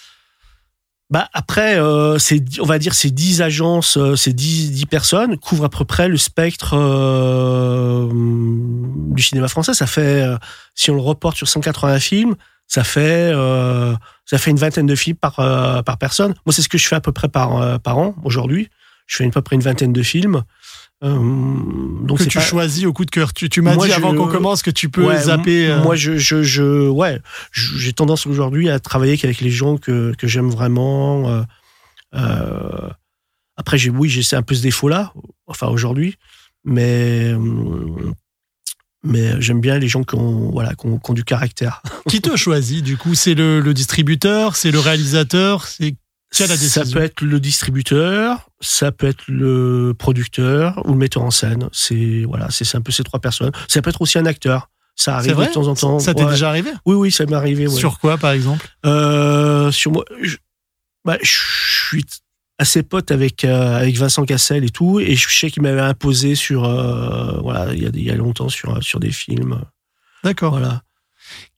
Bah 1.11 1.28
après, 1.32 1.78
euh, 1.78 2.18
on 2.61 2.66
va 2.66 2.78
dire, 2.78 2.94
ces 2.94 3.11
10 3.11 3.40
agences, 3.40 3.98
ces 4.16 4.34
10, 4.34 4.72
10 4.72 4.86
personnes 4.86 5.38
couvrent 5.38 5.64
à 5.64 5.70
peu 5.70 5.86
près 5.86 6.06
le 6.06 6.18
spectre 6.18 6.74
euh, 6.76 8.09
du 9.18 9.22
cinéma 9.22 9.48
français. 9.48 9.72
Ça 9.72 9.86
fait, 9.86 10.22
euh, 10.22 10.36
si 10.74 10.90
on 10.90 10.94
le 10.94 11.00
reporte 11.00 11.36
sur 11.36 11.48
180 11.48 11.98
films, 11.98 12.34
ça 12.66 12.84
fait, 12.84 13.32
euh, 13.34 13.94
ça 14.26 14.36
fait 14.36 14.50
une 14.50 14.59
vingtaine 14.59 14.86
de 14.86 14.94
films 14.94 15.16
par, 15.16 15.40
euh, 15.40 15.82
par 15.82 15.96
personne. 15.96 16.34
Moi, 16.44 16.52
c'est 16.52 16.62
ce 16.62 16.68
que 16.68 16.76
je 16.76 16.86
fais 16.86 16.96
à 16.96 17.00
peu 17.00 17.12
près 17.12 17.28
par, 17.28 17.80
par 17.80 17.96
an 17.96 18.14
aujourd'hui. 18.24 18.68
Je 19.06 19.16
fais 19.16 19.26
à 19.26 19.30
peu 19.30 19.40
près 19.40 19.56
une 19.56 19.62
vingtaine 19.62 19.94
de 19.94 20.02
films. 20.02 20.42
Euh, 21.05 21.16
donc 22.03 22.18
que 22.18 22.24
tu 22.24 22.38
pas- 22.38 22.44
choisis 22.44 22.84
au 22.84 22.92
coup 22.92 23.05
de 23.05 23.11
cœur. 23.11 23.32
Tu, 23.32 23.49
tu 23.49 23.61
m'as 23.62 23.76
dit 23.76 23.86
je- 23.88 23.92
avant 23.92 24.14
qu'on 24.14 24.26
commence 24.26 24.62
que 24.62 24.70
tu 24.70 24.88
peux 24.88 25.05
Ouais, 25.07 25.18
zapper. 25.22 25.68
euh, 25.70 25.80
Moi, 25.82 25.94
je, 25.94 26.16
je, 26.18 26.42
je, 26.42 26.88
ouais, 26.88 27.20
j'ai 27.53 27.92
tendance 27.92 28.26
aujourd'hui 28.26 28.68
à 28.68 28.80
travailler 28.80 29.16
qu'avec 29.16 29.40
les 29.40 29.51
gens 29.51 29.76
que, 29.76 30.12
que 30.18 30.26
j'aime 30.26 30.51
vraiment. 30.51 31.44
euh, 32.14 32.88
après, 33.57 33.78
j'ai, 33.78 33.90
oui, 33.90 34.09
j'ai 34.09 34.36
un 34.36 34.42
peu 34.42 34.55
ce 34.55 34.62
défaut-là, 34.62 35.12
enfin 35.46 35.68
aujourd'hui, 35.68 36.16
mais 36.64 37.32
mais 39.05 39.40
j'aime 39.40 39.61
bien 39.61 39.78
les 39.78 39.88
gens 39.88 40.03
qui 40.03 40.16
ont, 40.16 40.51
voilà, 40.51 40.74
qui 40.74 40.86
ont, 40.86 40.99
qui 40.99 41.11
ont 41.11 41.14
du 41.14 41.24
caractère. 41.24 41.82
Qui 42.09 42.20
te 42.20 42.36
choisit 42.36 42.84
du 42.84 42.96
coup? 42.96 43.14
C'est 43.14 43.34
le, 43.34 43.61
le 43.61 43.72
distributeur, 43.74 44.57
c'est 44.57 44.70
le 44.72 44.80
réalisateur, 44.80 45.64
c'est 45.66 45.94
qui 46.33 46.43
a 46.43 46.47
la 46.47 46.57
Ça 46.57 46.85
peut 46.85 47.03
être 47.03 47.22
le 47.22 47.41
distributeur, 47.41 48.51
ça 48.61 48.93
peut 48.93 49.07
être 49.07 49.24
le 49.29 49.95
producteur 49.99 50.83
ou 50.87 50.93
le 50.93 50.99
metteur 50.99 51.22
en 51.22 51.31
scène. 51.31 51.68
C'est 51.72 52.24
voilà, 52.26 52.49
c'est 52.51 52.76
un 52.76 52.81
peu 52.81 52.93
ces 52.93 53.03
trois 53.05 53.20
personnes. 53.20 53.53
Ça 53.68 53.81
peut 53.83 53.91
être 53.91 54.03
aussi 54.03 54.18
un 54.18 54.26
acteur. 54.26 54.70
Ça 54.97 55.16
arrive 55.16 55.35
vrai 55.35 55.47
de 55.49 55.53
temps 55.53 55.68
en 55.68 55.74
temps. 55.74 55.99
Ça 56.01 56.12
t'est 56.12 56.24
Ouais. 56.24 56.31
déjà 56.33 56.49
arrivé? 56.49 56.70
Oui, 56.85 56.97
oui, 56.97 57.12
ça 57.12 57.24
m'est 57.24 57.35
arrivé. 57.35 57.66
ouais. 57.68 57.74
Sur 57.74 57.99
quoi 58.01 58.18
par 58.18 58.33
exemple? 58.33 58.68
Euh, 58.85 59.70
sur 59.70 59.93
moi, 59.93 60.05
je, 60.22 60.37
bah, 61.05 61.16
je 61.22 61.33
suis 61.33 62.05
assez 62.59 62.83
pote 62.83 63.12
avec 63.12 63.45
euh, 63.45 63.76
avec 63.79 63.97
Vincent 63.97 64.24
Cassel 64.24 64.64
et 64.64 64.70
tout, 64.70 64.99
et 64.99 65.14
je 65.14 65.29
sais 65.29 65.51
qu'il 65.51 65.62
m'avait 65.62 65.81
imposé 65.81 66.35
sur 66.35 66.64
euh, 66.64 67.39
voilà 67.41 67.72
il 67.72 67.83
y 67.83 67.87
a 67.87 67.91
il 67.95 68.03
y 68.03 68.11
a 68.11 68.16
longtemps 68.16 68.49
sur 68.49 68.83
sur 68.83 68.99
des 68.99 69.12
films. 69.12 69.62
D'accord. 70.24 70.51
Voilà. 70.51 70.83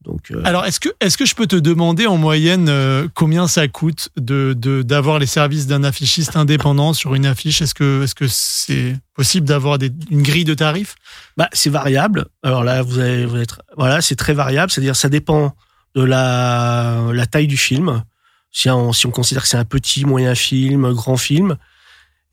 Donc 0.03 0.31
euh, 0.31 0.41
Alors, 0.45 0.65
est-ce 0.65 0.81
que, 0.81 0.89
est-ce 1.01 1.19
que 1.19 1.27
je 1.27 1.35
peux 1.35 1.47
te 1.47 1.57
demander 1.57 2.07
en 2.07 2.17
moyenne 2.17 2.69
euh, 2.69 3.07
combien 3.15 3.47
ça 3.49 3.69
coûte 3.69 4.09
de, 4.17 4.55
de, 4.57 4.83
d'avoir 4.83 5.19
les 5.19 5.27
services 5.27 5.67
d'un 5.67 5.85
affichiste 5.85 6.37
indépendant 6.37 6.95
sur 6.95 7.15
une 7.15 7.27
affiche? 7.27 7.61
Est-ce 7.61 7.75
que, 7.75 8.05
est-ce 8.05 8.15
que 8.15 8.27
c'est 8.29 8.97
possible 9.15 9.47
d'avoir 9.47 9.79
une 10.11 10.23
grille 10.23 10.45
de 10.45 10.55
tarifs? 10.55 10.95
Bah 11.37 11.49
c'est 11.53 11.71
variable. 11.71 12.27
Alors 12.43 12.65
là 12.65 12.83
vous 12.83 12.99
allez 12.99 13.27
vous 13.27 13.37
être 13.37 13.61
voilà 13.77 14.01
c'est 14.01 14.17
très 14.17 14.33
variable, 14.33 14.71
c'est-à-dire 14.71 14.97
ça 14.97 15.09
dépend 15.09 15.55
de 15.95 16.03
la 16.03 17.11
la 17.13 17.27
taille 17.27 17.47
du 17.47 17.57
film. 17.59 18.03
Si 18.53 18.71
on 18.71 18.93
si 18.93 19.07
on 19.07 19.11
considère 19.11 19.43
que 19.43 19.49
c'est 19.49 19.59
un 19.59 19.65
petit 19.65 20.05
moyen 20.05 20.35
film, 20.35 20.93
grand 20.93 21.17
film, 21.17 21.57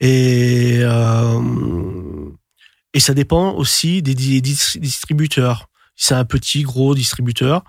et 0.00 0.78
euh, 0.80 1.40
et 2.94 3.00
ça 3.00 3.14
dépend 3.14 3.52
aussi 3.52 4.02
des, 4.02 4.14
des 4.14 4.40
dis- 4.40 4.78
distributeurs. 4.80 5.68
C'est 5.98 6.14
un 6.14 6.24
petit, 6.24 6.62
gros 6.62 6.94
distributeur, 6.94 7.62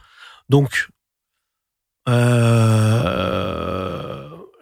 donc 0.48 0.88
euh, 2.08 3.10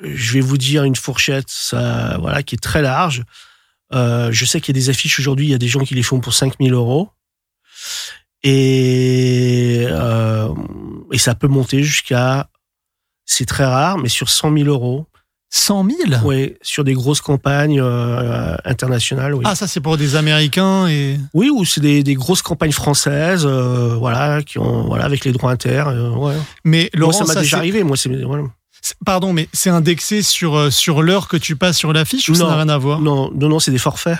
je 0.01 0.33
vais 0.33 0.41
vous 0.41 0.57
dire 0.57 0.83
une 0.83 0.95
fourchette, 0.95 1.51
voilà 1.71 2.41
qui 2.43 2.55
est 2.55 2.63
très 2.63 2.81
large. 2.81 3.23
Euh, 3.93 4.31
je 4.31 4.45
sais 4.45 4.59
qu'il 4.59 4.75
y 4.75 4.79
a 4.79 4.81
des 4.81 4.89
affiches 4.89 5.19
aujourd'hui, 5.19 5.45
il 5.47 5.51
y 5.51 5.55
a 5.55 5.59
des 5.59 5.67
gens 5.67 5.81
qui 5.81 5.95
les 5.95 6.03
font 6.03 6.19
pour 6.19 6.33
5000 6.33 6.73
euros. 6.73 7.09
Et, 8.43 9.85
euh, 9.89 10.53
et 11.11 11.17
ça 11.17 11.35
peut 11.35 11.47
monter 11.47 11.83
jusqu'à, 11.83 12.49
c'est 13.25 13.45
très 13.45 13.65
rare, 13.65 13.97
mais 13.97 14.09
sur 14.09 14.29
100 14.29 14.53
000 14.57 14.69
euros. 14.69 15.07
100 15.49 15.85
000 16.09 16.19
Oui, 16.25 16.55
sur 16.61 16.83
des 16.83 16.93
grosses 16.93 17.21
campagnes 17.21 17.79
euh, 17.81 18.55
internationales. 18.65 19.33
Oui. 19.33 19.43
Ah, 19.47 19.55
ça 19.55 19.65
c'est 19.67 19.79
pour 19.79 19.95
des 19.97 20.15
Américains 20.15 20.87
et. 20.87 21.17
Oui, 21.33 21.49
ou 21.49 21.63
c'est 21.65 21.79
des, 21.81 22.03
des 22.03 22.15
grosses 22.15 22.41
campagnes 22.41 22.71
françaises, 22.73 23.45
euh, 23.45 23.95
voilà, 23.97 24.41
qui 24.43 24.59
ont, 24.59 24.83
voilà, 24.87 25.05
avec 25.05 25.23
les 25.23 25.31
droits 25.31 25.51
inter. 25.51 25.83
euh, 25.87 26.09
ouais. 26.11 26.35
Mais 26.65 26.89
Moi, 26.93 26.99
Laurent, 26.99 27.13
ça 27.13 27.25
m'a 27.33 27.39
déjà 27.41 27.57
arrivé. 27.57 27.83
Moi, 27.83 27.95
c'est 27.95 28.09
voilà. 28.23 28.43
Pardon, 29.05 29.33
mais 29.33 29.47
c'est 29.53 29.69
indexé 29.69 30.21
sur, 30.21 30.71
sur 30.71 31.01
l'heure 31.01 31.27
que 31.27 31.37
tu 31.37 31.55
passes 31.55 31.77
sur 31.77 31.93
l'affiche 31.93 32.29
ou 32.29 32.35
ça 32.35 32.45
n'a 32.47 32.55
rien 32.55 32.69
à 32.69 32.77
voir? 32.77 32.99
Non, 33.01 33.31
non, 33.33 33.49
non, 33.49 33.59
c'est 33.59 33.71
des 33.71 33.77
forfaits. 33.77 34.17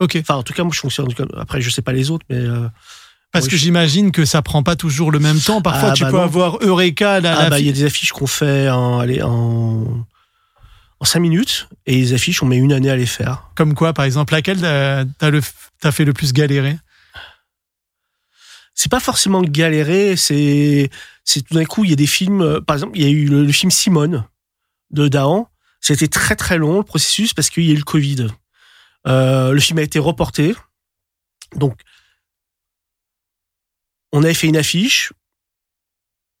Ok. 0.00 0.16
Enfin, 0.20 0.34
en 0.36 0.42
tout 0.42 0.52
cas, 0.54 0.62
moi, 0.64 0.72
je 0.74 0.80
fonctionne 0.80 1.12
comme. 1.12 1.28
Après, 1.36 1.60
je 1.60 1.70
sais 1.70 1.82
pas 1.82 1.92
les 1.92 2.10
autres, 2.10 2.24
mais. 2.30 2.42
Parce 3.32 3.48
que 3.48 3.56
j'imagine 3.56 4.10
que 4.12 4.24
ça 4.24 4.42
prend 4.42 4.62
pas 4.62 4.74
toujours 4.76 5.10
le 5.10 5.18
même 5.18 5.38
temps. 5.40 5.60
Parfois, 5.60 5.90
Ah, 5.90 5.92
tu 5.92 6.04
bah 6.04 6.10
peux 6.10 6.16
non. 6.16 6.22
avoir 6.22 6.58
Eureka, 6.62 7.20
la, 7.20 7.38
Ah 7.38 7.50
bah 7.50 7.60
il 7.60 7.66
y 7.66 7.68
a 7.68 7.72
des 7.72 7.84
affiches 7.84 8.12
qu'on 8.12 8.26
fait 8.26 8.70
en 8.70 8.98
allez, 9.00 9.22
en 9.22 9.84
en 11.00 11.04
cinq 11.04 11.20
minutes 11.20 11.68
et 11.86 11.94
les 11.96 12.12
affiches 12.12 12.42
on 12.42 12.46
met 12.46 12.56
une 12.56 12.72
année 12.72 12.90
à 12.90 12.96
les 12.96 13.06
faire. 13.06 13.50
Comme 13.54 13.74
quoi, 13.74 13.92
par 13.92 14.04
exemple, 14.04 14.32
laquelle 14.32 14.60
t'as 14.60 15.30
le- 15.30 15.40
fait 15.40 16.04
le 16.04 16.12
plus 16.12 16.32
galérer? 16.32 16.78
C'est 18.74 18.90
pas 18.90 19.00
forcément 19.00 19.42
galérer, 19.42 20.16
c'est 20.16 20.90
c'est 21.24 21.42
tout 21.42 21.54
d'un 21.54 21.64
coup 21.64 21.84
il 21.84 21.90
y 21.90 21.92
a 21.92 21.96
des 21.96 22.06
films 22.06 22.42
euh, 22.42 22.60
par 22.60 22.76
exemple 22.76 22.96
il 22.96 23.02
y 23.02 23.06
a 23.06 23.10
eu 23.10 23.26
le, 23.26 23.44
le 23.44 23.52
film 23.52 23.70
Simone 23.72 24.24
de 24.90 25.08
Dahan, 25.08 25.50
c'était 25.80 26.08
très 26.08 26.36
très 26.36 26.58
long 26.58 26.78
le 26.78 26.84
processus 26.84 27.34
parce 27.34 27.50
qu'il 27.50 27.64
y 27.64 27.70
a 27.70 27.74
eu 27.74 27.76
le 27.76 27.82
Covid. 27.82 28.28
Euh, 29.06 29.52
le 29.52 29.60
film 29.60 29.78
a 29.78 29.82
été 29.82 29.98
reporté. 29.98 30.54
Donc 31.56 31.80
on 34.12 34.22
avait 34.22 34.34
fait 34.34 34.46
une 34.46 34.56
affiche 34.56 35.12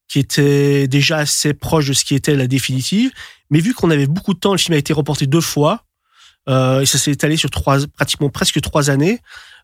qui 0.08 0.18
était 0.18 0.88
déjà 0.88 1.18
assez 1.18 1.54
proche 1.54 1.88
de 1.88 1.92
ce 1.92 2.04
qui 2.04 2.14
était 2.14 2.34
la 2.34 2.46
définitive. 2.46 3.12
Mais 3.50 3.60
vu 3.60 3.74
qu'on 3.74 3.90
avait 3.90 4.06
beaucoup 4.06 4.34
de 4.34 4.38
temps, 4.38 4.52
le 4.52 4.58
film 4.58 4.74
a 4.74 4.78
été 4.78 4.92
reporté 4.92 5.26
deux 5.26 5.40
fois. 5.40 5.84
Euh, 6.48 6.80
et 6.80 6.86
ça 6.86 6.98
s'est 6.98 7.12
étalé 7.12 7.36
sur 7.36 7.50
trois, 7.50 7.78
pratiquement 7.94 8.30
presque 8.30 8.60
trois 8.60 8.90
années. 8.90 9.20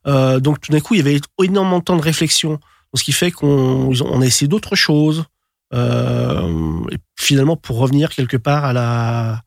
Euh, 0.07 0.38
donc 0.38 0.61
tout 0.61 0.70
d'un 0.70 0.80
coup, 0.80 0.95
il 0.95 0.99
y 0.99 1.01
avait 1.01 1.18
énormément 1.42 1.78
de 1.78 1.84
temps 1.84 1.97
de 1.97 2.03
réflexion. 2.03 2.61
Ce 2.95 3.03
qui 3.03 3.12
fait 3.12 3.32
qu'on 3.32 3.92
on 4.01 4.20
a 4.20 4.26
essayé 4.26 4.47
d'autres 4.47 4.76
choses. 4.76 5.24
Euh, 5.72 6.80
et 6.92 6.99
finalement, 7.16 7.57
pour 7.57 7.78
revenir 7.78 8.11
quelque 8.11 8.36
part 8.36 8.64
à 8.64 8.72
la, 8.72 9.42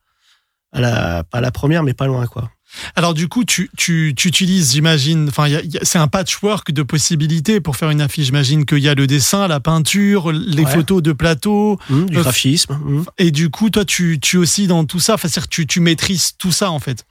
à 0.74 0.82
la, 0.82 1.24
pas 1.24 1.38
à 1.38 1.42
la 1.42 1.52
première, 1.52 1.84
mais 1.84 1.94
pas 1.94 2.08
loin, 2.08 2.26
quoi. 2.28 2.52
Alors 2.96 3.14
du 3.14 3.28
coup, 3.28 3.44
tu, 3.46 3.70
tu, 3.78 4.14
tu 4.16 4.28
utilises, 4.28 4.74
j'imagine, 4.74 5.30
enfin, 5.30 5.48
c'est 5.84 5.98
un 6.00 6.08
patchwork 6.08 6.72
de 6.72 6.84
possibilités 6.84 7.60
pour 7.62 7.76
faire 7.76 7.90
une 7.90 8.02
affiche. 8.02 8.26
J'imagine 8.26 8.66
qu'il 8.66 8.80
y 8.80 8.90
a 8.90 8.94
le 8.96 9.08
dessin, 9.08 9.48
la 9.48 9.60
peinture, 9.60 10.32
les 10.32 10.64
Ouais. 10.66 10.72
photos 10.72 11.02
de 11.02 11.14
plateau. 11.14 11.80
Hum, 11.90 12.10
du 12.10 12.18
Euh, 12.18 12.22
graphisme. 12.22 12.74
hum. 12.74 13.06
Et 13.18 13.32
du 13.32 13.50
coup, 13.50 13.70
toi, 13.70 13.86
tu, 13.86 14.20
tu 14.22 14.38
aussi 14.38 14.68
dans 14.68 14.84
tout 14.86 15.00
ça, 15.00 15.14
enfin, 15.16 15.28
c'est-à-dire 15.28 15.48
tu, 15.50 15.66
tu 15.66 15.80
maîtrises 15.80 16.34
tout 16.38 16.52
ça 16.52 16.70
en 16.72 16.80
fait. 16.80 17.06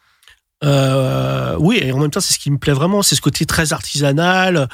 Euh, 0.65 1.55
oui, 1.59 1.79
et 1.83 1.93
en 1.93 1.99
même 1.99 2.11
temps, 2.11 2.21
c'est 2.21 2.33
ce 2.33 2.39
qui 2.39 2.51
me 2.51 2.59
plaît 2.59 2.73
vraiment, 2.73 3.03
c'est 3.03 3.15
ce 3.15 3.21
côté 3.21 3.45
très 3.47 3.73
artisanal. 3.73 4.69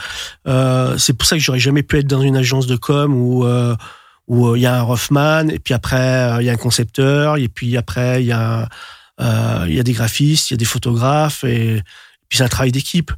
Euh, 0.47 0.97
c'est 0.99 1.13
pour 1.13 1.27
ça 1.27 1.37
que 1.37 1.43
j'aurais 1.43 1.59
jamais 1.59 1.83
pu 1.83 1.99
être 1.99 2.07
dans 2.07 2.23
une 2.23 2.37
agence 2.37 2.67
de 2.67 2.77
com 2.77 3.15
où 3.15 3.45
euh, 3.45 3.75
où 4.29 4.55
il 4.55 4.63
y 4.63 4.67
a 4.67 4.79
un 4.79 4.83
Rothman, 4.83 5.51
et 5.51 5.59
puis 5.59 5.75
après 5.75 6.37
il 6.41 6.47
y 6.47 6.51
a 6.51 6.53
un 6.53 6.57
concepteur, 6.57 7.37
et 7.37 7.49
puis 7.49 7.77
après 7.77 8.23
il 8.23 8.27
y 8.27 8.33
a 8.33 8.61
euh, 8.63 8.67
il 9.69 9.75
y 9.75 9.81
a 9.81 9.83
des 9.83 9.93
graphistes, 9.93 10.51
il 10.51 10.55
y 10.55 10.57
a 10.57 10.59
des 10.59 10.65
photographes, 10.65 11.45
et, 11.45 11.83
puis 12.29 12.39
c'est 12.39 12.45
un 12.45 12.49
travail 12.49 12.73
d'équipe. 12.73 13.13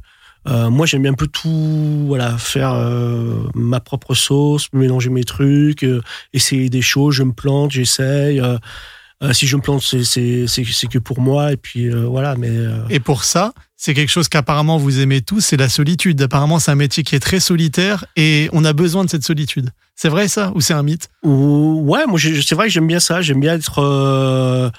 Euh, 0.47 0.69
moi, 0.69 0.85
j'aime 0.85 1.01
bien 1.01 1.13
un 1.13 1.15
peu 1.15 1.27
tout, 1.27 2.03
voilà, 2.05 2.37
faire 2.37 2.73
euh, 2.73 3.47
ma 3.55 3.79
propre 3.79 4.13
sauce, 4.13 4.67
mélanger 4.73 5.09
mes 5.09 5.23
trucs, 5.23 5.83
euh, 5.83 6.01
essayer 6.33 6.69
des 6.69 6.81
choses. 6.81 7.15
Je 7.15 7.23
me 7.23 7.31
plante, 7.31 7.71
j'essaye. 7.71 8.41
Euh, 9.23 9.33
si 9.33 9.47
je 9.47 9.55
me 9.55 9.61
plante, 9.61 9.81
c'est 9.81 10.87
que 10.89 10.99
pour 10.99 11.19
moi. 11.19 11.51
Et 11.53 11.57
puis 11.57 11.87
euh, 11.89 12.05
voilà, 12.05 12.35
mais 12.35 12.49
euh, 12.49 12.83
Et 12.89 12.99
pour 12.99 13.23
ça, 13.23 13.53
c'est 13.77 13.93
quelque 13.93 14.11
chose 14.11 14.27
qu'apparemment 14.27 14.77
vous 14.77 14.99
aimez 14.99 15.21
tous, 15.21 15.41
c'est 15.41 15.57
la 15.57 15.69
solitude. 15.69 16.21
Apparemment, 16.21 16.59
c'est 16.59 16.71
un 16.71 16.75
métier 16.75 17.03
qui 17.03 17.15
est 17.15 17.19
très 17.19 17.39
solitaire 17.39 18.05
et 18.15 18.49
on 18.53 18.63
a 18.65 18.73
besoin 18.73 19.05
de 19.05 19.09
cette 19.09 19.23
solitude. 19.23 19.69
C'est 19.97 20.09
vrai 20.09 20.27
ça 20.27 20.51
ou 20.55 20.59
c'est 20.59 20.73
un 20.73 20.83
mythe? 20.83 21.07
Ou- 21.23 21.81
ouais, 21.85 22.05
moi 22.05 22.19
c'est 22.19 22.53
vrai 22.55 22.67
que 22.67 22.73
j'aime 22.73 22.87
bien 22.87 22.99
ça. 22.99 23.21
J'aime 23.21 23.39
bien 23.39 23.53
être 23.53 23.79
euh, 23.81 24.69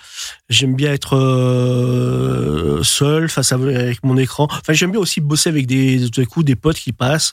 j'aime 0.51 0.75
bien 0.75 0.93
être 0.93 1.17
euh, 1.17 2.83
seul 2.83 3.29
face 3.31 3.53
à 3.53 3.55
avec 3.57 4.03
mon 4.05 4.19
écran. 4.19 4.47
Enfin, 4.51 4.73
j'aime 4.75 4.91
bien 4.91 5.01
aussi 5.01 5.21
bosser 5.23 5.49
avec 5.49 5.67
des 5.67 6.11
tout 6.11 6.21
à 6.21 6.25
coup 6.27 6.43
des 6.43 6.57
potes 6.57 6.77
qui 6.77 6.93
passent. 6.93 7.33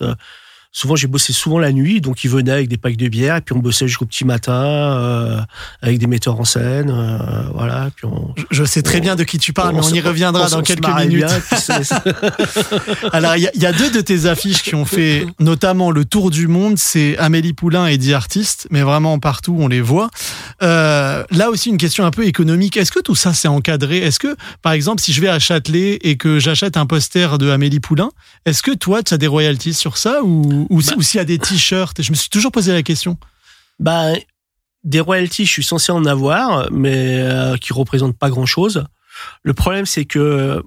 Souvent 0.74 0.96
j'ai 0.98 1.08
bossé 1.08 1.32
souvent 1.32 1.60
la 1.60 1.72
nuit, 1.72 2.02
donc 2.02 2.24
ils 2.26 2.30
venaient 2.30 2.52
avec 2.52 2.68
des 2.68 2.78
packs 2.78 2.98
de 2.98 3.08
bière 3.08 3.38
et 3.38 3.42
puis 3.42 3.56
on 3.56 3.60
bossait 3.60 3.88
jusqu'au 3.88 4.06
petit 4.06 4.26
matin 4.26 4.54
euh, 4.54 5.40
avec 5.82 6.00
des 6.00 6.08
metteurs 6.08 6.40
en 6.40 6.44
scène, 6.46 6.90
euh, 6.90 7.18
voilà. 7.54 7.90
Puis 7.96 8.06
on, 8.06 8.34
Je- 8.36 8.44
Je 8.52 8.64
sais 8.66 8.82
très 8.82 9.00
bien 9.00 9.16
de 9.16 9.24
qui 9.24 9.38
tu 9.38 9.54
parles, 9.54 9.76
on 9.76 9.80
mais 9.82 9.86
on 9.86 9.94
y 9.94 10.02
reviendra 10.02 10.50
dans 10.50 10.62
quelques 10.64 10.82
minutes. 11.10 11.26
Alors, 13.14 13.36
il 13.36 13.44
y, 13.44 13.48
a- 13.48 13.52
il 13.56 13.62
y 13.62 13.66
a 13.66 13.72
deux 13.74 13.92
de 13.92 14.02
tes 14.02 14.26
affiches 14.26 14.64
qui 14.64 14.76
ont 14.76 14.86
fait 14.86 15.26
notamment 15.40 15.92
le 15.92 16.06
tour 16.06 16.32
du 16.32 16.48
monde. 16.48 16.78
C'est 16.78 17.18
Amélie 17.18 17.54
Poulain 17.54 17.88
et 17.88 17.98
10 17.98 18.14
artistes, 18.14 18.68
mais 18.72 18.82
vraiment 18.82 19.20
partout, 19.20 19.56
on 19.60 19.68
les 19.68 19.82
voit. 19.82 20.10
Euh, 20.62 21.24
là 21.32 21.50
aussi, 21.50 21.70
une 21.70 21.78
question 21.78 22.06
un 22.06 22.12
peu 22.12 22.26
économique. 22.26 22.78
Est-ce 22.78 22.92
que 22.92 23.00
tout 23.00 23.16
ça, 23.16 23.34
c'est 23.34 23.48
encadré? 23.48 23.98
Est-ce 23.98 24.20
que, 24.20 24.36
par 24.62 24.74
exemple, 24.74 25.02
si 25.02 25.14
je 25.14 25.22
vais 25.22 25.28
à 25.30 25.40
Châtelet 25.40 26.00
et 26.02 26.18
que 26.18 26.40
j'achète 26.40 26.78
un 26.78 26.86
poster 26.86 27.38
de 27.38 27.50
Amélie 27.50 27.80
Poulain, 27.80 28.10
est-ce 28.46 28.64
que 28.64 28.72
toi, 28.72 29.04
tu 29.04 29.14
as 29.14 29.18
des 29.18 29.28
royalties 29.28 29.74
sur 29.74 29.98
ça 29.98 30.24
ou, 30.24 30.63
ou, 30.70 30.82
Bah. 30.82 30.94
ou 30.98 31.02
s'il 31.02 31.18
y 31.18 31.22
a 31.22 31.26
des 31.26 31.40
t-shirts 31.40 32.02
Je 32.02 32.12
me 32.12 32.16
suis 32.16 32.30
toujours 32.30 32.52
posé 32.52 32.72
la 32.72 32.84
question. 32.84 33.18
Bah, 33.80 34.14
des 34.84 35.00
royalties, 35.00 35.46
je 35.46 35.52
suis 35.52 35.64
censé 35.64 35.92
en 35.92 36.06
avoir, 36.06 36.70
mais 36.72 37.20
euh, 37.20 37.58
qui 37.58 37.74
représentent 37.74 38.18
pas 38.18 38.30
grand-chose. 38.30 38.86
Le 39.44 39.54
problème, 39.54 39.86
c'est 39.86 40.06
que 40.06 40.62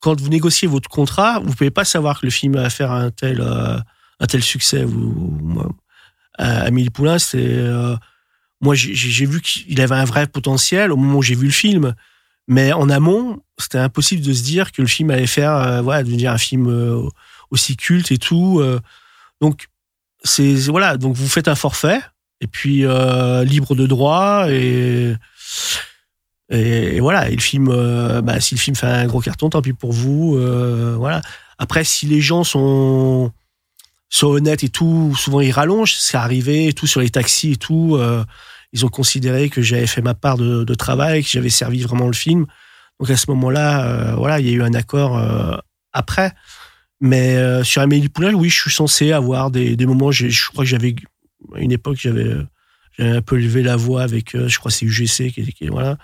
quand 0.00 0.20
vous 0.20 0.28
négociez 0.28 0.68
votre 0.68 0.88
contrat, 0.88 1.40
vous 1.40 1.54
pouvez 1.54 1.70
pas 1.70 1.84
savoir 1.84 2.20
que 2.20 2.26
le 2.26 2.30
film 2.30 2.54
va 2.54 2.70
faire 2.70 2.92
un 2.92 3.10
tel, 3.10 3.40
euh, 3.40 3.78
un 4.20 4.26
tel 4.26 4.42
succès. 4.42 4.84
Vous, 4.84 5.38
moi, 5.42 5.68
euh, 6.40 6.66
Amélie 6.66 6.90
Poulain, 6.90 7.18
c'est 7.18 7.38
euh, 7.38 7.96
moi, 8.60 8.74
j'ai 8.74 9.26
vu 9.26 9.40
qu'il 9.40 9.80
avait 9.80 9.94
un 9.94 10.04
vrai 10.04 10.26
potentiel 10.26 10.90
au 10.90 10.96
moment 10.96 11.18
où 11.18 11.22
j'ai 11.22 11.34
vu 11.34 11.46
le 11.46 11.52
film. 11.52 11.94
Mais 12.48 12.72
en 12.72 12.88
amont, 12.88 13.42
c'était 13.58 13.78
impossible 13.78 14.24
de 14.24 14.32
se 14.32 14.42
dire 14.42 14.72
que 14.72 14.82
le 14.82 14.88
film 14.88 15.10
allait 15.10 15.26
faire, 15.26 15.52
euh, 15.52 15.82
voilà, 15.82 16.02
devenir 16.02 16.32
un 16.32 16.38
film 16.38 17.08
aussi 17.50 17.76
culte 17.76 18.10
et 18.10 18.18
tout. 18.18 18.62
Donc, 19.40 19.66
c'est 20.24 20.54
voilà. 20.68 20.96
Donc, 20.96 21.14
vous 21.14 21.28
faites 21.28 21.48
un 21.48 21.54
forfait 21.54 22.00
et 22.40 22.46
puis 22.46 22.84
euh, 22.84 23.44
libre 23.44 23.74
de 23.74 23.86
droit 23.86 24.46
et, 24.48 25.14
et, 26.50 27.00
voilà. 27.00 27.28
Et 27.30 27.34
le 27.34 27.40
film, 27.40 27.68
euh, 27.68 28.20
bah, 28.22 28.40
si 28.40 28.54
le 28.54 28.60
film 28.60 28.76
fait 28.76 28.86
un 28.86 29.06
gros 29.06 29.20
carton, 29.20 29.50
tant 29.50 29.62
pis 29.62 29.72
pour 29.72 29.92
vous. 29.92 30.36
euh, 30.36 30.94
voilà. 30.96 31.20
Après, 31.58 31.84
si 31.84 32.06
les 32.06 32.20
gens 32.20 32.44
sont 32.44 33.32
sont 34.10 34.28
honnêtes 34.28 34.64
et 34.64 34.68
tout, 34.70 35.14
souvent 35.16 35.40
ils 35.40 35.50
rallongent. 35.52 35.94
C'est 35.98 36.16
arrivé 36.16 36.68
et 36.68 36.72
tout 36.72 36.86
sur 36.86 37.00
les 37.00 37.10
taxis 37.10 37.52
et 37.52 37.56
tout. 37.56 37.96
euh, 37.96 38.24
ils 38.72 38.84
ont 38.84 38.88
considéré 38.88 39.48
que 39.48 39.62
j'avais 39.62 39.86
fait 39.86 40.02
ma 40.02 40.14
part 40.14 40.36
de, 40.36 40.62
de 40.64 40.74
travail, 40.74 41.22
que 41.22 41.28
j'avais 41.28 41.48
servi 41.50 41.82
vraiment 41.82 42.06
le 42.06 42.12
film. 42.12 42.46
Donc 43.00 43.10
à 43.10 43.16
ce 43.16 43.30
moment-là, 43.30 43.84
euh, 43.86 44.14
voilà, 44.14 44.40
il 44.40 44.46
y 44.46 44.50
a 44.50 44.52
eu 44.52 44.62
un 44.62 44.74
accord 44.74 45.18
après. 45.92 46.32
Mais 47.00 47.36
euh, 47.36 47.62
sur 47.62 47.82
Amélie 47.82 48.08
Poulain, 48.08 48.34
oui, 48.34 48.50
je 48.50 48.60
suis 48.60 48.70
censé 48.70 49.12
avoir 49.12 49.50
des, 49.50 49.76
des 49.76 49.86
moments. 49.86 50.10
Je 50.10 50.50
crois 50.50 50.64
que 50.64 50.70
j'avais 50.70 50.94
à 51.54 51.60
une 51.60 51.72
époque, 51.72 51.98
j'avais 52.00 52.24
euh, 52.26 52.44
un 52.98 53.22
peu 53.22 53.36
levé 53.36 53.62
la 53.62 53.76
voix 53.76 54.02
avec, 54.02 54.34
euh, 54.34 54.48
je 54.48 54.58
crois, 54.58 54.70
c'est 54.70 54.84
UGC 54.84 55.32
qui, 55.32 55.52
qui 55.52 55.68
voilà. 55.68 55.96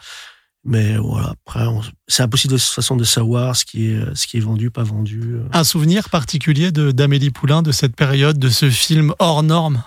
Mais 0.66 0.97
voilà, 0.97 1.34
après, 1.47 1.66
c'est 2.09 2.22
impossible 2.22 2.55
de 2.55 2.59
toute 2.59 2.68
façon 2.68 2.97
de 2.97 3.05
savoir 3.05 3.55
ce 3.55 3.66
qui 3.66 3.90
est 3.90 4.14
ce 4.14 4.26
qui 4.26 4.38
est 4.38 4.40
vendu, 4.40 4.70
pas 4.70 4.82
vendu. 4.82 5.20
euh. 5.34 5.42
Un 5.53 5.64
souvenir 5.64 6.09
particulier 6.09 6.72
d'Amélie 6.72 7.30
Poulain 7.30 7.61
de 7.61 7.70
cette 7.70 7.95
période, 7.95 8.38
de 8.38 8.49
ce 8.49 8.70
film 8.70 9.12
hors 9.18 9.42
norme? 9.42 9.82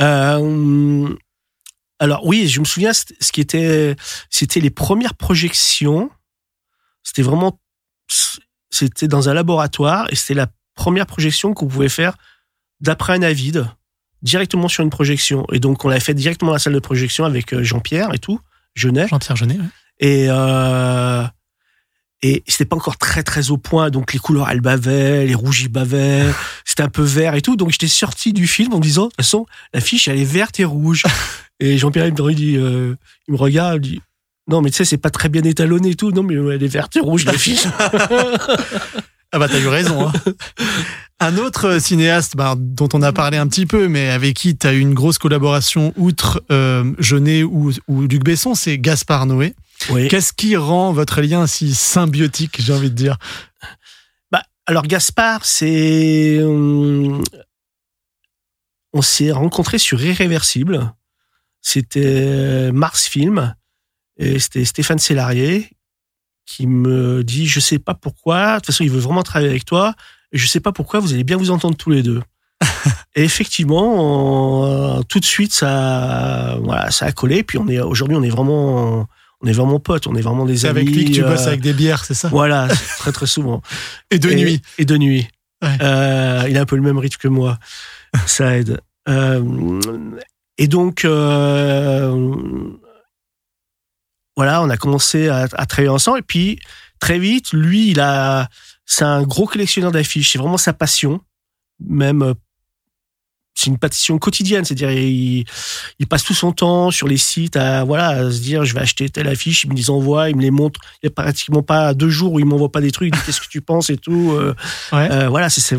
Euh, 0.00 1.14
alors 2.00 2.26
oui, 2.26 2.48
je 2.48 2.58
me 2.58 2.64
souviens, 2.64 2.92
ce 2.92 3.30
qui 3.32 3.40
était, 3.40 3.94
c'était 4.28 4.58
les 4.58 4.70
premières 4.70 5.14
projections. 5.14 6.10
C'était 7.04 7.22
vraiment, 7.22 7.60
c'était 8.72 9.08
dans 9.08 9.28
un 9.28 9.34
laboratoire 9.34 10.06
et 10.10 10.16
c'était 10.16 10.34
la 10.34 10.48
première 10.74 11.06
projection 11.06 11.54
qu'on 11.54 11.68
pouvait 11.68 11.88
faire 11.88 12.16
d'après 12.80 13.12
un 13.12 13.22
avide 13.22 13.66
directement 14.22 14.68
sur 14.68 14.82
une 14.82 14.90
projection. 14.90 15.46
Et 15.52 15.60
donc 15.60 15.84
on 15.84 15.88
l'avait 15.88 16.00
fait 16.00 16.14
directement 16.14 16.50
dans 16.50 16.54
la 16.54 16.58
salle 16.58 16.72
de 16.72 16.78
projection 16.78 17.24
avec 17.24 17.52
euh, 17.52 17.62
Jean-Pierre 17.62 18.14
et 18.14 18.18
tout, 18.18 18.40
Genet. 18.74 19.08
Jean-Pierre 19.08 19.36
Jeunet. 19.36 19.58
ouais. 19.58 19.66
Et 19.98 20.26
euh, 20.28 21.24
et 22.24 22.44
c'était 22.46 22.64
pas 22.64 22.76
encore 22.76 22.98
très 22.98 23.24
très 23.24 23.50
au 23.50 23.56
point, 23.56 23.90
donc 23.90 24.12
les 24.12 24.18
couleurs 24.20 24.48
elles 24.48 24.60
bavaient, 24.60 25.26
les 25.26 25.34
rouges 25.34 25.62
ils 25.62 25.68
bavaient, 25.68 26.32
c'était 26.64 26.84
un 26.84 26.88
peu 26.88 27.02
vert 27.02 27.34
et 27.34 27.42
tout. 27.42 27.56
Donc 27.56 27.70
j'étais 27.70 27.88
sorti 27.88 28.32
du 28.32 28.46
film 28.46 28.72
en 28.72 28.78
me 28.78 28.82
disant, 28.82 29.04
de 29.04 29.08
toute 29.08 29.16
façon, 29.16 29.46
l'affiche 29.74 30.08
elle 30.08 30.18
est 30.18 30.24
verte 30.24 30.58
et 30.60 30.64
rouge. 30.64 31.02
Et 31.60 31.78
Jean-Pierre 31.78 32.08
il 32.08 32.12
me 32.12 32.34
dit, 32.34 32.56
euh, 32.56 32.96
il 33.28 33.34
me 33.34 33.38
regarde, 33.38 33.86
il 33.86 33.92
dit, 33.92 34.00
non 34.48 34.60
mais 34.60 34.70
tu 34.70 34.76
sais 34.76 34.84
c'est 34.84 34.98
pas 34.98 35.10
très 35.10 35.28
bien 35.28 35.42
étalonné 35.44 35.90
et 35.90 35.94
tout. 35.94 36.10
Non 36.10 36.22
mais 36.22 36.34
elle 36.34 36.62
est 36.62 36.66
verte 36.68 36.96
et 36.96 37.00
rouge 37.00 37.24
l'affiche. 37.24 37.64
Ah 39.34 39.38
bah 39.38 39.48
t'as 39.48 39.60
eu 39.60 39.66
raison. 39.68 40.08
hein. 40.08 40.12
Un 41.18 41.38
autre 41.38 41.78
cinéaste 41.78 42.36
bah, 42.36 42.54
dont 42.58 42.90
on 42.92 43.00
a 43.00 43.14
parlé 43.14 43.38
un 43.38 43.46
petit 43.48 43.64
peu, 43.64 43.88
mais 43.88 44.10
avec 44.10 44.34
qui 44.36 44.56
t'as 44.58 44.74
eu 44.74 44.78
une 44.80 44.92
grosse 44.92 45.16
collaboration 45.16 45.94
outre 45.96 46.44
euh, 46.52 46.92
Jeunet 46.98 47.42
ou, 47.42 47.72
ou 47.88 48.02
Luc 48.02 48.22
Besson, 48.24 48.54
c'est 48.54 48.76
Gaspard 48.76 49.24
Noé. 49.24 49.54
oui. 49.88 50.08
Qu'est-ce 50.08 50.34
qui 50.34 50.54
rend 50.54 50.92
votre 50.92 51.22
lien 51.22 51.46
si 51.46 51.72
symbiotique, 51.74 52.56
j'ai 52.60 52.74
envie 52.74 52.90
de 52.90 52.94
dire? 52.94 53.16
Bah, 54.30 54.42
alors 54.66 54.82
Gaspard, 54.82 55.46
c'est 55.46 56.42
hum, 56.42 57.22
on 58.92 59.00
s'est 59.00 59.30
rencontrés 59.32 59.78
sur 59.78 60.02
Irréversible. 60.04 60.92
C'était 61.62 62.70
Mars 62.72 63.06
Film 63.06 63.54
et 64.18 64.38
c'était 64.38 64.64
Stéphane 64.64 64.98
Sellarié 64.98 65.68
qui 66.46 66.66
me 66.66 67.22
dit 67.24 67.46
je 67.46 67.60
sais 67.60 67.78
pas 67.78 67.94
pourquoi, 67.94 68.52
de 68.54 68.56
toute 68.56 68.66
façon 68.66 68.84
il 68.84 68.90
veut 68.90 68.98
vraiment 69.00 69.22
travailler 69.22 69.50
avec 69.50 69.64
toi 69.64 69.94
et 70.32 70.38
je 70.38 70.46
sais 70.46 70.60
pas 70.60 70.72
pourquoi 70.72 71.00
vous 71.00 71.12
allez 71.12 71.24
bien 71.24 71.36
vous 71.36 71.50
entendre 71.50 71.76
tous 71.76 71.90
les 71.90 72.02
deux. 72.02 72.20
et 73.16 73.24
effectivement, 73.24 74.96
on- 74.98 75.02
tout 75.02 75.18
de 75.20 75.24
suite 75.24 75.52
ça 75.52 76.56
voilà, 76.62 76.90
ça 76.90 77.06
a 77.06 77.12
collé 77.12 77.42
puis 77.42 77.58
on 77.58 77.68
est 77.68 77.80
aujourd'hui 77.80 78.16
on 78.16 78.22
est 78.22 78.30
vraiment 78.30 79.06
on 79.44 79.46
est 79.48 79.52
vraiment 79.52 79.80
potes, 79.80 80.06
on 80.06 80.14
est 80.14 80.20
vraiment 80.20 80.44
des 80.46 80.58
C'est 80.58 80.68
amis. 80.68 80.80
avec 80.82 80.94
lui 80.94 81.04
que 81.06 81.10
tu 81.12 81.24
euh, 81.24 81.28
bosses 81.28 81.46
avec 81.48 81.60
des 81.60 81.72
bières, 81.72 82.04
c'est 82.04 82.14
ça? 82.14 82.28
Voilà, 82.28 82.68
très 82.98 83.10
très 83.10 83.26
souvent. 83.26 83.60
Et 84.12 84.20
de 84.20 84.30
Et- 84.30 84.36
nuit. 84.36 84.62
Et 84.78 84.84
de 84.84 84.96
nuit. 84.96 85.26
Ouais. 85.62 85.76
Euh, 85.80 86.44
il 86.48 86.56
a 86.56 86.60
un 86.60 86.64
peu 86.64 86.76
le 86.76 86.82
même 86.82 86.98
rythme 86.98 87.16
que 87.18 87.26
moi. 87.28 87.58
Ça 88.26 88.56
aide. 88.56 88.80
Euh, 89.08 89.80
et 90.58 90.68
donc, 90.68 91.04
euh, 91.04 92.14
voilà, 94.42 94.60
on 94.60 94.70
a 94.70 94.76
commencé 94.76 95.28
à, 95.28 95.46
à 95.52 95.66
travailler 95.66 95.88
ensemble. 95.88 96.18
Et 96.18 96.22
puis, 96.22 96.58
très 96.98 97.20
vite, 97.20 97.52
lui, 97.52 97.90
il 97.90 98.00
a, 98.00 98.48
c'est 98.86 99.04
un 99.04 99.22
gros 99.22 99.46
collectionneur 99.46 99.92
d'affiches. 99.92 100.32
C'est 100.32 100.38
vraiment 100.38 100.58
sa 100.58 100.72
passion. 100.72 101.20
Même, 101.78 102.22
euh, 102.22 102.34
c'est 103.54 103.66
une 103.70 103.78
passion 103.78 104.18
quotidienne. 104.18 104.64
C'est-à-dire, 104.64 104.90
il, 104.90 105.44
il 105.98 106.06
passe 106.06 106.24
tout 106.24 106.34
son 106.34 106.52
temps 106.52 106.90
sur 106.90 107.06
les 107.06 107.16
sites 107.18 107.56
à, 107.56 107.84
voilà, 107.84 108.08
à 108.08 108.30
se 108.30 108.40
dire, 108.40 108.64
je 108.64 108.74
vais 108.74 108.80
acheter 108.80 109.08
telle 109.08 109.28
affiche. 109.28 109.64
Il 109.64 109.70
me 109.70 109.76
les 109.76 109.90
envoie, 109.90 110.30
il 110.30 110.36
me 110.36 110.42
les 110.42 110.50
montre. 110.50 110.80
Il 111.02 111.06
n'y 111.06 111.08
a 111.08 111.22
pratiquement 111.22 111.62
pas 111.62 111.94
deux 111.94 112.08
jours 112.08 112.32
où 112.32 112.40
il 112.40 112.46
m'envoie 112.46 112.72
pas 112.72 112.80
des 112.80 112.90
trucs. 112.90 113.08
Il 113.08 113.18
dit, 113.18 113.24
qu'est-ce 113.26 113.40
que 113.40 113.48
tu 113.48 113.60
penses 113.60 113.90
et 113.90 113.96
tout. 113.96 114.32
Euh, 114.32 114.54
Ouais. 114.92 115.08
euh, 115.10 115.28
voilà, 115.28 115.48
c'est, 115.50 115.76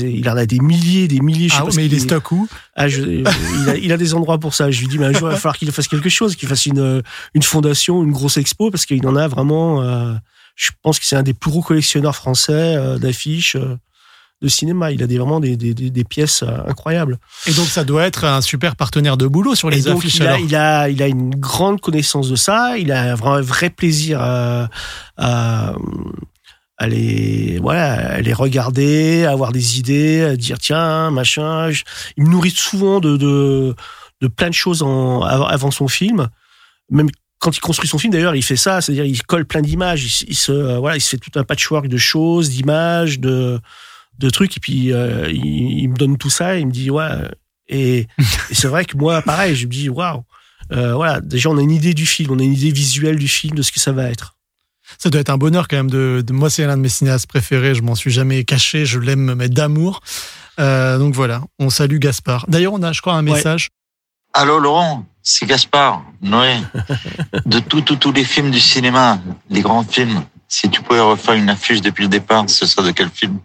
il 0.00 0.28
en 0.28 0.36
a 0.36 0.46
des 0.46 0.60
milliers, 0.60 1.08
des 1.08 1.20
milliers. 1.20 1.48
je 1.48 1.54
sais 1.54 1.60
Ah, 1.62 1.66
pas 1.66 1.72
mais 1.76 1.86
il 1.86 1.94
est 1.94 1.98
stock 2.00 2.30
où? 2.32 2.48
Ah, 2.74 2.88
je- 2.88 3.02
il, 3.02 3.68
a, 3.68 3.76
il 3.76 3.92
a 3.92 3.96
des 3.96 4.14
endroits 4.14 4.38
pour 4.38 4.54
ça. 4.54 4.70
Je 4.70 4.80
lui 4.80 4.88
dis, 4.88 4.98
mais 4.98 5.06
un 5.06 5.12
jour, 5.12 5.28
il 5.28 5.32
va 5.32 5.36
falloir 5.36 5.56
qu'il 5.58 5.70
fasse 5.72 5.88
quelque 5.88 6.08
chose, 6.08 6.36
qu'il 6.36 6.48
fasse 6.48 6.66
une, 6.66 7.02
une 7.34 7.42
fondation, 7.42 8.02
une 8.02 8.12
grosse 8.12 8.36
expo, 8.36 8.70
parce 8.70 8.86
qu'il 8.86 9.06
en 9.06 9.16
a 9.16 9.28
vraiment. 9.28 9.82
euh, 9.82 10.14
je 10.56 10.70
pense 10.82 10.98
que 10.98 11.06
c'est 11.06 11.16
un 11.16 11.22
des 11.22 11.32
plus 11.34 11.50
gros 11.50 11.62
collectionneurs 11.62 12.14
français 12.16 12.52
euh, 12.76 12.98
d'affiches 12.98 13.56
euh, 13.56 13.76
de 14.42 14.48
cinéma. 14.48 14.90
Il 14.90 15.02
a 15.02 15.06
des, 15.06 15.18
vraiment 15.18 15.38
des, 15.40 15.56
des, 15.56 16.04
pièces 16.04 16.42
euh, 16.42 16.48
incroyables. 16.66 17.18
Et 17.46 17.52
donc 17.52 17.66
ça 17.66 17.84
doit 17.84 18.04
être 18.04 18.24
un 18.24 18.40
super 18.40 18.74
partenaire 18.76 19.16
de 19.16 19.26
boulot 19.26 19.54
sur 19.54 19.70
Et 19.70 19.76
les 19.76 19.82
donc, 19.82 19.98
affiches 19.98 20.16
il 20.16 20.22
a, 20.26 20.30
alors. 20.34 20.40
il, 20.46 20.56
a, 20.56 20.88
il 20.88 21.02
a 21.02 21.06
une 21.08 21.34
grande 21.34 21.80
connaissance 21.80 22.28
de 22.30 22.36
ça. 22.36 22.78
Il 22.78 22.90
a 22.92 23.14
vraiment 23.14 23.34
un 23.36 23.42
vrai 23.42 23.68
plaisir 23.70 24.20
à, 24.22 24.68
à, 25.18 25.74
à 26.78 26.86
les, 26.86 27.58
voilà, 27.60 28.14
à 28.14 28.20
les 28.22 28.32
regarder, 28.32 29.26
à 29.26 29.32
avoir 29.32 29.52
des 29.52 29.78
idées, 29.78 30.22
à 30.22 30.36
dire 30.36 30.58
tiens, 30.58 31.10
machin. 31.10 31.70
Je- 31.70 31.84
il 32.16 32.24
me 32.24 32.30
nourrit 32.30 32.50
souvent 32.56 33.00
de, 33.00 33.16
de, 33.18 33.74
de 34.22 34.28
plein 34.28 34.48
de 34.48 34.54
choses 34.54 34.82
en, 34.82 35.20
avant, 35.22 35.70
son 35.70 35.88
film. 35.88 36.28
Même 36.90 37.10
quand 37.38 37.54
il 37.56 37.60
construit 37.60 37.88
son 37.88 37.98
film, 37.98 38.12
d'ailleurs, 38.12 38.34
il 38.36 38.42
fait 38.42 38.56
ça, 38.56 38.80
c'est-à-dire 38.80 39.04
il 39.04 39.22
colle 39.22 39.44
plein 39.44 39.60
d'images. 39.62 40.22
Il 40.26 40.36
se, 40.36 40.52
euh, 40.52 40.78
voilà, 40.78 40.96
il 40.96 41.00
se 41.00 41.10
fait 41.10 41.18
tout 41.18 41.38
un 41.38 41.44
patchwork 41.44 41.86
de 41.88 41.96
choses, 41.98 42.50
d'images, 42.50 43.18
de, 43.20 43.60
de 44.20 44.30
trucs. 44.30 44.56
Et 44.56 44.60
puis 44.60 44.92
euh, 44.92 45.28
il, 45.30 45.80
il 45.80 45.88
me 45.88 45.96
donne 45.96 46.16
tout 46.18 46.30
ça. 46.30 46.56
Et 46.56 46.60
il 46.60 46.66
me 46.66 46.72
dit 46.72 46.90
ouais. 46.90 47.08
Et, 47.68 47.98
et 48.00 48.08
c'est 48.52 48.68
vrai 48.68 48.84
que 48.84 48.96
moi, 48.96 49.22
pareil, 49.22 49.56
je 49.56 49.66
me 49.66 49.72
dis 49.72 49.88
waouh. 49.88 50.22
Euh, 50.72 50.94
voilà, 50.94 51.20
déjà 51.20 51.50
on 51.50 51.58
a 51.58 51.62
une 51.62 51.72
idée 51.72 51.94
du 51.94 52.06
film, 52.06 52.30
on 52.32 52.38
a 52.38 52.42
une 52.44 52.52
idée 52.52 52.70
visuelle 52.70 53.16
du 53.18 53.26
film, 53.26 53.56
de 53.56 53.62
ce 53.62 53.72
que 53.72 53.80
ça 53.80 53.90
va 53.90 54.04
être. 54.04 54.36
Ça 54.98 55.10
doit 55.10 55.20
être 55.20 55.30
un 55.30 55.38
bonheur 55.38 55.66
quand 55.66 55.76
même 55.76 55.90
de, 55.90 56.22
de- 56.24 56.32
moi 56.32 56.48
c'est 56.50 56.64
l'un 56.66 56.76
de 56.76 56.82
mes 56.82 56.88
cinéastes 56.88 57.26
préférés, 57.26 57.74
je 57.74 57.82
m'en 57.82 57.96
suis 57.96 58.10
jamais 58.12 58.44
caché, 58.44 58.86
je 58.86 58.98
l'aime 59.00 59.34
mais 59.34 59.48
d'amour. 59.48 60.00
Euh, 60.60 60.96
donc 60.98 61.14
voilà, 61.14 61.42
on 61.58 61.70
salue 61.70 61.98
Gaspard. 61.98 62.44
D'ailleurs, 62.48 62.72
on 62.72 62.82
a 62.84 62.92
je 62.92 63.00
crois 63.00 63.14
un 63.14 63.24
Ouais. 63.26 63.32
message. 63.34 63.70
Allô 64.32 64.60
Laurent, 64.60 65.06
c'est 65.24 65.44
Gaspard, 65.46 66.04
Noé. 66.22 66.54
De 67.46 67.58
tous 67.58 67.80
tous 67.80 67.96
tous 67.96 68.12
les 68.12 68.24
films 68.24 68.50
du 68.52 68.60
cinéma, 68.60 69.20
les 69.48 69.62
grands 69.62 69.82
films, 69.84 70.22
si 70.48 70.68
tu 70.70 70.82
pouvais 70.82 71.00
refaire 71.00 71.34
une 71.34 71.50
affiche 71.50 71.80
depuis 71.80 72.02
le 72.04 72.08
départ, 72.10 72.44
ce 72.48 72.64
serait 72.66 72.86
de 72.86 72.92
quel 72.92 73.10
film? 73.10 73.38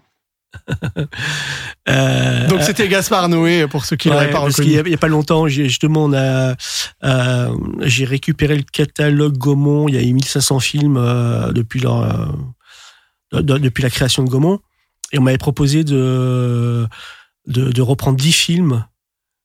Euh, 1.87 2.47
Donc 2.47 2.61
c'était 2.63 2.87
Gaspard 2.87 3.29
Noé 3.29 3.67
pour 3.67 3.85
ceux 3.85 3.95
qui 3.95 4.09
ouais, 4.09 4.15
l'auraient 4.15 4.29
pas 4.31 4.39
reconnu. 4.39 4.77
a- 4.79 4.81
il 4.85 4.89
y 4.89 4.93
a, 4.93 4.97
pas 4.97 5.07
longtemps, 5.07 5.47
j'ai 5.47 5.65
justement, 5.69 6.05
on 6.05 6.13
a, 6.13 6.55
euh, 7.03 7.55
j'ai 7.81 8.05
récupéré 8.05 8.55
le 8.57 8.63
catalogue 8.63 9.37
Gaumont. 9.37 9.87
Il 9.87 9.95
y 9.95 9.97
a 9.97 10.01
eu 10.01 10.13
1500 10.13 10.59
films 10.59 10.97
euh, 10.97 11.51
depuis 11.51 11.79
leur, 11.79 12.01
euh, 12.01 12.25
de- 13.33 13.41
de- 13.41 13.57
depuis 13.59 13.83
la 13.83 13.89
création 13.89 14.23
de 14.23 14.29
Gaumont, 14.29 14.59
et 15.11 15.19
on 15.19 15.21
m'avait 15.21 15.37
proposé 15.37 15.83
de, 15.83 16.87
de, 17.47 17.71
de 17.71 17.81
reprendre 17.81 18.17
10 18.17 18.31
films 18.31 18.85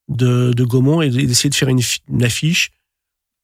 de, 0.09 0.53
de 0.55 0.65
Gaumont 0.65 1.03
et 1.03 1.11
d'essayer 1.11 1.51
de 1.51 1.55
faire 1.55 1.69
une 1.69 2.25
affiche 2.25 2.71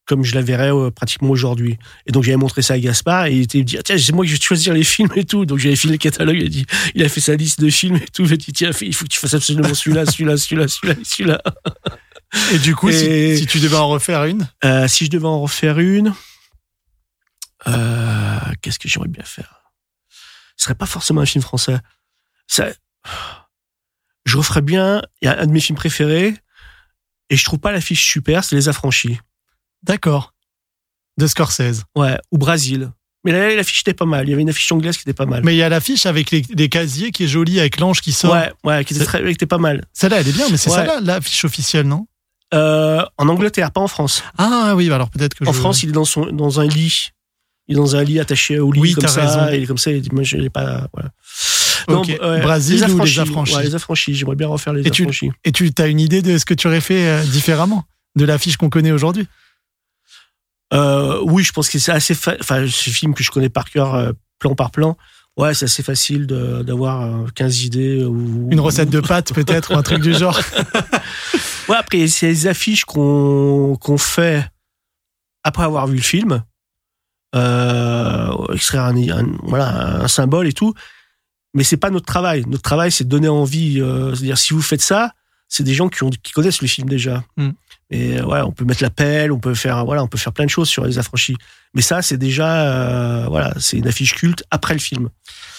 comme 0.06 0.22
je 0.24 0.34
la 0.34 0.40
verrais 0.42 0.72
euh, 0.72 0.90
pratiquement 0.90 1.30
aujourd'hui. 1.30 1.78
Et 2.06 2.12
donc 2.12 2.22
j'avais 2.22 2.36
montré 2.36 2.62
ça 2.62 2.74
à 2.74 2.78
Gaspard 2.78 3.26
et 3.26 3.34
il 3.34 3.42
était 3.42 3.62
dit 3.64 3.76
ah, 3.78 3.82
tiens 3.82 3.98
c'est 3.98 4.12
moi 4.12 4.24
qui 4.24 4.32
vais 4.32 4.40
choisir 4.40 4.72
les 4.72 4.84
films 4.94 5.10
et 5.16 5.24
tout. 5.24 5.44
Donc 5.46 5.58
j'avais 5.58 5.76
filé 5.76 5.92
le 5.94 5.98
catalogue. 5.98 6.36
Il 6.38 6.46
a 6.46 6.48
dit 6.48 6.66
il 6.94 7.02
a 7.04 7.08
fait 7.08 7.20
sa 7.20 7.34
liste 7.36 7.60
de 7.60 7.68
films 7.70 7.96
et 7.96 8.06
tout. 8.12 8.22
Il 8.22 8.30
m'a 8.30 8.36
dit 8.36 8.52
tiens 8.52 8.70
il 8.80 8.94
faut 8.94 9.04
que 9.04 9.10
tu 9.10 9.18
fasses 9.18 9.34
absolument 9.34 9.74
celui-là, 9.74 10.06
celui-là, 10.06 10.36
celui-là, 10.36 10.68
celui-là, 10.68 10.94
et 11.00 11.04
celui-là. 11.04 11.42
Et 12.52 12.58
du 12.58 12.74
coup, 12.74 12.90
si- 12.90 13.38
si, 13.38 13.46
tu 13.46 13.60
devais 13.60 13.76
en 13.76 13.88
refaire 13.88 14.24
une, 14.24 14.48
Euh, 14.64 14.88
si 14.88 15.04
je 15.06 15.10
devais 15.10 15.28
en 15.28 15.40
refaire 15.40 15.78
une, 15.78 16.12
euh, 17.68 18.38
qu'est-ce 18.62 18.78
que 18.78 18.88
j'aimerais 18.88 19.08
bien 19.08 19.22
faire? 19.24 19.72
Ce 20.56 20.64
serait 20.64 20.74
pas 20.74 20.86
forcément 20.86 21.20
un 21.20 21.26
film 21.26 21.42
français. 21.42 21.78
Ça, 22.46 22.68
je 24.24 24.36
referais 24.36 24.62
bien. 24.62 25.02
Il 25.22 25.26
y 25.26 25.28
a 25.28 25.40
un 25.40 25.46
de 25.46 25.52
mes 25.52 25.60
films 25.60 25.76
préférés 25.78 26.34
et 27.30 27.36
je 27.36 27.44
trouve 27.44 27.58
pas 27.58 27.72
l'affiche 27.72 28.04
super. 28.04 28.44
C'est 28.44 28.56
Les 28.56 28.68
Affranchis. 28.68 29.18
D'accord. 29.82 30.32
De 31.18 31.26
Scorsese. 31.26 31.84
Ouais, 31.96 32.18
ou 32.30 32.38
Brésil. 32.38 32.90
Mais 33.24 33.32
là, 33.32 33.54
l'affiche 33.56 33.80
était 33.80 33.94
pas 33.94 34.04
mal. 34.04 34.26
Il 34.26 34.30
y 34.30 34.32
avait 34.34 34.42
une 34.42 34.50
affiche 34.50 34.70
anglaise 34.70 34.96
qui 34.96 35.02
était 35.02 35.14
pas 35.14 35.26
mal. 35.26 35.42
Mais 35.44 35.54
il 35.54 35.58
y 35.58 35.62
a 35.62 35.68
l'affiche 35.68 36.06
avec 36.06 36.30
les, 36.30 36.42
les 36.50 36.68
casiers 36.68 37.10
qui 37.10 37.24
est 37.24 37.28
jolie 37.28 37.58
avec 37.58 37.80
l'ange 37.80 38.00
qui 38.00 38.12
sort. 38.12 38.32
ouais, 38.32 38.52
ouais, 38.64 38.84
qui 38.84 38.92
était, 38.94 39.00
C'est- 39.02 39.06
très, 39.08 39.24
qui 39.24 39.30
était 39.30 39.46
pas 39.46 39.58
mal. 39.58 39.84
Celle-là, 39.92 40.20
elle 40.20 40.28
est 40.28 40.32
bien, 40.32 40.46
mais 40.50 40.56
c'est 40.58 40.70
Ouais. 40.70 40.76
celle-là 40.76 41.00
l'affiche 41.00 41.44
officielle, 41.44 41.86
non? 41.88 42.06
Euh, 42.54 43.02
en 43.18 43.28
Angleterre, 43.28 43.72
pas 43.72 43.80
en 43.80 43.88
France. 43.88 44.22
Ah 44.38 44.74
oui, 44.76 44.90
alors 44.92 45.10
peut-être 45.10 45.34
que 45.34 45.44
En 45.44 45.52
je... 45.52 45.58
France, 45.58 45.82
il 45.82 45.88
est 45.88 45.92
dans, 45.92 46.04
son, 46.04 46.26
dans 46.26 46.60
un 46.60 46.66
lit. 46.66 47.10
Il 47.66 47.72
est 47.74 47.76
dans 47.80 47.96
un 47.96 48.04
lit 48.04 48.20
attaché 48.20 48.60
au 48.60 48.70
lit 48.70 48.80
Oui, 48.80 48.92
comme 48.94 49.08
ça. 49.08 49.22
raison. 49.26 49.48
Et 49.52 49.56
il 49.56 49.62
est 49.64 49.66
comme 49.66 49.78
ça. 49.78 49.90
Il 49.90 50.00
dit, 50.02 50.10
moi, 50.12 50.22
je 50.22 50.36
l'ai 50.36 50.50
pas. 50.50 50.86
Voilà. 50.92 51.10
Ok. 51.88 52.16
Brésil 52.42 52.84
ou 52.90 53.00
les 53.02 53.18
Affranchis 53.18 53.56
Ouais, 53.56 53.62
les 53.64 53.74
affranchis. 53.74 54.14
J'aimerais 54.14 54.36
bien 54.36 54.46
refaire 54.48 54.72
les 54.72 54.86
Et 54.86 54.90
tu- 54.90 55.02
affranchis. 55.02 55.30
Et 55.44 55.50
tu 55.50 55.72
as 55.78 55.86
une 55.86 55.98
idée 56.00 56.22
de 56.22 56.38
ce 56.38 56.44
que 56.44 56.54
tu 56.54 56.66
aurais 56.68 56.80
fait 56.80 57.06
euh, 57.08 57.24
différemment 57.24 57.84
de 58.14 58.24
l'affiche 58.24 58.56
qu'on 58.56 58.70
connaît 58.70 58.92
aujourd'hui? 58.92 59.26
Euh, 60.74 61.20
oui, 61.24 61.42
je 61.44 61.52
pense 61.52 61.68
que 61.68 61.78
c'est 61.78 61.92
assez. 61.92 62.14
fa- 62.14 62.36
Enfin, 62.40 62.66
ce 62.68 62.90
film 62.90 63.14
que 63.14 63.22
je 63.22 63.30
connais 63.30 63.48
par 63.48 63.70
cœur, 63.70 63.94
euh, 63.94 64.12
plan 64.38 64.54
par 64.54 64.70
plan. 64.70 64.96
Ouais, 65.36 65.52
c'est 65.54 65.66
assez 65.66 65.82
facile 65.82 66.26
d'avoir 66.26 67.02
euh, 67.02 67.26
15 67.34 67.62
idées. 67.64 68.02
Ou, 68.04 68.48
Une 68.50 68.60
recette 68.60 68.90
de 68.90 69.00
pâtes 69.00 69.32
peut-être 69.34 69.74
ou 69.74 69.76
un 69.78 69.82
truc 69.82 70.00
du 70.00 70.14
genre 70.14 70.38
Ouais, 71.68 71.76
après, 71.76 72.06
c'est 72.08 72.26
les 72.28 72.46
affiches 72.46 72.84
qu'on 72.84 73.76
qu'on 73.80 73.98
fait 73.98 74.48
après 75.44 75.64
avoir 75.64 75.86
vu 75.86 75.96
le 75.96 76.02
film. 76.02 76.42
Euh, 77.34 78.30
extraire 78.54 78.84
un, 78.84 78.96
un- 78.96 79.36
voilà, 79.42 80.02
un 80.02 80.08
symbole 80.08 80.46
et 80.48 80.52
tout. 80.52 80.74
Mais 81.54 81.64
c'est 81.64 81.76
pas 81.76 81.90
notre 81.90 82.06
travail. 82.06 82.44
Notre 82.46 82.62
travail, 82.62 82.90
c'est 82.92 83.04
de 83.04 83.08
donner 83.08 83.28
envie. 83.28 83.80
euh, 83.80 84.14
C'est-à-dire, 84.14 84.38
si 84.38 84.52
vous 84.54 84.62
faites 84.62 84.80
ça, 84.82 85.12
c'est 85.48 85.62
des 85.62 85.74
gens 85.74 85.88
qui, 85.88 86.02
ont, 86.02 86.10
qui 86.10 86.32
connaissent 86.32 86.62
le 86.62 86.68
film 86.68 86.88
déjà. 86.88 87.22
Mm. 87.36 87.48
Et 87.90 88.18
euh, 88.18 88.24
ouais, 88.24 88.40
on 88.40 88.50
peut 88.50 88.64
mettre 88.64 88.82
la 88.82 88.90
pelle, 88.90 89.30
on 89.30 89.38
peut 89.38 89.54
faire, 89.54 89.84
voilà, 89.84 90.02
on 90.02 90.08
peut 90.08 90.18
faire 90.18 90.32
plein 90.32 90.44
de 90.44 90.50
choses 90.50 90.68
sur 90.68 90.84
les 90.84 90.98
affranchis. 90.98 91.36
Mais 91.74 91.82
ça, 91.82 92.02
c'est 92.02 92.16
déjà, 92.16 92.62
euh, 92.66 93.26
voilà, 93.28 93.52
c'est 93.60 93.76
une 93.78 93.86
affiche 93.86 94.14
culte 94.14 94.42
après 94.50 94.74
le 94.74 94.80
film. 94.80 95.08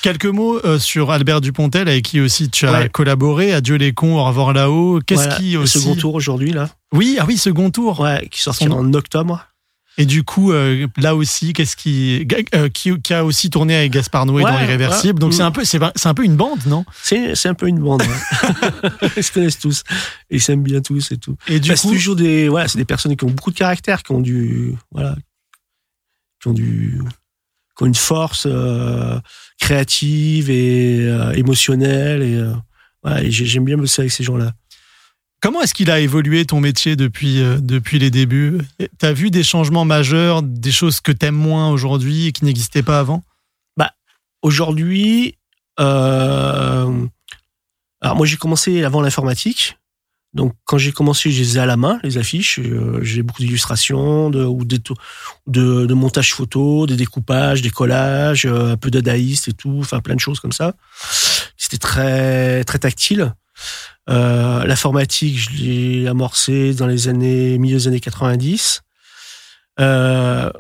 Quelques 0.02 0.26
mots 0.26 0.60
euh, 0.66 0.78
sur 0.78 1.12
Albert 1.12 1.40
Dupontel 1.42 1.88
avec 1.88 2.04
qui 2.04 2.20
aussi 2.20 2.50
tu 2.50 2.68
as 2.68 2.72
Ouais. 2.74 2.90
collaboré. 2.90 3.54
Adieu 3.54 3.76
les 3.76 3.94
cons, 3.94 4.18
au 4.18 4.26
revoir 4.26 4.52
là-haut. 4.52 5.00
Qu'est-ce 5.06 5.22
Voilà, 5.22 5.36
qui 5.38 5.52
le 5.54 5.60
aussi 5.60 5.80
second 5.80 5.96
tour 5.96 6.16
aujourd'hui 6.16 6.52
là. 6.52 6.70
Oui, 6.94 7.18
ah 7.20 7.26
oui, 7.28 7.38
second 7.38 7.70
tour. 7.72 8.00
Ouais, 8.02 8.28
qui 8.30 8.42
sortira 8.42 8.72
Son- 8.72 8.80
en 8.80 8.94
octobre. 8.94 9.46
Et 10.00 10.06
du 10.06 10.24
coup, 10.24 10.52
euh, 10.52 10.86
là 10.98 11.16
aussi, 11.16 11.54
qu'est-ce 11.54 11.76
qui, 11.76 12.28
euh, 12.54 12.70
qui 12.70 13.00
qui 13.02 13.14
a 13.16 13.26
aussi 13.26 13.50
tourné 13.50 13.76
avec 13.76 13.92
Gaspard 13.92 14.28
Noé 14.28 14.44
Ouais, 14.44 14.52
dans 14.52 14.60
Irréversible. 14.60 15.16
ouais. 15.16 15.20
Donc 15.20 15.34
c'est 15.34 15.42
un 15.42 15.50
peu 15.52 15.66
c'est 15.66 15.80
c'est 15.96 16.08
un 16.08 16.14
peu 16.14 16.24
une 16.24 16.36
bande, 16.36 16.60
non? 16.68 16.86
C'est 17.02 17.34
c'est 17.34 17.50
un 17.50 17.56
peu 17.56 17.68
une 17.68 17.80
bande. 17.80 18.04
ouais. 18.04 19.10
Ils 19.18 19.24
se 19.24 19.32
connaissent 19.32 19.58
tous. 19.60 19.84
Ils 20.30 20.40
s'aiment 20.42 20.62
bien 20.62 20.82
tous 20.82 21.12
et 21.12 21.18
tout. 21.18 21.36
Et 21.48 21.60
du 21.60 21.70
Bah, 21.70 21.76
c'est 21.76 21.88
coup, 21.88 21.94
toujours 21.96 22.16
des, 22.16 22.48
voilà, 22.48 22.68
c'est 22.68 22.78
des 22.78 22.86
personnes 22.86 23.16
qui 23.16 23.26
ont 23.26 23.32
beaucoup 23.32 23.50
de 23.52 23.58
caractère, 23.58 24.04
qui 24.04 24.12
ont 24.12 24.22
du, 24.22 24.76
voilà, 24.92 25.16
qui 26.42 26.48
ont 26.50 26.54
du, 26.54 27.02
qui 27.76 27.84
ont 27.84 27.88
une 27.88 27.96
force 27.96 28.46
euh, 28.48 29.20
créative 29.60 30.50
et 30.52 31.08
émotionnelle 31.36 32.22
et, 32.22 32.44
voilà, 33.04 33.24
et 33.24 33.32
j'ai- 33.32 33.46
j'aime 33.46 33.66
bien 33.66 33.78
bosser 33.78 34.02
avec 34.04 34.12
ces 34.12 34.24
gens-là. 34.24 34.52
Comment 35.42 35.62
est-ce 35.62 35.74
qu'il 35.74 35.92
a 35.92 36.00
évolué 36.00 36.46
ton 36.46 36.60
métier 36.60 36.96
depuis 36.96 37.42
euh, 37.42 37.58
depuis 37.60 38.00
les 38.00 38.12
débuts? 38.12 38.60
T'as 38.98 39.14
vu 39.14 39.32
des 39.32 39.44
changements 39.44 39.86
majeurs, 39.86 40.42
des 40.44 40.72
choses 40.72 41.00
que 41.00 41.12
t'aimes 41.12 41.36
moins 41.36 41.70
aujourd'hui 41.70 42.28
et 42.28 42.32
qui 42.32 42.46
n'existaient 42.46 42.84
pas 42.84 43.00
avant? 43.00 43.24
Aujourd'hui, 44.44 45.36
euh, 45.80 47.06
alors 48.02 48.16
moi 48.16 48.26
j'ai 48.28 48.38
commencé 48.38 48.84
avant 48.84 49.02
l'informatique. 49.02 49.78
Donc 50.34 50.54
quand 50.66 50.78
j'ai 50.78 50.92
commencé, 50.92 51.32
je 51.32 51.42
les 51.42 51.58
à 51.58 51.66
la 51.66 51.76
main, 51.76 52.00
les 52.04 52.20
affiches. 52.20 52.60
Euh, 52.60 53.00
j'ai 53.02 53.24
beaucoup 53.24 53.42
d'illustrations, 53.42 54.30
de, 54.30 54.46
ou 54.46 54.64
des, 54.64 54.78
de, 55.48 55.86
de 55.88 55.94
montage 55.96 56.34
photo, 56.34 56.86
des 56.86 56.96
découpages, 56.96 57.64
des 57.64 57.72
collages, 57.72 58.46
euh, 58.46 58.74
un 58.74 58.78
peu 58.78 58.92
dadaïste 58.92 59.48
et 59.48 59.54
tout, 59.54 59.78
enfin 59.80 60.02
plein 60.02 60.16
de 60.16 60.20
choses 60.20 60.40
comme 60.40 60.52
ça. 60.52 60.76
C'était 61.58 61.80
très 61.80 62.64
très 62.64 62.78
tactile. 62.78 63.34
Euh, 64.10 64.64
L'informatique, 64.66 65.38
je 65.38 65.50
l'ai 65.52 66.08
amorcé 66.08 66.74
dans 66.74 66.88
les 66.88 67.08
années 67.08 67.58
milieu 67.58 67.78
des 67.78 67.88
années 67.88 68.00
90. 68.00 68.82
Euh, 69.80 70.52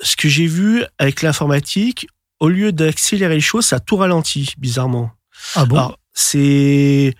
ce 0.00 0.16
que 0.16 0.28
j'ai 0.28 0.46
vu 0.46 0.84
avec 0.98 1.22
l'informatique, 1.22 2.06
au 2.40 2.48
lieu 2.48 2.72
d'accélérer 2.72 3.34
les 3.34 3.40
choses, 3.40 3.66
ça 3.66 3.76
a 3.76 3.80
tout 3.80 3.96
ralenti, 3.96 4.54
bizarrement. 4.58 5.10
Ah 5.54 5.64
bon? 5.64 5.94
C'est 6.12 7.14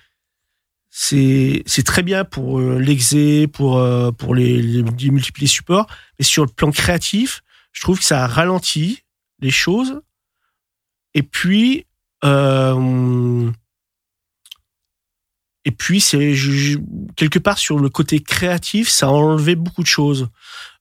c'est 0.91 1.63
c'est 1.67 1.83
très 1.85 2.03
bien 2.03 2.25
pour 2.25 2.61
euh, 2.61 2.79
l'exé, 2.79 3.47
pour 3.49 3.83
pour 4.17 4.35
les, 4.35 4.63
les, 4.63 4.83
les 4.83 5.11
multiplier 5.11 5.49
supports, 5.49 5.87
mais 6.19 6.25
sur 6.25 6.45
le 6.45 6.51
plan 6.51 6.71
créatif, 6.71 7.43
je 7.73 7.83
trouve 7.83 7.99
que 7.99 8.05
ça 8.05 8.25
a 8.25 8.27
ralenti 8.27 9.01
les 9.41 9.51
choses. 9.51 10.01
Et 11.15 11.23
puis 11.23 11.87
euh, 12.25 13.51
et 15.65 15.71
puis 15.71 16.01
c'est 16.01 16.35
quelque 17.17 17.39
part 17.39 17.59
sur 17.59 17.79
le 17.79 17.89
côté 17.89 18.21
créatif, 18.21 18.89
ça 18.89 19.07
a 19.07 19.11
enlevé 19.11 19.55
beaucoup 19.55 19.83
de 19.83 19.89
choses 19.89 20.29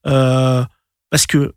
Euh, 0.05 0.65
parce 1.09 1.25
que 1.27 1.53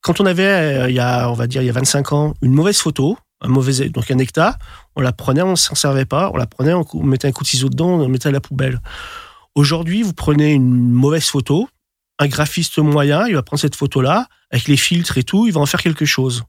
quand 0.00 0.20
on 0.20 0.26
avait 0.26 0.44
euh, 0.44 0.88
il 0.88 0.96
y 0.96 1.00
a 1.00 1.28
on 1.30 1.34
va 1.34 1.46
dire 1.46 1.60
il 1.60 1.66
y 1.66 1.68
a 1.68 1.72
25 1.72 2.12
ans 2.14 2.34
une 2.40 2.54
mauvaise 2.54 2.78
photo, 2.78 3.18
un 3.42 3.48
mauvais 3.48 3.90
donc 3.90 4.10
un 4.10 4.18
hectare, 4.18 4.56
on 4.96 5.02
la 5.02 5.12
prenait, 5.12 5.42
on 5.42 5.56
s'en 5.56 5.74
servait 5.74 6.06
pas, 6.06 6.30
on 6.32 6.36
la 6.36 6.46
prenait, 6.46 6.72
on, 6.72 6.86
mettait 7.02 7.28
un 7.28 7.32
coup 7.32 7.44
de 7.44 7.48
ciseau 7.48 7.68
dedans, 7.68 7.90
on 7.90 8.08
mettait 8.08 8.28
à 8.28 8.32
la 8.32 8.40
poubelle. 8.40 8.80
Aujourd'hui, 9.54 10.02
vous 10.02 10.12
prenez 10.12 10.52
une 10.52 10.90
mauvaise 10.90 11.26
photo, 11.26 11.68
un 12.18 12.28
graphiste 12.28 12.78
moyen, 12.78 13.26
il 13.26 13.34
va 13.34 13.42
prendre 13.42 13.60
cette 13.60 13.76
photo-là, 13.76 14.28
avec 14.50 14.68
les 14.68 14.76
filtres 14.76 15.18
et 15.18 15.22
tout, 15.22 15.46
il 15.46 15.52
va 15.52 15.60
en 15.60 15.66
faire 15.66 15.82
quelque 15.82 16.04
chose. 16.04 16.44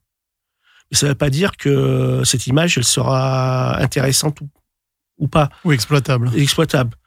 Mais 0.90 0.98
ça 0.98 1.06
ne 1.06 1.12
veut 1.12 1.18
pas 1.18 1.30
dire 1.30 1.52
que 1.58 2.22
cette 2.26 2.48
image, 2.48 2.78
elle 2.78 2.84
sera 2.84 3.78
intéressante 3.80 4.42
ou, 4.42 4.50
ou 5.22 5.28
pas, 5.28 5.50
Ou 5.64 5.72
exploitable 5.72 6.30
exploitable. 6.36 6.98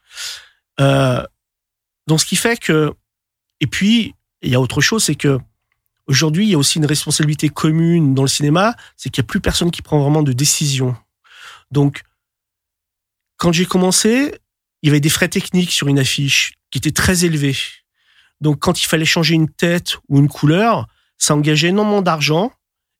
Euh, 0.79 1.23
donc, 2.07 2.21
ce 2.21 2.25
qui 2.25 2.35
fait 2.35 2.57
que, 2.57 2.93
et 3.59 3.67
puis, 3.67 4.15
il 4.41 4.49
y 4.49 4.55
a 4.55 4.59
autre 4.59 4.81
chose, 4.81 5.03
c'est 5.03 5.15
que 5.15 5.37
aujourd'hui, 6.07 6.45
il 6.45 6.49
y 6.49 6.55
a 6.55 6.57
aussi 6.57 6.79
une 6.79 6.85
responsabilité 6.85 7.49
commune 7.49 8.15
dans 8.15 8.23
le 8.23 8.27
cinéma, 8.27 8.75
c'est 8.95 9.09
qu'il 9.09 9.21
n'y 9.21 9.25
a 9.25 9.29
plus 9.29 9.41
personne 9.41 9.69
qui 9.69 9.81
prend 9.81 9.99
vraiment 9.99 10.23
de 10.23 10.33
décision. 10.33 10.95
Donc, 11.71 12.03
quand 13.37 13.51
j'ai 13.51 13.65
commencé, 13.65 14.39
il 14.81 14.87
y 14.87 14.89
avait 14.89 15.01
des 15.01 15.09
frais 15.09 15.29
techniques 15.29 15.71
sur 15.71 15.87
une 15.87 15.99
affiche 15.99 16.53
qui 16.71 16.77
étaient 16.77 16.91
très 16.91 17.25
élevés. 17.25 17.57
Donc, 18.39 18.59
quand 18.59 18.81
il 18.81 18.85
fallait 18.85 19.05
changer 19.05 19.35
une 19.35 19.49
tête 19.49 19.97
ou 20.07 20.19
une 20.19 20.29
couleur, 20.29 20.87
ça 21.17 21.35
engageait 21.35 21.69
énormément 21.69 22.01
d'argent 22.01 22.51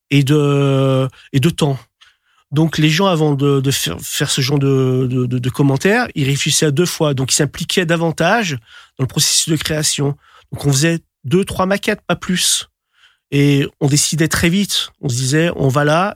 et 0.09 0.23
de, 0.23 1.07
et 1.31 1.39
de 1.39 1.49
temps. 1.49 1.77
Donc, 2.51 2.77
les 2.77 2.89
gens, 2.89 3.07
avant 3.07 3.33
de, 3.33 3.59
de 3.59 3.71
faire, 3.71 3.99
faire 3.99 4.29
ce 4.29 4.39
genre 4.41 4.59
de, 4.59 5.07
de, 5.09 5.25
de- 5.25 5.39
de 5.39 5.49
commentaires, 5.49 6.07
ils 6.15 6.25
réfléchissaient 6.25 6.67
à 6.67 6.71
deux 6.71 6.85
fois. 6.85 7.13
Donc, 7.13 7.31
ils 7.31 7.35
s'impliquaient 7.35 7.85
davantage 7.85 8.51
dans 8.97 9.03
le 9.03 9.07
processus 9.07 9.49
de 9.49 9.55
création. 9.57 10.15
Donc, 10.51 10.65
on 10.65 10.71
faisait 10.71 10.99
deux, 11.23 11.43
trois 11.43 11.65
maquettes, 11.65 12.01
pas 12.05 12.15
plus. 12.15 12.67
Et 13.31 13.67
on 13.81 13.87
décidait 13.87 14.27
très 14.27 14.49
vite. 14.49 14.91
On 15.01 15.09
se 15.09 15.15
disait, 15.15 15.51
on 15.55 15.67
va 15.67 15.83
là. 15.83 16.15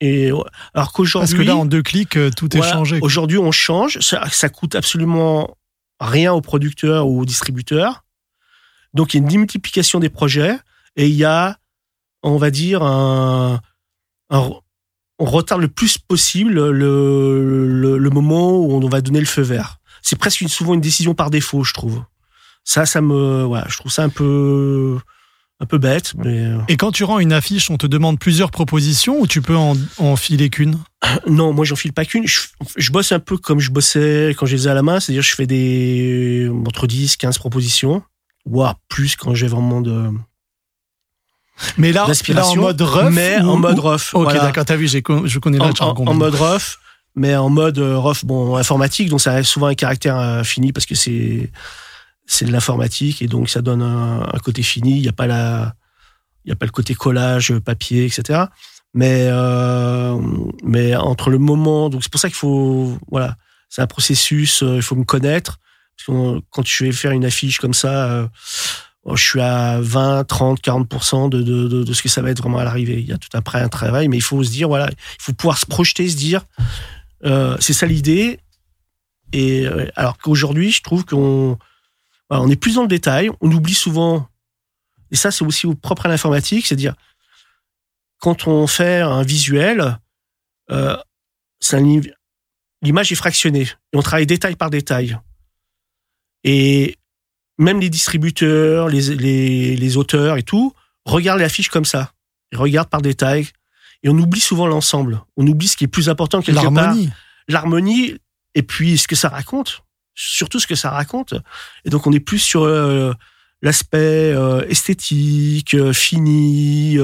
Et 0.00 0.30
alors 0.74 0.92
qu'aujourd'hui, 0.92 1.34
Parce 1.34 1.44
que 1.44 1.46
là, 1.46 1.56
en 1.56 1.66
deux 1.66 1.82
clics, 1.82 2.16
euh, 2.16 2.30
tout 2.30 2.54
est 2.56 2.58
voilà, 2.58 2.72
changé. 2.72 2.98
Aujourd'hui, 3.02 3.36
on 3.38 3.52
change. 3.52 3.98
Ça, 4.00 4.24
ça 4.30 4.48
coûte 4.48 4.74
absolument 4.76 5.56
rien 6.00 6.32
aux 6.32 6.40
producteurs 6.40 7.06
ou 7.08 7.20
aux 7.20 7.24
distributeurs. 7.24 8.04
Donc, 8.94 9.12
il 9.12 9.18
y 9.18 9.20
a 9.20 9.22
une 9.22 9.28
démultiplication 9.28 10.00
des 10.00 10.08
projets 10.08 10.56
et 10.96 11.06
il 11.08 11.14
y 11.14 11.24
a, 11.24 11.58
on 12.22 12.36
va 12.38 12.50
dire, 12.50 12.82
un, 12.82 13.60
un- 14.30 14.50
on 15.18 15.24
retarde 15.24 15.60
le 15.60 15.68
plus 15.68 15.98
possible 15.98 16.52
le, 16.70 17.66
le, 17.66 17.98
le 17.98 18.10
moment 18.10 18.56
où 18.58 18.72
on 18.72 18.88
va 18.88 19.00
donner 19.00 19.20
le 19.20 19.26
feu 19.26 19.42
vert. 19.42 19.78
C'est 20.02 20.16
presque 20.18 20.40
une, 20.40 20.48
souvent 20.48 20.74
une 20.74 20.80
décision 20.80 21.14
par 21.14 21.30
défaut, 21.30 21.64
je 21.64 21.74
trouve. 21.74 22.02
Ça, 22.64 22.86
ça 22.86 23.00
me, 23.00 23.42
voilà, 23.44 23.66
je 23.68 23.76
trouve 23.78 23.90
ça 23.90 24.04
un 24.04 24.08
peu, 24.10 24.98
un 25.60 25.66
peu 25.66 25.78
bête. 25.78 26.12
Mais... 26.18 26.44
euh, 26.44 26.58
Et 26.68 26.76
quand 26.76 26.92
tu 26.92 27.02
rends 27.04 27.18
une 27.18 27.32
affiche, 27.32 27.70
on 27.70 27.76
te 27.78 27.86
demande 27.86 28.18
plusieurs 28.18 28.50
propositions 28.50 29.18
ou 29.20 29.26
tu 29.26 29.42
peux 29.42 29.56
en, 29.56 29.74
en 29.98 30.16
filer 30.16 30.50
qu'une? 30.50 30.78
Non, 31.26 31.52
moi 31.52 31.64
j'en 31.64 31.76
file 31.76 31.92
pas 31.92 32.04
qu'une. 32.04 32.26
Je, 32.26 32.40
je 32.76 32.92
bosse 32.92 33.10
un 33.12 33.20
peu 33.20 33.36
comme 33.38 33.58
je 33.60 33.70
bossais 33.70 34.34
quand 34.38 34.46
je 34.46 34.54
les 34.56 34.66
ai 34.68 34.70
à 34.70 34.74
la 34.74 34.82
main, 34.82 35.00
c'est-à-dire 35.00 35.22
je 35.22 35.34
fais 35.34 35.46
des 35.46 36.50
entre 36.66 36.86
10, 36.86 37.16
15 37.16 37.38
propositions, 37.38 38.02
voire 38.46 38.76
plus 38.88 39.16
quand 39.16 39.34
j'ai 39.34 39.46
vraiment 39.48 39.80
de 39.80 40.10
Mais 41.76 41.92
là, 41.92 42.06
là 42.28 42.46
en 42.46 42.56
mode 42.56 42.80
rough 42.82 43.10
mais 43.12 43.40
ou- 43.40 43.48
en 43.50 43.56
mode 43.56 43.78
ou- 43.78 43.82
rough. 43.82 44.14
Ok, 44.14 44.22
voilà. 44.24 44.40
d'accord, 44.40 44.64
t'as 44.64 44.76
vu, 44.76 44.88
je 44.88 44.98
connais 45.38 45.60
en, 45.60 45.74
jargon. 45.74 46.04
en- 46.06 46.10
en 46.10 46.14
mode 46.14 46.34
rough, 46.34 46.78
mais 47.16 47.34
en 47.36 47.48
mode 47.50 47.78
euh, 47.78 47.98
rough, 47.98 48.24
bon, 48.24 48.56
informatique, 48.56 49.08
donc 49.08 49.20
ça 49.20 49.32
reste 49.32 49.50
souvent 49.50 49.66
un 49.66 49.74
caractère 49.74 50.16
euh, 50.18 50.42
fini 50.44 50.72
parce 50.72 50.86
que 50.86 50.94
c'est 50.94 51.50
c'est 52.26 52.44
de 52.44 52.52
l'informatique 52.52 53.22
et 53.22 53.26
donc 53.26 53.48
ça 53.48 53.62
donne 53.62 53.82
un, 53.82 54.20
un 54.22 54.38
côté 54.38 54.62
fini. 54.62 54.96
Il 54.96 55.02
n'y 55.02 55.08
a 55.08 55.12
pas 55.12 55.26
la, 55.26 55.74
il 56.44 56.50
y 56.50 56.52
a 56.52 56.56
pas 56.56 56.66
le 56.66 56.70
côté 56.72 56.94
collage, 56.94 57.52
papier, 57.58 58.04
etc. 58.04 58.44
Mais 58.94 59.28
euh, 59.30 60.16
mais 60.62 60.94
entre 60.96 61.30
le 61.30 61.38
moment, 61.38 61.88
donc 61.90 62.02
c'est 62.02 62.10
pour 62.12 62.20
ça 62.20 62.28
qu'il 62.28 62.36
faut, 62.36 62.98
voilà, 63.10 63.36
c'est 63.68 63.82
un 63.82 63.86
processus. 63.86 64.62
euh, 64.62 64.76
il 64.76 64.82
faut 64.82 64.94
me 64.94 65.04
connaître 65.04 65.58
parce 65.96 66.06
que 66.06 66.40
quand 66.50 66.66
je 66.66 66.84
vais 66.84 66.92
faire 66.92 67.10
une 67.12 67.24
affiche 67.24 67.58
comme 67.58 67.74
ça. 67.74 68.10
euh, 68.12 68.26
je 69.16 69.24
suis 69.24 69.40
à 69.40 69.80
20, 69.80 70.24
30, 70.24 70.60
40% 70.60 71.30
de, 71.30 71.42
de, 71.42 71.68
de, 71.68 71.84
de 71.84 71.92
ce 71.92 72.02
que 72.02 72.08
ça 72.08 72.22
va 72.22 72.30
être 72.30 72.42
vraiment 72.42 72.58
à 72.58 72.64
l'arrivée. 72.64 73.00
Il 73.00 73.06
y 73.06 73.12
a 73.12 73.18
tout 73.18 73.28
après 73.32 73.60
un 73.60 73.68
travail, 73.68 74.08
mais 74.08 74.16
il 74.16 74.22
faut 74.22 74.42
se 74.42 74.50
dire, 74.50 74.68
voilà, 74.68 74.88
il 74.90 75.22
faut 75.22 75.32
pouvoir 75.32 75.58
se 75.58 75.66
projeter, 75.66 76.08
se 76.08 76.16
dire, 76.16 76.44
euh, 77.24 77.56
c'est 77.60 77.72
ça 77.72 77.86
l'idée. 77.86 78.40
Et 79.32 79.66
euh, 79.66 79.86
alors 79.96 80.18
qu'aujourd'hui, 80.18 80.72
je 80.72 80.82
trouve 80.82 81.04
qu'on 81.04 81.58
on 82.30 82.50
est 82.50 82.56
plus 82.56 82.74
dans 82.74 82.82
le 82.82 82.88
détail, 82.88 83.30
on 83.40 83.50
oublie 83.50 83.74
souvent, 83.74 84.28
et 85.10 85.16
ça 85.16 85.30
c'est 85.30 85.44
aussi 85.44 85.66
propre 85.76 86.06
à 86.06 86.08
l'informatique, 86.08 86.66
c'est-à-dire 86.66 86.94
quand 88.18 88.46
on 88.46 88.66
fait 88.66 89.00
un 89.00 89.22
visuel, 89.22 89.98
euh, 90.70 90.96
l'image 92.82 93.12
est 93.12 93.16
fractionnée 93.16 93.62
et 93.92 93.96
on 93.96 94.02
travaille 94.02 94.26
détail 94.26 94.56
par 94.56 94.70
détail. 94.70 95.18
Et 96.44 96.96
même 97.58 97.80
les 97.80 97.90
distributeurs, 97.90 98.88
les, 98.88 99.14
les, 99.14 99.76
les 99.76 99.96
auteurs 99.96 100.36
et 100.36 100.42
tout, 100.42 100.72
regardent 101.04 101.40
l'affiche 101.40 101.68
comme 101.68 101.84
ça. 101.84 102.12
Ils 102.52 102.58
regardent 102.58 102.88
par 102.88 103.02
détail. 103.02 103.48
Et 104.02 104.08
on 104.08 104.16
oublie 104.18 104.40
souvent 104.40 104.66
l'ensemble. 104.66 105.20
On 105.36 105.46
oublie 105.46 105.68
ce 105.68 105.76
qui 105.76 105.84
est 105.84 105.88
plus 105.88 106.08
important 106.08 106.40
quelque. 106.40 106.56
L'harmonie. 106.56 107.10
L'harmonie, 107.48 108.16
et 108.54 108.62
puis 108.62 108.98
ce 108.98 109.08
que 109.08 109.16
ça 109.16 109.28
raconte. 109.28 109.82
Surtout 110.14 110.60
ce 110.60 110.66
que 110.66 110.74
ça 110.74 110.90
raconte. 110.90 111.34
Et 111.84 111.90
donc 111.90 112.06
on 112.06 112.12
est 112.12 112.20
plus 112.20 112.38
sur 112.38 112.62
euh, 112.62 113.12
l'aspect 113.62 114.32
euh, 114.32 114.64
esthétique, 114.68 115.74
euh, 115.74 115.92
fini. 115.92 116.98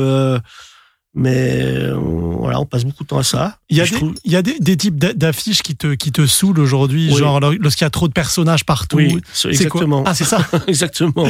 Mais 1.15 1.61
euh, 1.62 1.95
voilà, 1.97 2.59
on 2.61 2.67
passe 2.67 2.85
beaucoup 2.85 3.05
de 3.05 3.09
temps 3.09 3.19
à 3.19 3.23
ça. 3.23 3.59
Il 3.71 3.77
y 3.77 3.81
a, 3.81 3.85
des, 3.85 3.91
trouve- 3.93 4.15
il 4.25 4.33
y 4.33 4.37
a 4.37 4.43
des, 4.43 4.59
des 4.59 4.77
types 4.77 4.97
d'a- 4.99 5.12
d'affiches 5.15 5.62
qui 5.62 5.77
te, 5.77 5.95
qui 5.95 6.11
te 6.12 6.27
saoulent 6.27 6.59
aujourd'hui, 6.59 7.09
Oui. 7.12 7.19
genre 7.19 7.39
lorsqu'il 7.41 7.85
y 7.85 7.87
a 7.87 7.91
trop 7.91 8.09
de 8.09 8.12
personnages 8.12 8.65
partout. 8.65 8.97
Oui, 8.97 9.21
exactement. 9.45 10.03
quoi 10.03 10.11
Ah, 10.11 10.15
c'est 10.15 10.25
ça 10.25 10.47
Exactement. 10.67 11.29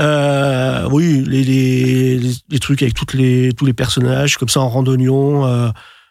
Euh, 0.00 0.88
oui, 0.90 1.22
les, 1.26 1.44
les, 1.44 2.18
les, 2.18 2.32
les 2.50 2.58
trucs 2.58 2.82
avec 2.82 2.94
toutes 2.94 3.14
les, 3.14 3.52
tous 3.52 3.66
les 3.66 3.72
personnages, 3.72 4.36
comme 4.36 4.48
ça 4.48 4.60
en 4.60 4.68
randonnion, 4.68 5.46
euh, 5.46 5.68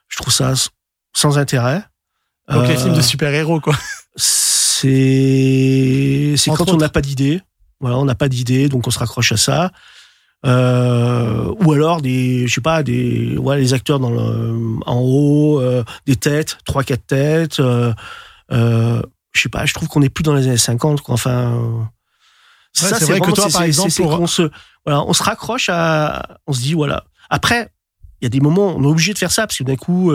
je 0.07 0.17
trouve 0.17 0.33
ça 0.33 0.53
sans 1.13 1.37
intérêt. 1.37 1.83
Donc 2.49 2.67
les 2.67 2.73
Euh, 2.75 2.77
films 2.77 2.95
de 2.95 3.01
super-héros, 3.01 3.59
quoi? 3.59 3.75
C'est 4.85 6.35
quand 6.55 6.69
on 6.69 6.77
n'a 6.77 6.89
pas 6.89 7.01
d'idée. 7.01 7.41
Voilà, 7.79 7.97
on 7.97 8.05
n'a 8.05 8.15
pas 8.15 8.29
d'idée, 8.29 8.69
donc 8.69 8.87
on 8.87 8.91
se 8.91 8.99
raccroche 8.99 9.31
à 9.33 9.37
ça. 9.37 9.71
Euh, 10.45 11.53
ou 11.63 11.71
alors 11.73 12.01
des, 12.01 12.47
je 12.47 12.53
sais 12.55 12.61
pas, 12.61 12.83
des, 12.83 13.37
ouais, 13.37 13.57
les 13.57 13.73
acteurs 13.73 13.99
dans 13.99 14.09
le, 14.11 14.77
en 14.85 14.99
haut, 14.99 15.59
euh, 15.61 15.83
des 16.05 16.15
têtes, 16.17 16.57
trois 16.65 16.83
quatre 16.83 17.05
têtes. 17.07 17.59
Euh, 17.61 17.93
je 18.49 19.41
sais 19.41 19.49
pas, 19.49 19.65
je 19.65 19.73
trouve 19.73 19.87
qu'on 19.87 20.01
est 20.01 20.09
plus 20.09 20.23
dans 20.23 20.33
les 20.35 20.47
années 20.47 20.57
50. 20.57 21.01
Quoi. 21.01 21.13
Enfin, 21.15 21.53
Ouais, 22.81 22.89
ça, 22.89 22.97
c'est 22.99 23.05
vrai 23.05 23.19
que 23.19 23.31
toi, 23.31 23.47
par 23.53 23.61
exemple, 23.63 23.91
pour- 24.03 24.17
qu'on 24.17 24.27
se, 24.27 24.49
voilà, 24.85 25.03
on 25.03 25.13
se 25.13 25.21
raccroche 25.23 25.69
à, 25.71 26.39
on 26.47 26.53
se 26.53 26.59
dit 26.61 26.73
voilà. 26.73 27.03
Après, 27.29 27.69
il 28.19 28.25
y 28.25 28.27
a 28.27 28.29
des 28.29 28.39
moments, 28.39 28.75
on 28.75 28.83
est 28.83 28.87
obligé 28.87 29.13
de 29.13 29.17
faire 29.19 29.31
ça 29.31 29.45
parce 29.47 29.57
que 29.59 29.63
d'un 29.63 29.75
coup, 29.75 30.11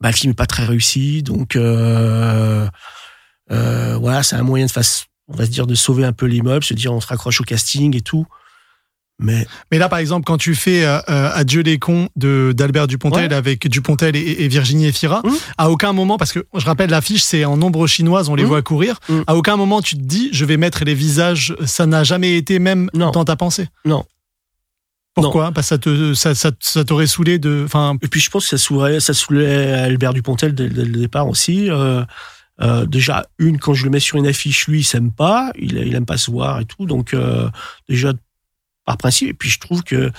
bah, 0.00 0.08
le 0.08 0.12
film 0.14 0.30
est 0.30 0.34
pas 0.34 0.46
très 0.46 0.64
réussi, 0.64 1.22
donc 1.22 1.56
euh, 1.56 2.66
euh, 3.52 3.96
voilà, 4.00 4.22
c'est 4.22 4.36
un 4.36 4.42
moyen 4.42 4.66
de 4.66 4.70
face, 4.70 5.04
on 5.30 5.36
va 5.36 5.46
se 5.46 5.50
dire 5.50 5.66
de 5.66 5.74
sauver 5.74 6.04
un 6.04 6.12
peu 6.12 6.26
l'immeuble, 6.26 6.64
se 6.64 6.74
dire 6.74 6.92
on 6.92 7.00
se 7.00 7.06
raccroche 7.06 7.40
au 7.40 7.44
casting 7.44 7.96
et 7.96 8.00
tout. 8.02 8.26
Mais 9.22 9.46
Mais 9.70 9.76
là, 9.78 9.90
par 9.90 9.98
exemple, 9.98 10.24
quand 10.24 10.38
tu 10.38 10.54
fais 10.54 10.84
euh, 10.84 10.98
euh, 11.10 11.30
Adieu 11.34 11.60
les 11.60 11.78
cons 11.78 12.08
de 12.16 12.52
d'Albert 12.56 12.86
Dupontel 12.86 13.28
Ouais. 13.28 13.34
avec 13.34 13.68
Dupontel 13.68 14.16
et, 14.16 14.20
et 14.44 14.48
Virginie 14.48 14.86
Efira, 14.86 15.20
Mmh. 15.24 15.30
à 15.58 15.70
aucun 15.70 15.92
moment, 15.92 16.16
parce 16.16 16.32
que 16.32 16.46
je 16.56 16.64
rappelle 16.64 16.88
l'affiche, 16.88 17.22
c'est 17.22 17.44
en 17.44 17.60
ombre 17.60 17.86
chinoise, 17.86 18.30
on 18.30 18.34
les 18.34 18.44
Mmh. 18.44 18.46
voit 18.46 18.62
courir. 18.62 18.98
Mmh. 19.10 19.20
À 19.26 19.36
aucun 19.36 19.56
moment 19.56 19.82
tu 19.82 19.96
te 19.96 20.02
dis, 20.02 20.30
je 20.32 20.44
vais 20.46 20.56
mettre 20.56 20.84
les 20.84 20.94
visages. 20.94 21.54
Ça 21.66 21.84
n'a 21.86 22.02
jamais 22.02 22.36
été 22.38 22.58
même 22.58 22.88
Non. 22.94 23.10
dans 23.10 23.24
ta 23.26 23.36
pensée. 23.36 23.68
Non. 23.84 24.04
Pourquoi? 25.14 25.52
Parce 25.52 25.66
que 25.66 25.74
ça 25.74 25.78
te 25.78 26.14
ça, 26.14 26.34
ça, 26.34 26.50
ça 26.60 26.84
t'aurait 26.84 27.06
saoulé 27.08 27.38
de. 27.38 27.66
Et 28.00 28.08
puis 28.08 28.20
je 28.20 28.30
pense 28.30 28.44
que 28.48 28.56
ça 28.56 28.64
saoulait, 28.64 29.00
ça 29.00 29.12
saoulait 29.12 29.72
Albert 29.72 30.14
Dupontel 30.14 30.54
dès, 30.54 30.68
dès 30.68 30.84
le 30.84 30.98
départ 30.98 31.28
aussi. 31.28 31.68
Euh, 31.68 32.02
euh, 32.62 32.86
déjà, 32.86 33.26
une, 33.38 33.58
quand 33.58 33.74
je 33.74 33.84
le 33.84 33.90
mets 33.90 34.00
sur 34.00 34.16
une 34.16 34.26
affiche, 34.26 34.66
lui, 34.68 34.80
il 34.80 34.84
s'aime 34.84 35.12
pas, 35.12 35.52
il, 35.58 35.76
il 35.76 35.94
aime 35.94 36.06
pas 36.06 36.18
se 36.18 36.30
voir 36.30 36.60
et 36.60 36.64
tout. 36.64 36.86
Donc, 36.86 37.14
euh, 37.14 37.48
déjà, 37.88 38.12
par 38.84 38.96
principe. 38.96 39.28
Et 39.28 39.34
puis 39.34 39.50
je 39.50 39.58
trouve 39.60 39.82
que 39.82 40.10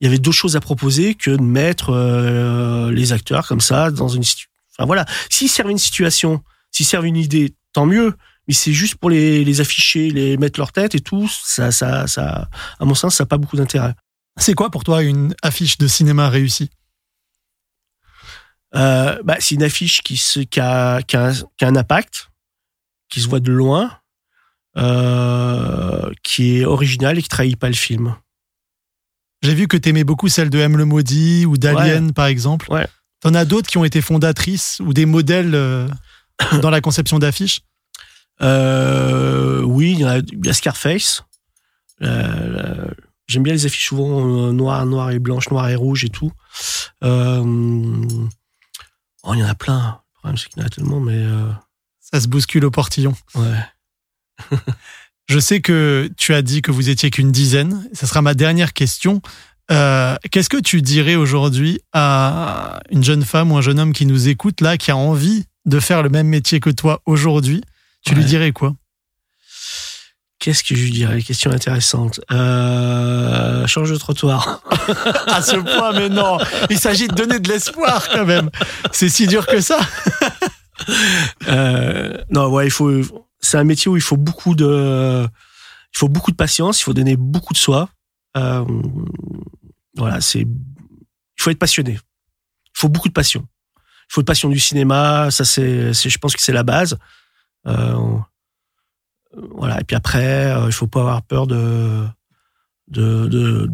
il 0.00 0.04
y 0.04 0.08
avait 0.08 0.18
d'autres 0.18 0.36
choses 0.36 0.56
à 0.56 0.60
proposer 0.60 1.14
que 1.14 1.32
de 1.32 1.42
mettre 1.42 1.90
euh, 1.90 2.92
les 2.92 3.12
acteurs 3.12 3.48
comme 3.48 3.60
ça 3.60 3.90
dans 3.90 4.08
une 4.08 4.22
situation. 4.22 4.50
Enfin 4.72 4.86
voilà, 4.86 5.04
s'ils 5.28 5.48
servent 5.48 5.70
une 5.70 5.78
situation, 5.78 6.40
s'ils 6.70 6.86
servent 6.86 7.06
une 7.06 7.16
idée, 7.16 7.54
tant 7.72 7.86
mieux. 7.86 8.14
Mais 8.46 8.54
c'est 8.54 8.72
juste 8.72 8.94
pour 8.94 9.10
les, 9.10 9.60
afficher, 9.60 10.10
les 10.10 10.36
mettre 10.36 10.58
leur 10.58 10.72
tête 10.72 10.94
et 10.94 11.00
tout. 11.00 11.28
Ça, 11.28 11.70
ça, 11.70 12.06
ça, 12.06 12.48
à 12.78 12.84
mon 12.84 12.94
sens, 12.94 13.16
ça 13.16 13.24
n'a 13.24 13.28
pas 13.28 13.36
beaucoup 13.36 13.56
d'intérêt. 13.56 13.94
c'est 14.38 14.54
quoi 14.54 14.70
pour 14.70 14.84
toi 14.84 15.02
une 15.02 15.34
affiche 15.42 15.76
de 15.78 15.86
cinéma 15.86 16.30
réussie? 16.30 16.70
Euh, 18.74 19.18
bah, 19.24 19.36
c'est 19.38 19.54
une 19.54 19.62
affiche 19.62 20.02
qui, 20.02 20.16
se, 20.16 20.40
qui, 20.40 20.60
a, 20.60 21.02
qui, 21.02 21.16
a 21.16 21.28
un, 21.28 21.32
qui 21.32 21.64
a 21.64 21.68
un 21.68 21.76
impact, 21.76 22.30
qui 23.08 23.20
se 23.20 23.28
voit 23.28 23.40
de 23.40 23.52
loin, 23.52 23.98
euh, 24.76 26.10
qui 26.22 26.58
est 26.58 26.64
originale 26.64 27.18
et 27.18 27.22
qui 27.22 27.28
trahit 27.28 27.58
pas 27.58 27.68
le 27.68 27.74
film. 27.74 28.14
J'ai 29.42 29.54
vu 29.54 29.68
que 29.68 29.76
t'aimais 29.76 30.04
beaucoup 30.04 30.28
celle 30.28 30.50
de 30.50 30.58
M 30.58 30.76
le 30.76 30.84
maudit 30.84 31.46
ou 31.46 31.56
d'Alien, 31.56 32.12
par 32.12 32.26
exemple. 32.26 32.70
Ouais. 32.70 32.86
T'en 33.20 33.34
as 33.34 33.44
d'autres 33.44 33.68
qui 33.68 33.78
ont 33.78 33.84
été 33.84 34.00
fondatrices 34.00 34.80
ou 34.80 34.92
des 34.92 35.06
modèles 35.06 35.54
euh, 35.54 35.88
dans 36.60 36.70
la 36.70 36.80
conception 36.80 37.18
d'affiches? 37.18 37.62
Oui, 38.40 39.92
il 39.92 40.00
y, 40.00 40.04
a, 40.04 40.18
il 40.18 40.46
y 40.46 40.48
a 40.48 40.52
Scarface. 40.52 41.24
J'aime 42.00 43.42
bien 43.42 43.52
les 43.52 43.66
affiches 43.66 43.88
souvent 43.88 44.52
noires, 44.52 44.86
noires 44.86 45.10
et 45.10 45.18
blanches, 45.18 45.50
noires 45.50 45.68
et 45.68 45.74
rouges 45.74 46.04
et 46.04 46.08
tout. 46.08 46.32
Euh, 47.04 48.06
oh, 49.30 49.34
il 49.34 49.40
y 49.40 49.44
en 49.44 49.48
a 49.48 49.54
plein. 49.54 50.00
Le 50.14 50.18
problème, 50.18 50.36
c'est 50.36 50.48
qu'il 50.48 50.60
y 50.60 50.62
en 50.62 50.66
a 50.66 50.70
tellement, 50.70 51.00
mais 51.00 51.16
euh, 51.16 51.50
Ça 52.00 52.20
se 52.20 52.28
bouscule 52.28 52.64
au 52.64 52.70
portillon. 52.70 53.14
ouais. 53.34 53.58
Je 55.28 55.38
sais 55.38 55.60
que 55.60 56.10
tu 56.16 56.32
as 56.32 56.40
dit 56.40 56.62
que 56.62 56.70
vous 56.70 56.88
étiez 56.88 57.10
qu'une 57.10 57.30
dizaine. 57.30 57.86
Ça 57.92 58.06
sera 58.06 58.22
ma 58.22 58.32
dernière 58.32 58.72
question. 58.72 59.20
Euh, 59.70 60.16
Qu'est-ce 60.30 60.48
que 60.48 60.56
tu 60.56 60.80
dirais 60.80 61.16
aujourd'hui 61.16 61.80
à 61.92 62.80
une 62.90 63.04
jeune 63.04 63.22
femme 63.24 63.52
ou 63.52 63.58
un 63.58 63.60
jeune 63.60 63.78
homme 63.78 63.92
qui 63.92 64.06
nous 64.06 64.28
écoute 64.28 64.62
là, 64.62 64.78
qui 64.78 64.90
a 64.90 64.96
envie 64.96 65.44
de 65.66 65.80
faire 65.80 66.02
le 66.02 66.08
même 66.08 66.28
métier 66.28 66.60
que 66.60 66.70
toi 66.70 67.02
aujourd'hui? 67.04 67.62
Tu 68.06 68.14
lui 68.14 68.24
dirais 68.24 68.52
quoi? 68.52 68.74
Qu'est-ce 70.38 70.62
que 70.62 70.76
je 70.76 70.84
lui 70.84 70.90
dirais? 70.92 71.20
Question 71.22 71.50
intéressante. 71.50 72.20
Euh, 72.30 73.66
change 73.66 73.90
de 73.90 73.96
trottoir. 73.96 74.62
À 75.26 75.42
ce 75.42 75.56
point, 75.56 75.92
mais 75.92 76.08
non 76.08 76.38
Il 76.70 76.78
s'agit 76.78 77.08
de 77.08 77.14
donner 77.14 77.40
de 77.40 77.48
l'espoir 77.48 78.08
quand 78.08 78.24
même. 78.24 78.50
C'est 78.92 79.08
si 79.08 79.26
dur 79.26 79.46
que 79.46 79.60
ça. 79.60 79.78
Euh, 81.48 82.16
non, 82.30 82.46
ouais, 82.50 82.68
il 82.68 82.70
faut. 82.70 83.02
C'est 83.40 83.58
un 83.58 83.64
métier 83.64 83.90
où 83.90 83.96
il 83.96 84.02
faut 84.02 84.16
beaucoup 84.16 84.54
de, 84.54 85.26
il 85.94 85.98
faut 85.98 86.08
beaucoup 86.08 86.30
de 86.30 86.36
patience, 86.36 86.80
il 86.80 86.84
faut 86.84 86.94
donner 86.94 87.16
beaucoup 87.16 87.52
de 87.52 87.58
soi. 87.58 87.88
Euh, 88.36 88.64
voilà, 89.96 90.20
c'est, 90.20 90.42
il 90.42 91.42
faut 91.42 91.50
être 91.50 91.58
passionné. 91.58 91.92
Il 91.92 92.78
faut 92.78 92.88
beaucoup 92.88 93.08
de 93.08 93.12
passion. 93.12 93.46
Il 93.76 94.14
faut 94.14 94.22
de 94.22 94.26
passion 94.26 94.48
du 94.48 94.60
cinéma, 94.60 95.30
ça 95.30 95.44
c'est, 95.44 95.92
je 95.92 96.18
pense 96.18 96.36
que 96.36 96.42
c'est 96.42 96.52
la 96.52 96.62
base. 96.62 96.98
Euh, 97.66 98.16
voilà, 99.36 99.80
et 99.80 99.84
puis 99.84 99.96
après, 99.96 100.52
euh, 100.52 100.66
il 100.66 100.72
faut 100.72 100.86
pas 100.86 101.00
avoir 101.00 101.22
peur 101.22 101.46
de, 101.46 102.04
de, 102.88 103.26
de, 103.26 103.70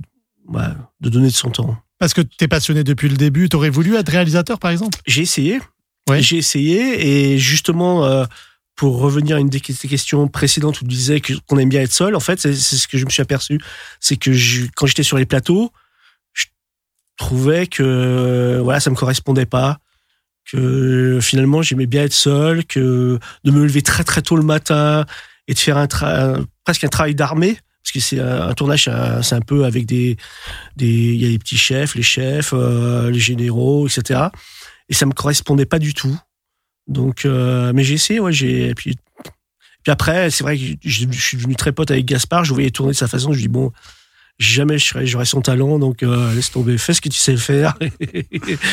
ouais, 0.49 0.63
de 1.01 1.09
donner 1.09 1.29
de 1.29 1.33
son 1.33 1.51
temps. 1.51 1.77
Parce 1.99 2.13
que 2.13 2.21
tu 2.21 2.45
es 2.45 2.49
passionné 2.49 2.83
depuis 2.85 3.09
le 3.09 3.17
début. 3.17 3.49
Tu 3.49 3.57
aurais 3.57 3.71
voulu 3.71 3.95
être 3.95 4.09
réalisateur, 4.09 4.59
par 4.59 4.71
exemple? 4.73 4.99
J'ai 5.07 5.23
essayé. 5.23 5.61
Ouais. 6.11 6.21
J'ai 6.21 6.37
essayé 6.39 7.33
et 7.33 7.39
justement, 7.39 8.05
euh, 8.05 8.25
pour 8.75 8.99
revenir 8.99 9.37
à 9.37 9.41
une 9.41 9.49
des 9.49 9.61
questions 9.61 10.27
précédentes 10.29 10.81
où 10.81 10.85
tu 10.85 10.89
disais 10.91 11.21
qu'on 11.21 11.59
aime 11.59 11.69
bien 11.69 11.81
être 11.83 11.93
seul, 11.93 12.17
en 12.17 12.21
fait, 12.21 12.41
c'est 12.41 12.55
c'est 12.55 12.77
ce 12.77 12.89
que 12.89 12.99
je 12.99 13.05
me 13.07 13.11
suis 13.11 13.23
aperçu. 13.23 13.59
C'est 14.01 14.17
que 14.17 14.33
je- 14.33 14.67
quand 14.75 14.87
j'étais 14.87 15.05
sur 15.05 15.17
les 15.17 15.25
plateaux, 15.25 15.71
je 16.33 16.47
trouvais 17.17 17.69
que 17.69 18.61
voilà, 18.63 18.81
ça 18.81 18.91
me 18.91 18.97
correspondait 18.97 19.47
pas. 19.47 19.79
Que 20.51 21.21
finalement, 21.23 21.63
j'aimais 21.63 21.87
bien 21.87 22.03
être 22.03 22.13
seul, 22.13 22.67
que 22.67 23.19
de 23.45 23.51
me 23.51 23.65
lever 23.65 23.81
très 23.81 24.05
très 24.05 24.21
tôt 24.21 24.37
le 24.37 24.43
matin 24.43 25.07
et 25.49 25.55
de 25.55 25.59
faire 25.59 25.77
un 25.77 25.87
presque 26.65 26.85
un 26.85 26.89
travail 26.89 27.15
d'armée. 27.15 27.59
Parce 27.83 27.93
que 27.93 28.01
c'est 28.01 28.19
un, 28.19 28.55
tournage, 28.55 28.85
c'est 28.85 28.91
un- 28.91 29.21
c'est 29.23 29.35
un 29.35 29.43
peu 29.43 29.67
avec 29.67 29.85
des, 29.85 30.17
des, 30.77 30.87
il 30.87 31.23
y 31.23 31.27
a 31.27 31.29
les 31.29 31.39
petits 31.39 31.59
chefs, 31.59 31.95
les 31.95 32.03
chefs, 32.03 32.53
euh, 32.55 33.11
les 33.11 33.21
généraux, 33.21 33.87
etc 33.87 34.29
et 34.89 34.95
ça 34.95 35.07
me 35.07 35.13
correspondait 35.13 35.67
pas 35.67 35.79
du 35.79 35.95
tout. 35.95 36.17
Donc, 36.87 37.25
euh, 37.25 37.73
mais 37.75 37.85
j'ai 37.85 37.95
essayé, 37.95 38.21
ouais, 38.21 38.33
j'ai. 38.33 38.75
Puis, 38.75 38.97
puis 39.83 39.91
après, 39.91 40.31
c'est 40.31 40.45
vrai 40.45 40.59
que 40.59 40.65
je 40.83 41.07
suis 41.13 41.37
devenu 41.37 41.57
très 41.57 41.73
pote 41.73 41.91
avec 41.91 42.05
Gaspard. 42.05 42.45
Je 42.45 42.53
voyais 42.53 42.71
tourner 42.71 42.93
de 42.93 42.97
sa 42.97 43.09
façon. 43.09 43.33
Je 43.33 43.37
lui 43.39 43.45
dis 43.45 43.49
bon, 43.49 43.73
jamais 44.39 44.79
je 44.79 44.87
serais- 44.87 45.07
j'aurais 45.07 45.25
son 45.25 45.41
talent, 45.41 45.79
donc 45.79 46.03
euh, 46.03 46.35
laisse 46.35 46.51
tomber, 46.51 46.77
fais 46.79 46.93
ce 46.95 47.01
que 47.01 47.09
tu 47.09 47.19
sais 47.19 47.37
faire 47.37 47.75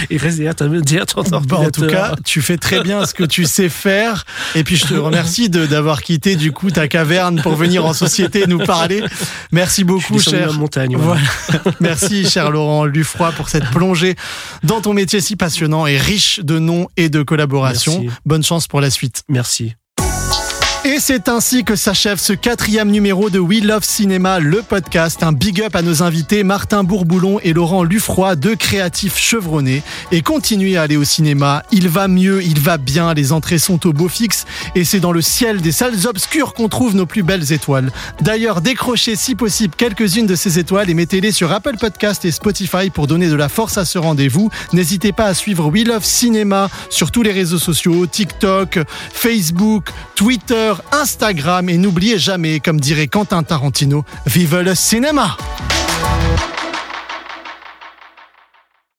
et 0.09 0.17
reste 0.17 0.37
derrière 0.37 0.55
ta 0.55 0.67
derrière 0.67 1.05
ton 1.05 1.21
Bon, 1.21 1.27
en 1.37 1.41
tout 1.41 1.55
ordinateur. 1.55 1.89
cas, 2.11 2.15
tu 2.25 2.41
fais 2.41 2.57
très 2.57 2.81
bien 2.81 3.05
ce 3.05 3.13
que 3.13 3.23
tu 3.23 3.45
sais 3.45 3.69
faire. 3.69 4.25
Et 4.55 4.63
puis, 4.63 4.75
je 4.75 4.85
te 4.85 4.93
remercie 4.93 5.49
de- 5.49 5.65
d'avoir 5.65 6.01
quitté, 6.01 6.35
du 6.35 6.51
coup, 6.51 6.71
ta 6.71 6.87
caverne 6.87 7.41
pour 7.41 7.55
venir 7.55 7.85
en 7.85 7.93
société 7.93 8.45
nous 8.47 8.59
parler. 8.59 9.03
Merci 9.51 9.83
beaucoup, 9.83 10.13
descendu 10.15 10.37
cher. 10.37 10.47
la 10.47 10.53
montagne, 10.53 10.95
voilà. 10.97 11.21
Voilà. 11.47 11.63
Merci, 11.79 12.29
cher 12.29 12.49
Laurent 12.51 12.85
Lufroy, 12.85 13.31
pour 13.33 13.49
cette 13.49 13.69
plongée 13.69 14.15
dans 14.63 14.81
ton 14.81 14.93
métier 14.93 15.21
si 15.21 15.35
passionnant 15.35 15.85
et 15.87 15.97
riche 15.97 16.39
de 16.43 16.59
noms 16.59 16.87
et 16.97 17.09
de 17.09 17.21
collaborations. 17.23 18.01
Merci. 18.01 18.17
Bonne 18.25 18.43
chance 18.43 18.67
pour 18.67 18.81
la 18.81 18.89
suite. 18.89 19.23
Merci. 19.29 19.75
Et 20.83 20.97
c'est 20.99 21.29
ainsi 21.29 21.63
que 21.63 21.75
s'achève 21.75 22.17
ce 22.17 22.33
quatrième 22.33 22.89
numéro 22.89 23.29
de 23.29 23.37
We 23.37 23.61
Love 23.61 23.83
Cinéma, 23.83 24.39
le 24.39 24.63
podcast. 24.63 25.21
Un 25.21 25.31
big 25.31 25.61
up 25.61 25.75
à 25.75 25.83
nos 25.83 26.01
invités 26.01 26.43
Martin 26.43 26.83
Bourboulon 26.83 27.39
et 27.43 27.53
Laurent 27.53 27.83
Lufroy, 27.83 28.35
deux 28.35 28.55
créatifs 28.55 29.15
chevronnés. 29.15 29.83
Et 30.11 30.23
continuez 30.23 30.77
à 30.77 30.81
aller 30.81 30.97
au 30.97 31.03
cinéma. 31.03 31.61
Il 31.71 31.87
va 31.87 32.07
mieux, 32.07 32.41
il 32.41 32.59
va 32.59 32.79
bien. 32.79 33.13
Les 33.13 33.31
entrées 33.31 33.59
sont 33.59 33.85
au 33.85 33.93
beau 33.93 34.07
fixe. 34.07 34.47
Et 34.73 34.83
c'est 34.83 34.99
dans 34.99 35.11
le 35.11 35.21
ciel 35.21 35.61
des 35.61 35.71
salles 35.71 36.07
obscures 36.07 36.55
qu'on 36.55 36.67
trouve 36.67 36.95
nos 36.95 37.05
plus 37.05 37.21
belles 37.21 37.53
étoiles. 37.53 37.91
D'ailleurs, 38.19 38.61
décrochez 38.61 39.15
si 39.15 39.35
possible 39.35 39.75
quelques-unes 39.77 40.25
de 40.25 40.35
ces 40.35 40.57
étoiles 40.57 40.89
et 40.89 40.95
mettez-les 40.95 41.31
sur 41.31 41.51
Apple 41.51 41.77
Podcast 41.79 42.25
et 42.25 42.31
Spotify 42.31 42.89
pour 42.89 43.05
donner 43.05 43.29
de 43.29 43.35
la 43.35 43.49
force 43.49 43.77
à 43.77 43.85
ce 43.85 43.99
rendez-vous. 43.99 44.49
N'hésitez 44.73 45.11
pas 45.11 45.25
à 45.25 45.35
suivre 45.35 45.67
We 45.67 45.85
Love 45.85 46.03
Cinéma 46.03 46.71
sur 46.89 47.11
tous 47.11 47.21
les 47.21 47.31
réseaux 47.31 47.59
sociaux, 47.59 48.07
TikTok, 48.07 48.79
Facebook, 49.13 49.91
Instagram 50.91 51.69
et 51.69 51.77
n'oubliez 51.77 52.17
jamais, 52.17 52.59
comme 52.59 52.79
dirait 52.79 53.07
Quentin 53.07 53.43
Tarantino, 53.43 54.05
vive 54.25 54.59
le 54.59 54.75
cinéma! 54.75 55.35